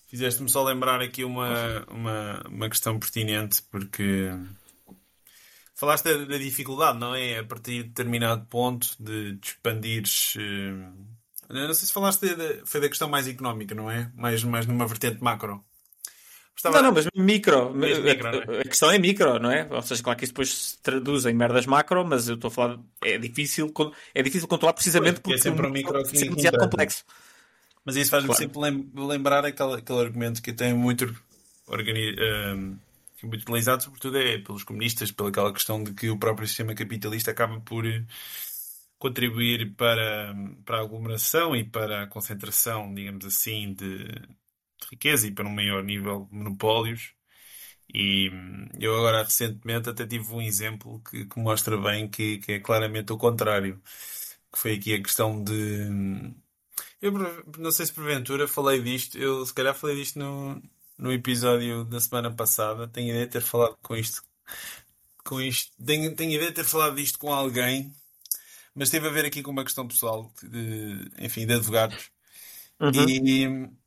Fizeste-me 0.07 0.49
só 0.49 0.63
lembrar 0.63 1.01
aqui 1.01 1.23
uma, 1.23 1.85
uma, 1.87 2.43
uma 2.47 2.69
questão 2.69 2.97
pertinente, 2.97 3.61
porque 3.69 4.31
falaste 5.75 6.05
da, 6.05 6.25
da, 6.25 6.37
dificuldade, 6.39 6.97
não 6.97 7.13
é? 7.13 7.37
A 7.37 7.43
partir 7.43 7.83
de 7.83 7.89
determinado 7.89 8.43
ponto 8.47 8.87
de, 8.99 9.33
de 9.33 9.47
expandires. 9.47 10.35
Uh, 10.35 11.53
não 11.53 11.73
sei 11.75 11.87
se 11.87 11.93
falaste 11.93 12.21
de, 12.21 12.35
de, 12.35 12.65
foi 12.65 12.81
da 12.81 12.89
questão 12.89 13.07
mais 13.07 13.27
económica, 13.27 13.75
não 13.75 13.91
é? 13.91 14.11
Mais, 14.15 14.43
mais 14.43 14.65
numa 14.65 14.87
vertente 14.87 15.21
macro. 15.23 15.63
Estava... 16.57 16.77
Não, 16.77 16.85
não, 16.85 16.91
mas 16.91 17.07
micro. 17.13 17.71
micro 17.71 18.53
é? 18.53 18.61
A 18.61 18.63
questão 18.63 18.89
é 18.89 18.97
micro, 18.97 19.39
não 19.39 19.51
é? 19.51 19.67
Ou 19.69 19.81
seja, 19.83 20.01
claro 20.01 20.17
que 20.17 20.25
isso 20.25 20.33
depois 20.33 20.53
se 20.53 20.77
traduz 20.79 21.27
em 21.27 21.33
merdas 21.33 21.67
macro, 21.67 22.03
mas 22.03 22.27
eu 22.27 22.33
estou 22.33 22.47
a 22.47 22.51
falar. 22.51 22.79
É 23.03 23.19
difícil, 23.19 23.71
é 24.15 24.23
difícil 24.23 24.47
controlar 24.47 24.73
precisamente 24.73 25.21
pois, 25.21 25.21
porque 25.21 25.33
é 25.35 25.37
sempre 25.37 25.67
um 25.67 25.69
micro 25.69 26.03
que 26.03 26.17
é 26.17 26.21
demasiado 26.21 26.57
complexo. 26.57 27.05
Mas 27.85 27.95
isso 27.95 28.09
faz-me 28.09 28.29
claro. 28.29 28.41
sempre 28.41 28.59
lembrar 28.95 29.45
aquele, 29.45 29.75
aquele 29.75 29.99
argumento 29.99 30.41
que 30.41 30.51
tem 30.51 30.73
muito, 30.73 31.15
organi... 31.67 32.15
um, 32.19 32.77
muito 33.23 33.43
utilizado, 33.43 33.83
sobretudo 33.83 34.17
é 34.17 34.39
pelos 34.39 34.63
comunistas, 34.63 35.11
pela 35.11 35.29
aquela 35.29 35.53
questão 35.53 35.83
de 35.83 35.93
que 35.93 36.09
o 36.09 36.17
próprio 36.17 36.47
sistema 36.47 36.73
capitalista 36.73 37.29
acaba 37.29 37.59
por 37.61 37.85
contribuir 38.97 39.75
para, 39.75 40.35
para 40.65 40.79
a 40.79 40.81
aglomeração 40.81 41.55
e 41.55 41.63
para 41.63 42.03
a 42.03 42.07
concentração, 42.07 42.91
digamos 42.93 43.25
assim, 43.25 43.73
de, 43.73 44.07
de 44.81 44.87
riqueza 44.91 45.27
e 45.27 45.31
para 45.31 45.47
um 45.47 45.53
maior 45.53 45.83
nível 45.83 46.27
de 46.29 46.35
monopólios. 46.35 47.13
E 47.93 48.29
hum, 48.29 48.67
eu 48.79 48.95
agora 48.97 49.23
recentemente 49.23 49.89
até 49.89 50.05
tive 50.05 50.33
um 50.33 50.41
exemplo 50.41 51.01
que, 51.09 51.25
que 51.25 51.39
mostra 51.39 51.77
bem 51.77 52.07
que, 52.09 52.39
que, 52.39 52.53
é 52.53 52.59
claramente 52.59 53.13
o 53.13 53.17
contrário. 53.17 53.81
Que 54.51 54.59
foi 54.59 54.75
aqui 54.75 54.93
a 54.93 55.01
questão 55.01 55.43
de. 55.43 55.53
Hum, 55.53 56.35
eu 57.01 57.11
não 57.57 57.71
sei 57.71 57.85
se 57.85 57.93
porventura 57.93 58.47
falei 58.47 58.81
disto, 58.81 59.17
eu 59.17 59.45
se 59.45 59.53
calhar 59.53 59.75
falei 59.75 59.95
disto 59.97 60.19
no, 60.19 60.61
no 60.97 61.11
episódio 61.11 61.85
da 61.85 61.99
semana 61.99 62.31
passada. 62.33 62.87
Tenho 62.87 63.09
ideia 63.09 63.25
de 63.25 63.31
ter 63.33 63.41
falado 63.41 63.77
com 63.81 63.95
isto. 63.95 64.23
Com 65.23 65.41
isto. 65.41 65.71
Tenho, 65.83 66.15
tenho 66.15 66.33
ideia 66.33 66.49
de 66.49 66.55
ter 66.55 66.65
falado 66.65 66.95
disto 66.95 67.19
com 67.19 67.33
alguém, 67.33 67.93
mas 68.75 68.89
teve 68.89 69.07
a 69.07 69.11
ver 69.11 69.25
aqui 69.25 69.43
com 69.43 69.51
uma 69.51 69.63
questão 69.63 69.87
pessoal 69.87 70.31
de, 70.43 71.11
enfim, 71.19 71.45
de 71.45 71.53
advogados. 71.53 72.09
Uhum. 72.79 73.09
E 73.09 73.47
hum, 73.47 73.77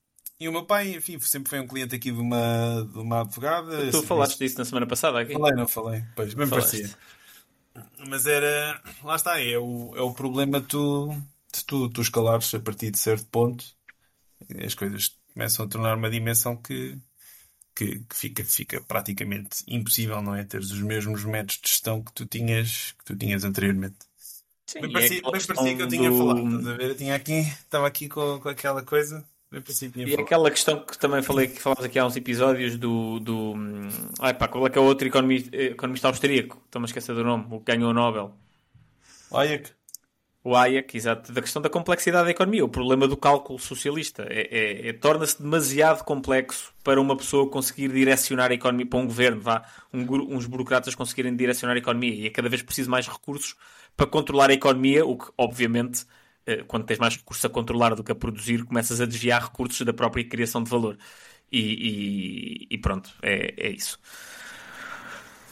e 0.40 0.48
o 0.48 0.52
meu 0.52 0.64
pai, 0.64 0.94
enfim, 0.94 1.20
sempre 1.20 1.50
foi 1.50 1.60
um 1.60 1.66
cliente 1.66 1.94
aqui 1.94 2.10
de 2.10 2.18
uma, 2.18 2.88
de 2.90 2.98
uma 2.98 3.20
advogada. 3.20 3.90
Tu 3.90 4.02
falaste 4.02 4.38
disso 4.38 4.56
na 4.56 4.64
semana 4.64 4.86
passada 4.86 5.20
aqui? 5.20 5.34
Falei, 5.34 5.54
não 5.54 5.68
falei. 5.68 6.02
Pois, 6.16 6.32
bem 6.32 6.48
parecia. 6.48 6.90
Mas 8.08 8.26
era. 8.26 8.80
Lá 9.04 9.16
está, 9.16 9.38
é 9.38 9.58
o, 9.58 9.92
é 9.94 10.00
o 10.00 10.14
problema 10.14 10.58
de 10.58 10.66
tu, 10.66 11.14
de 11.52 11.62
tu, 11.66 11.90
tu 11.90 12.00
escalares 12.00 12.54
a 12.54 12.58
partir 12.58 12.90
de 12.90 12.98
certo 12.98 13.26
ponto. 13.26 13.66
As 14.64 14.74
coisas 14.74 15.14
começam 15.34 15.66
a 15.66 15.68
tornar 15.68 15.98
uma 15.98 16.08
dimensão 16.08 16.56
que, 16.56 16.96
que, 17.74 17.98
que, 17.98 18.16
fica, 18.16 18.42
fica 18.42 18.80
praticamente 18.80 19.62
impossível, 19.68 20.22
não 20.22 20.34
é? 20.34 20.42
Teres 20.42 20.70
os 20.70 20.80
mesmos 20.80 21.22
métodos 21.22 21.60
de 21.62 21.68
gestão 21.68 22.02
que 22.02 22.14
tu 22.14 22.24
tinhas, 22.24 22.92
que 22.98 23.04
tu 23.04 23.14
tinhas 23.14 23.44
anteriormente. 23.44 23.98
Sim, 24.66 24.80
bem 24.80 24.92
parecia, 24.92 25.18
é 25.18 25.20
bem 25.20 25.46
parecia 25.46 25.76
que 25.76 25.82
eu 25.82 25.88
tinha 25.88 26.10
do... 26.10 26.16
falado, 26.16 26.46
estás 26.46 26.66
a 26.66 26.76
ver? 26.78 26.88
Eu 26.88 26.96
tinha 26.96 27.14
aqui, 27.14 27.40
estava 27.40 27.86
aqui 27.86 28.08
com, 28.08 28.40
com 28.40 28.48
aquela 28.48 28.82
coisa 28.82 29.22
e 29.96 30.14
aquela 30.14 30.48
questão 30.48 30.84
que 30.84 30.96
também 30.96 31.22
falei 31.22 31.48
que 31.48 31.60
falámos 31.60 31.84
aqui 31.84 31.98
há 31.98 32.06
uns 32.06 32.16
episódios 32.16 32.76
do. 32.76 33.18
do 33.18 33.54
ai 34.20 34.32
pá, 34.32 34.46
qual 34.46 34.64
é 34.64 34.70
que 34.70 34.78
é 34.78 34.80
o 34.80 34.84
outro 34.84 35.08
economista, 35.08 35.56
economista 35.56 36.06
austríaco? 36.06 36.62
Estou-me 36.66 36.84
a 36.84 36.86
esquecer 36.86 37.14
do 37.16 37.24
nome, 37.24 37.46
o 37.50 37.58
que 37.58 37.72
ganhou 37.72 37.90
o 37.90 37.92
Nobel. 37.92 38.32
Hayek. 39.32 39.70
O 40.42 40.56
Hayek, 40.56 40.96
exato, 40.96 41.32
da 41.32 41.42
questão 41.42 41.60
da 41.60 41.68
complexidade 41.68 42.24
da 42.24 42.30
economia, 42.30 42.64
o 42.64 42.68
problema 42.68 43.06
do 43.06 43.16
cálculo 43.16 43.58
socialista. 43.58 44.24
É, 44.30 44.48
é, 44.50 44.88
é 44.88 44.92
torna-se 44.92 45.42
demasiado 45.42 46.02
complexo 46.04 46.72
para 46.82 47.00
uma 47.00 47.16
pessoa 47.16 47.50
conseguir 47.50 47.92
direcionar 47.92 48.50
a 48.50 48.54
economia, 48.54 48.86
para 48.86 48.98
um 49.00 49.06
governo, 49.06 49.40
vá, 49.40 49.64
um, 49.92 50.00
uns 50.34 50.46
burocratas 50.46 50.94
conseguirem 50.94 51.34
direcionar 51.36 51.74
a 51.74 51.78
economia. 51.78 52.14
E 52.14 52.26
é 52.26 52.30
cada 52.30 52.48
vez 52.48 52.62
preciso 52.62 52.90
mais 52.90 53.06
recursos 53.06 53.56
para 53.96 54.06
controlar 54.06 54.48
a 54.48 54.54
economia, 54.54 55.04
o 55.04 55.18
que, 55.18 55.26
obviamente, 55.36 56.06
quando 56.66 56.84
tens 56.84 56.98
mais 56.98 57.16
recursos 57.16 57.44
a 57.44 57.48
controlar 57.48 57.94
do 57.94 58.04
que 58.04 58.12
a 58.12 58.14
produzir, 58.14 58.64
começas 58.64 59.00
a 59.00 59.06
desviar 59.06 59.42
recursos 59.42 59.84
da 59.84 59.92
própria 59.92 60.24
criação 60.24 60.62
de 60.62 60.70
valor. 60.70 60.98
E, 61.52 61.60
e, 61.60 62.74
e 62.74 62.78
pronto, 62.78 63.10
é, 63.22 63.54
é 63.56 63.70
isso. 63.70 63.98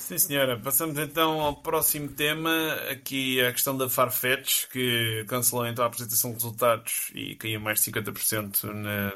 Sim, 0.09 0.17
senhora. 0.17 0.59
Passamos 0.59 0.97
então 0.99 1.41
ao 1.41 1.57
próximo 1.57 2.09
tema, 2.09 2.51
aqui 2.91 3.43
a 3.43 3.53
questão 3.53 3.77
da 3.77 3.91
Farfetch, 3.91 4.67
que 4.69 5.23
cancelou 5.29 5.67
então 5.67 5.85
a 5.85 5.89
apresentação 5.89 6.31
de 6.31 6.37
resultados 6.37 7.11
e 7.15 7.35
caiu 7.35 7.61
mais 7.61 7.81
de 7.83 7.93
50% 7.93 8.65
na, 8.73 9.13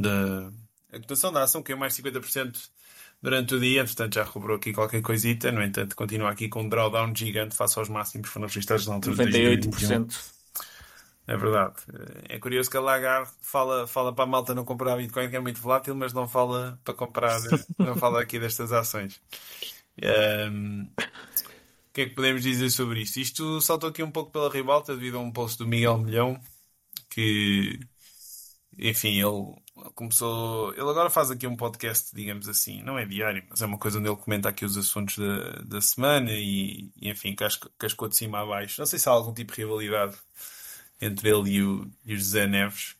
da... 0.00 0.50
A 0.92 0.98
cotação 0.98 1.30
da 1.30 1.42
ação 1.42 1.62
caiu 1.62 1.76
mais 1.76 1.94
de 1.94 2.02
50% 2.02 2.56
durante 3.22 3.54
o 3.54 3.60
dia, 3.60 3.84
portanto 3.84 4.14
já 4.14 4.24
recuperou 4.24 4.56
aqui 4.56 4.72
qualquer 4.72 5.02
coisita, 5.02 5.52
no 5.52 5.62
entanto 5.62 5.94
continua 5.94 6.30
aqui 6.30 6.48
com 6.48 6.62
um 6.62 6.68
drawdown 6.70 7.14
gigante 7.14 7.54
face 7.54 7.78
aos 7.78 7.90
máximos 7.90 8.26
que 8.26 8.32
foram 8.32 8.46
registrados 8.46 8.86
na 8.86 8.94
altura 8.94 9.26
98%. 9.26 10.39
É 11.30 11.36
verdade. 11.36 11.76
É 12.28 12.40
curioso 12.40 12.68
que 12.68 12.76
a 12.76 12.80
Lagarde 12.80 13.30
fala, 13.40 13.86
fala 13.86 14.12
para 14.12 14.24
a 14.24 14.26
malta 14.26 14.52
não 14.52 14.64
comprar 14.64 14.96
Bitcoin, 14.96 15.30
que 15.30 15.36
é 15.36 15.40
muito 15.40 15.60
volátil, 15.60 15.94
mas 15.94 16.12
não 16.12 16.26
fala 16.26 16.80
para 16.84 16.92
comprar, 16.92 17.38
não 17.78 17.94
fala 17.94 18.20
aqui 18.20 18.40
destas 18.40 18.72
ações. 18.72 19.20
Um, 20.50 20.82
o 20.82 21.92
que 21.92 22.00
é 22.00 22.06
que 22.06 22.16
podemos 22.16 22.42
dizer 22.42 22.68
sobre 22.70 23.02
isto? 23.02 23.20
Isto 23.20 23.60
saltou 23.60 23.90
aqui 23.90 24.02
um 24.02 24.10
pouco 24.10 24.32
pela 24.32 24.50
ribalta 24.50 24.92
devido 24.92 25.18
a 25.18 25.20
um 25.20 25.30
post 25.30 25.56
do 25.56 25.68
Miguel 25.68 25.98
Milhão 25.98 26.40
que, 27.08 27.78
enfim, 28.76 29.22
ele 29.22 29.54
começou. 29.94 30.72
Ele 30.72 30.80
agora 30.80 31.10
faz 31.10 31.30
aqui 31.30 31.46
um 31.46 31.56
podcast, 31.56 32.12
digamos 32.12 32.48
assim, 32.48 32.82
não 32.82 32.98
é 32.98 33.04
diário, 33.06 33.44
mas 33.48 33.62
é 33.62 33.66
uma 33.66 33.78
coisa 33.78 34.00
onde 34.00 34.08
ele 34.08 34.16
comenta 34.16 34.48
aqui 34.48 34.64
os 34.64 34.76
assuntos 34.76 35.16
da, 35.16 35.62
da 35.62 35.80
semana 35.80 36.32
e, 36.32 36.90
e 37.00 37.08
enfim, 37.08 37.36
cascou, 37.36 37.70
cascou 37.78 38.08
de 38.08 38.16
cima 38.16 38.40
a 38.40 38.46
baixo. 38.46 38.80
Não 38.80 38.86
sei 38.86 38.98
se 38.98 39.08
há 39.08 39.12
algum 39.12 39.32
tipo 39.32 39.52
de 39.52 39.58
rivalidade 39.60 40.16
entre 41.00 41.28
ele 41.28 41.50
e 41.50 41.62
o, 41.62 41.90
e 42.04 42.14
o 42.14 42.16
José 42.18 42.46
Neves. 42.46 42.94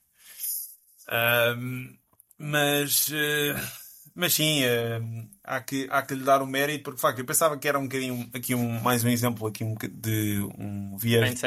Um, 1.56 1.96
mas. 2.38 3.08
Uh, 3.08 3.80
mas 4.14 4.34
sim, 4.34 4.62
uh, 4.64 5.28
há, 5.44 5.60
que, 5.60 5.86
há 5.90 6.02
que 6.02 6.14
lhe 6.14 6.24
dar 6.24 6.42
o 6.42 6.46
mérito, 6.46 6.84
porque 6.84 6.96
de 6.96 7.02
facto 7.02 7.18
eu 7.20 7.24
pensava 7.24 7.56
que 7.56 7.68
era 7.68 7.78
um 7.78 7.84
bocadinho 7.84 8.28
aqui 8.34 8.54
um, 8.54 8.80
mais 8.80 9.04
um 9.04 9.08
exemplo 9.08 9.46
aqui 9.46 9.62
um, 9.62 9.74
de 9.74 10.40
um 10.58 10.96
viés 10.96 11.40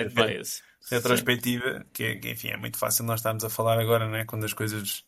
retrospectiva, 0.89 1.86
que, 1.93 2.04
é, 2.04 2.16
que 2.16 2.32
enfim 2.32 2.49
é 2.49 2.58
muito 2.58 2.78
fácil 2.78 3.06
nós 3.06 3.20
estarmos 3.20 3.43
a 3.43 3.49
falar 3.49 3.80
agora, 3.80 4.08
não 4.08 4.16
é? 4.16 4.26
Quando 4.26 4.45
as 4.45 4.54
coisas 4.54 5.04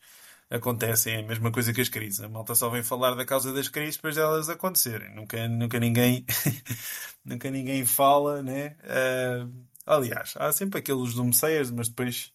acontecem, 0.49 1.15
é 1.15 1.19
a 1.19 1.23
mesma 1.23 1.51
coisa 1.51 1.73
que 1.73 1.81
as 1.81 1.89
crises. 1.89 2.21
A 2.21 2.29
malta 2.29 2.55
só 2.55 2.69
vem 2.69 2.83
falar 2.83 3.15
da 3.15 3.25
causa 3.25 3.51
das 3.53 3.67
crises 3.67 3.95
depois 3.95 4.15
delas 4.15 4.49
acontecerem. 4.49 5.13
Nunca, 5.15 5.47
nunca 5.47 5.79
ninguém 5.79 6.25
nunca 7.23 7.49
ninguém 7.49 7.85
fala, 7.85 8.41
né? 8.43 8.75
Uh, 8.83 9.51
aliás, 9.85 10.33
há 10.37 10.51
sempre 10.51 10.79
aqueles 10.79 11.13
domeceias, 11.13 11.71
mas 11.71 11.89
depois 11.89 12.33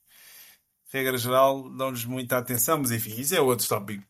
regra 0.92 1.16
geral, 1.16 1.70
dão-lhes 1.70 2.04
muita 2.04 2.38
atenção, 2.38 2.78
mas 2.78 2.90
enfim, 2.90 3.18
isso 3.20 3.34
é 3.34 3.40
outro 3.40 3.66
tópico. 3.66 4.04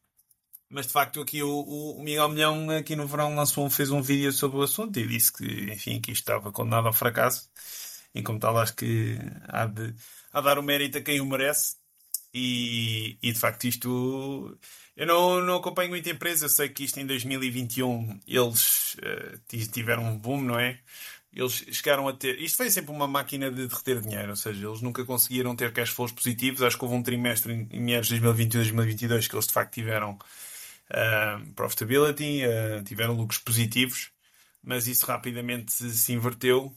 Mas 0.68 0.86
de 0.86 0.92
facto 0.92 1.20
aqui 1.20 1.42
o, 1.42 1.60
o 1.60 2.02
Miguel 2.02 2.28
Milhão 2.28 2.70
aqui 2.70 2.94
no 2.94 3.06
verão 3.06 3.34
lançou, 3.34 3.68
fez 3.68 3.90
um 3.90 4.00
vídeo 4.00 4.32
sobre 4.32 4.58
o 4.58 4.62
assunto 4.62 4.98
e 4.98 5.06
disse 5.06 5.32
que, 5.32 5.44
enfim, 5.72 6.00
que 6.00 6.12
isto 6.12 6.22
estava 6.22 6.52
condenado 6.52 6.86
ao 6.86 6.92
fracasso. 6.92 7.50
E 8.14 8.22
como 8.22 8.38
tal, 8.38 8.56
acho 8.58 8.74
que 8.76 9.18
há 9.48 9.66
de, 9.66 9.94
há 10.32 10.40
dar 10.40 10.58
o 10.58 10.62
mérito 10.62 10.98
a 10.98 11.00
quem 11.00 11.20
o 11.20 11.26
merece. 11.26 11.76
E, 12.32 13.18
e 13.22 13.32
de 13.32 13.38
facto 13.38 13.64
isto... 13.64 14.56
Eu 14.96 15.06
não, 15.06 15.40
não 15.40 15.56
acompanho 15.56 15.90
muita 15.90 16.10
empresa, 16.10 16.44
eu 16.44 16.48
sei 16.50 16.68
que 16.68 16.84
isto 16.84 17.00
em 17.00 17.06
2021 17.06 18.20
eles 18.26 18.94
uh, 18.94 19.68
tiveram 19.72 20.04
um 20.04 20.16
boom, 20.16 20.42
não 20.42 20.58
é? 20.58 20.78
Eles 21.32 21.64
chegaram 21.70 22.08
a 22.08 22.12
ter. 22.12 22.40
Isto 22.40 22.56
foi 22.56 22.70
sempre 22.70 22.90
uma 22.90 23.06
máquina 23.06 23.50
de 23.50 23.66
derreter 23.68 24.00
dinheiro, 24.00 24.30
ou 24.30 24.36
seja, 24.36 24.66
eles 24.66 24.80
nunca 24.80 25.04
conseguiram 25.04 25.54
ter 25.54 25.72
cash 25.72 25.90
flows 25.90 26.12
positivos. 26.12 26.62
Acho 26.62 26.76
que 26.76 26.84
houve 26.84 26.96
um 26.96 27.02
trimestre 27.02 27.68
em 27.70 27.80
meados 27.80 28.08
de 28.08 28.18
2021 28.18 28.60
e 28.60 28.64
2022 28.64 29.28
que 29.28 29.34
eles 29.36 29.46
de 29.46 29.52
facto 29.52 29.74
tiveram 29.74 30.18
uh, 30.90 31.52
profitability, 31.54 32.42
uh, 32.44 32.82
tiveram 32.82 33.14
lucros 33.14 33.38
positivos, 33.38 34.10
mas 34.62 34.88
isso 34.88 35.06
rapidamente 35.06 35.72
se 35.72 36.12
inverteu 36.12 36.74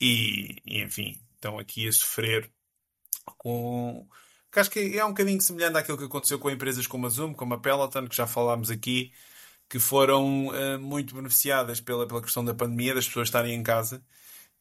e, 0.00 0.56
e, 0.64 0.82
enfim, 0.82 1.18
estão 1.34 1.58
aqui 1.58 1.88
a 1.88 1.92
sofrer 1.92 2.50
com. 3.38 4.06
Que 4.52 4.60
acho 4.60 4.70
que 4.70 4.98
é 4.98 5.04
um 5.04 5.08
bocadinho 5.08 5.40
semelhante 5.40 5.78
àquilo 5.78 5.98
que 5.98 6.04
aconteceu 6.04 6.38
com 6.38 6.50
empresas 6.50 6.86
como 6.86 7.06
a 7.06 7.10
Zoom, 7.10 7.34
como 7.34 7.54
a 7.54 7.58
Peloton, 7.58 8.06
que 8.08 8.16
já 8.16 8.26
falámos 8.26 8.70
aqui, 8.70 9.12
que 9.68 9.78
foram 9.78 10.48
uh, 10.48 10.78
muito 10.78 11.14
beneficiadas 11.14 11.80
pela, 11.80 12.06
pela 12.06 12.22
questão 12.22 12.44
da 12.44 12.54
pandemia, 12.54 12.94
das 12.94 13.06
pessoas 13.06 13.28
estarem 13.28 13.54
em 13.54 13.62
casa. 13.62 14.02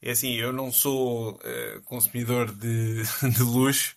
É 0.02 0.12
assim, 0.12 0.34
eu 0.36 0.52
não 0.52 0.72
sou 0.72 1.36
uh, 1.36 1.82
consumidor 1.86 2.52
de, 2.52 3.04
de 3.36 3.44
luxo, 3.44 3.96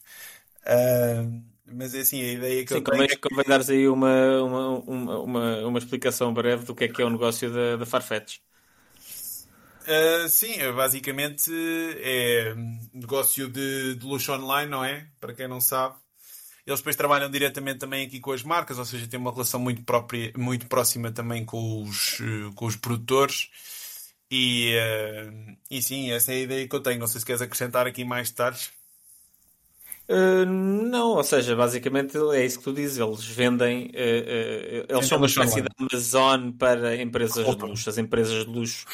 uh, 0.65 1.43
mas 1.67 1.95
é 1.95 2.01
assim, 2.01 2.23
a 2.23 2.33
ideia 2.33 2.65
que 2.65 2.73
Sim, 2.73 2.79
eu 2.79 2.85
tenho... 2.85 3.11
Sim, 3.11 3.17
convém 3.21 3.45
dares 3.47 3.71
aí 3.71 3.89
uma, 3.89 4.43
uma, 4.43 4.69
uma, 4.81 5.19
uma, 5.19 5.67
uma 5.67 5.79
explicação 5.79 6.33
breve 6.33 6.65
do 6.65 6.75
que 6.75 6.85
é 6.85 6.89
que 6.89 7.03
é 7.03 7.05
o 7.05 7.11
negócio 7.11 7.53
da, 7.53 7.77
da 7.77 7.87
Farfetch. 7.87 8.39
Uh, 9.89 10.29
sim, 10.29 10.53
é 10.53 10.71
basicamente 10.71 11.51
é 12.03 12.55
negócio 12.93 13.49
de, 13.49 13.95
de, 13.95 14.07
luxo 14.07 14.33
online, 14.33 14.71
não 14.71 14.85
é? 14.85 15.09
Para 15.19 15.33
quem 15.33 15.49
não 15.49 15.63
sabe. 15.63 15.97
Eles 16.69 16.81
depois 16.81 16.97
trabalham 16.97 17.31
diretamente 17.31 17.79
também 17.79 18.07
aqui 18.07 18.21
com 18.21 18.31
as 18.31 18.43
marcas, 18.43 18.79
ou 18.79 18.85
seja, 18.85 19.09
têm 19.09 19.19
uma 19.19 19.33
relação 19.33 19.59
muito, 19.59 19.83
própria, 19.85 20.31
muito 20.37 20.67
próxima 20.67 21.11
também 21.11 21.43
com 21.43 21.83
os, 21.83 22.19
com 22.55 22.67
os 22.67 22.77
produtores. 22.77 23.49
E, 24.31 24.77
uh, 24.77 25.57
e 25.71 25.81
sim, 25.81 26.13
essa 26.13 26.31
é 26.31 26.35
a 26.35 26.41
ideia 26.41 26.69
que 26.69 26.77
eu 26.77 26.81
tenho. 26.81 27.01
Não 27.01 27.07
sei 27.07 27.21
se 27.21 27.27
queres 27.27 27.41
acrescentar 27.41 27.87
aqui 27.87 28.05
mais 28.05 28.29
detalhes. 28.29 28.71
Uh, 30.11 30.45
não, 30.45 31.17
ou 31.17 31.25
seja, 31.25 31.57
basicamente 31.57 32.19
é 32.35 32.45
isso 32.45 32.59
que 32.59 32.65
tu 32.65 32.75
dizes. 32.75 32.99
Eles 32.99 33.25
vendem, 33.25 33.87
uh, 33.87 33.89
uh, 33.89 34.95
eles 34.95 35.07
são 35.07 35.17
uma 35.17 35.27
espécie 35.27 35.63
de 35.63 35.69
Amazon 35.79 36.51
para 36.51 37.01
empresas 37.01 37.47
de 37.47 37.65
luxo. 37.65 37.89
As 37.89 37.97
empresas 37.97 38.45
de 38.45 38.51
luxo 38.51 38.85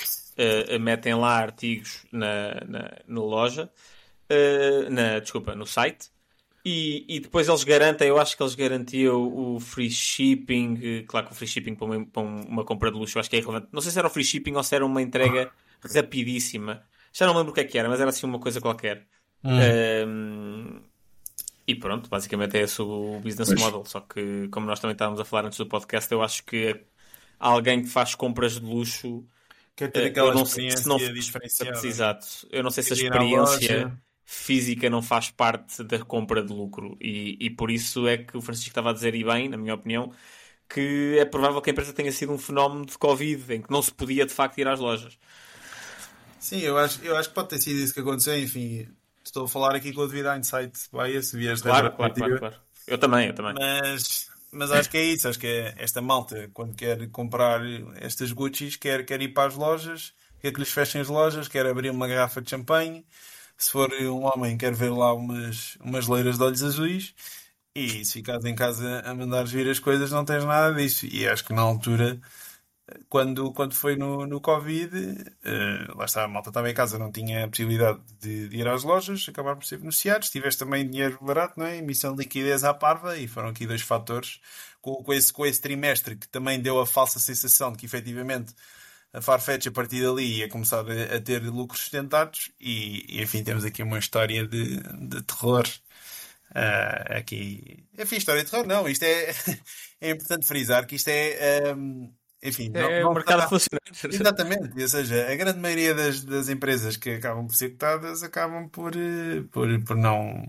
metem 0.80 1.16
lá 1.16 1.38
artigos 1.38 2.04
na, 2.12 2.54
na, 2.68 2.98
na 3.04 3.20
loja, 3.20 3.68
na, 4.90 5.18
desculpa, 5.18 5.56
no 5.56 5.66
site. 5.66 6.13
E, 6.64 7.04
e, 7.06 7.20
depois 7.20 7.46
eles 7.46 7.62
garantem, 7.62 8.08
eu 8.08 8.18
acho 8.18 8.34
que 8.34 8.42
eles 8.42 8.54
garantiam 8.54 9.20
o 9.20 9.60
free 9.60 9.90
shipping. 9.90 11.04
Claro 11.06 11.26
que 11.26 11.32
o 11.32 11.36
free 11.36 11.46
shipping 11.46 11.74
para 11.74 11.84
uma, 11.84 12.06
para 12.06 12.22
uma 12.22 12.64
compra 12.64 12.90
de 12.90 12.96
luxo 12.96 13.18
eu 13.18 13.20
acho 13.20 13.28
que 13.28 13.36
é 13.36 13.40
irrelevante. 13.40 13.68
Não 13.70 13.82
sei 13.82 13.92
se 13.92 13.98
era 13.98 14.08
o 14.08 14.10
free 14.10 14.24
shipping 14.24 14.54
ou 14.54 14.62
se 14.62 14.74
era 14.74 14.86
uma 14.86 15.02
entrega 15.02 15.50
rapidíssima. 15.94 16.82
Já 17.12 17.26
não 17.26 17.36
lembro 17.36 17.52
o 17.52 17.54
que 17.54 17.60
é 17.60 17.64
que 17.64 17.78
era, 17.78 17.88
mas 17.88 18.00
era 18.00 18.08
assim 18.08 18.26
uma 18.26 18.38
coisa 18.38 18.60
qualquer. 18.62 19.06
Hum. 19.44 20.80
E 21.66 21.74
pronto, 21.74 22.08
basicamente 22.10 22.56
é 22.56 22.62
esse 22.62 22.80
o 22.80 23.20
business 23.22 23.48
pois. 23.48 23.60
model. 23.60 23.84
Só 23.86 24.00
que, 24.00 24.48
como 24.48 24.66
nós 24.66 24.80
também 24.80 24.92
estávamos 24.92 25.20
a 25.20 25.24
falar 25.24 25.46
antes 25.46 25.58
do 25.58 25.66
podcast, 25.66 26.10
eu 26.12 26.22
acho 26.22 26.44
que 26.44 26.80
alguém 27.38 27.82
que 27.82 27.88
faz 27.88 28.14
compras 28.14 28.58
de 28.58 28.66
luxo 28.66 29.24
quer 29.76 29.90
ter 29.90 30.04
eh, 30.04 30.06
aquela 30.06 30.28
eu 30.28 30.34
não 30.34 30.42
experiência 30.42 30.78
se 30.78 30.88
não, 30.88 30.96
diferenciada. 30.96 31.86
Exato. 31.86 32.26
Eu 32.50 32.62
não 32.62 32.70
sei 32.70 32.82
se 32.82 32.92
a 32.92 32.96
experiência 32.96 33.98
física 34.24 34.88
não 34.88 35.02
faz 35.02 35.30
parte 35.30 35.82
da 35.84 35.98
compra 35.98 36.42
de 36.42 36.52
lucro. 36.52 36.96
E, 37.00 37.36
e 37.40 37.50
por 37.50 37.70
isso 37.70 38.06
é 38.06 38.18
que 38.18 38.36
o 38.36 38.40
Francisco 38.40 38.70
estava 38.70 38.90
a 38.90 38.92
dizer, 38.92 39.14
e 39.14 39.24
bem, 39.24 39.48
na 39.48 39.56
minha 39.56 39.74
opinião, 39.74 40.12
que 40.68 41.16
é 41.18 41.24
provável 41.24 41.60
que 41.60 41.70
a 41.70 41.72
empresa 41.72 41.92
tenha 41.92 42.12
sido 42.12 42.32
um 42.32 42.38
fenómeno 42.38 42.86
de 42.86 42.96
Covid, 42.98 43.54
em 43.54 43.62
que 43.62 43.70
não 43.70 43.82
se 43.82 43.92
podia 43.92 44.26
de 44.26 44.32
facto 44.32 44.58
ir 44.58 44.68
às 44.68 44.80
lojas. 44.80 45.18
Sim, 46.38 46.60
eu 46.60 46.76
acho, 46.76 47.02
eu 47.02 47.16
acho 47.16 47.28
que 47.28 47.34
pode 47.34 47.48
ter 47.48 47.58
sido 47.58 47.78
isso 47.78 47.94
que 47.94 48.00
aconteceu. 48.00 48.38
Enfim, 48.38 48.86
Estou 49.24 49.46
a 49.46 49.48
falar 49.48 49.74
aqui 49.74 49.92
com 49.92 50.02
o 50.02 50.06
devido 50.06 50.28
hindsight 50.34 50.72
bias, 50.92 51.32
vias 51.32 51.62
claro, 51.62 51.90
claro, 51.92 52.14
claro, 52.14 52.38
claro. 52.38 52.56
Eu 52.86 52.98
também, 52.98 53.28
eu 53.28 53.34
também. 53.34 53.54
Mas, 53.54 54.28
mas 54.52 54.70
acho 54.70 54.90
que 54.90 54.98
é 54.98 55.02
isso. 55.02 55.26
Acho 55.26 55.38
que 55.38 55.46
é 55.46 55.74
esta 55.78 56.02
malta, 56.02 56.50
quando 56.52 56.74
quer 56.74 57.08
comprar 57.08 57.62
estas 57.96 58.32
Gucci's, 58.32 58.76
quer, 58.76 59.04
quer 59.06 59.22
ir 59.22 59.28
para 59.28 59.48
as 59.48 59.54
lojas, 59.54 60.12
quer 60.40 60.52
que 60.52 60.60
lhes 60.60 60.70
fechem 60.70 61.00
as 61.00 61.08
lojas, 61.08 61.48
quer 61.48 61.64
abrir 61.66 61.88
uma 61.90 62.06
garrafa 62.06 62.42
de 62.42 62.50
champanhe. 62.50 63.06
Se 63.56 63.70
for 63.70 63.92
um 63.92 64.24
homem, 64.24 64.56
quer 64.58 64.74
ver 64.74 64.90
lá 64.90 65.14
umas, 65.14 65.76
umas 65.80 66.06
leiras 66.08 66.38
de 66.38 66.44
olhos 66.44 66.62
azuis. 66.62 67.14
E 67.74 68.04
se 68.04 68.14
ficares 68.14 68.44
em 68.44 68.54
casa 68.54 69.00
a 69.00 69.14
mandar 69.14 69.44
vir 69.46 69.68
as 69.68 69.78
coisas, 69.78 70.10
não 70.10 70.24
tens 70.24 70.44
nada 70.44 70.74
disso. 70.74 71.06
E 71.06 71.26
acho 71.28 71.44
que 71.44 71.52
na 71.52 71.62
altura 71.62 72.20
quando, 73.08 73.52
quando 73.52 73.74
foi 73.74 73.96
no, 73.96 74.26
no 74.26 74.40
Covid, 74.40 74.94
uh, 74.96 75.96
lá 75.98 76.04
está, 76.04 76.24
a 76.24 76.28
malta 76.28 76.50
estava 76.50 76.70
em 76.70 76.74
casa, 76.74 76.98
não 76.98 77.10
tinha 77.10 77.44
a 77.44 77.48
possibilidade 77.48 78.00
de, 78.20 78.48
de, 78.48 78.56
ir 78.58 78.68
às 78.68 78.82
lojas, 78.84 79.26
acabaram 79.28 79.58
por 79.58 79.64
ser 79.66 79.78
beneficiados. 79.78 80.30
Tiveste 80.30 80.58
também 80.58 80.88
dinheiro 80.88 81.18
barato, 81.20 81.58
não 81.58 81.66
é? 81.66 81.78
emissão 81.78 82.14
de 82.14 82.22
liquidez 82.22 82.62
à 82.62 82.74
parva, 82.74 83.16
e 83.16 83.26
foram 83.26 83.48
aqui 83.48 83.66
dois 83.66 83.82
fatores. 83.82 84.40
Com, 84.82 85.02
com, 85.02 85.14
esse, 85.14 85.32
com 85.32 85.46
esse 85.46 85.60
trimestre 85.62 86.14
que 86.14 86.28
também 86.28 86.60
deu 86.60 86.78
a 86.78 86.86
falsa 86.86 87.18
sensação 87.18 87.72
de 87.72 87.78
que 87.78 87.86
efetivamente 87.86 88.54
a 89.14 89.20
Farfetch 89.20 89.68
a 89.68 89.70
partir 89.70 90.02
dali 90.02 90.40
ia 90.40 90.48
começar 90.48 90.84
a, 90.90 91.16
a 91.16 91.20
ter 91.20 91.42
lucros 91.42 91.80
sustentados, 91.80 92.50
e, 92.60 93.06
e, 93.08 93.22
enfim, 93.22 93.44
temos 93.44 93.64
aqui 93.64 93.82
uma 93.82 93.98
história 93.98 94.46
de, 94.46 94.80
de 94.80 95.22
terror. 95.22 95.64
Uh, 96.50 97.18
aqui, 97.18 97.84
enfim, 97.98 98.16
história 98.16 98.44
de 98.44 98.50
terror, 98.50 98.66
não, 98.66 98.88
isto 98.88 99.04
é, 99.04 99.34
é 100.00 100.10
importante 100.10 100.46
frisar 100.46 100.86
que 100.86 100.96
isto 100.96 101.08
é. 101.08 101.74
Um, 101.74 102.04
ehm, 102.04 102.10
enfim, 102.42 102.70
é 102.74 103.02
não, 103.02 103.12
o 103.12 103.14
mercado 103.14 103.38
está... 103.38 103.48
funcionar. 103.48 103.80
Exatamente, 104.04 104.82
ou 104.82 104.88
seja, 104.88 105.32
a 105.32 105.34
grande 105.34 105.58
maioria 105.58 105.94
das, 105.94 106.22
das 106.22 106.48
empresas 106.50 106.96
que 106.96 107.10
acabam 107.12 107.46
por 107.46 107.56
ser 107.56 107.70
cotadas 107.70 108.22
acabam 108.22 108.68
por, 108.68 108.92
por, 109.50 109.84
por 109.84 109.96
não 109.96 110.46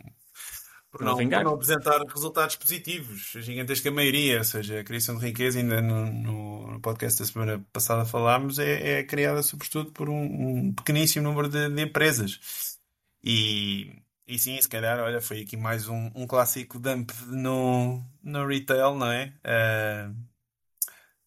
por 0.95 1.03
não, 1.03 1.17
por 1.17 1.25
não, 1.25 1.53
apresentar 1.55 2.01
resultados 2.07 2.55
positivos, 2.55 3.33
a 3.35 3.41
gigantesca 3.41 3.91
maioria, 3.91 4.37
ou 4.37 4.43
seja, 4.45 4.79
a 4.79 4.83
criação 4.83 5.17
de 5.17 5.25
riqueza, 5.25 5.59
ainda 5.59 5.81
no, 5.81 6.05
no 6.05 6.79
podcast 6.79 7.19
da 7.19 7.25
semana 7.25 7.65
passada 7.73 8.05
falámos, 8.05 8.59
é, 8.59 8.99
é 8.99 9.03
criada 9.03 9.43
sobretudo 9.43 9.91
por 9.91 10.09
um, 10.09 10.23
um 10.23 10.73
pequeníssimo 10.73 11.27
número 11.27 11.49
de, 11.49 11.67
de, 11.67 11.81
empresas. 11.81 12.79
E, 13.21 14.01
e 14.25 14.39
sim, 14.39 14.61
se 14.61 14.69
calhar, 14.69 14.97
olha, 14.99 15.19
foi 15.19 15.41
aqui 15.41 15.57
mais 15.57 15.89
um, 15.89 16.09
um 16.15 16.25
clássico 16.25 16.79
dump 16.79 17.11
no, 17.27 18.01
no 18.23 18.47
retail, 18.47 18.95
não 18.95 19.11
é? 19.11 19.33
Uh, 19.43 20.15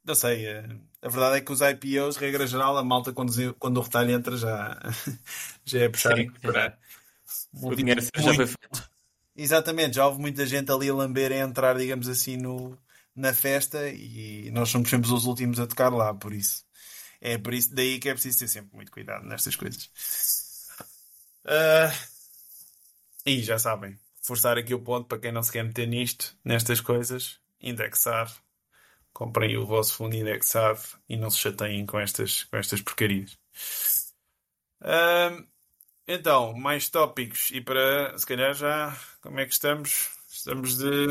não 0.02 0.14
sei, 0.14 0.46
uh, 0.46 0.80
a 1.02 1.08
verdade 1.10 1.36
é 1.36 1.40
que 1.42 1.52
os 1.52 1.60
IPOs, 1.60 2.16
regra 2.16 2.46
geral, 2.46 2.74
a 2.78 2.82
malta 2.82 3.12
quando, 3.12 3.54
quando 3.58 3.76
o 3.76 3.82
retalho 3.82 4.12
entra 4.12 4.34
já, 4.34 4.80
já 5.62 5.80
é 5.80 5.88
puxar 5.90 6.18
e 6.18 6.30
O 7.52 7.74
dinheiro 7.74 8.00
já 8.00 8.34
foi 8.34 8.46
feito. 8.46 8.87
Exatamente, 9.40 9.94
já 9.94 10.04
houve 10.04 10.20
muita 10.20 10.44
gente 10.44 10.68
ali 10.72 10.90
a 10.90 10.94
lamber, 10.94 11.30
a 11.30 11.36
entrar, 11.36 11.78
digamos 11.78 12.08
assim, 12.08 12.36
no, 12.36 12.76
na 13.14 13.32
festa 13.32 13.88
e 13.88 14.50
nós 14.50 14.68
somos 14.68 14.90
sempre 14.90 15.08
os 15.12 15.26
últimos 15.26 15.60
a 15.60 15.66
tocar 15.66 15.90
lá, 15.92 16.12
por 16.12 16.32
isso. 16.32 16.64
É 17.20 17.38
por 17.38 17.54
isso 17.54 17.72
daí 17.72 18.00
que 18.00 18.08
é 18.08 18.14
preciso 18.14 18.40
ter 18.40 18.48
sempre 18.48 18.74
muito 18.74 18.90
cuidado 18.90 19.24
nestas 19.24 19.54
coisas. 19.54 19.92
Uh, 21.44 21.94
e 23.24 23.40
já 23.44 23.60
sabem, 23.60 23.96
forçar 24.20 24.58
aqui 24.58 24.74
o 24.74 24.82
ponto 24.82 25.06
para 25.06 25.20
quem 25.20 25.30
não 25.30 25.44
se 25.44 25.52
quer 25.52 25.62
meter 25.62 25.86
nisto, 25.86 26.36
nestas 26.44 26.80
coisas, 26.80 27.38
indexar. 27.60 28.34
Comprem 29.12 29.56
o 29.56 29.64
vosso 29.64 29.94
fundo 29.94 30.16
indexado 30.16 30.80
e 31.08 31.16
não 31.16 31.30
se 31.30 31.38
chateiem 31.38 31.86
com 31.86 32.00
estas, 32.00 32.42
com 32.42 32.56
estas 32.56 32.82
porcarias. 32.82 33.38
Uh, 34.82 35.46
então, 36.08 36.54
mais 36.54 36.88
tópicos 36.88 37.50
e 37.52 37.60
para 37.60 38.16
se 38.18 38.26
calhar 38.26 38.54
já 38.54 38.96
como 39.20 39.38
é 39.38 39.46
que 39.46 39.52
estamos? 39.52 40.10
Estamos 40.28 40.78
de 40.78 41.06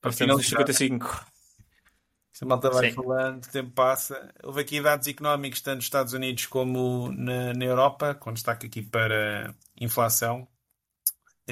para 0.00 0.12
final 0.12 0.38
de 0.38 0.44
55. 0.44 1.26
Se 2.32 2.44
a 2.44 2.46
malta 2.46 2.70
vai 2.70 2.88
Sim. 2.88 2.94
falando, 2.94 3.44
o 3.44 3.50
tempo 3.50 3.70
passa. 3.72 4.34
Houve 4.42 4.62
aqui 4.62 4.80
dados 4.80 5.06
económicos 5.06 5.60
tanto 5.60 5.76
nos 5.76 5.84
Estados 5.84 6.14
Unidos 6.14 6.46
como 6.46 7.12
na, 7.12 7.52
na 7.52 7.64
Europa, 7.66 8.14
com 8.14 8.32
destaque 8.32 8.66
aqui 8.66 8.82
para 8.82 9.54
inflação, 9.78 10.48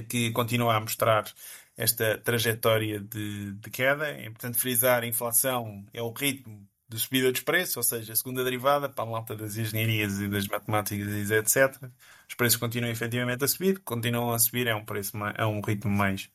que 0.08 0.30
continua 0.30 0.76
a 0.76 0.80
mostrar 0.80 1.30
esta 1.76 2.16
trajetória 2.16 3.00
de, 3.00 3.52
de 3.52 3.70
queda. 3.70 4.08
É 4.08 4.24
importante 4.24 4.56
frisar, 4.56 5.02
a 5.02 5.06
inflação 5.06 5.84
é 5.92 6.00
o 6.00 6.10
ritmo 6.10 6.66
de 6.88 6.98
subida 6.98 7.30
dos 7.30 7.42
preços, 7.42 7.76
ou 7.76 7.82
seja, 7.82 8.12
a 8.12 8.16
segunda 8.16 8.42
derivada 8.42 8.88
para 8.88 9.04
a 9.04 9.06
malta 9.06 9.36
das 9.36 9.56
engenharias 9.56 10.20
e 10.20 10.28
das 10.28 10.46
matemáticas, 10.48 11.30
etc. 11.30 11.90
Os 12.28 12.34
preços 12.34 12.58
continuam 12.58 12.90
efetivamente 12.90 13.44
a 13.44 13.48
subir, 13.48 13.78
continuam 13.80 14.32
a 14.32 14.38
subir, 14.38 14.66
é 14.66 14.74
um 14.74 14.84
preço 14.84 15.12
é 15.36 15.44
um 15.44 15.60
ritmo 15.60 15.90
mais 15.90 16.30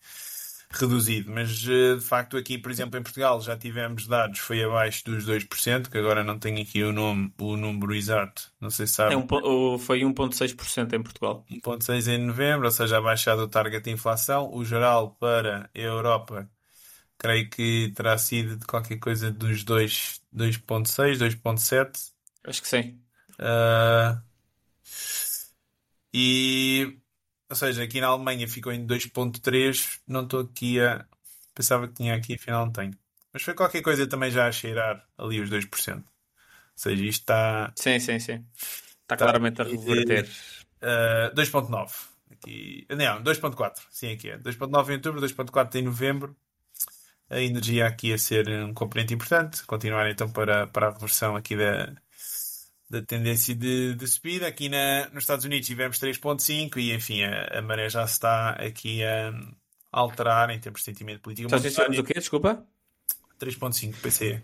reduzido, 0.70 1.32
mas 1.32 1.64
eh, 1.68 1.96
de 1.96 2.02
facto 2.02 2.36
aqui, 2.36 2.58
por 2.58 2.72
exemplo, 2.72 3.00
em 3.00 3.04
Portugal 3.04 3.40
já 3.42 3.56
tivemos 3.56 4.08
dados, 4.08 4.40
foi 4.40 4.64
abaixo 4.64 5.06
dos 5.06 5.26
2%, 5.26 5.90
que 5.90 5.98
agora 5.98 6.24
não 6.24 6.40
tenho 6.40 6.62
aqui 6.62 6.84
o, 6.84 6.92
nome, 6.92 7.32
o 7.40 7.56
número 7.56 7.94
exato, 7.94 8.52
não 8.60 8.70
sei 8.70 8.88
se 8.88 8.94
sabe. 8.94 9.14
É 9.14 9.18
um, 9.18 9.78
foi 9.78 10.02
1,6% 10.02 10.94
em 10.94 11.04
Portugal. 11.04 11.46
1,6% 11.52 12.08
em 12.08 12.18
novembro, 12.18 12.66
ou 12.66 12.72
seja, 12.72 12.98
abaixado 12.98 13.44
o 13.44 13.48
target 13.48 13.84
de 13.84 13.92
inflação. 13.92 14.52
O 14.52 14.66
geral 14.66 15.16
para 15.20 15.70
a 15.74 15.80
Europa 15.80 16.50
creio 17.18 17.50
que 17.50 17.92
terá 17.96 18.18
sido 18.18 18.58
de 18.58 18.66
qualquer 18.66 19.00
coisa 19.00 19.32
dos 19.32 19.64
2.6, 19.64 20.20
2.7. 20.34 22.12
Acho 22.46 22.62
que 22.62 22.68
sim. 22.68 23.00
Uh, 23.40 24.22
e, 26.14 26.98
ou 27.50 27.56
seja, 27.56 27.84
aqui 27.84 28.00
na 28.02 28.08
Alemanha 28.08 28.48
ficou 28.48 28.72
em 28.72 28.86
2.3. 28.86 30.00
Não 30.08 30.24
estou 30.24 30.42
aqui 30.42 30.80
a. 30.80 31.06
Pensava 31.56 31.88
que 31.88 31.94
tinha 31.94 32.16
aqui, 32.16 32.36
afinal 32.36 32.66
não 32.66 32.74
tenho. 32.74 32.94
Mas 33.32 33.42
foi 33.42 33.54
qualquer 33.54 33.82
coisa 33.82 34.06
também 34.06 34.30
já 34.30 34.48
a 34.48 34.52
cheirar 34.52 35.08
ali 35.18 35.40
os 35.40 35.50
2%. 35.50 35.98
Ou 35.98 36.04
seja, 36.76 37.04
isto 37.04 37.22
está. 37.22 37.74
Sim, 37.76 38.00
sim, 38.00 38.20
sim. 38.20 38.46
Está, 39.02 39.18
claramente 39.18 39.62
a 39.62 39.66
reverter. 39.66 40.30
Uh, 40.82 41.34
2.9. 41.36 41.92
Aqui... 42.32 42.86
Não, 42.90 43.24
2.4. 43.24 43.80
Sim, 43.90 44.12
aqui 44.12 44.30
é. 44.30 44.38
2.9 44.38 44.90
em 44.90 44.94
outubro, 44.94 45.22
2.4 45.22 45.76
em 45.76 45.84
novembro 45.84 46.36
a 47.34 47.42
energia 47.42 47.88
aqui 47.88 48.14
a 48.14 48.18
ser 48.18 48.48
um 48.50 48.74
componente 48.74 49.14
importante. 49.14 49.64
Continuar 49.66 50.10
então 50.10 50.30
para, 50.30 50.68
para 50.68 50.88
a 50.88 50.92
reversão 50.92 51.36
aqui 51.36 51.56
da, 51.56 51.94
da 52.90 53.02
tendência 53.02 53.56
de, 53.56 53.96
de 53.96 54.08
subida. 54.08 54.48
Aqui 54.48 54.70
na, 54.70 55.10
nos 55.10 55.24
Estados 55.24 55.46
Unidos 55.46 55.68
tivemos 55.68 56.00
3.5 56.00 56.78
e 56.78 56.94
enfim 56.94 57.24
a, 57.24 57.60
a, 57.60 57.62
maré 57.62 57.90
já 57.90 58.04
está 58.04 58.52
aqui 58.52 59.04
a 59.04 59.34
alterar 59.92 60.50
em 60.50 60.60
termos 60.60 60.82
de 60.82 60.86
sentimento 60.86 61.22
político. 61.22 61.50
Já 61.50 61.60
tivemos 61.60 61.98
o 61.98 62.04
quê? 62.04 62.14
Desculpa? 62.14 62.66
3.5 63.40 63.96
PCE. 64.02 64.42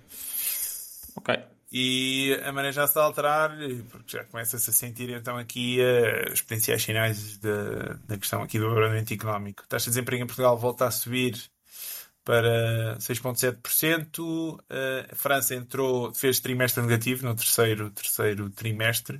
Ok. 1.15 1.39
E 1.71 2.33
a 2.43 2.51
maré 2.51 2.71
já 2.71 2.85
está 2.85 3.01
a 3.01 3.03
alterar, 3.03 3.51
porque 3.91 4.17
já 4.17 4.23
começa-se 4.23 4.67
a 4.67 4.73
sentir 4.73 5.11
então 5.11 5.37
aqui 5.37 5.77
uh, 5.79 6.33
os 6.33 6.41
potenciais 6.41 6.81
sinais 6.81 7.37
da, 7.37 7.93
da 8.07 8.17
questão 8.17 8.41
aqui 8.41 8.57
do 8.57 8.67
abrandamento 8.67 9.13
económico. 9.13 9.63
A 9.63 9.67
taxa 9.67 9.85
de 9.85 9.91
desemprego 9.91 10.23
em 10.23 10.27
Portugal 10.27 10.57
volta 10.57 10.87
a 10.87 10.91
subir 10.91 11.35
para 12.29 12.95
6,7%. 12.99 14.59
A 15.11 15.15
França 15.15 15.55
entrou, 15.55 16.13
fez 16.13 16.39
trimestre 16.39 16.83
negativo 16.83 17.25
no 17.25 17.33
terceiro, 17.33 17.89
terceiro 17.89 18.51
trimestre. 18.51 19.19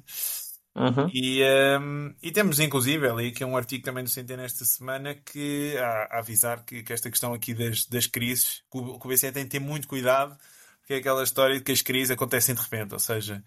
Uhum. 0.76 1.10
E, 1.12 1.41
um, 1.82 2.14
e 2.22 2.32
temos 2.32 2.60
inclusive 2.60 3.10
ali 3.10 3.32
que 3.32 3.41
é 3.41 3.47
um 3.47 3.57
artigo 3.57 3.84
também 3.84 4.03
do 4.03 4.10
Centeno 4.12 4.43
esta 4.43 4.64
semana 4.64 5.16
que 5.16 5.76
a, 5.78 6.18
a 6.18 6.20
avisar 6.20 6.64
que, 6.64 6.84
que, 6.84 6.93
esta 6.93 7.10
questão 7.10 7.34
aqui 7.34 7.55
das, 7.55 7.88
das 7.88 8.05
crises, 8.05 8.62
que 8.72 8.78
o, 8.78 8.99
que 8.99 9.07
o 9.07 9.10
BCE 9.10 9.32
tem 9.32 9.43
de 9.43 9.49
ter 9.49 9.60
muito 9.60 9.88
cuidado, 9.88 10.38
porque 10.80 10.93
é 10.93 10.97
aquela 10.97 11.24
história 11.24 11.55
de 11.57 11.64
que 11.64 11.72
as 11.72 11.82
crises 11.82 12.12
acontecem 12.12 12.53
de 12.53 12.62
repente, 12.62 12.93
ou 12.93 12.99
seja, 12.99 13.43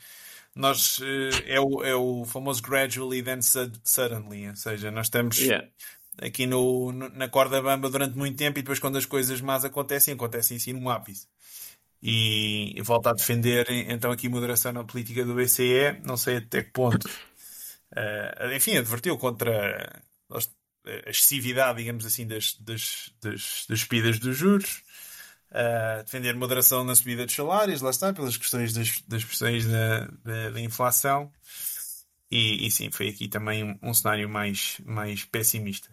nós 0.56 1.00
eh, 1.00 1.54
é 1.54 1.60
o, 1.60 1.84
é 1.84 1.94
o 1.94 2.24
famoso 2.24 2.60
gradually 2.60 3.22
then 3.22 3.40
suddenly, 3.40 4.48
ou 4.48 4.56
seja, 4.56 4.90
nós 4.90 5.06
estamos 5.06 5.38
yeah 5.38 5.64
aqui 6.20 6.46
no, 6.46 6.92
no, 6.92 7.08
na 7.10 7.28
corda 7.28 7.60
bamba 7.62 7.88
durante 7.90 8.16
muito 8.16 8.36
tempo 8.36 8.58
e 8.58 8.62
depois 8.62 8.78
quando 8.78 8.98
as 8.98 9.06
coisas 9.06 9.40
más 9.40 9.64
acontecem, 9.64 10.14
acontecem 10.14 10.56
assim 10.56 10.72
num 10.72 10.88
ápice. 10.88 11.26
E, 12.02 12.76
e 12.76 12.82
volta 12.82 13.10
a 13.10 13.14
defender 13.14 13.66
então 13.70 14.10
aqui 14.10 14.28
moderação 14.28 14.72
na 14.72 14.84
política 14.84 15.24
do 15.24 15.34
BCE, 15.34 16.00
não 16.04 16.16
sei 16.16 16.38
até 16.38 16.62
que 16.62 16.70
ponto. 16.72 17.08
Uh, 17.92 18.52
enfim, 18.56 18.76
advertiu 18.76 19.16
contra 19.18 20.02
a 20.84 21.10
excessividade, 21.10 21.78
digamos 21.78 22.04
assim, 22.04 22.26
das, 22.26 22.54
das, 22.54 23.12
das, 23.20 23.66
das 23.68 23.80
subidas 23.80 24.18
dos 24.18 24.36
juros. 24.36 24.82
Uh, 25.50 26.02
defender 26.02 26.34
moderação 26.34 26.82
na 26.82 26.94
subida 26.94 27.26
dos 27.26 27.34
salários, 27.34 27.82
lá 27.82 27.90
está, 27.90 28.12
pelas 28.12 28.36
questões 28.38 28.72
das, 28.72 29.02
das 29.02 29.22
pressões 29.22 29.66
da, 29.66 30.06
da, 30.24 30.50
da 30.50 30.60
inflação. 30.60 31.30
E, 32.30 32.66
e, 32.66 32.70
sim, 32.70 32.90
foi 32.90 33.08
aqui 33.08 33.28
também 33.28 33.62
um, 33.62 33.78
um 33.82 33.94
cenário 33.94 34.28
mais, 34.28 34.80
mais 34.84 35.24
pessimista. 35.26 35.90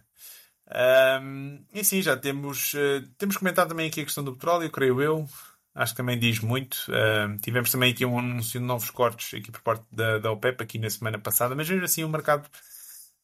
Um, 1.22 1.66
e 1.74 1.84
sim, 1.84 2.02
já 2.02 2.16
temos, 2.16 2.74
uh, 2.74 3.02
temos 3.18 3.38
comentado 3.38 3.70
também 3.70 3.88
aqui 3.88 4.02
a 4.02 4.06
questão 4.06 4.24
do 4.24 4.34
petróleo, 4.34 4.70
creio 4.72 5.02
eu. 5.02 5.28
Acho 5.74 5.94
que 5.94 5.98
também 5.98 6.20
diz 6.20 6.40
muito. 6.40 6.76
Uh, 6.90 7.38
tivemos 7.42 7.72
também 7.72 7.92
aqui 7.92 8.06
um 8.06 8.20
anúncio 8.20 8.60
de 8.60 8.66
novos 8.66 8.90
cortes 8.90 9.40
aqui 9.40 9.52
por 9.52 9.62
parte 9.62 9.86
da, 9.92 10.20
da 10.20 10.32
OPEP 10.32 10.62
aqui 10.64 10.78
na 10.80 10.90
semana 10.90 11.18
passada, 11.20 11.56
mas 11.56 11.70
mesmo 11.70 11.86
assim 11.86 12.04
o 12.04 12.10
mercado 12.10 12.50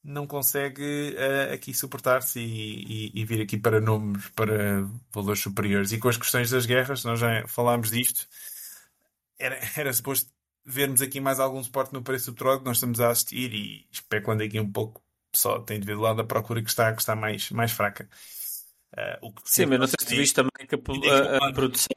não 0.04 0.28
consegue 0.28 1.16
uh, 1.18 1.54
aqui 1.54 1.74
suportar-se 1.74 2.40
e, 2.40 3.12
e, 3.12 3.22
e, 3.22 3.26
vir 3.26 3.42
aqui 3.42 3.58
para 3.58 3.82
números, 3.82 4.30
para 4.30 4.88
valores 5.12 5.42
superiores. 5.42 5.92
E 5.92 5.98
com 5.98 6.10
as 6.10 6.18
questões 6.18 6.52
das 6.52 6.66
guerras, 6.66 7.04
nós 7.04 7.20
já 7.20 7.48
falámos 7.48 7.90
disto, 7.92 8.28
era, 9.40 9.60
era 9.76 9.94
suposto 9.94 10.32
vermos 10.66 11.02
aqui 11.02 11.20
mais 11.20 11.40
algum 11.40 11.64
suporte 11.64 11.94
no 11.94 12.02
preço 12.02 12.32
do 12.32 12.34
petróleo 12.36 12.60
que 12.60 12.66
nós 12.66 12.78
estamos 12.78 13.00
a 13.00 13.10
assistir 13.10 13.54
e 13.54 13.88
especulando 13.92 14.44
aqui 14.44 14.60
um 14.60 14.72
pouco 14.72 15.05
só 15.38 15.60
tem 15.60 15.80
de 15.80 15.86
ver 15.86 15.96
do 15.96 16.02
lado 16.02 16.18
da 16.18 16.24
procura 16.24 16.62
que 16.62 16.70
está, 16.70 16.94
que 16.94 17.02
está 17.02 17.16
mais, 17.16 17.50
mais 17.52 17.72
fraca. 17.72 18.08
Uh, 18.94 19.34
Sim, 19.44 19.66
mas 19.66 19.80
não 19.80 19.88
sei 19.88 19.96
se 20.00 20.06
tu 20.08 20.16
viste 20.16 20.34
também 20.34 20.52
que 20.68 20.76
a, 20.76 21.46
a, 21.46 21.50
a, 21.50 21.54
produção, 21.54 21.90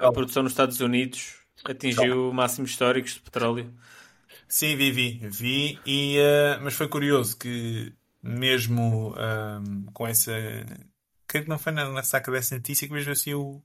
a 0.00 0.12
produção 0.12 0.42
nos 0.42 0.52
Estados 0.52 0.80
Unidos 0.80 1.34
atingiu 1.64 2.32
máximos 2.32 2.70
históricos 2.70 3.14
de 3.14 3.20
petróleo. 3.20 3.74
Sim, 4.48 4.76
vi, 4.76 4.90
vi, 4.90 5.20
vi 5.28 5.78
e, 5.84 6.18
uh, 6.18 6.62
mas 6.62 6.74
foi 6.74 6.88
curioso 6.88 7.36
que 7.36 7.92
mesmo 8.22 9.14
um, 9.14 9.84
com 9.92 10.06
essa 10.06 10.32
creio 11.26 11.44
que 11.44 11.50
não 11.50 11.58
foi 11.58 11.72
na, 11.72 11.88
na 11.90 12.02
saca 12.02 12.32
dessa 12.32 12.54
notícia 12.54 12.88
que 12.88 12.94
mesmo 12.94 13.12
assim 13.12 13.34
o, 13.34 13.62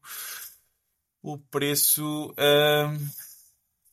o 1.22 1.38
preço 1.38 2.36
um, 2.38 3.10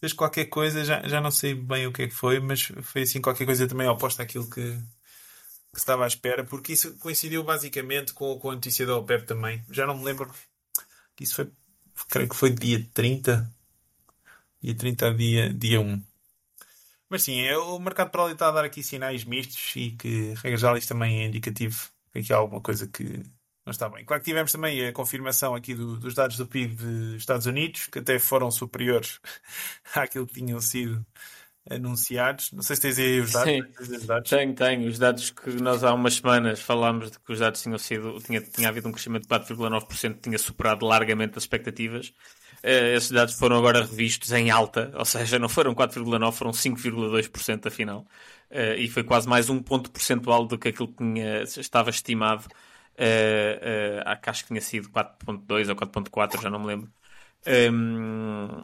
fez 0.01 0.13
qualquer 0.13 0.47
coisa, 0.47 0.85
já, 0.85 1.07
já 1.07 1.21
não 1.21 1.31
sei 1.31 1.55
bem 1.55 1.87
o 1.87 1.93
que 1.93 2.03
é 2.03 2.09
que 2.09 2.15
foi, 2.15 2.41
mas 2.41 2.63
foi 2.83 3.03
assim 3.03 3.21
qualquer 3.21 3.45
coisa 3.45 3.69
também 3.69 3.87
oposta 3.87 4.23
àquilo 4.23 4.51
que, 4.51 4.77
que 5.73 5.79
estava 5.79 6.05
à 6.05 6.07
espera, 6.07 6.45
porque 6.45 6.73
isso 6.73 6.97
coincidiu 6.99 7.45
basicamente 7.45 8.13
com, 8.13 8.39
com 8.39 8.51
a 8.51 8.55
notícia 8.55 8.87
da 8.87 8.97
OPEP 8.97 9.27
também. 9.27 9.65
Já 9.71 9.87
não 9.87 9.97
me 9.97 10.05
lembro 10.05 10.31
isso 11.21 11.35
foi, 11.35 11.53
creio 12.09 12.29
que 12.29 12.37
foi 12.37 12.51
dia 12.51 12.83
30 12.95 13.47
dia 14.63 14.75
30 14.75 15.15
dia, 15.15 15.53
dia 15.53 15.81
1. 15.81 16.03
Mas 17.09 17.23
sim, 17.23 17.41
é, 17.41 17.57
o 17.59 17.79
mercado 17.79 18.11
para 18.11 18.23
ali 18.25 18.33
está 18.33 18.49
a 18.49 18.53
dar 18.53 18.65
aqui 18.65 18.83
sinais 18.83 19.25
mistos 19.25 19.75
e 19.75 19.91
que, 19.93 20.35
regra 20.35 20.79
isto 20.79 20.89
também 20.89 21.23
é 21.23 21.27
indicativo 21.27 21.89
que 22.13 22.21
aqui 22.21 22.33
há 22.33 22.37
alguma 22.37 22.61
coisa 22.61 22.87
que 22.87 23.05
não 23.67 23.71
está 23.71 23.89
bem. 23.89 24.05
Claro 24.05 24.23
que 24.23 24.31
tivemos 24.31 24.53
também 24.53 24.87
a 24.87 24.93
confirmação 24.93 25.55
aqui 25.55 25.75
do, 25.75 25.97
dos 25.97 26.15
dados 26.15 26.37
do 26.37 26.47
PIB 26.47 26.75
dos 26.75 27.17
Estados 27.17 27.47
Unidos, 27.47 27.87
que 27.89 27.99
até 27.99 28.19
foram 28.19 28.51
superiores 28.51 29.21
àquilo 29.95 30.27
que 30.27 30.35
tinham 30.35 30.61
sido 30.61 31.05
anunciados. 31.69 32.53
Não 32.53 32.63
sei 32.63 32.77
se 32.77 32.83
tens 32.83 32.99
aí 32.99 33.21
os 33.21 33.33
dados. 33.33 33.53
Sim, 33.53 33.63
os 33.95 34.07
dados. 34.07 34.31
tenho, 34.31 34.55
tenho. 34.55 34.89
Os 34.89 34.99
dados 34.99 35.31
que 35.31 35.51
nós 35.63 35.85
há 35.85 35.93
umas 35.93 36.15
semanas 36.15 36.61
falámos 36.61 37.11
de 37.11 37.19
que 37.19 37.33
os 37.33 37.39
dados 37.39 37.63
tinham 37.63 37.79
sido, 37.79 38.19
tinha, 38.21 38.41
tinha 38.41 38.69
havido 38.69 38.89
um 38.89 38.93
crescimento 38.93 39.23
de 39.23 39.29
4,9%, 39.29 40.21
tinha 40.21 40.39
superado 40.39 40.87
largamente 40.87 41.37
as 41.37 41.45
expectativas. 41.45 42.09
Uh, 42.63 42.95
esses 42.97 43.11
dados 43.11 43.35
foram 43.35 43.57
agora 43.57 43.81
revistos 43.81 44.33
em 44.33 44.51
alta, 44.51 44.93
ou 44.95 45.05
seja, 45.05 45.39
não 45.39 45.49
foram 45.49 45.75
4,9%, 45.75 46.33
foram 46.33 46.51
5,2% 46.51 47.67
afinal. 47.67 48.07
Uh, 48.51 48.75
e 48.79 48.89
foi 48.89 49.05
quase 49.05 49.29
mais 49.29 49.49
um 49.49 49.63
ponto 49.63 49.91
percentual 49.91 50.47
do 50.47 50.59
que 50.59 50.69
aquilo 50.69 50.89
que 50.89 50.97
tinha, 50.97 51.43
estava 51.43 51.91
estimado. 51.91 52.47
Uh, 52.99 54.03
uh, 54.05 54.19
acho 54.27 54.43
que 54.43 54.49
tinha 54.49 54.61
sido 54.61 54.91
4.2 54.91 55.69
ou 55.69 55.77
4.4, 55.77 56.43
já 56.43 56.51
não 56.51 56.59
me 56.59 56.67
lembro. 56.67 56.93
Um, 57.47 58.63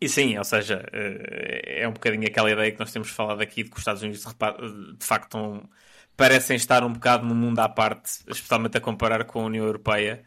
e 0.00 0.08
sim, 0.08 0.36
ou 0.36 0.44
seja, 0.44 0.84
eh, 0.92 1.82
é 1.82 1.88
um 1.88 1.92
bocadinho 1.92 2.26
aquela 2.26 2.50
ideia 2.50 2.72
que 2.72 2.78
nós 2.78 2.92
temos 2.92 3.10
falado 3.10 3.40
aqui 3.40 3.62
de 3.62 3.70
que 3.70 3.76
os 3.76 3.80
Estados 3.80 4.02
Unidos 4.02 4.24
de 4.24 5.06
facto 5.06 5.26
estão, 5.26 5.68
parecem 6.16 6.56
estar 6.56 6.84
um 6.84 6.92
bocado 6.92 7.24
no 7.24 7.34
mundo 7.34 7.58
à 7.60 7.68
parte, 7.68 8.20
especialmente 8.26 8.76
a 8.76 8.80
comparar 8.80 9.24
com 9.24 9.42
a 9.42 9.44
União 9.44 9.64
Europeia. 9.64 10.24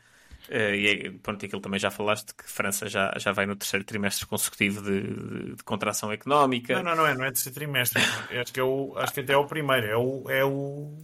Eh, 0.50 0.76
e 0.76 0.88
é, 0.88 1.12
pronto, 1.12 1.46
aquilo 1.46 1.62
também 1.62 1.80
já 1.80 1.92
falaste 1.92 2.34
que 2.34 2.44
a 2.44 2.48
França 2.48 2.88
já, 2.88 3.14
já 3.18 3.32
vai 3.32 3.46
no 3.46 3.56
terceiro 3.56 3.86
trimestre 3.86 4.26
consecutivo 4.26 4.82
de, 4.82 5.02
de, 5.02 5.56
de 5.56 5.64
contração 5.64 6.12
económica. 6.12 6.76
Não, 6.76 6.84
não, 6.84 6.96
não 6.96 7.08
é, 7.08 7.16
não 7.16 7.26
é 7.26 7.32
terceiro 7.32 7.56
trimestre. 7.56 8.02
acho, 8.40 8.54
que 8.54 8.60
é 8.60 8.64
o, 8.64 8.98
acho 8.98 9.14
que 9.14 9.20
até 9.20 9.34
é 9.34 9.38
o 9.38 9.46
primeiro. 9.46 9.86
É 9.88 9.98
o, 9.98 10.30
é 10.30 10.44
o 10.44 10.98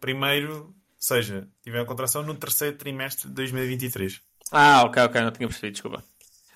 primeiro, 0.00 0.54
ou 0.54 0.74
seja, 0.98 1.46
tiver 1.62 1.80
a 1.80 1.84
contração 1.84 2.22
no 2.22 2.34
terceiro 2.34 2.76
trimestre 2.76 3.28
de 3.28 3.34
2023. 3.34 4.20
Ah, 4.50 4.82
ok, 4.84 5.02
ok, 5.02 5.20
não 5.20 5.30
tinha 5.30 5.46
percebido, 5.46 5.72
desculpa. 5.74 6.02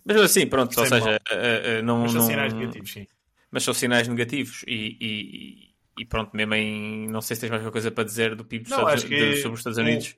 Mas 0.05 0.17
assim, 0.21 0.47
pronto, 0.47 0.79
ou 0.79 0.87
seja, 0.87 1.21
uh, 1.31 1.83
não. 1.83 2.01
Mas 2.01 2.13
são 2.13 2.21
não... 2.21 2.29
sinais 2.29 2.53
negativos, 2.53 2.93
sim. 2.93 3.07
Mas 3.51 3.63
são 3.63 3.75
sinais 3.75 4.09
negativos 4.09 4.65
e, 4.67 4.97
e, 5.01 5.75
e, 5.99 6.05
pronto, 6.07 6.35
mesmo 6.35 6.55
em. 6.55 7.09
Não 7.09 7.21
sei 7.21 7.37
se 7.37 7.43
tens 7.43 7.51
mais 7.51 7.61
alguma 7.61 7.73
coisa 7.73 7.91
para 7.91 8.05
dizer 8.05 8.35
do 8.35 8.45
PIB 8.45 8.69
não, 8.71 8.79
sobre, 8.79 9.09
de, 9.09 9.37
sobre 9.37 9.55
os 9.55 9.61
Estados 9.61 9.79
Unidos. 9.79 10.17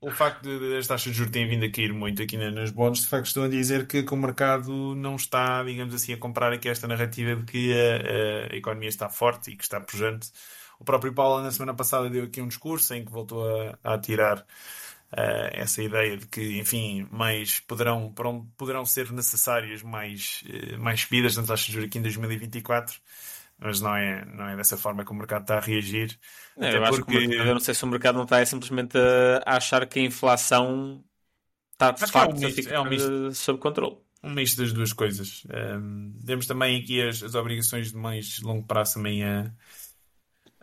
O, 0.00 0.08
o 0.08 0.10
facto 0.10 0.42
de, 0.42 0.78
as 0.78 0.86
taxas 0.86 1.12
de 1.12 1.18
juros 1.18 1.32
terem 1.32 1.48
vindo 1.48 1.64
a 1.64 1.70
cair 1.70 1.92
muito 1.92 2.22
aqui 2.22 2.36
nas 2.36 2.70
bonds, 2.70 3.02
de 3.02 3.08
facto, 3.08 3.26
estão 3.26 3.42
a 3.42 3.48
dizer 3.48 3.86
que, 3.86 4.02
que, 4.02 4.14
o 4.14 4.16
mercado 4.16 4.94
não 4.94 5.16
está, 5.16 5.62
digamos 5.62 5.94
assim, 5.94 6.12
a 6.12 6.16
comprar 6.16 6.52
aqui 6.52 6.68
esta 6.68 6.86
narrativa 6.86 7.36
de 7.36 7.44
que 7.44 7.72
a, 7.72 8.52
a 8.52 8.56
economia 8.56 8.88
está 8.88 9.08
forte 9.10 9.50
e 9.50 9.56
que 9.56 9.64
está 9.64 9.80
pujante. 9.80 10.30
O 10.78 10.84
próprio 10.84 11.12
Paulo, 11.12 11.42
na 11.42 11.50
semana 11.50 11.74
passada, 11.74 12.08
deu 12.08 12.24
aqui 12.24 12.40
um 12.40 12.48
discurso 12.48 12.94
em 12.94 13.04
que 13.04 13.12
voltou 13.12 13.46
a, 13.46 13.78
a 13.84 13.94
atirar 13.94 14.46
Uh, 15.12 15.50
essa 15.52 15.82
ideia 15.82 16.16
de 16.16 16.26
que, 16.26 16.58
enfim, 16.60 17.08
mais 17.10 17.58
poderão, 17.58 18.14
poderão 18.56 18.84
ser 18.84 19.10
necessárias 19.10 19.82
mais, 19.82 20.44
uh, 20.46 20.78
mais 20.78 21.00
subidas 21.00 21.36
nas 21.36 21.48
taxas 21.48 21.66
de 21.66 21.72
juros 21.72 21.88
aqui 21.88 21.98
em 21.98 22.02
2024, 22.02 23.00
mas 23.58 23.80
não 23.80 23.96
é, 23.96 24.24
não 24.24 24.48
é 24.48 24.56
dessa 24.56 24.76
forma 24.76 25.04
que 25.04 25.10
o 25.10 25.14
mercado 25.14 25.42
está 25.42 25.56
a 25.56 25.60
reagir. 25.60 26.16
Não, 26.56 26.68
eu, 26.68 26.84
acho 26.84 27.04
porque... 27.04 27.26
que 27.26 27.34
eu 27.34 27.44
não 27.44 27.58
sei 27.58 27.74
se 27.74 27.82
o 27.82 27.88
mercado 27.88 28.14
não 28.16 28.22
está 28.22 28.44
simplesmente 28.46 28.96
a, 28.96 29.56
achar 29.56 29.84
que 29.84 29.98
a 29.98 30.02
inflação 30.02 31.02
está 31.72 31.90
de 31.90 32.06
facto 32.06 32.30
é 32.30 32.34
um 32.34 32.38
misto, 32.38 32.68
é 32.68 32.80
um 32.80 32.84
misto, 32.84 33.34
sob 33.34 33.58
controle. 33.58 33.96
Um 34.22 34.30
misto 34.30 34.62
das 34.62 34.72
duas 34.72 34.92
coisas. 34.92 35.44
Um, 35.50 36.14
temos 36.24 36.46
também 36.46 36.80
aqui 36.80 37.02
as, 37.02 37.20
as 37.22 37.34
obrigações 37.34 37.90
de 37.90 37.96
mais 37.96 38.38
longo 38.40 38.64
prazo 38.64 38.94
também 38.94 39.24
a 39.24 39.50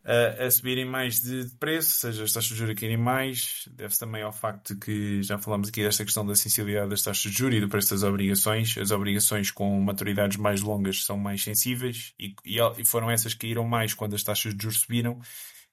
a, 0.07 0.45
a 0.45 0.49
subirem 0.49 0.85
mais 0.85 1.19
de, 1.19 1.49
preço, 1.59 1.99
seja 1.99 2.23
as 2.23 2.31
taxas 2.31 2.51
de 2.51 2.55
juros 2.55 2.71
a 2.71 2.79
caírem 2.79 2.95
mais, 2.95 3.67
deve-se 3.69 3.99
também 3.99 4.21
ao 4.23 4.31
facto 4.31 4.73
de 4.73 4.79
que 4.79 5.21
já 5.21 5.37
falamos 5.37 5.67
aqui 5.67 5.83
desta 5.83 6.05
questão 6.05 6.25
da 6.25 6.33
sensibilidade 6.33 6.89
das 6.89 7.01
taxas 7.01 7.29
de 7.29 7.37
juros 7.37 7.57
e 7.57 7.59
do 7.59 7.67
preço 7.67 7.93
das 7.93 8.03
obrigações. 8.03 8.77
As 8.77 8.91
obrigações 8.91 9.51
com 9.51 9.77
maturidades 9.81 10.37
mais 10.37 10.61
longas 10.61 11.03
são 11.03 11.17
mais 11.17 11.43
sensíveis 11.43 12.13
e, 12.17 12.33
e 12.45 12.85
foram 12.85 13.11
essas 13.11 13.33
que 13.33 13.41
caíram 13.41 13.65
mais 13.65 13.93
quando 13.93 14.15
as 14.15 14.23
taxas 14.23 14.55
de 14.55 14.63
juros 14.63 14.79
subiram. 14.79 15.19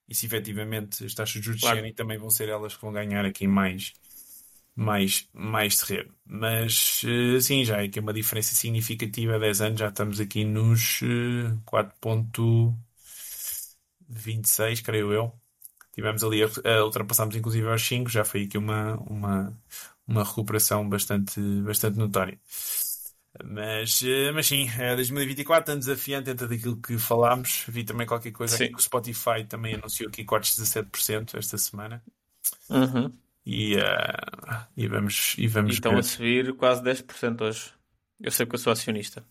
E 0.08 0.14
se 0.16 0.26
efetivamente 0.26 1.04
as 1.04 1.14
taxas 1.14 1.40
de 1.40 1.46
juros 1.46 1.60
claro. 1.60 1.76
descerem, 1.76 1.94
também 1.94 2.18
vão 2.18 2.28
ser 2.28 2.48
elas 2.48 2.74
que 2.74 2.82
vão 2.82 2.92
ganhar 2.92 3.24
aqui 3.24 3.46
mais, 3.46 3.92
mais, 4.74 5.28
mais 5.32 5.78
terreno. 5.78 6.12
Mas 6.26 7.02
eh, 7.04 7.40
sim, 7.40 7.64
já 7.64 7.84
é 7.84 7.88
que 7.88 8.00
é 8.00 8.02
uma 8.02 8.12
diferença 8.12 8.52
significativa. 8.52 9.36
Há 9.36 9.38
10 9.38 9.60
anos 9.60 9.78
já 9.78 9.88
estamos 9.88 10.18
aqui 10.18 10.44
nos 10.44 11.00
4. 11.64 11.94
Eh, 14.14 14.18
26, 14.18 14.80
creio 14.80 15.12
eu. 15.12 15.32
Tivemos 15.92 16.24
ali, 16.24 16.42
a, 16.42 16.48
a 16.64 16.84
ultrapassamos 16.84 17.36
inclusive 17.36 17.68
aos 17.68 17.86
5, 17.86 18.10
já 18.10 18.24
foi 18.24 18.42
aqui 18.42 18.58
uma, 18.58 18.96
uma, 19.02 19.56
uma 20.06 20.24
recuperação 20.24 20.88
bastante, 20.88 21.40
bastante 21.62 21.96
notória. 21.96 22.38
Mas, 23.44 24.02
eh, 24.02 24.32
mas 24.32 24.46
sim, 24.46 24.68
é 24.78 24.94
2024, 24.94 25.72
ano 25.72 25.80
desafiante 25.80 26.26
dentro 26.26 26.48
daquilo 26.48 26.80
que 26.80 26.98
falámos. 26.98 27.64
Vi 27.68 27.84
também 27.84 28.06
qualquer 28.06 28.32
coisa 28.32 28.56
sim. 28.56 28.64
aqui 28.64 28.72
que 28.74 28.78
o 28.78 28.82
Spotify 28.82 29.44
também 29.48 29.74
anunciou 29.74 30.08
aqui 30.08 30.24
cortes 30.24 30.56
de 30.56 30.62
17% 30.62 31.36
esta 31.36 31.58
semana. 31.58 32.02
Uhum. 32.70 33.12
E, 33.46 33.76
uh, 33.76 34.66
e 34.76 34.88
vamos, 34.88 35.34
e 35.36 35.46
vamos 35.46 35.72
e 35.72 35.74
estão 35.74 35.92
ver. 35.92 35.98
a 35.98 36.02
subir 36.02 36.54
quase 36.54 36.82
10% 36.82 37.40
hoje. 37.42 37.72
Eu 38.20 38.30
sei 38.30 38.46
que 38.46 38.54
eu 38.54 38.58
sou 38.58 38.72
acionista. 38.72 39.24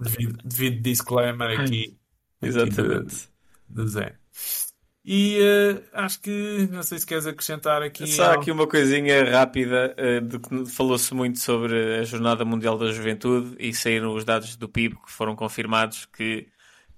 Devido, 0.00 0.38
devido 0.44 0.82
disclaimer 0.82 1.60
aqui. 1.60 1.98
Exatamente 2.42 3.35
de 3.68 3.86
Zé. 3.88 4.16
E 5.08 5.38
uh, 5.38 5.84
acho 5.92 6.20
que, 6.20 6.68
não 6.72 6.82
sei 6.82 6.98
se 6.98 7.06
queres 7.06 7.28
acrescentar 7.28 7.80
aqui. 7.80 8.08
Só 8.08 8.32
aqui 8.32 8.50
uma 8.50 8.66
coisinha 8.66 9.30
rápida, 9.30 9.94
uh, 9.96 10.20
de 10.20 10.40
que 10.40 10.66
falou-se 10.66 11.14
muito 11.14 11.38
sobre 11.38 12.00
a 12.00 12.02
Jornada 12.02 12.44
Mundial 12.44 12.76
da 12.76 12.90
Juventude 12.90 13.54
e 13.60 13.72
saíram 13.72 14.12
os 14.12 14.24
dados 14.24 14.56
do 14.56 14.68
PIB 14.68 14.96
que 14.96 15.12
foram 15.12 15.36
confirmados 15.36 16.06
que, 16.06 16.48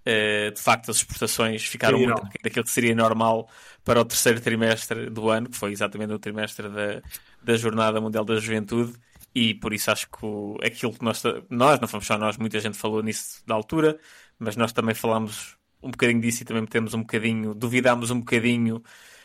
uh, 0.06 0.50
de 0.50 0.58
facto, 0.58 0.90
as 0.90 0.96
exportações 0.96 1.66
ficaram 1.66 1.98
muito 1.98 2.22
daquilo 2.42 2.64
que 2.64 2.70
seria 2.70 2.94
normal 2.94 3.46
para 3.84 4.00
o 4.00 4.04
terceiro 4.06 4.40
trimestre 4.40 5.10
do 5.10 5.28
ano, 5.28 5.50
que 5.50 5.56
foi 5.58 5.72
exatamente 5.72 6.14
o 6.14 6.18
trimestre 6.18 6.66
da, 6.70 7.02
da 7.42 7.56
Jornada 7.58 8.00
Mundial 8.00 8.24
da 8.24 8.36
Juventude. 8.36 8.94
E 9.34 9.52
por 9.52 9.74
isso 9.74 9.90
acho 9.90 10.08
que 10.08 10.24
o, 10.24 10.56
aquilo 10.64 10.94
que 10.94 11.04
nós, 11.04 11.22
nós, 11.50 11.78
não 11.78 11.86
fomos 11.86 12.06
só 12.06 12.16
nós, 12.16 12.38
muita 12.38 12.58
gente 12.58 12.78
falou 12.78 13.02
nisso 13.02 13.42
da 13.46 13.54
altura, 13.54 13.98
mas 14.38 14.56
nós 14.56 14.72
também 14.72 14.94
falamos 14.94 15.57
um 15.82 15.90
bocadinho 15.90 16.20
disso 16.20 16.42
e 16.42 16.46
também 16.46 16.66
temos 16.66 16.94
um 16.94 17.00
bocadinho, 17.00 17.54
duvidámos 17.54 18.10
um 18.10 18.20
bocadinho 18.20 18.82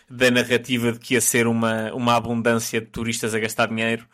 da 0.09 0.29
narrativa 0.29 0.91
de 0.91 0.99
que 0.99 1.15
ia 1.15 1.21
ser 1.21 1.47
uma, 1.47 1.93
uma 1.93 2.15
abundância 2.15 2.79
de 2.81 2.87
turistas 2.87 3.33
a 3.33 3.39
gastar 3.39 3.67
dinheiro 3.67 4.07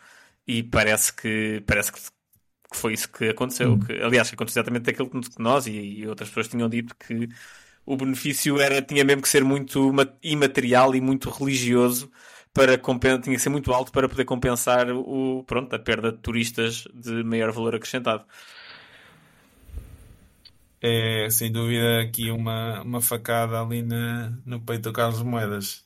e 0.46 0.62
parece 0.62 1.12
que, 1.12 1.62
parece 1.66 1.92
que, 1.92 2.00
que 2.00 2.76
foi 2.76 2.94
isso 2.94 3.10
que 3.10 3.28
aconteceu. 3.28 3.72
Hum. 3.72 3.80
Que, 3.80 3.92
aliás, 4.02 4.28
que 4.28 4.34
aconteceu 4.34 4.60
exatamente 4.60 4.90
aquilo 4.90 5.10
que 5.10 5.42
nós 5.42 5.66
e, 5.66 5.72
e, 5.72 6.08
outras 6.08 6.28
pessoas 6.28 6.48
tinham 6.48 6.68
dito 6.68 6.94
que 6.96 7.28
o 7.84 7.96
benefício 7.96 8.60
era, 8.60 8.80
tinha 8.82 9.04
mesmo 9.04 9.22
que 9.22 9.28
ser 9.28 9.44
muito 9.44 9.92
imaterial 10.22 10.94
e 10.94 11.00
muito 11.00 11.30
religioso 11.30 12.10
para 12.52 12.76
tinha 12.76 13.36
que 13.36 13.38
ser 13.38 13.48
muito 13.48 13.72
alto 13.72 13.92
para 13.92 14.08
poder 14.08 14.24
compensar 14.24 14.90
o, 14.90 15.44
pronto, 15.44 15.74
a 15.74 15.78
perda 15.78 16.10
de 16.12 16.18
turistas 16.18 16.84
de 16.92 17.22
maior 17.22 17.52
valor 17.52 17.74
acrescentado 17.76 18.24
é 20.82 21.28
sem 21.30 21.52
dúvida 21.52 22.00
aqui 22.02 22.30
uma, 22.30 22.82
uma 22.82 23.00
facada 23.00 23.60
ali 23.60 23.82
na, 23.82 24.30
no 24.44 24.60
peito 24.60 24.84
do 24.84 24.92
Carlos 24.92 25.22
Moedas. 25.22 25.84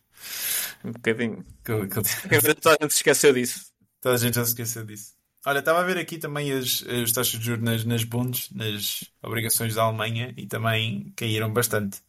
Um 0.85 0.93
bocadinho. 0.93 1.45
Que, 1.65 1.87
que... 1.89 2.55
Toda 2.61 2.77
a 2.77 2.83
gente 2.83 2.93
se 2.93 2.99
esqueceu 2.99 3.33
disso. 3.33 3.67
Toda 4.01 4.15
a 4.15 4.19
gente 4.19 4.35
já 4.35 4.45
se 4.45 4.51
esqueceu 4.51 4.85
disso. 4.85 5.15
Olha, 5.47 5.59
estava 5.59 5.81
a 5.81 5.85
ver 5.85 5.99
aqui 5.99 6.17
também 6.17 6.53
as, 6.53 6.83
as 6.87 7.13
taxas 7.13 7.39
de 7.39 7.45
juros 7.45 7.63
nas, 7.63 7.85
nas 7.85 8.05
bundes, 8.05 8.51
nas 8.51 9.05
obrigações 9.23 9.75
da 9.75 9.83
Alemanha 9.83 10.33
e 10.37 10.47
também 10.47 11.13
caíram 11.17 11.53
bastante. 11.53 12.01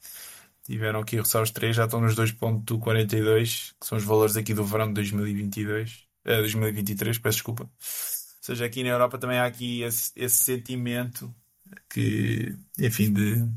Tiveram 0.64 1.02
aqui 1.02 1.18
a 1.18 1.22
os 1.22 1.52
3, 1.52 1.76
já 1.76 1.86
estão 1.86 2.00
nos 2.02 2.16
2.42, 2.16 3.74
que 3.80 3.86
são 3.86 3.98
os 3.98 4.04
valores 4.04 4.38
aqui 4.38 4.54
do 4.54 4.64
verão 4.64 4.88
de 4.88 4.94
2022, 4.94 6.08
eh, 6.26 6.38
2023, 6.38 7.20
peço 7.20 7.38
desculpa. 7.38 7.64
Ou 7.64 7.70
seja, 8.42 8.66
aqui 8.66 8.84
na 8.84 8.90
Europa 8.90 9.18
também 9.18 9.38
há 9.38 9.46
aqui 9.46 9.82
esse, 9.84 10.12
esse 10.16 10.38
sentimento 10.38 11.34
que, 11.90 12.56
enfim, 12.80 13.14
de, 13.14 13.36
de 13.36 13.50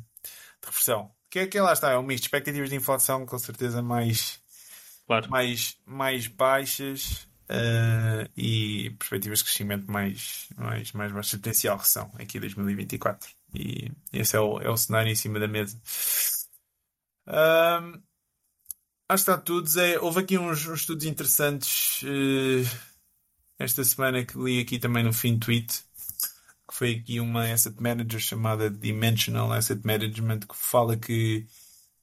reversão. 0.65 1.11
Que, 1.31 1.47
que 1.47 1.61
lá 1.61 1.73
está, 1.73 1.91
é 1.91 1.99
um 1.99 2.03
misto 2.03 2.23
de 2.23 2.27
expectativas 2.29 2.71
de 2.71 2.77
inflação 2.77 3.27
com 3.27 3.39
certeza 3.39 3.83
mais, 3.83 4.41
claro. 5.07 5.29
mais, 5.31 5.77
mais 5.85 6.27
baixas 6.27 7.29
uh, 7.51 8.31
e 8.37 8.91
perspectivas 8.99 9.41
de 9.41 9.45
crescimento 9.45 9.91
mais, 9.91 10.49
mais, 10.57 10.93
mais 10.93 11.13
baixas, 11.13 11.39
potencial 11.39 11.77
recessão 11.77 12.11
aqui 12.19 12.39
em 12.39 12.41
2024. 12.41 13.29
E 13.55 13.91
esse 14.13 14.37
é 14.37 14.41
o, 14.41 14.61
é 14.61 14.71
o 14.71 14.77
cenário 14.77 15.11
em 15.11 15.17
cima 15.17 15.39
da 15.39 15.49
mesa. 15.49 15.77
Uh, 17.27 18.01
acho 19.09 19.25
que 19.25 19.31
está 19.31 19.39
tudo. 19.39 19.69
Houve 20.01 20.21
aqui 20.21 20.39
uns, 20.39 20.67
uns 20.67 20.81
estudos 20.81 21.05
interessantes 21.05 22.03
uh, 22.03 22.79
esta 23.59 23.83
semana 23.85 24.25
que 24.25 24.39
li 24.39 24.61
aqui 24.61 24.79
também 24.79 25.03
no 25.03 25.13
fim 25.13 25.39
tweet 25.39 25.88
que 26.69 26.75
foi 26.75 26.97
aqui 26.97 27.19
uma 27.19 27.51
asset 27.51 27.81
manager 27.81 28.21
chamada 28.21 28.71
Dimensional 28.71 29.51
Asset 29.53 29.81
Management, 29.85 30.41
que 30.41 30.55
fala 30.55 30.97
que 30.99 31.47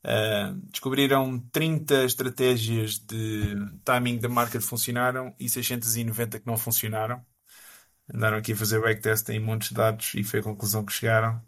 uh, 0.04 0.56
descobriram 0.72 1.40
30 1.52 2.04
estratégias 2.06 2.98
de 2.98 3.56
timing 3.86 4.18
da 4.18 4.28
marca 4.28 4.58
que 4.58 4.66
funcionaram 4.66 5.36
e 5.40 5.48
690 5.48 6.40
que 6.40 6.48
não 6.48 6.58
funcionaram. 6.58 7.24
Andaram 8.14 8.38
aqui 8.38 8.54
a 8.54 8.56
fazer 8.56 8.82
backtest 8.82 9.30
em 9.30 9.40
montes 9.40 9.70
de 9.70 9.76
dados 9.76 10.14
e 10.16 10.24
foi 10.24 10.40
a 10.40 10.44
conclusão 10.44 10.84
que 10.84 10.94
chegaram. 10.94 11.42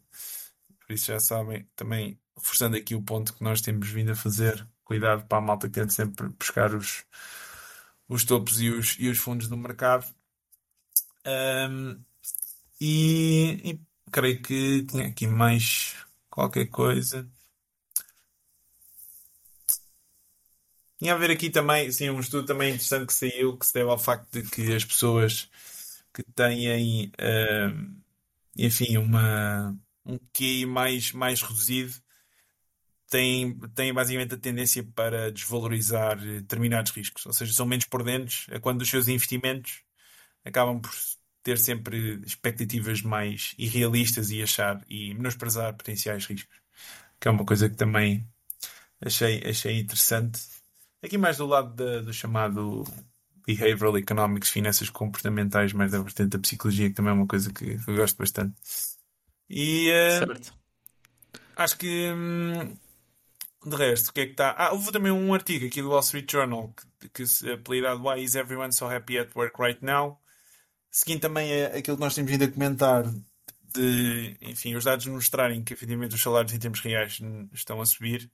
Por 0.86 0.94
isso 0.94 1.08
já 1.08 1.20
sabem, 1.20 1.68
também 1.76 2.20
reforçando 2.36 2.78
aqui 2.78 2.96
o 2.96 3.02
ponto 3.02 3.34
que 3.34 3.44
nós 3.44 3.62
temos 3.62 3.90
vindo 3.90 4.12
a 4.12 4.16
fazer, 4.16 4.68
cuidado 4.84 5.26
para 5.28 5.40
a 5.40 5.42
malta 5.42 5.68
que 5.68 5.74
tenta 5.74 5.92
sempre 5.92 6.30
buscar 6.30 6.74
os, 6.74 7.04
os 8.08 8.24
topos 8.24 8.62
e 8.62 8.70
os, 8.70 8.96
e 9.00 9.10
os 9.10 9.18
fundos 9.18 9.48
do 9.48 9.58
mercado. 9.58 10.06
Um, 11.26 12.04
e, 12.80 13.72
e, 13.72 13.80
creio 14.12 14.42
que 14.42 14.84
tinha 14.86 15.08
aqui 15.08 15.28
mais 15.28 15.96
qualquer 16.30 16.68
coisa. 16.68 17.28
Tinha 20.98 21.14
a 21.14 21.18
ver 21.18 21.32
aqui 21.32 21.50
também, 21.50 21.92
sim, 21.92 22.10
um 22.10 22.20
estudo 22.20 22.46
também 22.46 22.70
interessante 22.74 23.08
que 23.08 23.14
saiu, 23.14 23.58
que 23.58 23.66
se 23.66 23.74
deve 23.74 23.90
ao 23.90 24.00
facto 24.00 24.32
de 24.32 24.50
que 24.50 24.74
as 24.74 24.84
pessoas 24.84 25.50
que 26.14 26.24
têm, 26.34 27.08
uh, 27.08 28.02
enfim, 28.58 28.98
uma, 28.98 29.78
um 30.06 30.18
QI 30.34 30.66
mais, 30.66 31.12
mais 31.12 31.42
reduzido 31.42 31.94
têm, 33.10 33.58
têm 33.76 33.94
basicamente 33.94 34.34
a 34.36 34.38
tendência 34.38 34.84
para 34.84 35.32
desvalorizar 35.32 36.20
determinados 36.20 36.92
riscos, 36.92 37.26
ou 37.26 37.34
seja, 37.34 37.54
são 37.54 37.66
menos 37.66 37.86
prudentes 37.86 38.48
a 38.52 38.60
quando 38.60 38.82
os 38.82 38.90
seus 38.90 39.08
investimentos 39.08 39.84
acabam 40.46 40.80
por 40.82 40.92
ter 41.48 41.58
sempre 41.58 42.20
expectativas 42.26 43.02
mais 43.02 43.56
irrealistas 43.58 44.32
e 44.32 44.44
achar 44.44 44.84
e 44.90 45.14
menosprezar 45.14 45.74
potenciais 45.74 46.26
riscos, 46.26 46.60
que 47.22 47.30
é 47.30 47.32
uma 47.32 47.46
coisa 47.46 47.70
que 47.70 47.78
também 47.78 48.28
achei, 49.00 49.42
achei 49.50 49.80
interessante. 49.80 50.42
Aqui 51.02 51.18
mais 51.18 51.38
do 51.38 51.46
lado 51.46 51.74
da, 51.74 52.02
do 52.02 52.12
chamado 52.12 52.84
Behavioral 53.46 53.98
Economics, 53.98 54.50
finanças 54.50 54.90
comportamentais, 54.90 55.72
mais 55.72 55.94
da 55.94 56.02
vertente 56.02 56.32
da 56.32 56.40
psicologia, 56.40 56.90
que 56.90 56.96
também 56.96 57.12
é 57.12 57.16
uma 57.16 57.28
coisa 57.28 57.50
que, 57.54 57.78
que 57.78 57.90
eu 57.90 57.96
gosto 57.96 58.18
bastante. 58.18 58.54
E 59.50 59.90
uh, 59.90 60.52
acho 61.56 61.78
que 61.78 62.12
hum, 62.12 62.76
de 63.66 63.76
resto, 63.78 64.10
o 64.10 64.14
que 64.14 64.20
é 64.20 64.26
que 64.26 64.32
está? 64.32 64.54
Ah, 64.58 64.74
houve 64.74 64.92
também 64.92 65.14
um 65.14 65.34
artigo 65.34 65.66
aqui 65.66 65.82
do 65.82 65.92
Wall 65.92 66.02
Street 66.02 66.30
Journal 66.30 66.74
que, 67.00 67.08
que 67.08 67.26
se 67.26 67.50
apelidado 67.50 68.04
Why 68.04 68.22
is 68.22 68.36
everyone 68.36 68.74
so 68.74 68.90
happy 68.90 69.18
at 69.18 69.34
work 69.34 69.58
right 69.62 69.80
now? 69.82 70.20
Seguindo 70.98 71.22
também 71.22 71.52
é 71.52 71.78
aquilo 71.78 71.96
que 71.96 72.02
nós 72.02 72.16
temos 72.16 72.32
vindo 72.32 72.44
a 72.44 72.52
comentar 72.52 73.04
de, 73.72 74.36
enfim, 74.42 74.74
os 74.74 74.84
dados 74.84 75.06
mostrarem 75.06 75.64
que 75.64 75.72
efetivamente 75.72 76.16
os 76.16 76.22
salários 76.24 76.52
em 76.52 76.58
termos 76.58 76.80
reais 76.80 77.20
estão 77.54 77.80
a 77.80 77.86
subir. 77.86 78.32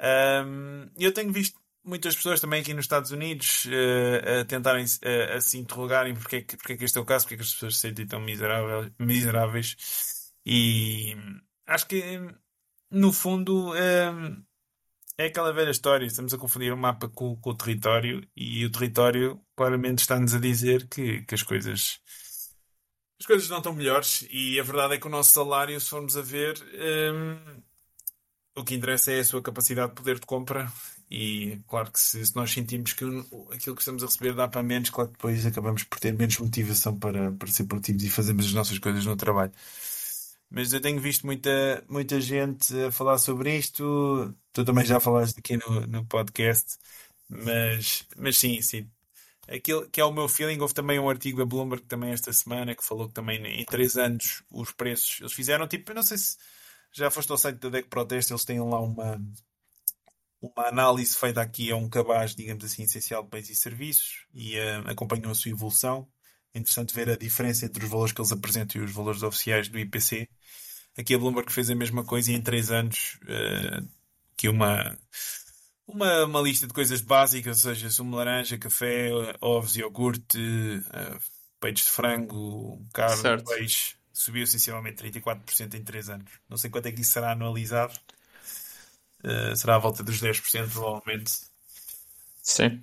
Um, 0.00 0.88
eu 0.96 1.12
tenho 1.12 1.32
visto 1.32 1.60
muitas 1.82 2.14
pessoas 2.14 2.40
também 2.40 2.60
aqui 2.60 2.72
nos 2.72 2.84
Estados 2.84 3.10
Unidos 3.10 3.64
uh, 3.64 4.40
a 4.40 4.44
tentarem 4.44 4.84
uh, 4.84 5.36
a 5.36 5.40
se 5.40 5.58
interrogarem 5.58 6.14
porque 6.14 6.36
é, 6.36 6.42
que, 6.42 6.56
porque 6.56 6.74
é 6.74 6.76
que 6.76 6.84
este 6.84 6.96
é 6.96 7.00
o 7.00 7.04
caso, 7.04 7.24
porque 7.24 7.34
é 7.34 7.38
que 7.38 7.42
as 7.42 7.52
pessoas 7.52 7.74
se 7.74 7.80
sentem 7.80 8.06
tão 8.06 8.20
miseráveis, 8.20 8.92
miseráveis. 8.96 9.76
E 10.46 11.16
acho 11.66 11.88
que 11.88 12.20
no 12.88 13.12
fundo, 13.12 13.74
é 15.18 15.26
aquela 15.26 15.52
velha 15.52 15.70
história. 15.70 16.06
Estamos 16.06 16.32
a 16.32 16.38
confundir 16.38 16.72
o 16.72 16.76
mapa 16.76 17.08
com, 17.08 17.36
com 17.36 17.50
o 17.50 17.56
território 17.56 18.26
e 18.36 18.64
o 18.64 18.70
território 18.70 19.40
claramente 19.56 19.98
está-nos 19.98 20.32
a 20.32 20.38
dizer 20.38 20.88
que, 20.88 21.22
que 21.22 21.34
as 21.34 21.42
coisas. 21.42 22.00
As 23.20 23.26
coisas 23.26 23.48
não 23.48 23.58
estão 23.58 23.74
melhores 23.74 24.24
e 24.30 24.60
a 24.60 24.62
verdade 24.62 24.94
é 24.94 24.98
que 24.98 25.08
o 25.08 25.10
nosso 25.10 25.32
salário, 25.32 25.78
se 25.80 25.90
formos 25.90 26.16
a 26.16 26.22
ver, 26.22 26.56
um, 27.12 27.60
o 28.54 28.64
que 28.64 28.76
interessa 28.76 29.10
é 29.10 29.18
a 29.18 29.24
sua 29.24 29.42
capacidade 29.42 29.88
de 29.88 29.96
poder 29.96 30.20
de 30.20 30.26
compra 30.26 30.72
e 31.10 31.58
claro 31.66 31.90
que 31.90 31.98
se, 31.98 32.24
se 32.24 32.36
nós 32.36 32.52
sentimos 32.52 32.92
que 32.92 33.04
aquilo 33.52 33.74
que 33.74 33.82
estamos 33.82 34.04
a 34.04 34.06
receber 34.06 34.34
dá 34.34 34.46
para 34.46 34.62
menos, 34.62 34.90
claro 34.90 35.10
que 35.10 35.16
depois 35.16 35.44
acabamos 35.44 35.82
por 35.82 35.98
ter 35.98 36.12
menos 36.12 36.38
motivação 36.38 36.96
para, 36.96 37.32
para 37.32 37.48
ser 37.48 37.64
produtivos 37.64 38.04
e 38.04 38.10
fazermos 38.10 38.46
as 38.46 38.52
nossas 38.52 38.78
coisas 38.78 39.04
no 39.04 39.16
trabalho. 39.16 39.52
Mas 40.50 40.72
eu 40.72 40.80
tenho 40.80 41.00
visto 41.00 41.26
muita, 41.26 41.84
muita 41.88 42.20
gente 42.20 42.74
a 42.84 42.90
falar 42.90 43.18
sobre 43.18 43.56
isto. 43.56 44.34
Tu 44.52 44.64
também 44.64 44.84
já 44.84 44.98
falaste 45.00 45.38
aqui 45.38 45.56
no, 45.56 45.86
no 45.86 46.06
podcast. 46.06 46.78
Mas, 47.28 48.06
mas 48.16 48.36
sim, 48.38 48.60
sim. 48.62 48.90
Aquilo 49.48 49.88
que 49.90 50.00
é 50.00 50.04
o 50.04 50.12
meu 50.12 50.28
feeling, 50.28 50.60
houve 50.60 50.74
também 50.74 50.98
um 50.98 51.08
artigo 51.08 51.38
da 51.38 51.46
Bloomberg 51.46 51.84
também 51.86 52.10
esta 52.12 52.32
semana 52.32 52.74
que 52.74 52.84
falou 52.84 53.08
que 53.08 53.14
também 53.14 53.44
em 53.46 53.64
3 53.64 53.96
anos 53.96 54.42
os 54.50 54.72
preços 54.72 55.20
eles 55.20 55.32
fizeram 55.32 55.66
tipo, 55.66 55.90
eu 55.90 55.94
não 55.96 56.02
sei 56.02 56.18
se 56.18 56.36
já 56.92 57.10
foste 57.10 57.30
ao 57.30 57.38
site 57.38 57.58
da 57.58 57.68
Deck 57.70 57.88
Protest, 57.88 58.30
eles 58.30 58.44
têm 58.44 58.60
lá 58.60 58.80
uma, 58.80 59.20
uma 60.40 60.68
análise 60.68 61.16
feita 61.16 61.40
aqui 61.40 61.70
a 61.70 61.76
um 61.76 61.88
cabaz, 61.88 62.34
digamos 62.34 62.64
assim, 62.64 62.82
essencial 62.82 63.22
de 63.22 63.30
bens 63.30 63.50
e 63.50 63.54
serviços 63.54 64.26
e 64.34 64.58
uh, 64.58 64.90
acompanham 64.90 65.30
a 65.30 65.34
sua 65.34 65.50
evolução. 65.50 66.08
É 66.54 66.58
interessante 66.58 66.94
ver 66.94 67.10
a 67.10 67.16
diferença 67.16 67.66
entre 67.66 67.84
os 67.84 67.90
valores 67.90 68.12
que 68.12 68.20
eles 68.20 68.32
apresentam 68.32 68.80
e 68.80 68.84
os 68.84 68.92
valores 68.92 69.22
oficiais 69.22 69.68
do 69.68 69.78
IPC. 69.78 70.28
Aqui 70.96 71.14
a 71.14 71.18
Bloomberg 71.18 71.52
fez 71.52 71.70
a 71.70 71.74
mesma 71.74 72.04
coisa 72.04 72.32
e 72.32 72.34
em 72.34 72.42
3 72.42 72.70
anos 72.72 73.18
uh, 73.22 73.88
que 74.36 74.48
uma, 74.48 74.98
uma, 75.86 76.24
uma 76.24 76.40
lista 76.40 76.66
de 76.66 76.72
coisas 76.72 77.00
básicas, 77.00 77.64
ou 77.64 77.74
seja, 77.74 77.90
sumo 77.90 78.16
laranja, 78.16 78.58
café, 78.58 79.10
ovos, 79.40 79.76
iogurte, 79.76 80.38
uh, 80.38 81.20
peitos 81.60 81.84
de 81.84 81.90
frango, 81.90 82.84
carne, 82.92 83.22
certo. 83.22 83.44
peixe, 83.44 83.94
subiu 84.12 84.46
sensivelmente 84.46 85.02
34% 85.02 85.74
em 85.74 85.84
3 85.84 86.08
anos. 86.08 86.30
Não 86.48 86.56
sei 86.56 86.70
quanto 86.70 86.86
é 86.86 86.92
que 86.92 87.02
isso 87.02 87.12
será 87.12 87.32
anualizado. 87.32 87.94
Uh, 89.22 89.54
será 89.54 89.76
à 89.76 89.78
volta 89.78 90.02
dos 90.02 90.20
10%, 90.20 90.70
provavelmente. 90.70 91.32
Sim. 92.42 92.82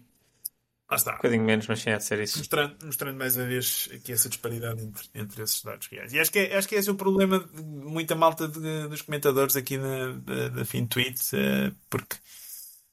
Lá 0.89 0.97
está. 0.97 1.13
Um 1.13 1.15
bocadinho 1.15 1.43
menos, 1.43 1.67
mas 1.67 1.81
sim, 1.81 1.95
de 1.95 2.03
ser 2.03 2.19
isso. 2.19 2.37
Mostrando, 2.37 2.85
mostrando 2.85 3.17
mais 3.17 3.35
uma 3.35 3.45
vez 3.45 3.89
aqui 3.91 4.11
essa 4.11 4.29
disparidade 4.29 4.83
entre, 4.83 5.07
entre 5.15 5.43
esses 5.43 5.63
dados 5.63 5.87
reais. 5.87 6.13
E 6.13 6.19
acho 6.19 6.31
que, 6.31 6.39
é, 6.39 6.55
acho 6.55 6.67
que 6.67 6.75
esse 6.75 6.89
é 6.89 6.91
o 6.91 6.95
problema 6.95 7.39
de 7.39 7.63
muita 7.63 8.13
malta 8.13 8.47
de, 8.47 8.87
dos 8.87 9.01
comentadores 9.01 9.55
aqui 9.55 9.77
na, 9.77 10.11
da, 10.11 10.49
da 10.49 10.65
FinTweet, 10.65 11.19
uh, 11.35 11.75
porque 11.89 12.17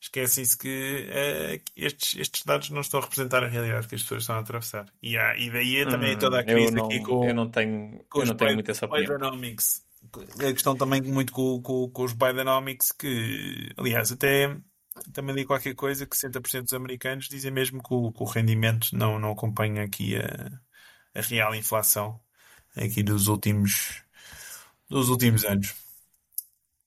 esquecem-se 0.01 0.57
que 0.57 1.07
uh, 1.09 1.63
estes, 1.77 2.19
estes 2.19 2.45
dados 2.45 2.71
não 2.71 2.81
estão 2.81 2.99
a 2.99 3.03
representar 3.03 3.45
a 3.45 3.49
realidade 3.49 3.87
que 3.87 3.95
as 3.95 4.03
pessoas 4.03 4.23
estão 4.23 4.37
a 4.37 4.41
atravessar. 4.41 4.87
E, 5.03 5.19
há, 5.19 5.37
e 5.37 5.51
daí 5.51 5.77
é 5.77 5.85
também 5.85 6.17
hum, 6.17 6.19
toda 6.19 6.41
a 6.41 6.45
crise 6.45 6.73
não, 6.73 6.87
aqui 6.87 7.01
com, 7.01 7.29
eu 7.29 7.35
não 7.35 7.51
tenho, 7.51 8.03
com 8.09 8.21
eu 8.21 8.27
não 8.27 8.35
tenho 8.35 8.55
muita 8.55 8.71
essa 8.71 8.87
opinião. 8.87 9.19
A 10.41 10.53
questão 10.53 10.75
também 10.75 11.03
muito 11.03 11.33
com, 11.33 11.61
com, 11.61 11.89
com 11.91 12.03
os 12.05 12.13
Bidenomics, 12.15 12.91
que 12.91 13.71
aliás 13.77 14.11
até 14.11 14.57
também 15.13 15.35
li 15.35 15.45
qualquer 15.45 15.75
coisa 15.75 16.07
que 16.07 16.17
60% 16.17 16.63
dos 16.63 16.73
americanos 16.73 17.29
dizem 17.29 17.51
mesmo 17.51 17.83
que 17.83 17.95
o, 17.95 18.13
que 18.13 18.23
o, 18.23 18.27
rendimento 18.27 18.89
não, 18.93 19.19
não 19.19 19.33
acompanha 19.33 19.83
aqui 19.83 20.17
a, 20.17 20.61
a 21.15 21.21
real 21.23 21.55
inflação 21.55 22.21
aqui 22.77 23.03
dos 23.03 23.27
últimos 23.29 24.03
dos 24.89 25.09
últimos 25.09 25.45
anos. 25.45 25.75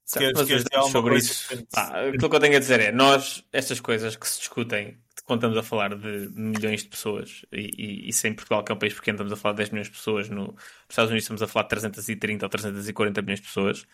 Se 0.05 0.19
queres, 0.19 0.43
queres 0.43 0.65
sobre 0.91 1.17
isso, 1.17 1.65
ah, 1.75 2.01
aquilo 2.07 2.29
que 2.29 2.35
eu 2.35 2.39
tenho 2.39 2.55
a 2.55 2.59
dizer 2.59 2.79
é 2.79 2.91
nós, 2.91 3.43
estas 3.51 3.79
coisas 3.79 4.15
que 4.15 4.27
se 4.29 4.37
discutem 4.37 4.99
quando 5.25 5.39
estamos 5.39 5.57
a 5.57 5.63
falar 5.63 5.95
de 5.95 6.29
milhões 6.35 6.83
de 6.83 6.89
pessoas 6.89 7.43
e, 7.51 7.71
e, 7.75 8.09
e 8.09 8.13
sem 8.13 8.31
Portugal, 8.31 8.63
que 8.63 8.71
é 8.71 8.75
um 8.75 8.77
país 8.77 8.93
pequeno, 8.93 9.15
estamos 9.15 9.33
a 9.33 9.35
falar 9.35 9.53
de 9.53 9.57
10 9.57 9.69
milhões 9.71 9.87
de 9.87 9.93
pessoas, 9.93 10.29
no, 10.29 10.43
nos 10.45 10.55
Estados 10.87 11.09
Unidos 11.09 11.23
estamos 11.23 11.41
a 11.41 11.47
falar 11.47 11.63
de 11.63 11.69
330 11.69 12.45
ou 12.45 12.49
340 12.49 13.21
milhões 13.23 13.39
de 13.39 13.47
pessoas 13.47 13.87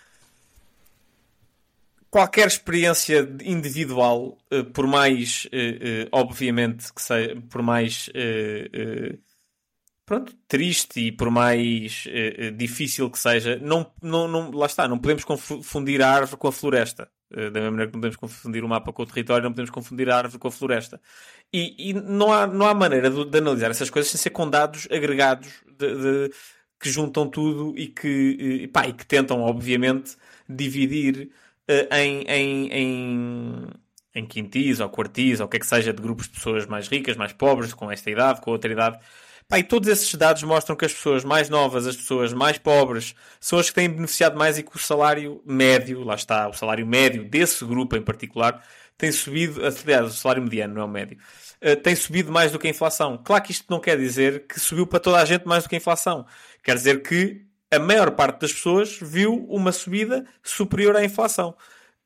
qualquer 2.11 2.45
experiência 2.45 3.21
individual, 3.41 4.37
uh, 4.53 4.65
por 4.65 4.85
mais, 4.85 5.45
uh, 5.45 6.05
uh, 6.05 6.09
obviamente, 6.11 6.93
que 6.93 7.01
seja, 7.01 7.41
por 7.49 7.63
mais 7.63 8.09
pronto, 10.05 10.35
triste 10.45 10.99
e 10.99 11.11
por 11.11 11.31
mais 11.31 12.05
difícil 12.57 13.09
que 13.09 13.17
seja, 13.17 13.57
não, 13.61 13.89
não, 14.01 14.27
não, 14.27 14.51
lá 14.51 14.65
está, 14.65 14.85
não 14.85 14.99
podemos 14.99 15.23
confundir 15.23 16.01
a 16.01 16.11
árvore 16.11 16.37
com 16.37 16.49
a 16.49 16.51
floresta. 16.51 17.09
da 17.29 17.49
mesma 17.49 17.71
maneira 17.71 17.87
que 17.87 17.93
não 17.93 18.01
podemos 18.01 18.17
confundir 18.17 18.61
o 18.61 18.67
mapa 18.67 18.91
com 18.91 19.03
o 19.03 19.05
território, 19.05 19.45
não 19.45 19.51
podemos 19.51 19.71
confundir 19.71 20.09
a 20.09 20.17
árvore 20.17 20.37
com 20.37 20.49
a 20.49 20.51
floresta. 20.51 20.99
E, 21.53 21.91
e 21.91 21.93
não, 21.93 22.33
há, 22.33 22.45
não 22.45 22.65
há 22.67 22.73
maneira 22.73 23.09
de, 23.09 23.23
de, 23.23 23.37
analisar 23.37 23.71
essas 23.71 23.89
coisas 23.89 24.11
sem 24.11 24.19
ser 24.19 24.31
com 24.31 24.49
dados 24.49 24.85
agregados 24.91 25.49
de, 25.77 25.95
de, 25.95 26.33
que 26.77 26.89
juntam 26.89 27.29
tudo 27.29 27.73
e 27.77 27.87
que, 27.87 28.07
e, 28.63 28.67
pá, 28.67 28.87
e 28.87 28.93
que 28.93 29.05
tentam, 29.05 29.39
obviamente, 29.41 30.17
dividir 30.49 31.29
eh, 31.29 31.31
em, 31.91 32.23
em, 32.27 32.67
em, 32.71 33.67
em 34.15 34.25
quintis 34.25 34.79
ou 34.79 34.89
quartis 34.89 35.39
ou 35.39 35.45
o 35.45 35.49
que 35.49 35.57
é 35.57 35.59
que 35.59 35.65
seja 35.65 35.93
de 35.93 36.01
grupos 36.01 36.27
de 36.27 36.33
pessoas 36.33 36.65
mais 36.65 36.87
ricas, 36.87 37.15
mais 37.15 37.33
pobres, 37.33 37.73
com 37.73 37.91
esta 37.91 38.09
idade, 38.09 38.41
com 38.41 38.51
outra 38.51 38.71
idade. 38.71 38.99
Pá, 39.47 39.59
e 39.59 39.63
todos 39.63 39.89
esses 39.89 40.13
dados 40.15 40.43
mostram 40.43 40.77
que 40.77 40.85
as 40.85 40.93
pessoas 40.93 41.25
mais 41.25 41.49
novas, 41.49 41.85
as 41.85 41.97
pessoas 41.97 42.31
mais 42.31 42.57
pobres, 42.57 43.13
são 43.37 43.59
as 43.59 43.69
que 43.69 43.75
têm 43.75 43.89
beneficiado 43.89 44.37
mais 44.37 44.57
e 44.57 44.63
que 44.63 44.73
o 44.73 44.79
salário 44.79 45.41
médio, 45.45 46.05
lá 46.05 46.15
está, 46.15 46.47
o 46.47 46.53
salário 46.53 46.87
médio 46.87 47.25
desse 47.25 47.65
grupo 47.65 47.97
em 47.97 48.01
particular, 48.01 48.63
tem 48.97 49.11
subido, 49.11 49.59
aliás, 49.65 50.07
o 50.07 50.13
salário 50.13 50.41
mediano, 50.41 50.75
não 50.75 50.83
é 50.83 50.85
o 50.85 50.87
médio, 50.87 51.17
uh, 51.61 51.75
tem 51.75 51.95
subido 51.95 52.31
mais 52.31 52.51
do 52.51 52.59
que 52.59 52.67
a 52.67 52.69
inflação. 52.69 53.17
Claro 53.17 53.43
que 53.43 53.51
isto 53.51 53.65
não 53.69 53.81
quer 53.81 53.97
dizer 53.97 54.47
que 54.47 54.57
subiu 54.57 54.87
para 54.87 55.01
toda 55.01 55.17
a 55.17 55.25
gente 55.25 55.45
mais 55.45 55.63
do 55.63 55.69
que 55.69 55.75
a 55.75 55.79
inflação. 55.79 56.25
Quer 56.63 56.75
dizer 56.75 57.01
que 57.01 57.45
a 57.71 57.79
maior 57.79 58.11
parte 58.11 58.41
das 58.41 58.51
pessoas 58.51 58.97
viu 59.01 59.45
uma 59.49 59.71
subida 59.71 60.25
superior 60.43 60.95
à 60.95 61.03
inflação. 61.03 61.55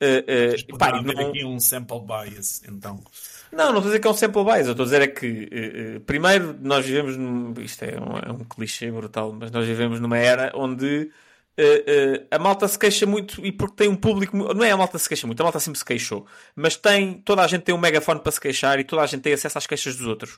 Uh, 0.01 0.73
uh, 0.73 0.77
pá, 0.77 1.01
não... 1.01 1.29
aqui 1.29 1.43
um 1.45 1.59
sample 1.59 2.01
bias, 2.01 2.61
então. 2.67 3.03
Não, 3.51 3.71
não 3.71 3.77
estou 3.77 3.83
a 3.83 3.85
dizer 3.85 3.99
que 3.99 4.07
é 4.07 4.11
um 4.11 4.13
sample 4.13 4.43
bias. 4.43 4.67
Eu 4.67 4.71
estou 4.71 4.83
a 4.83 4.87
dizer 4.87 5.01
é 5.01 5.07
que, 5.07 5.97
uh, 5.97 5.99
primeiro, 6.01 6.55
nós 6.61 6.85
vivemos. 6.85 7.17
Num... 7.17 7.53
Isto 7.59 7.83
é 7.83 7.99
um, 7.99 8.17
é 8.17 8.31
um 8.31 8.43
clichê 8.43 8.91
brutal, 8.91 9.31
mas 9.31 9.51
nós 9.51 9.65
vivemos 9.65 9.99
numa 9.99 10.17
era 10.17 10.51
onde 10.55 11.09
Uh, 11.57 12.27
a 12.29 12.37
malta 12.37 12.67
se 12.67 12.77
queixa 12.77 13.05
muito 13.05 13.43
e 13.45 13.49
porque 13.49 13.77
tem 13.77 13.87
um 13.87 13.95
público. 13.95 14.35
Não 14.35 14.63
é 14.63 14.71
a 14.71 14.77
malta 14.77 14.97
se 14.99 15.07
queixa 15.07 15.25
muito, 15.25 15.39
a 15.39 15.43
malta 15.43 15.59
sempre 15.59 15.79
se 15.79 15.85
queixou. 15.85 16.25
Mas 16.53 16.75
tem, 16.75 17.13
toda 17.13 17.41
a 17.41 17.47
gente 17.47 17.63
tem 17.63 17.73
um 17.73 17.77
megafone 17.77 18.19
para 18.19 18.31
se 18.31 18.41
queixar 18.41 18.77
e 18.79 18.83
toda 18.83 19.01
a 19.01 19.05
gente 19.05 19.21
tem 19.21 19.33
acesso 19.33 19.57
às 19.57 19.65
queixas 19.65 19.95
dos 19.95 20.05
outros. 20.05 20.37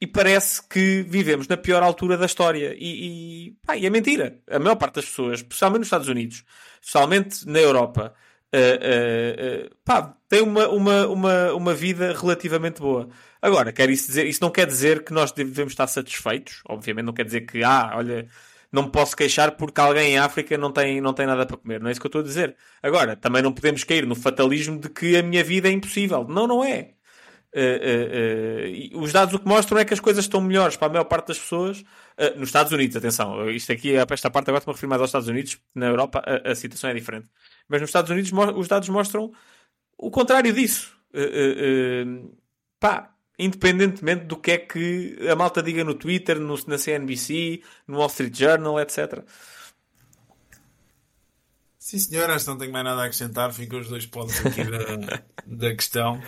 E 0.00 0.06
parece 0.06 0.66
que 0.68 1.02
vivemos 1.08 1.48
na 1.48 1.56
pior 1.56 1.82
altura 1.82 2.16
da 2.16 2.26
história. 2.26 2.74
E, 2.78 3.48
e, 3.48 3.56
pá, 3.66 3.76
e 3.76 3.86
é 3.86 3.90
mentira. 3.90 4.38
A 4.50 4.58
maior 4.58 4.76
parte 4.76 4.96
das 4.96 5.06
pessoas, 5.06 5.40
especialmente 5.40 5.80
nos 5.80 5.86
Estados 5.86 6.08
Unidos, 6.08 6.44
especialmente 6.80 7.48
na 7.48 7.60
Europa, 7.60 8.14
uh, 8.54 9.74
pá, 9.84 10.14
tem 10.28 10.42
uma, 10.42 10.68
uma, 10.68 11.06
uma, 11.06 11.52
uma 11.54 11.74
vida 11.74 12.12
relativamente 12.12 12.80
boa. 12.80 13.08
Agora, 13.40 13.72
quer 13.72 13.88
isso 13.88 14.08
dizer, 14.08 14.26
isso 14.26 14.42
não 14.42 14.50
quer 14.50 14.66
dizer 14.66 15.04
que 15.04 15.12
nós 15.12 15.32
devemos 15.32 15.72
estar 15.72 15.86
satisfeitos. 15.86 16.60
Obviamente, 16.68 17.06
não 17.06 17.12
quer 17.12 17.24
dizer 17.24 17.42
que, 17.42 17.62
ah, 17.62 17.92
olha 17.94 18.28
não 18.74 18.90
posso 18.90 19.16
queixar 19.16 19.52
porque 19.52 19.80
alguém 19.80 20.14
em 20.14 20.18
África 20.18 20.58
não 20.58 20.72
tem, 20.72 21.00
não 21.00 21.14
tem 21.14 21.26
nada 21.26 21.46
para 21.46 21.56
comer. 21.56 21.80
Não 21.80 21.88
é 21.88 21.92
isso 21.92 22.00
que 22.00 22.06
eu 22.06 22.08
estou 22.08 22.20
a 22.20 22.24
dizer. 22.24 22.56
Agora, 22.82 23.14
também 23.14 23.40
não 23.40 23.52
podemos 23.52 23.84
cair 23.84 24.04
no 24.04 24.16
fatalismo 24.16 24.80
de 24.80 24.88
que 24.88 25.16
a 25.16 25.22
minha 25.22 25.44
vida 25.44 25.68
é 25.68 25.70
impossível. 25.70 26.26
Não, 26.28 26.48
não 26.48 26.64
é. 26.64 26.90
Uh, 27.54 28.94
uh, 28.94 28.98
uh, 28.98 29.00
os 29.00 29.12
dados 29.12 29.32
o 29.32 29.38
que 29.38 29.46
mostram 29.46 29.78
é 29.78 29.84
que 29.84 29.94
as 29.94 30.00
coisas 30.00 30.24
estão 30.24 30.40
melhores 30.40 30.76
para 30.76 30.88
a 30.88 30.90
maior 30.90 31.04
parte 31.04 31.28
das 31.28 31.38
pessoas 31.38 31.84
nos 32.36 32.48
Estados 32.48 32.72
Unidos. 32.72 32.96
Atenção, 32.96 33.48
isto 33.50 33.70
aqui, 33.72 33.94
esta 33.94 34.30
parte 34.30 34.50
agora 34.50 34.58
estou-me 34.58 34.74
a 34.74 34.76
referir 34.76 34.88
mais 34.88 35.00
aos 35.00 35.08
Estados 35.08 35.28
Unidos. 35.28 35.58
Na 35.74 35.86
Europa 35.86 36.22
a, 36.24 36.50
a, 36.50 36.54
situação 36.54 36.90
é 36.90 36.94
diferente. 36.94 37.28
Mas 37.68 37.80
nos 37.80 37.90
Estados 37.90 38.10
Unidos 38.10 38.32
os 38.56 38.68
dados 38.68 38.88
mostram 38.88 39.32
o 39.96 40.10
contrário 40.10 40.52
disso. 40.52 40.96
pá, 42.80 43.14
independentemente 43.38 44.24
do 44.24 44.36
que 44.36 44.50
é 44.50 44.58
que 44.58 45.16
a 45.30 45.36
malta 45.36 45.62
diga 45.62 45.84
no 45.84 45.94
Twitter, 45.94 46.40
no, 46.40 46.56
na 46.66 46.78
CNBC, 46.78 47.62
no 47.86 47.98
Wall 47.98 48.08
Street 48.08 48.36
Journal, 48.36 48.80
etc. 48.80 49.24
Sim, 51.78 51.98
senhor, 51.98 52.30
acho 52.30 52.46
que 52.46 52.50
não 52.50 52.58
tenho 52.58 52.72
mais 52.72 52.84
nada 52.84 53.02
a 53.02 53.04
acrescentar. 53.04 53.52
Ficam 53.52 53.78
os 53.78 53.88
dois 53.88 54.06
pontos 54.06 54.34
aqui 54.44 54.64
da, 54.64 55.22
da 55.46 55.74
questão. 55.74 56.20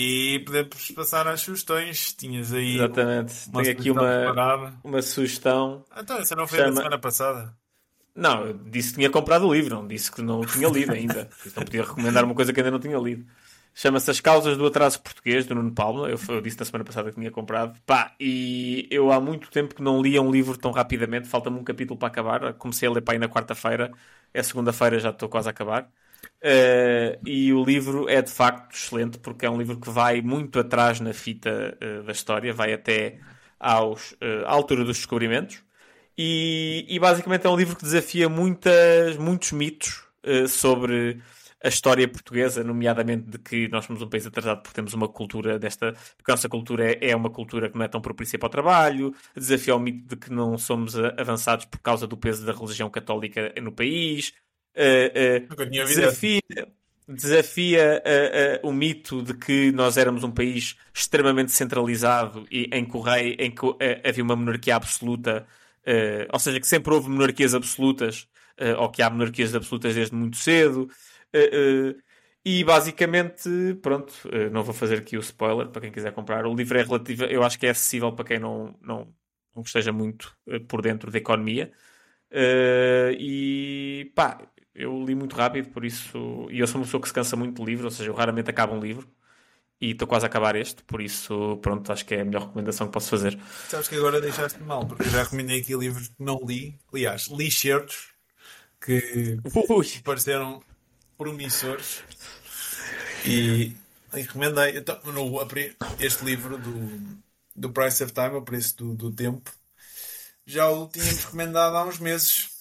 E 0.00 0.38
podemos 0.46 0.90
passar 0.92 1.26
às 1.26 1.40
sugestões. 1.40 2.12
Tinhas 2.12 2.52
aí. 2.52 2.76
Exatamente. 2.76 3.48
Uma 3.48 3.62
Tenho 3.64 3.76
aqui 3.76 3.90
uma, 3.90 4.78
uma 4.84 5.02
sugestão. 5.02 5.84
Ah, 5.90 6.02
então, 6.02 6.18
essa 6.18 6.36
não 6.36 6.46
foi 6.46 6.58
chama... 6.60 6.70
da 6.70 6.76
semana 6.76 6.98
passada. 7.00 7.56
Não, 8.14 8.46
eu 8.46 8.54
disse 8.54 8.90
que 8.90 8.94
tinha 8.96 9.10
comprado 9.10 9.48
o 9.48 9.52
livro, 9.52 9.74
não 9.74 9.88
disse 9.88 10.12
que 10.12 10.22
não 10.22 10.42
tinha 10.42 10.68
lido 10.68 10.92
ainda. 10.92 11.28
Então 11.44 11.64
podia 11.64 11.82
recomendar 11.82 12.24
uma 12.24 12.34
coisa 12.34 12.52
que 12.52 12.60
ainda 12.60 12.70
não 12.70 12.78
tinha 12.78 12.96
lido. 12.96 13.26
Chama-se 13.74 14.08
As 14.08 14.20
Causas 14.20 14.56
do 14.56 14.66
Atraso 14.66 15.00
Português, 15.00 15.46
do 15.46 15.56
Nuno 15.56 15.72
Palma. 15.72 16.08
Eu, 16.08 16.18
eu, 16.28 16.40
disse 16.40 16.58
na 16.60 16.64
semana 16.64 16.84
passada 16.84 17.10
que 17.10 17.16
tinha 17.16 17.32
comprado. 17.32 17.76
Pá, 17.84 18.14
e 18.20 18.86
eu 18.92 19.10
há 19.10 19.20
muito 19.20 19.50
tempo 19.50 19.74
que 19.74 19.82
não 19.82 20.00
lia 20.00 20.22
um 20.22 20.30
livro 20.30 20.56
tão 20.56 20.70
rapidamente. 20.70 21.26
Falta-me 21.26 21.58
um 21.58 21.64
capítulo 21.64 21.98
para 21.98 22.06
acabar. 22.06 22.54
Comecei 22.54 22.88
a 22.88 22.92
ler 22.92 23.00
para 23.00 23.14
aí 23.14 23.18
na 23.18 23.28
quarta-feira. 23.28 23.92
É 24.32 24.42
segunda-feira, 24.44 25.00
já 25.00 25.10
estou 25.10 25.28
quase 25.28 25.48
a 25.48 25.50
acabar. 25.50 25.90
Uh, 26.42 27.18
e 27.26 27.52
o 27.52 27.64
livro 27.64 28.08
é 28.08 28.22
de 28.22 28.30
facto 28.30 28.72
excelente 28.72 29.18
porque 29.18 29.44
é 29.44 29.50
um 29.50 29.58
livro 29.58 29.76
que 29.78 29.90
vai 29.90 30.22
muito 30.22 30.60
atrás 30.60 31.00
na 31.00 31.12
fita 31.12 31.76
uh, 31.82 32.04
da 32.04 32.12
história, 32.12 32.52
vai 32.52 32.72
até 32.72 33.18
aos, 33.58 34.12
uh, 34.12 34.46
à 34.46 34.52
altura 34.52 34.84
dos 34.84 34.98
descobrimentos. 34.98 35.62
E, 36.16 36.84
e, 36.88 36.98
basicamente 36.98 37.46
é 37.46 37.50
um 37.50 37.56
livro 37.56 37.76
que 37.76 37.84
desafia 37.84 38.28
muitas, 38.28 39.16
muitos 39.16 39.52
mitos 39.52 40.04
sobre 40.48 41.22
a 41.62 41.68
história 41.68 42.06
portuguesa, 42.08 42.64
nomeadamente 42.64 43.30
de 43.30 43.38
que 43.38 43.68
nós 43.68 43.84
somos 43.84 44.02
um 44.02 44.08
país 44.08 44.26
atrasado 44.26 44.62
porque 44.62 44.74
temos 44.74 44.94
uma 44.94 45.08
cultura 45.08 45.60
desta. 45.60 45.92
porque 46.16 46.30
a 46.30 46.34
nossa 46.34 46.48
cultura 46.48 46.92
é, 46.92 47.10
é 47.10 47.16
uma 47.16 47.30
cultura 47.30 47.70
que 47.70 47.78
não 47.78 47.84
é 47.84 47.88
tão 47.88 48.00
propícia 48.00 48.36
para 48.36 48.48
o 48.48 48.50
trabalho, 48.50 49.14
desafia 49.34 49.76
o 49.76 49.78
mito 49.78 50.08
de 50.08 50.16
que 50.16 50.32
não 50.32 50.58
somos 50.58 50.96
avançados 51.16 51.66
por 51.66 51.78
causa 51.80 52.06
do 52.06 52.16
peso 52.16 52.44
da 52.44 52.52
religião 52.52 52.90
católica 52.90 53.52
no 53.62 53.70
país, 53.70 54.32
uh, 54.76 55.62
uh, 55.62 55.66
desafia. 55.66 56.40
Desafia 57.10 58.02
uh, 58.04 58.66
uh, 58.66 58.68
o 58.68 58.72
mito 58.72 59.22
de 59.22 59.32
que 59.32 59.72
nós 59.72 59.96
éramos 59.96 60.22
um 60.24 60.30
país 60.30 60.76
extremamente 60.92 61.52
centralizado 61.52 62.46
e 62.50 62.68
em 62.70 62.84
que, 62.84 62.96
o 62.96 63.00
rei, 63.00 63.34
em 63.38 63.50
que 63.50 63.64
havia 64.04 64.22
uma 64.22 64.36
monarquia 64.36 64.76
absoluta, 64.76 65.46
ou 66.30 66.38
seja, 66.38 66.60
que 66.60 66.66
sempre 66.66 66.92
houve 66.92 67.08
monarquias 67.08 67.54
absolutas, 67.54 68.28
ou 68.78 68.90
que 68.90 69.00
há 69.00 69.08
monarquias 69.08 69.54
absolutas 69.54 69.94
desde 69.94 70.14
muito 70.14 70.36
cedo. 70.36 70.90
Uh, 71.34 71.90
uh, 71.90 72.02
e 72.44 72.64
basicamente, 72.64 73.48
pronto, 73.82 74.12
uh, 74.26 74.50
não 74.50 74.62
vou 74.62 74.74
fazer 74.74 74.98
aqui 74.98 75.16
o 75.16 75.20
spoiler 75.20 75.68
para 75.68 75.82
quem 75.82 75.92
quiser 75.92 76.12
comprar. 76.12 76.46
O 76.46 76.54
livro 76.54 76.78
é 76.78 76.82
relativo, 76.82 77.24
eu 77.24 77.42
acho 77.42 77.58
que 77.58 77.66
é 77.66 77.70
acessível 77.70 78.12
para 78.12 78.24
quem 78.24 78.38
não, 78.38 78.74
não, 78.80 79.14
não 79.54 79.62
esteja 79.62 79.92
muito 79.92 80.34
por 80.66 80.80
dentro 80.82 81.10
da 81.10 81.18
economia. 81.18 81.72
e 83.18 84.10
pá, 84.14 84.40
eu 84.78 85.04
li 85.04 85.14
muito 85.14 85.34
rápido, 85.34 85.70
por 85.70 85.84
isso. 85.84 86.46
E 86.50 86.60
eu 86.60 86.66
sou 86.66 86.80
uma 86.80 86.84
pessoa 86.84 87.00
que 87.00 87.08
se 87.08 87.14
cansa 87.14 87.34
muito 87.34 87.60
de 87.60 87.68
livro, 87.68 87.86
ou 87.86 87.90
seja, 87.90 88.08
eu 88.08 88.14
raramente 88.14 88.48
acabo 88.48 88.74
um 88.74 88.80
livro. 88.80 89.08
E 89.80 89.90
estou 89.90 90.08
quase 90.08 90.24
a 90.24 90.28
acabar 90.28 90.56
este, 90.56 90.82
por 90.82 91.00
isso, 91.00 91.56
pronto, 91.62 91.92
acho 91.92 92.04
que 92.04 92.14
é 92.14 92.20
a 92.20 92.24
melhor 92.24 92.46
recomendação 92.46 92.86
que 92.88 92.92
posso 92.92 93.10
fazer. 93.10 93.38
Sabes 93.68 93.86
que 93.86 93.94
agora 93.94 94.20
deixaste-me 94.20 94.66
mal, 94.66 94.84
porque 94.84 95.04
eu 95.04 95.10
já 95.10 95.22
recomendei 95.22 95.60
aqui 95.60 95.76
livros 95.76 96.08
que 96.08 96.22
não 96.22 96.40
li. 96.44 96.76
Aliás, 96.92 97.28
li 97.28 97.50
certos 97.50 98.08
que 98.80 99.38
Ui. 99.68 99.86
pareceram 100.02 100.60
promissores. 101.16 102.02
E, 103.24 103.76
e 104.14 104.22
recomendei 104.22 104.78
então, 104.78 104.98
no, 105.12 105.38
este 106.00 106.24
livro 106.24 106.58
do, 106.58 107.20
do 107.54 107.70
Price 107.72 108.02
of 108.02 108.12
Time, 108.12 108.36
o 108.36 108.42
preço 108.42 108.76
do, 108.76 108.94
do 108.94 109.12
tempo. 109.12 109.50
Já 110.44 110.68
o 110.70 110.88
tínhamos 110.88 111.24
recomendado 111.24 111.76
há 111.76 111.84
uns 111.84 111.98
meses. 111.98 112.57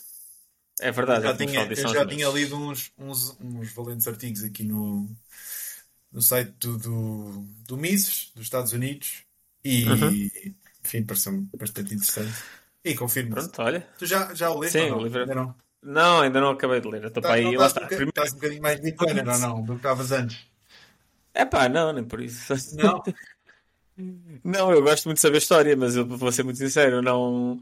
É 0.80 0.92
verdade, 0.92 1.26
eu 1.26 1.32
já, 1.32 1.38
tinha, 1.38 1.66
eu 1.66 1.94
já 1.94 2.06
tinha 2.06 2.30
lido 2.30 2.56
uns, 2.56 2.92
uns, 2.98 3.36
uns 3.42 3.74
valentes 3.74 4.08
artigos 4.08 4.44
aqui 4.44 4.64
no, 4.64 5.10
no 6.12 6.22
site 6.22 6.52
do, 6.60 6.78
do, 6.78 7.48
do 7.66 7.78
Mises, 7.78 8.32
dos 8.36 8.46
Estados 8.46 8.74
Unidos, 8.74 9.24
e 9.64 9.86
uhum. 9.86 10.30
enfim, 10.84 11.04
pareceu-me 11.04 11.50
bastante 11.58 11.96
interessante. 11.96 12.34
E 12.84 12.96
confirmo. 12.96 13.32
Pronto, 13.32 13.62
olha. 13.62 13.88
Tu 13.98 14.06
já, 14.06 14.34
já 14.34 14.50
o 14.50 14.60
leste? 14.60 14.80
Sim, 14.80 14.92
o 14.92 15.02
livro. 15.02 15.26
Não? 15.26 15.56
Não, 15.82 16.22
ainda 16.22 16.40
não 16.40 16.52
acabei 16.52 16.80
de 16.80 16.88
ler. 16.88 17.06
Estou 17.06 17.22
tá, 17.22 17.30
para 17.30 17.38
aí. 17.38 17.58
Lá 17.58 17.68
está. 17.68 17.84
Um 17.84 17.88
Primeiro... 17.88 18.10
Estás 18.10 18.32
um 18.32 18.36
bocadinho 18.36 18.62
mais 18.62 18.80
bitcoiner 18.80 19.28
ou 19.28 19.40
não? 19.40 19.62
Do 19.62 19.74
que 19.74 19.80
estavas 19.80 20.12
antes? 20.12 20.40
É 21.34 21.46
pá, 21.46 21.70
não, 21.70 21.94
nem 21.94 22.04
por 22.04 22.22
isso. 22.22 22.54
Não? 22.76 23.04
não, 24.44 24.72
eu 24.72 24.82
gosto 24.82 25.06
muito 25.06 25.18
de 25.18 25.22
saber 25.22 25.38
história, 25.38 25.76
mas 25.76 25.96
eu 25.96 26.06
vou 26.06 26.32
ser 26.32 26.44
muito 26.44 26.58
sincero, 26.58 27.02
não. 27.02 27.62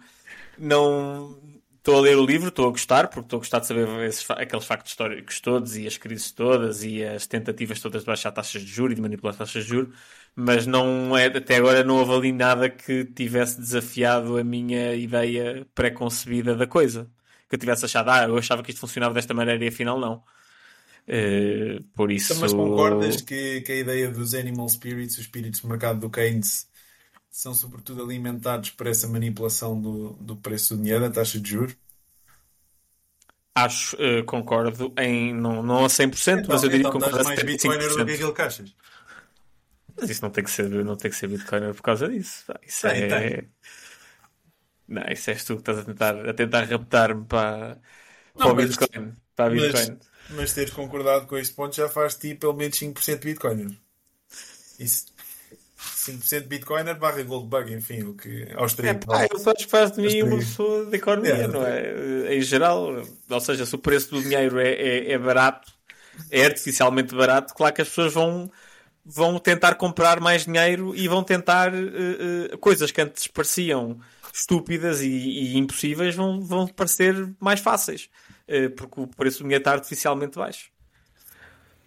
Não. 0.58 1.38
Estou 1.86 2.00
a 2.00 2.02
ler 2.02 2.18
o 2.18 2.26
livro, 2.26 2.48
estou 2.48 2.68
a 2.68 2.72
gostar, 2.72 3.10
porque 3.10 3.28
estou 3.28 3.38
a 3.38 3.42
gostar 3.42 3.60
de 3.60 3.68
saber 3.68 3.88
esses, 4.08 4.28
aqueles 4.32 4.66
factos 4.66 4.92
históricos 4.92 5.40
todos 5.40 5.78
e 5.78 5.86
as 5.86 5.96
crises 5.98 6.32
todas 6.32 6.84
e 6.84 7.04
as 7.04 7.28
tentativas 7.28 7.80
todas 7.80 8.02
de 8.02 8.08
baixar 8.08 8.32
taxas 8.32 8.64
de 8.64 8.68
juros 8.68 8.94
e 8.94 8.96
de 8.96 9.02
manipular 9.04 9.36
taxas 9.36 9.66
de 9.66 9.70
juros, 9.70 9.96
mas 10.36 10.66
não 10.66 11.16
é, 11.16 11.28
até 11.28 11.58
agora 11.58 11.84
não 11.84 11.98
houve 11.98 12.12
ali 12.12 12.32
nada 12.32 12.72
que 12.72 13.06
tivesse 13.06 13.62
desafiado 13.62 14.36
a 14.36 14.44
minha 14.44 14.96
ideia 14.96 15.68
pré-concebida 15.76 16.56
da 16.56 16.66
coisa 16.66 17.08
que 17.48 17.54
eu 17.54 17.60
tivesse 17.60 17.86
achado, 17.86 18.10
ah, 18.10 18.24
eu 18.24 18.36
achava 18.36 18.64
que 18.64 18.72
isto 18.72 18.80
funcionava 18.80 19.14
desta 19.14 19.36
maneira 19.36 19.64
e 19.64 19.68
afinal 19.68 20.00
não. 20.00 20.24
Uh, 21.08 21.84
por 21.94 22.12
isso. 22.12 22.34
Então, 22.34 22.42
mas 22.42 22.52
concordas 22.52 23.22
que, 23.22 23.62
que 23.62 23.72
a 23.72 23.76
ideia 23.76 24.10
dos 24.10 24.34
animal 24.34 24.68
spirits, 24.70 25.20
os 25.20 25.22
espíritos 25.22 25.60
do 25.60 25.68
mercado 25.68 26.00
do 26.00 26.10
Keynes, 26.10 26.68
são 27.36 27.54
sobretudo 27.54 28.02
alimentados 28.02 28.70
por 28.70 28.88
essa 28.88 29.10
manipulação 29.10 29.80
do, 29.80 30.14
do 30.14 30.38
preço 30.38 30.74
do 30.74 30.82
dinheiro, 30.82 31.02
da 31.02 31.12
taxa 31.12 31.38
de 31.38 31.50
juros? 31.50 31.76
Acho, 33.54 33.98
uh, 33.98 34.24
concordo 34.24 34.94
em 34.98 35.34
não, 35.34 35.62
não 35.62 35.84
a 35.84 35.90
100%, 35.90 36.40
então, 36.40 36.46
mas 36.48 36.64
eu 36.64 36.70
diria 36.70 36.88
então, 36.88 36.92
que 36.92 36.98
concordo 36.98 37.20
a 37.20 37.24
mais 37.26 37.44
bitcoiner 37.44 37.90
do 37.90 38.06
que 38.06 38.14
aquilo 38.14 38.34
que 38.34 38.42
achas. 38.42 38.74
Mas 39.98 40.10
isso 40.10 40.22
não 40.22 40.30
tem 40.30 40.46
que 40.46 40.52
ser, 40.52 40.70
não 40.70 40.96
tem 40.96 41.12
que 41.12 41.18
ser 41.18 41.28
bitcoiner 41.28 41.76
por 41.76 41.82
causa 41.82 42.08
disso. 42.08 42.46
Isso 42.66 42.88
tem, 42.88 43.04
é, 43.04 43.08
tem. 43.20 43.52
Não, 44.88 45.04
isso 45.12 45.30
és 45.30 45.44
tu 45.44 45.56
que 45.56 45.62
estás 45.62 45.80
a 45.80 45.84
tentar, 45.84 46.30
a 46.30 46.34
tentar 46.34 46.64
raptar-me 46.64 47.26
para, 47.26 47.82
para 48.38 48.48
o 48.48 48.56
Bitcoin. 48.56 49.14
Para 49.36 49.46
a 49.46 49.50
Bitcoin. 49.50 49.98
Mas, 50.30 50.38
mas 50.38 50.54
teres 50.54 50.74
concordado 50.74 51.28
com 51.28 51.38
este 51.38 51.54
ponto 51.54 51.76
já 51.76 51.90
faz 51.90 52.16
ti 52.16 52.34
pelo 52.34 52.54
menos 52.54 52.80
5% 52.80 53.20
de 53.20 53.26
Bitcoiner. 53.26 53.78
Isso. 54.80 55.15
5% 55.86 56.42
de 56.42 56.48
Bitcoiner 56.48 56.98
barra 56.98 57.22
Goldbug, 57.24 57.74
enfim, 57.74 58.04
o 58.04 58.14
que 58.14 58.48
austríaco. 58.56 59.14
É, 59.14 59.28
pá, 59.28 59.28
eu 59.32 59.38
acho 59.38 59.66
que 59.66 59.68
faz 59.68 59.92
de 59.92 60.02
mim 60.02 60.22
uma 60.24 60.38
pessoa 60.38 60.86
de 60.86 60.96
economia, 60.96 61.34
é, 61.34 61.48
não 61.48 61.66
é? 61.66 62.36
Em 62.36 62.42
geral, 62.42 63.04
ou 63.30 63.40
seja, 63.40 63.66
se 63.66 63.76
o 63.76 63.78
preço 63.78 64.12
do 64.12 64.22
dinheiro 64.22 64.60
é, 64.60 64.70
é, 64.70 65.12
é, 65.12 65.18
barato, 65.18 65.72
é 66.30 66.46
artificialmente 66.46 67.16
barato, 67.16 67.54
claro 67.54 67.74
que 67.74 67.82
as 67.82 67.90
pessoas 67.90 68.14
vão 68.14 68.52
vão 69.06 69.38
tentar 69.38 69.76
comprar 69.76 70.20
mais 70.20 70.46
dinheiro 70.46 70.96
e 70.96 71.08
vão 71.08 71.24
tentar 71.24 71.72
uh, 71.72 72.56
uh, 72.56 72.58
coisas 72.58 72.90
que 72.90 73.00
antes 73.00 73.28
pareciam 73.28 74.00
estúpidas 74.34 75.00
e, 75.02 75.08
e, 75.08 75.58
impossíveis 75.58 76.16
vão, 76.16 76.42
vão 76.42 76.68
parecer 76.68 77.14
mais 77.40 77.60
fáceis 77.60 78.10
uh, 78.50 78.72
porque 78.72 79.00
o 79.00 79.08
preço 79.08 79.40
do 79.40 79.44
dinheiro 79.44 79.62
está 79.62 79.74
artificialmente 79.74 80.38
baixo. 80.38 80.72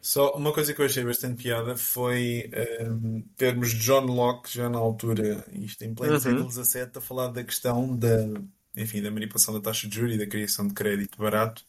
Só 0.00 0.32
uma 0.34 0.52
coisa 0.52 0.72
que 0.72 0.80
eu 0.80 0.86
achei 0.86 1.04
bastante 1.04 1.42
piada 1.42 1.76
foi 1.76 2.50
um, 2.80 3.22
termos 3.36 3.74
John 3.74 4.06
Locke 4.06 4.54
já 4.54 4.68
na 4.68 4.78
altura, 4.78 5.44
isto 5.52 5.82
em 5.84 5.94
pleno 5.94 6.14
uhum. 6.14 6.20
século 6.20 6.50
XVII, 6.50 6.90
a 6.94 7.00
falar 7.00 7.28
da 7.28 7.42
questão 7.42 7.96
da, 7.96 8.28
enfim, 8.76 9.02
da 9.02 9.10
manipulação 9.10 9.52
da 9.54 9.60
taxa 9.60 9.88
de 9.88 9.96
juros 9.96 10.14
e 10.14 10.18
da 10.18 10.26
criação 10.26 10.68
de 10.68 10.74
crédito 10.74 11.18
barato 11.18 11.64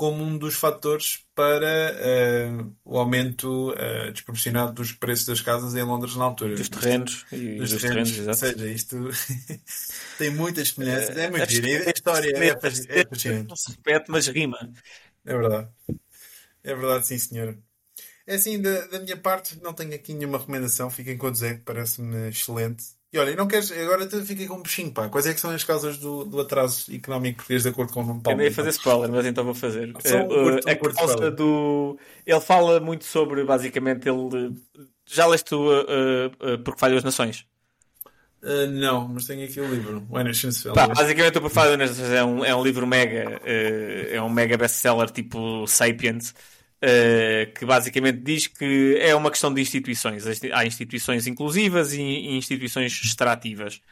como 0.00 0.24
um 0.24 0.38
dos 0.38 0.54
fatores 0.54 1.26
para 1.34 1.94
uh, 1.94 2.74
o 2.86 2.98
aumento 2.98 3.72
uh, 3.72 4.10
desproporcionado 4.10 4.72
dos 4.72 4.92
preços 4.92 5.26
das 5.26 5.42
casas 5.42 5.74
em 5.74 5.82
Londres 5.82 6.16
na 6.16 6.24
altura. 6.24 6.54
Dos 6.54 6.70
terrenos. 6.70 7.26
E 7.30 7.56
dos, 7.56 7.70
dos 7.70 7.82
terrenos, 7.82 8.10
terrenos 8.10 8.28
ou 8.28 8.34
seja, 8.34 8.66
isto 8.70 9.10
tem 10.16 10.30
muitas 10.30 10.68
semelhanças. 10.68 11.14
É 11.14 11.28
muito 11.28 11.50
giro. 11.50 11.86
A 11.86 11.90
história 11.90 12.34
é, 12.34 12.48
é 12.48 12.56
fascinante. 12.58 13.46
Não 13.46 13.54
se 13.54 13.72
repete, 13.72 14.06
mas 14.08 14.26
rima. 14.28 14.72
É 15.26 15.36
verdade. 15.36 15.68
É 16.62 16.74
verdade, 16.74 17.06
sim, 17.06 17.18
senhora. 17.18 17.58
É 18.26 18.34
assim, 18.34 18.60
da, 18.60 18.86
da 18.86 19.00
minha 19.00 19.16
parte, 19.16 19.60
não 19.62 19.72
tenho 19.72 19.94
aqui 19.94 20.12
nenhuma 20.14 20.38
recomendação. 20.38 20.90
Fiquem 20.90 21.16
com 21.16 21.28
o 21.28 21.34
Zé, 21.34 21.60
parece-me 21.64 22.28
excelente. 22.28 22.84
E 23.12 23.18
olha, 23.18 23.34
não 23.34 23.48
queres. 23.48 23.72
Agora 23.72 24.08
fiquei 24.24 24.46
com 24.46 24.54
um 24.54 24.62
bichinho, 24.62 24.92
pá. 24.92 25.08
Quais 25.08 25.26
é 25.26 25.34
que 25.34 25.40
são 25.40 25.50
as 25.50 25.64
causas 25.64 25.98
do, 25.98 26.24
do 26.24 26.40
atraso 26.40 26.94
económico 26.94 27.38
português 27.38 27.64
de 27.64 27.68
acordo 27.68 27.92
com 27.92 28.02
o 28.02 28.06
Nuno 28.06 28.22
Paulo? 28.22 28.40
Eu 28.40 28.44
ia 28.44 28.52
fazer 28.52 28.70
spoiler, 28.70 29.10
mas 29.10 29.26
então 29.26 29.42
vou 29.44 29.54
fazer. 29.54 29.88
Um 29.88 29.92
uh, 29.92 30.60
a 30.64 30.94
causa 30.94 31.30
do. 31.30 31.98
Ele 32.24 32.40
fala 32.40 32.78
muito 32.78 33.04
sobre, 33.04 33.42
basicamente, 33.42 34.08
ele. 34.08 34.54
Já 35.06 35.26
leste 35.26 35.52
o 35.56 35.68
uh, 35.68 36.26
uh, 36.28 36.58
Porque 36.62 36.78
Falham 36.78 36.98
as 36.98 37.04
Nações? 37.04 37.44
Uh, 38.42 38.66
não, 38.70 39.06
mas 39.06 39.26
tenho 39.26 39.44
aqui 39.44 39.60
o 39.60 39.68
livro, 39.68 40.06
o 40.08 40.18
Pá, 40.72 40.86
Basicamente, 40.86 41.38
o 41.38 41.46
as 41.46 41.54
Nações 41.90 42.10
é 42.10 42.24
um, 42.24 42.44
é 42.44 42.54
um 42.54 42.64
livro 42.64 42.86
mega. 42.86 43.38
Uh, 43.42 44.14
é 44.14 44.22
um 44.22 44.30
mega 44.30 44.56
best-seller 44.56 45.10
tipo 45.10 45.66
Sapiens. 45.66 46.34
Uh, 46.82 47.52
que 47.54 47.66
basicamente 47.66 48.20
diz 48.20 48.46
que 48.46 48.96
é 48.98 49.14
uma 49.14 49.30
questão 49.30 49.52
de 49.52 49.60
instituições. 49.60 50.24
Há 50.50 50.64
instituições 50.64 51.26
inclusivas 51.26 51.92
e 51.92 52.00
instituições 52.00 52.98
extrativas. 53.04 53.82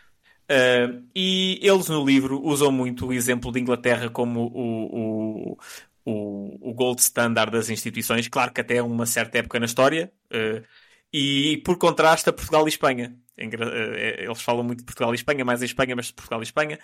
E 1.14 1.60
eles 1.60 1.88
no 1.88 2.02
livro 2.02 2.40
usam 2.42 2.72
muito 2.72 3.06
o 3.06 3.12
exemplo 3.12 3.52
de 3.52 3.60
Inglaterra 3.60 4.08
como 4.08 4.46
o, 4.46 5.52
o, 5.52 5.58
o, 6.06 6.70
o 6.70 6.72
gold 6.72 7.02
standard 7.02 7.52
das 7.52 7.68
instituições, 7.68 8.26
claro 8.28 8.50
que 8.50 8.62
até 8.62 8.82
uma 8.82 9.04
certa 9.04 9.36
época 9.36 9.60
na 9.60 9.66
história, 9.66 10.10
e 11.12 11.60
por 11.66 11.76
contraste 11.76 12.30
a 12.30 12.32
Portugal 12.32 12.64
e 12.64 12.70
Espanha. 12.70 13.14
Eles 13.38 14.42
falam 14.42 14.64
muito 14.64 14.80
de 14.80 14.84
Portugal 14.84 15.12
e 15.12 15.16
Espanha, 15.16 15.44
mais 15.44 15.62
em 15.62 15.66
Espanha, 15.66 15.94
mas 15.94 16.06
de 16.06 16.14
Portugal 16.14 16.40
e 16.40 16.44
Espanha. 16.44 16.78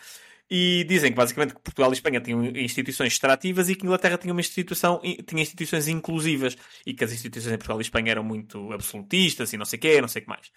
E 0.51 0.85
dizem 0.87 1.11
que 1.11 1.17
basicamente 1.17 1.55
que 1.55 1.61
Portugal 1.61 1.91
e 1.91 1.95
Espanha 1.95 2.21
tinham 2.21 2.45
instituições 2.45 3.13
extrativas 3.15 3.71
e 3.71 3.75
que 3.75 3.85
Inglaterra 3.85 4.19
tinha 4.19 4.33
uma 4.33 4.41
instituição, 4.41 5.01
tinha 5.27 5.43
instituições 5.43 5.89
inclusivas 5.89 6.57
e 6.85 6.93
que 6.93 7.03
as 7.03 7.13
instituições 7.13 7.55
em 7.55 7.57
Portugal 7.57 7.81
e 7.81 7.83
Espanha 7.83 8.11
eram 8.11 8.23
muito 8.23 8.71
absolutistas 8.73 9.53
e 9.53 9.57
não 9.57 9.65
sei 9.65 9.79
o 9.79 9.81
quê, 9.81 10.01
não 10.01 10.09
sei 10.09 10.21
o 10.21 10.25
que 10.25 10.29
mais. 10.29 10.51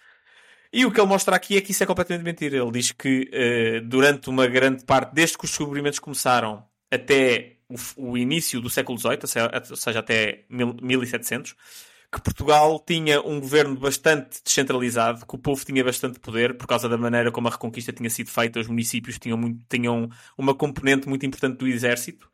E 0.70 0.84
o 0.84 0.92
que 0.92 1.00
ele 1.00 1.08
mostra 1.08 1.34
aqui 1.34 1.56
é 1.56 1.60
que 1.62 1.70
isso 1.70 1.82
é 1.82 1.86
completamente 1.86 2.24
mentira. 2.24 2.58
Ele 2.58 2.70
diz 2.70 2.92
que 2.92 3.30
uh, 3.32 3.80
durante 3.86 4.28
uma 4.28 4.46
grande 4.46 4.84
parte, 4.84 5.14
desde 5.14 5.38
que 5.38 5.44
os 5.44 5.50
descobrimentos 5.50 5.98
começaram 5.98 6.62
até 6.90 7.56
o, 7.68 8.10
o 8.10 8.18
início 8.18 8.60
do 8.60 8.68
século 8.68 8.98
XVIII, 8.98 9.20
ou 9.70 9.76
seja, 9.76 9.98
até 9.98 10.44
1700, 10.50 11.54
que 12.10 12.22
Portugal 12.22 12.82
tinha 12.86 13.20
um 13.20 13.38
governo 13.38 13.76
bastante 13.76 14.42
descentralizado, 14.42 15.26
que 15.26 15.34
o 15.34 15.38
povo 15.38 15.62
tinha 15.64 15.84
bastante 15.84 16.18
poder 16.18 16.56
por 16.56 16.66
causa 16.66 16.88
da 16.88 16.96
maneira 16.96 17.30
como 17.30 17.48
a 17.48 17.50
reconquista 17.50 17.92
tinha 17.92 18.08
sido 18.08 18.30
feita, 18.30 18.58
os 18.58 18.66
municípios 18.66 19.18
tinham, 19.18 19.36
muito, 19.36 19.60
tinham 19.68 20.08
uma 20.36 20.54
componente 20.54 21.06
muito 21.06 21.26
importante 21.26 21.58
do 21.58 21.68
exército 21.68 22.26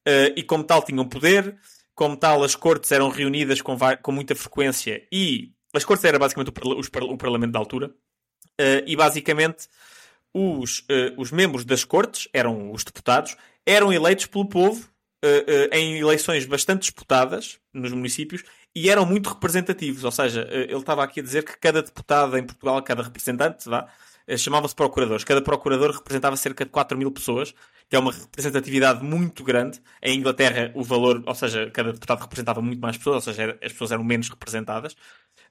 uh, 0.00 0.34
e, 0.36 0.42
como 0.42 0.64
tal, 0.64 0.82
tinham 0.82 1.08
poder. 1.08 1.56
Como 1.94 2.16
tal, 2.16 2.42
as 2.42 2.56
cortes 2.56 2.90
eram 2.90 3.10
reunidas 3.10 3.60
com, 3.60 3.76
com 4.02 4.12
muita 4.12 4.34
frequência 4.34 5.06
e 5.12 5.52
as 5.72 5.84
cortes 5.84 6.04
era 6.04 6.18
basicamente 6.18 6.50
o, 6.50 6.78
os, 6.78 6.88
o 6.88 7.16
parlamento 7.16 7.52
da 7.52 7.58
altura. 7.58 7.88
Uh, 8.60 8.82
e 8.86 8.96
basicamente 8.96 9.68
os, 10.34 10.80
uh, 10.80 11.14
os 11.16 11.30
membros 11.30 11.64
das 11.64 11.84
cortes, 11.84 12.28
eram 12.32 12.72
os 12.72 12.82
deputados, 12.82 13.36
eram 13.64 13.92
eleitos 13.92 14.26
pelo 14.26 14.48
povo 14.48 14.90
em 15.70 16.00
eleições 16.00 16.44
bastante 16.46 16.80
disputadas 16.80 17.60
nos 17.72 17.92
municípios 17.92 18.42
e 18.74 18.88
eram 18.88 19.04
muito 19.06 19.28
representativos. 19.30 20.04
Ou 20.04 20.10
seja, 20.10 20.46
eh, 20.50 20.64
ele 20.64 20.76
estava 20.76 21.04
aqui 21.04 21.20
a 21.20 21.22
dizer 21.22 21.44
que 21.44 21.56
cada 21.58 21.82
deputado 21.82 22.36
em 22.36 22.44
Portugal, 22.44 22.82
cada 22.82 23.02
representante, 23.02 23.68
vá, 23.68 23.88
eh, 24.26 24.36
chamava-se 24.36 24.74
procuradores. 24.74 25.24
Cada 25.24 25.42
procurador 25.42 25.90
representava 25.92 26.36
cerca 26.36 26.64
de 26.64 26.70
4 26.70 26.96
mil 26.96 27.10
pessoas, 27.10 27.54
que 27.88 27.96
é 27.96 27.98
uma 27.98 28.12
representatividade 28.12 29.04
muito 29.04 29.44
grande. 29.44 29.80
Em 30.02 30.18
Inglaterra, 30.18 30.72
o 30.74 30.82
valor, 30.82 31.22
ou 31.26 31.34
seja, 31.34 31.70
cada 31.70 31.92
deputado 31.92 32.20
representava 32.22 32.62
muito 32.62 32.80
mais 32.80 32.96
pessoas, 32.96 33.26
ou 33.26 33.34
seja, 33.34 33.58
as 33.62 33.72
pessoas 33.72 33.92
eram 33.92 34.04
menos 34.04 34.28
representadas. 34.30 34.96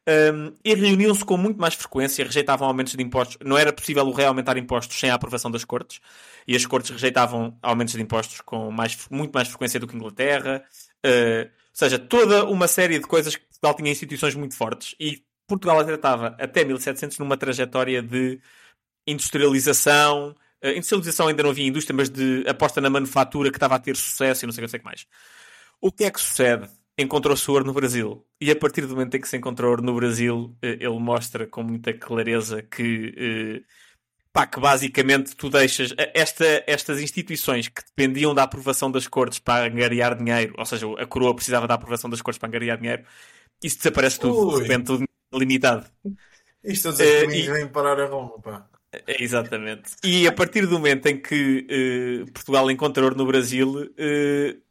Um, 0.07 0.55
e 0.65 0.73
reuniam-se 0.73 1.23
com 1.23 1.37
muito 1.37 1.61
mais 1.61 1.75
frequência, 1.75 2.25
rejeitavam 2.25 2.67
aumentos 2.67 2.93
de 2.95 3.03
impostos. 3.03 3.37
Não 3.45 3.55
era 3.57 3.71
possível 3.71 4.03
o 4.07 4.11
rei 4.11 4.25
aumentar 4.25 4.57
impostos 4.57 4.99
sem 4.99 5.11
a 5.11 5.13
aprovação 5.13 5.51
das 5.51 5.63
cortes, 5.63 6.01
e 6.47 6.55
as 6.55 6.65
cortes 6.65 6.89
rejeitavam 6.89 7.55
aumentos 7.61 7.93
de 7.93 8.01
impostos 8.01 8.41
com 8.41 8.71
mais, 8.71 8.97
muito 9.11 9.31
mais 9.31 9.47
frequência 9.47 9.79
do 9.79 9.85
que 9.87 9.95
Inglaterra. 9.95 10.63
Uh, 11.05 11.60
seja, 11.73 11.99
toda 11.99 12.45
uma 12.45 12.67
série 12.67 12.99
de 12.99 13.05
coisas 13.05 13.35
que 13.35 13.45
Portugal 13.45 13.75
tinha 13.75 13.91
instituições 13.91 14.35
muito 14.35 14.55
fortes 14.55 14.95
e 14.99 15.23
Portugal 15.47 15.79
até 15.79 15.93
estava 15.93 16.35
até 16.39 16.63
1700 16.63 17.19
numa 17.19 17.37
trajetória 17.37 18.01
de 18.01 18.39
industrialização. 19.05 20.35
Uh, 20.63 20.69
industrialização 20.69 21.27
ainda 21.27 21.43
não 21.43 21.49
havia 21.49 21.67
indústria, 21.67 21.95
mas 21.95 22.09
de 22.09 22.43
aposta 22.47 22.79
na 22.79 22.89
manufatura 22.89 23.49
que 23.49 23.57
estava 23.57 23.75
a 23.75 23.79
ter 23.79 23.95
sucesso 23.95 24.45
e 24.45 24.47
não 24.47 24.53
sei 24.53 24.65
o 24.65 24.69
que 24.69 24.83
mais. 24.83 25.05
O 25.81 25.91
que 25.91 26.05
é 26.05 26.11
que 26.11 26.21
sucede? 26.21 26.69
Encontrou-se 26.97 27.49
ouro 27.49 27.65
no 27.65 27.73
Brasil. 27.73 28.25
E 28.39 28.51
a 28.51 28.55
partir 28.55 28.81
do 28.81 28.89
momento 28.89 29.15
em 29.15 29.21
que 29.21 29.27
se 29.27 29.37
encontrou 29.37 29.71
ouro 29.71 29.81
no 29.81 29.95
Brasil, 29.95 30.55
uh, 30.63 30.65
ele 30.65 30.99
mostra 30.99 31.47
com 31.47 31.63
muita 31.63 31.93
clareza 31.93 32.61
que 32.61 33.63
uh, 33.63 33.65
Pá, 34.33 34.47
que 34.47 34.59
basicamente 34.59 35.35
tu 35.35 35.49
deixas 35.49 35.93
esta, 36.13 36.63
estas 36.65 37.01
instituições 37.01 37.67
que 37.67 37.81
dependiam 37.83 38.33
da 38.33 38.43
aprovação 38.43 38.89
das 38.89 39.05
cortes 39.05 39.39
para 39.39 39.67
angariar 39.67 40.15
dinheiro, 40.15 40.53
ou 40.57 40.65
seja, 40.65 40.87
a 40.97 41.05
coroa 41.05 41.35
precisava 41.35 41.67
da 41.67 41.73
aprovação 41.73 42.09
das 42.09 42.21
cortes 42.21 42.39
para 42.39 42.47
angariar 42.47 42.77
dinheiro, 42.77 43.03
isso 43.61 43.77
desaparece 43.77 44.19
tudo, 44.19 44.47
Ui. 44.47 44.55
de 44.55 44.61
repente 44.61 44.85
tudo 44.85 45.05
limitado. 45.33 45.85
Isto 46.63 46.89
a 46.89 46.91
dizer 46.91 47.27
que 47.27 47.49
uh, 47.49 47.53
vem 47.53 47.67
parar 47.67 47.99
a 47.99 48.05
Roma, 48.05 48.39
pá. 48.39 48.67
É, 48.93 49.23
exatamente. 49.23 49.91
E 50.03 50.27
a 50.27 50.31
partir 50.31 50.65
do 50.65 50.73
momento 50.73 51.07
em 51.07 51.21
que 51.21 51.67
uh, 52.25 52.31
Portugal 52.31 52.69
encontra 52.69 53.03
ouro 53.03 53.17
no 53.17 53.25
Brasil, 53.25 53.69
uh, 53.69 54.61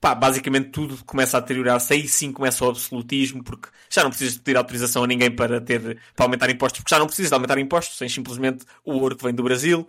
pá, 0.00 0.14
basicamente 0.14 0.70
tudo 0.70 1.04
começa 1.04 1.36
a 1.36 1.40
deteriorar-se. 1.40 1.92
Aí 1.92 2.08
sim 2.08 2.32
começa 2.32 2.64
o 2.64 2.70
absolutismo, 2.70 3.44
porque 3.44 3.68
já 3.90 4.02
não 4.02 4.10
precisas 4.10 4.38
pedir 4.38 4.56
autorização 4.56 5.04
a 5.04 5.06
ninguém 5.06 5.30
para, 5.30 5.60
ter, 5.60 5.98
para 6.16 6.24
aumentar 6.26 6.50
impostos, 6.50 6.80
porque 6.80 6.94
já 6.94 6.98
não 6.98 7.06
precisas 7.06 7.30
de 7.30 7.34
aumentar 7.34 7.58
impostos, 7.58 7.98
sem 7.98 8.08
simplesmente 8.08 8.64
o 8.84 8.94
ouro 8.94 9.16
que 9.16 9.24
vem 9.24 9.34
do 9.34 9.42
Brasil. 9.42 9.86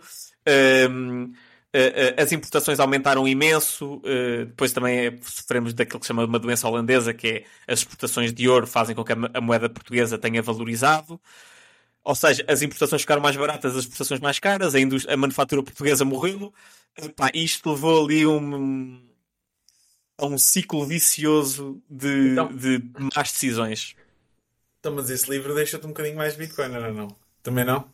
Um, 0.94 1.32
as 2.18 2.32
importações 2.32 2.78
aumentaram 2.78 3.26
imenso. 3.26 4.02
depois 4.46 4.72
também 4.72 5.06
é, 5.06 5.18
sofremos 5.22 5.72
daquilo 5.72 6.00
que 6.00 6.04
se 6.06 6.08
chama 6.08 6.24
uma 6.24 6.38
doença 6.38 6.68
holandesa, 6.68 7.14
que 7.14 7.28
é 7.28 7.44
as 7.66 7.78
exportações 7.78 8.32
de 8.32 8.48
ouro 8.48 8.66
fazem 8.66 8.94
com 8.94 9.02
que 9.02 9.12
a 9.12 9.40
moeda 9.40 9.70
portuguesa 9.70 10.18
tenha 10.18 10.42
valorizado. 10.42 11.18
Ou 12.04 12.14
seja, 12.14 12.44
as 12.48 12.62
importações 12.62 13.02
ficaram 13.02 13.22
mais 13.22 13.36
baratas, 13.36 13.72
as 13.72 13.84
exportações 13.84 14.20
mais 14.20 14.38
caras, 14.38 14.74
a, 14.74 14.78
a 15.12 15.16
manufatura 15.16 15.62
portuguesa 15.62 16.04
morreu. 16.04 16.52
Pá, 17.16 17.30
isto 17.32 17.70
levou 17.70 18.04
ali 18.04 18.26
um, 18.26 19.00
a 20.18 20.26
um 20.26 20.38
ciclo 20.38 20.86
vicioso 20.86 21.82
de, 21.88 22.32
então, 22.32 22.54
de 22.54 22.82
más 23.14 23.32
decisões. 23.32 23.96
Então, 24.80 24.94
mas 24.94 25.10
esse 25.10 25.30
livro 25.30 25.54
deixa-te 25.54 25.84
um 25.86 25.90
bocadinho 25.90 26.16
mais 26.16 26.34
Bitcoin, 26.34 26.68
não, 26.68 26.92
não? 26.92 27.16
Também 27.42 27.64
não? 27.64 27.90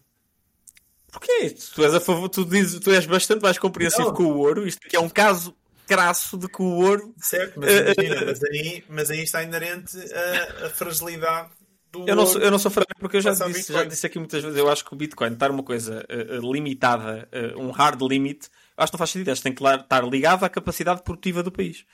Porquê? 1.11 1.51
Tu 1.75 1.85
és 1.85 1.95
a 1.95 2.01
favor, 2.01 2.29
tu, 2.29 2.45
dizes, 2.45 2.81
tu 2.81 2.91
és 2.91 3.07
bastante 3.07 3.43
mais 3.43 3.59
compreensivo 3.59 4.13
com 4.13 4.25
o 4.25 4.39
ouro. 4.39 4.67
Isto 4.67 4.81
aqui 4.87 4.97
é 4.97 5.01
um 5.01 5.09
caso 5.09 5.57
crasso 5.87 6.37
de 6.37 6.49
que 6.49 6.61
o 6.61 6.77
ouro. 6.77 7.15
Certo, 7.19 7.59
mas 7.59 7.71
imagina, 7.71 8.25
mas, 8.27 8.45
aí, 8.45 8.85
mas 8.89 9.11
aí 9.11 9.23
está 9.23 9.43
inerente 9.43 9.97
a, 10.13 10.67
a 10.67 10.71
fragilidade 10.71 11.49
do 11.91 12.07
eu 12.07 12.15
não 12.15 12.27
sou, 12.27 12.41
eu 12.41 12.51
não 12.51 12.59
sou 12.59 12.71
frágil 12.71 12.95
porque 12.99 13.17
eu 13.17 13.21
já 13.23 13.33
disse, 13.33 13.73
já 13.73 13.85
disse 13.85 14.07
aqui 14.07 14.19
muitas 14.19 14.43
vezes. 14.43 14.59
Eu 14.59 14.71
acho 14.71 14.85
que 14.85 14.93
o 14.93 14.97
Bitcoin 14.97 15.33
estar 15.33 15.51
uma 15.51 15.63
coisa 15.63 16.05
uh, 16.11 16.53
limitada, 16.53 17.29
uh, 17.33 17.61
um 17.61 17.71
hard 17.71 18.01
limit, 18.03 18.49
acho 18.79 18.91
que 18.91 18.97
não 18.97 18.99
faz 18.99 19.11
sentido. 19.11 19.31
Acho 19.31 19.43
que 19.43 19.51
tem 19.51 19.55
que 19.55 19.65
estar 19.65 20.09
ligado 20.09 20.45
à 20.45 20.49
capacidade 20.49 21.03
produtiva 21.03 21.43
do 21.43 21.53
país. 21.53 21.85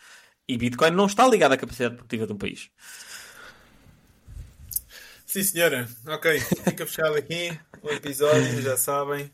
E 0.47 0.56
Bitcoin 0.59 0.90
não 0.90 1.06
está 1.06 1.27
ligado 1.27 1.52
à 1.52 1.56
capacidade 1.56 1.97
produtiva 1.97 2.27
de 2.27 2.32
um 2.32 2.39
país. 2.39 2.70
Sim, 5.27 5.43
senhora. 5.43 5.89
Ok, 6.06 6.39
fica 6.39 6.86
fechado 6.86 7.15
aqui 7.16 7.59
o 7.82 7.90
episódio, 7.90 8.62
já 8.62 8.77
sabem. 8.77 9.31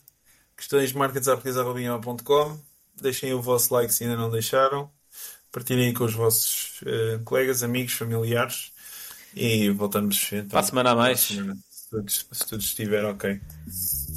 Questões 0.57 0.93
marketsarquesa.com 0.93 2.59
Deixem 3.01 3.33
o 3.33 3.41
vosso 3.43 3.75
like 3.75 3.93
se 3.93 4.05
ainda 4.05 4.17
não 4.17 4.31
deixaram. 4.31 4.91
Partilhem 5.51 5.93
com 5.93 6.05
os 6.05 6.15
vossos 6.15 6.81
uh, 6.83 7.23
colegas, 7.25 7.63
amigos, 7.63 7.93
familiares. 7.95 8.73
E 9.35 9.71
voltamos 9.71 10.29
então, 10.33 10.49
para 10.49 10.61
a 10.61 10.63
semana 10.63 10.91
a 10.91 10.95
mais. 10.95 11.21
Semana, 11.21 11.57
se, 11.71 11.91
tudo, 11.91 12.11
se 12.11 12.47
tudo 12.49 12.61
estiver 12.61 13.05
ok. 13.05 13.41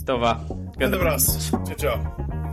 Então 0.02 0.20
vá. 0.20 0.40
Grande 0.78 0.96
abraço. 0.96 1.38
Tchau, 1.66 1.76
tchau. 1.76 2.53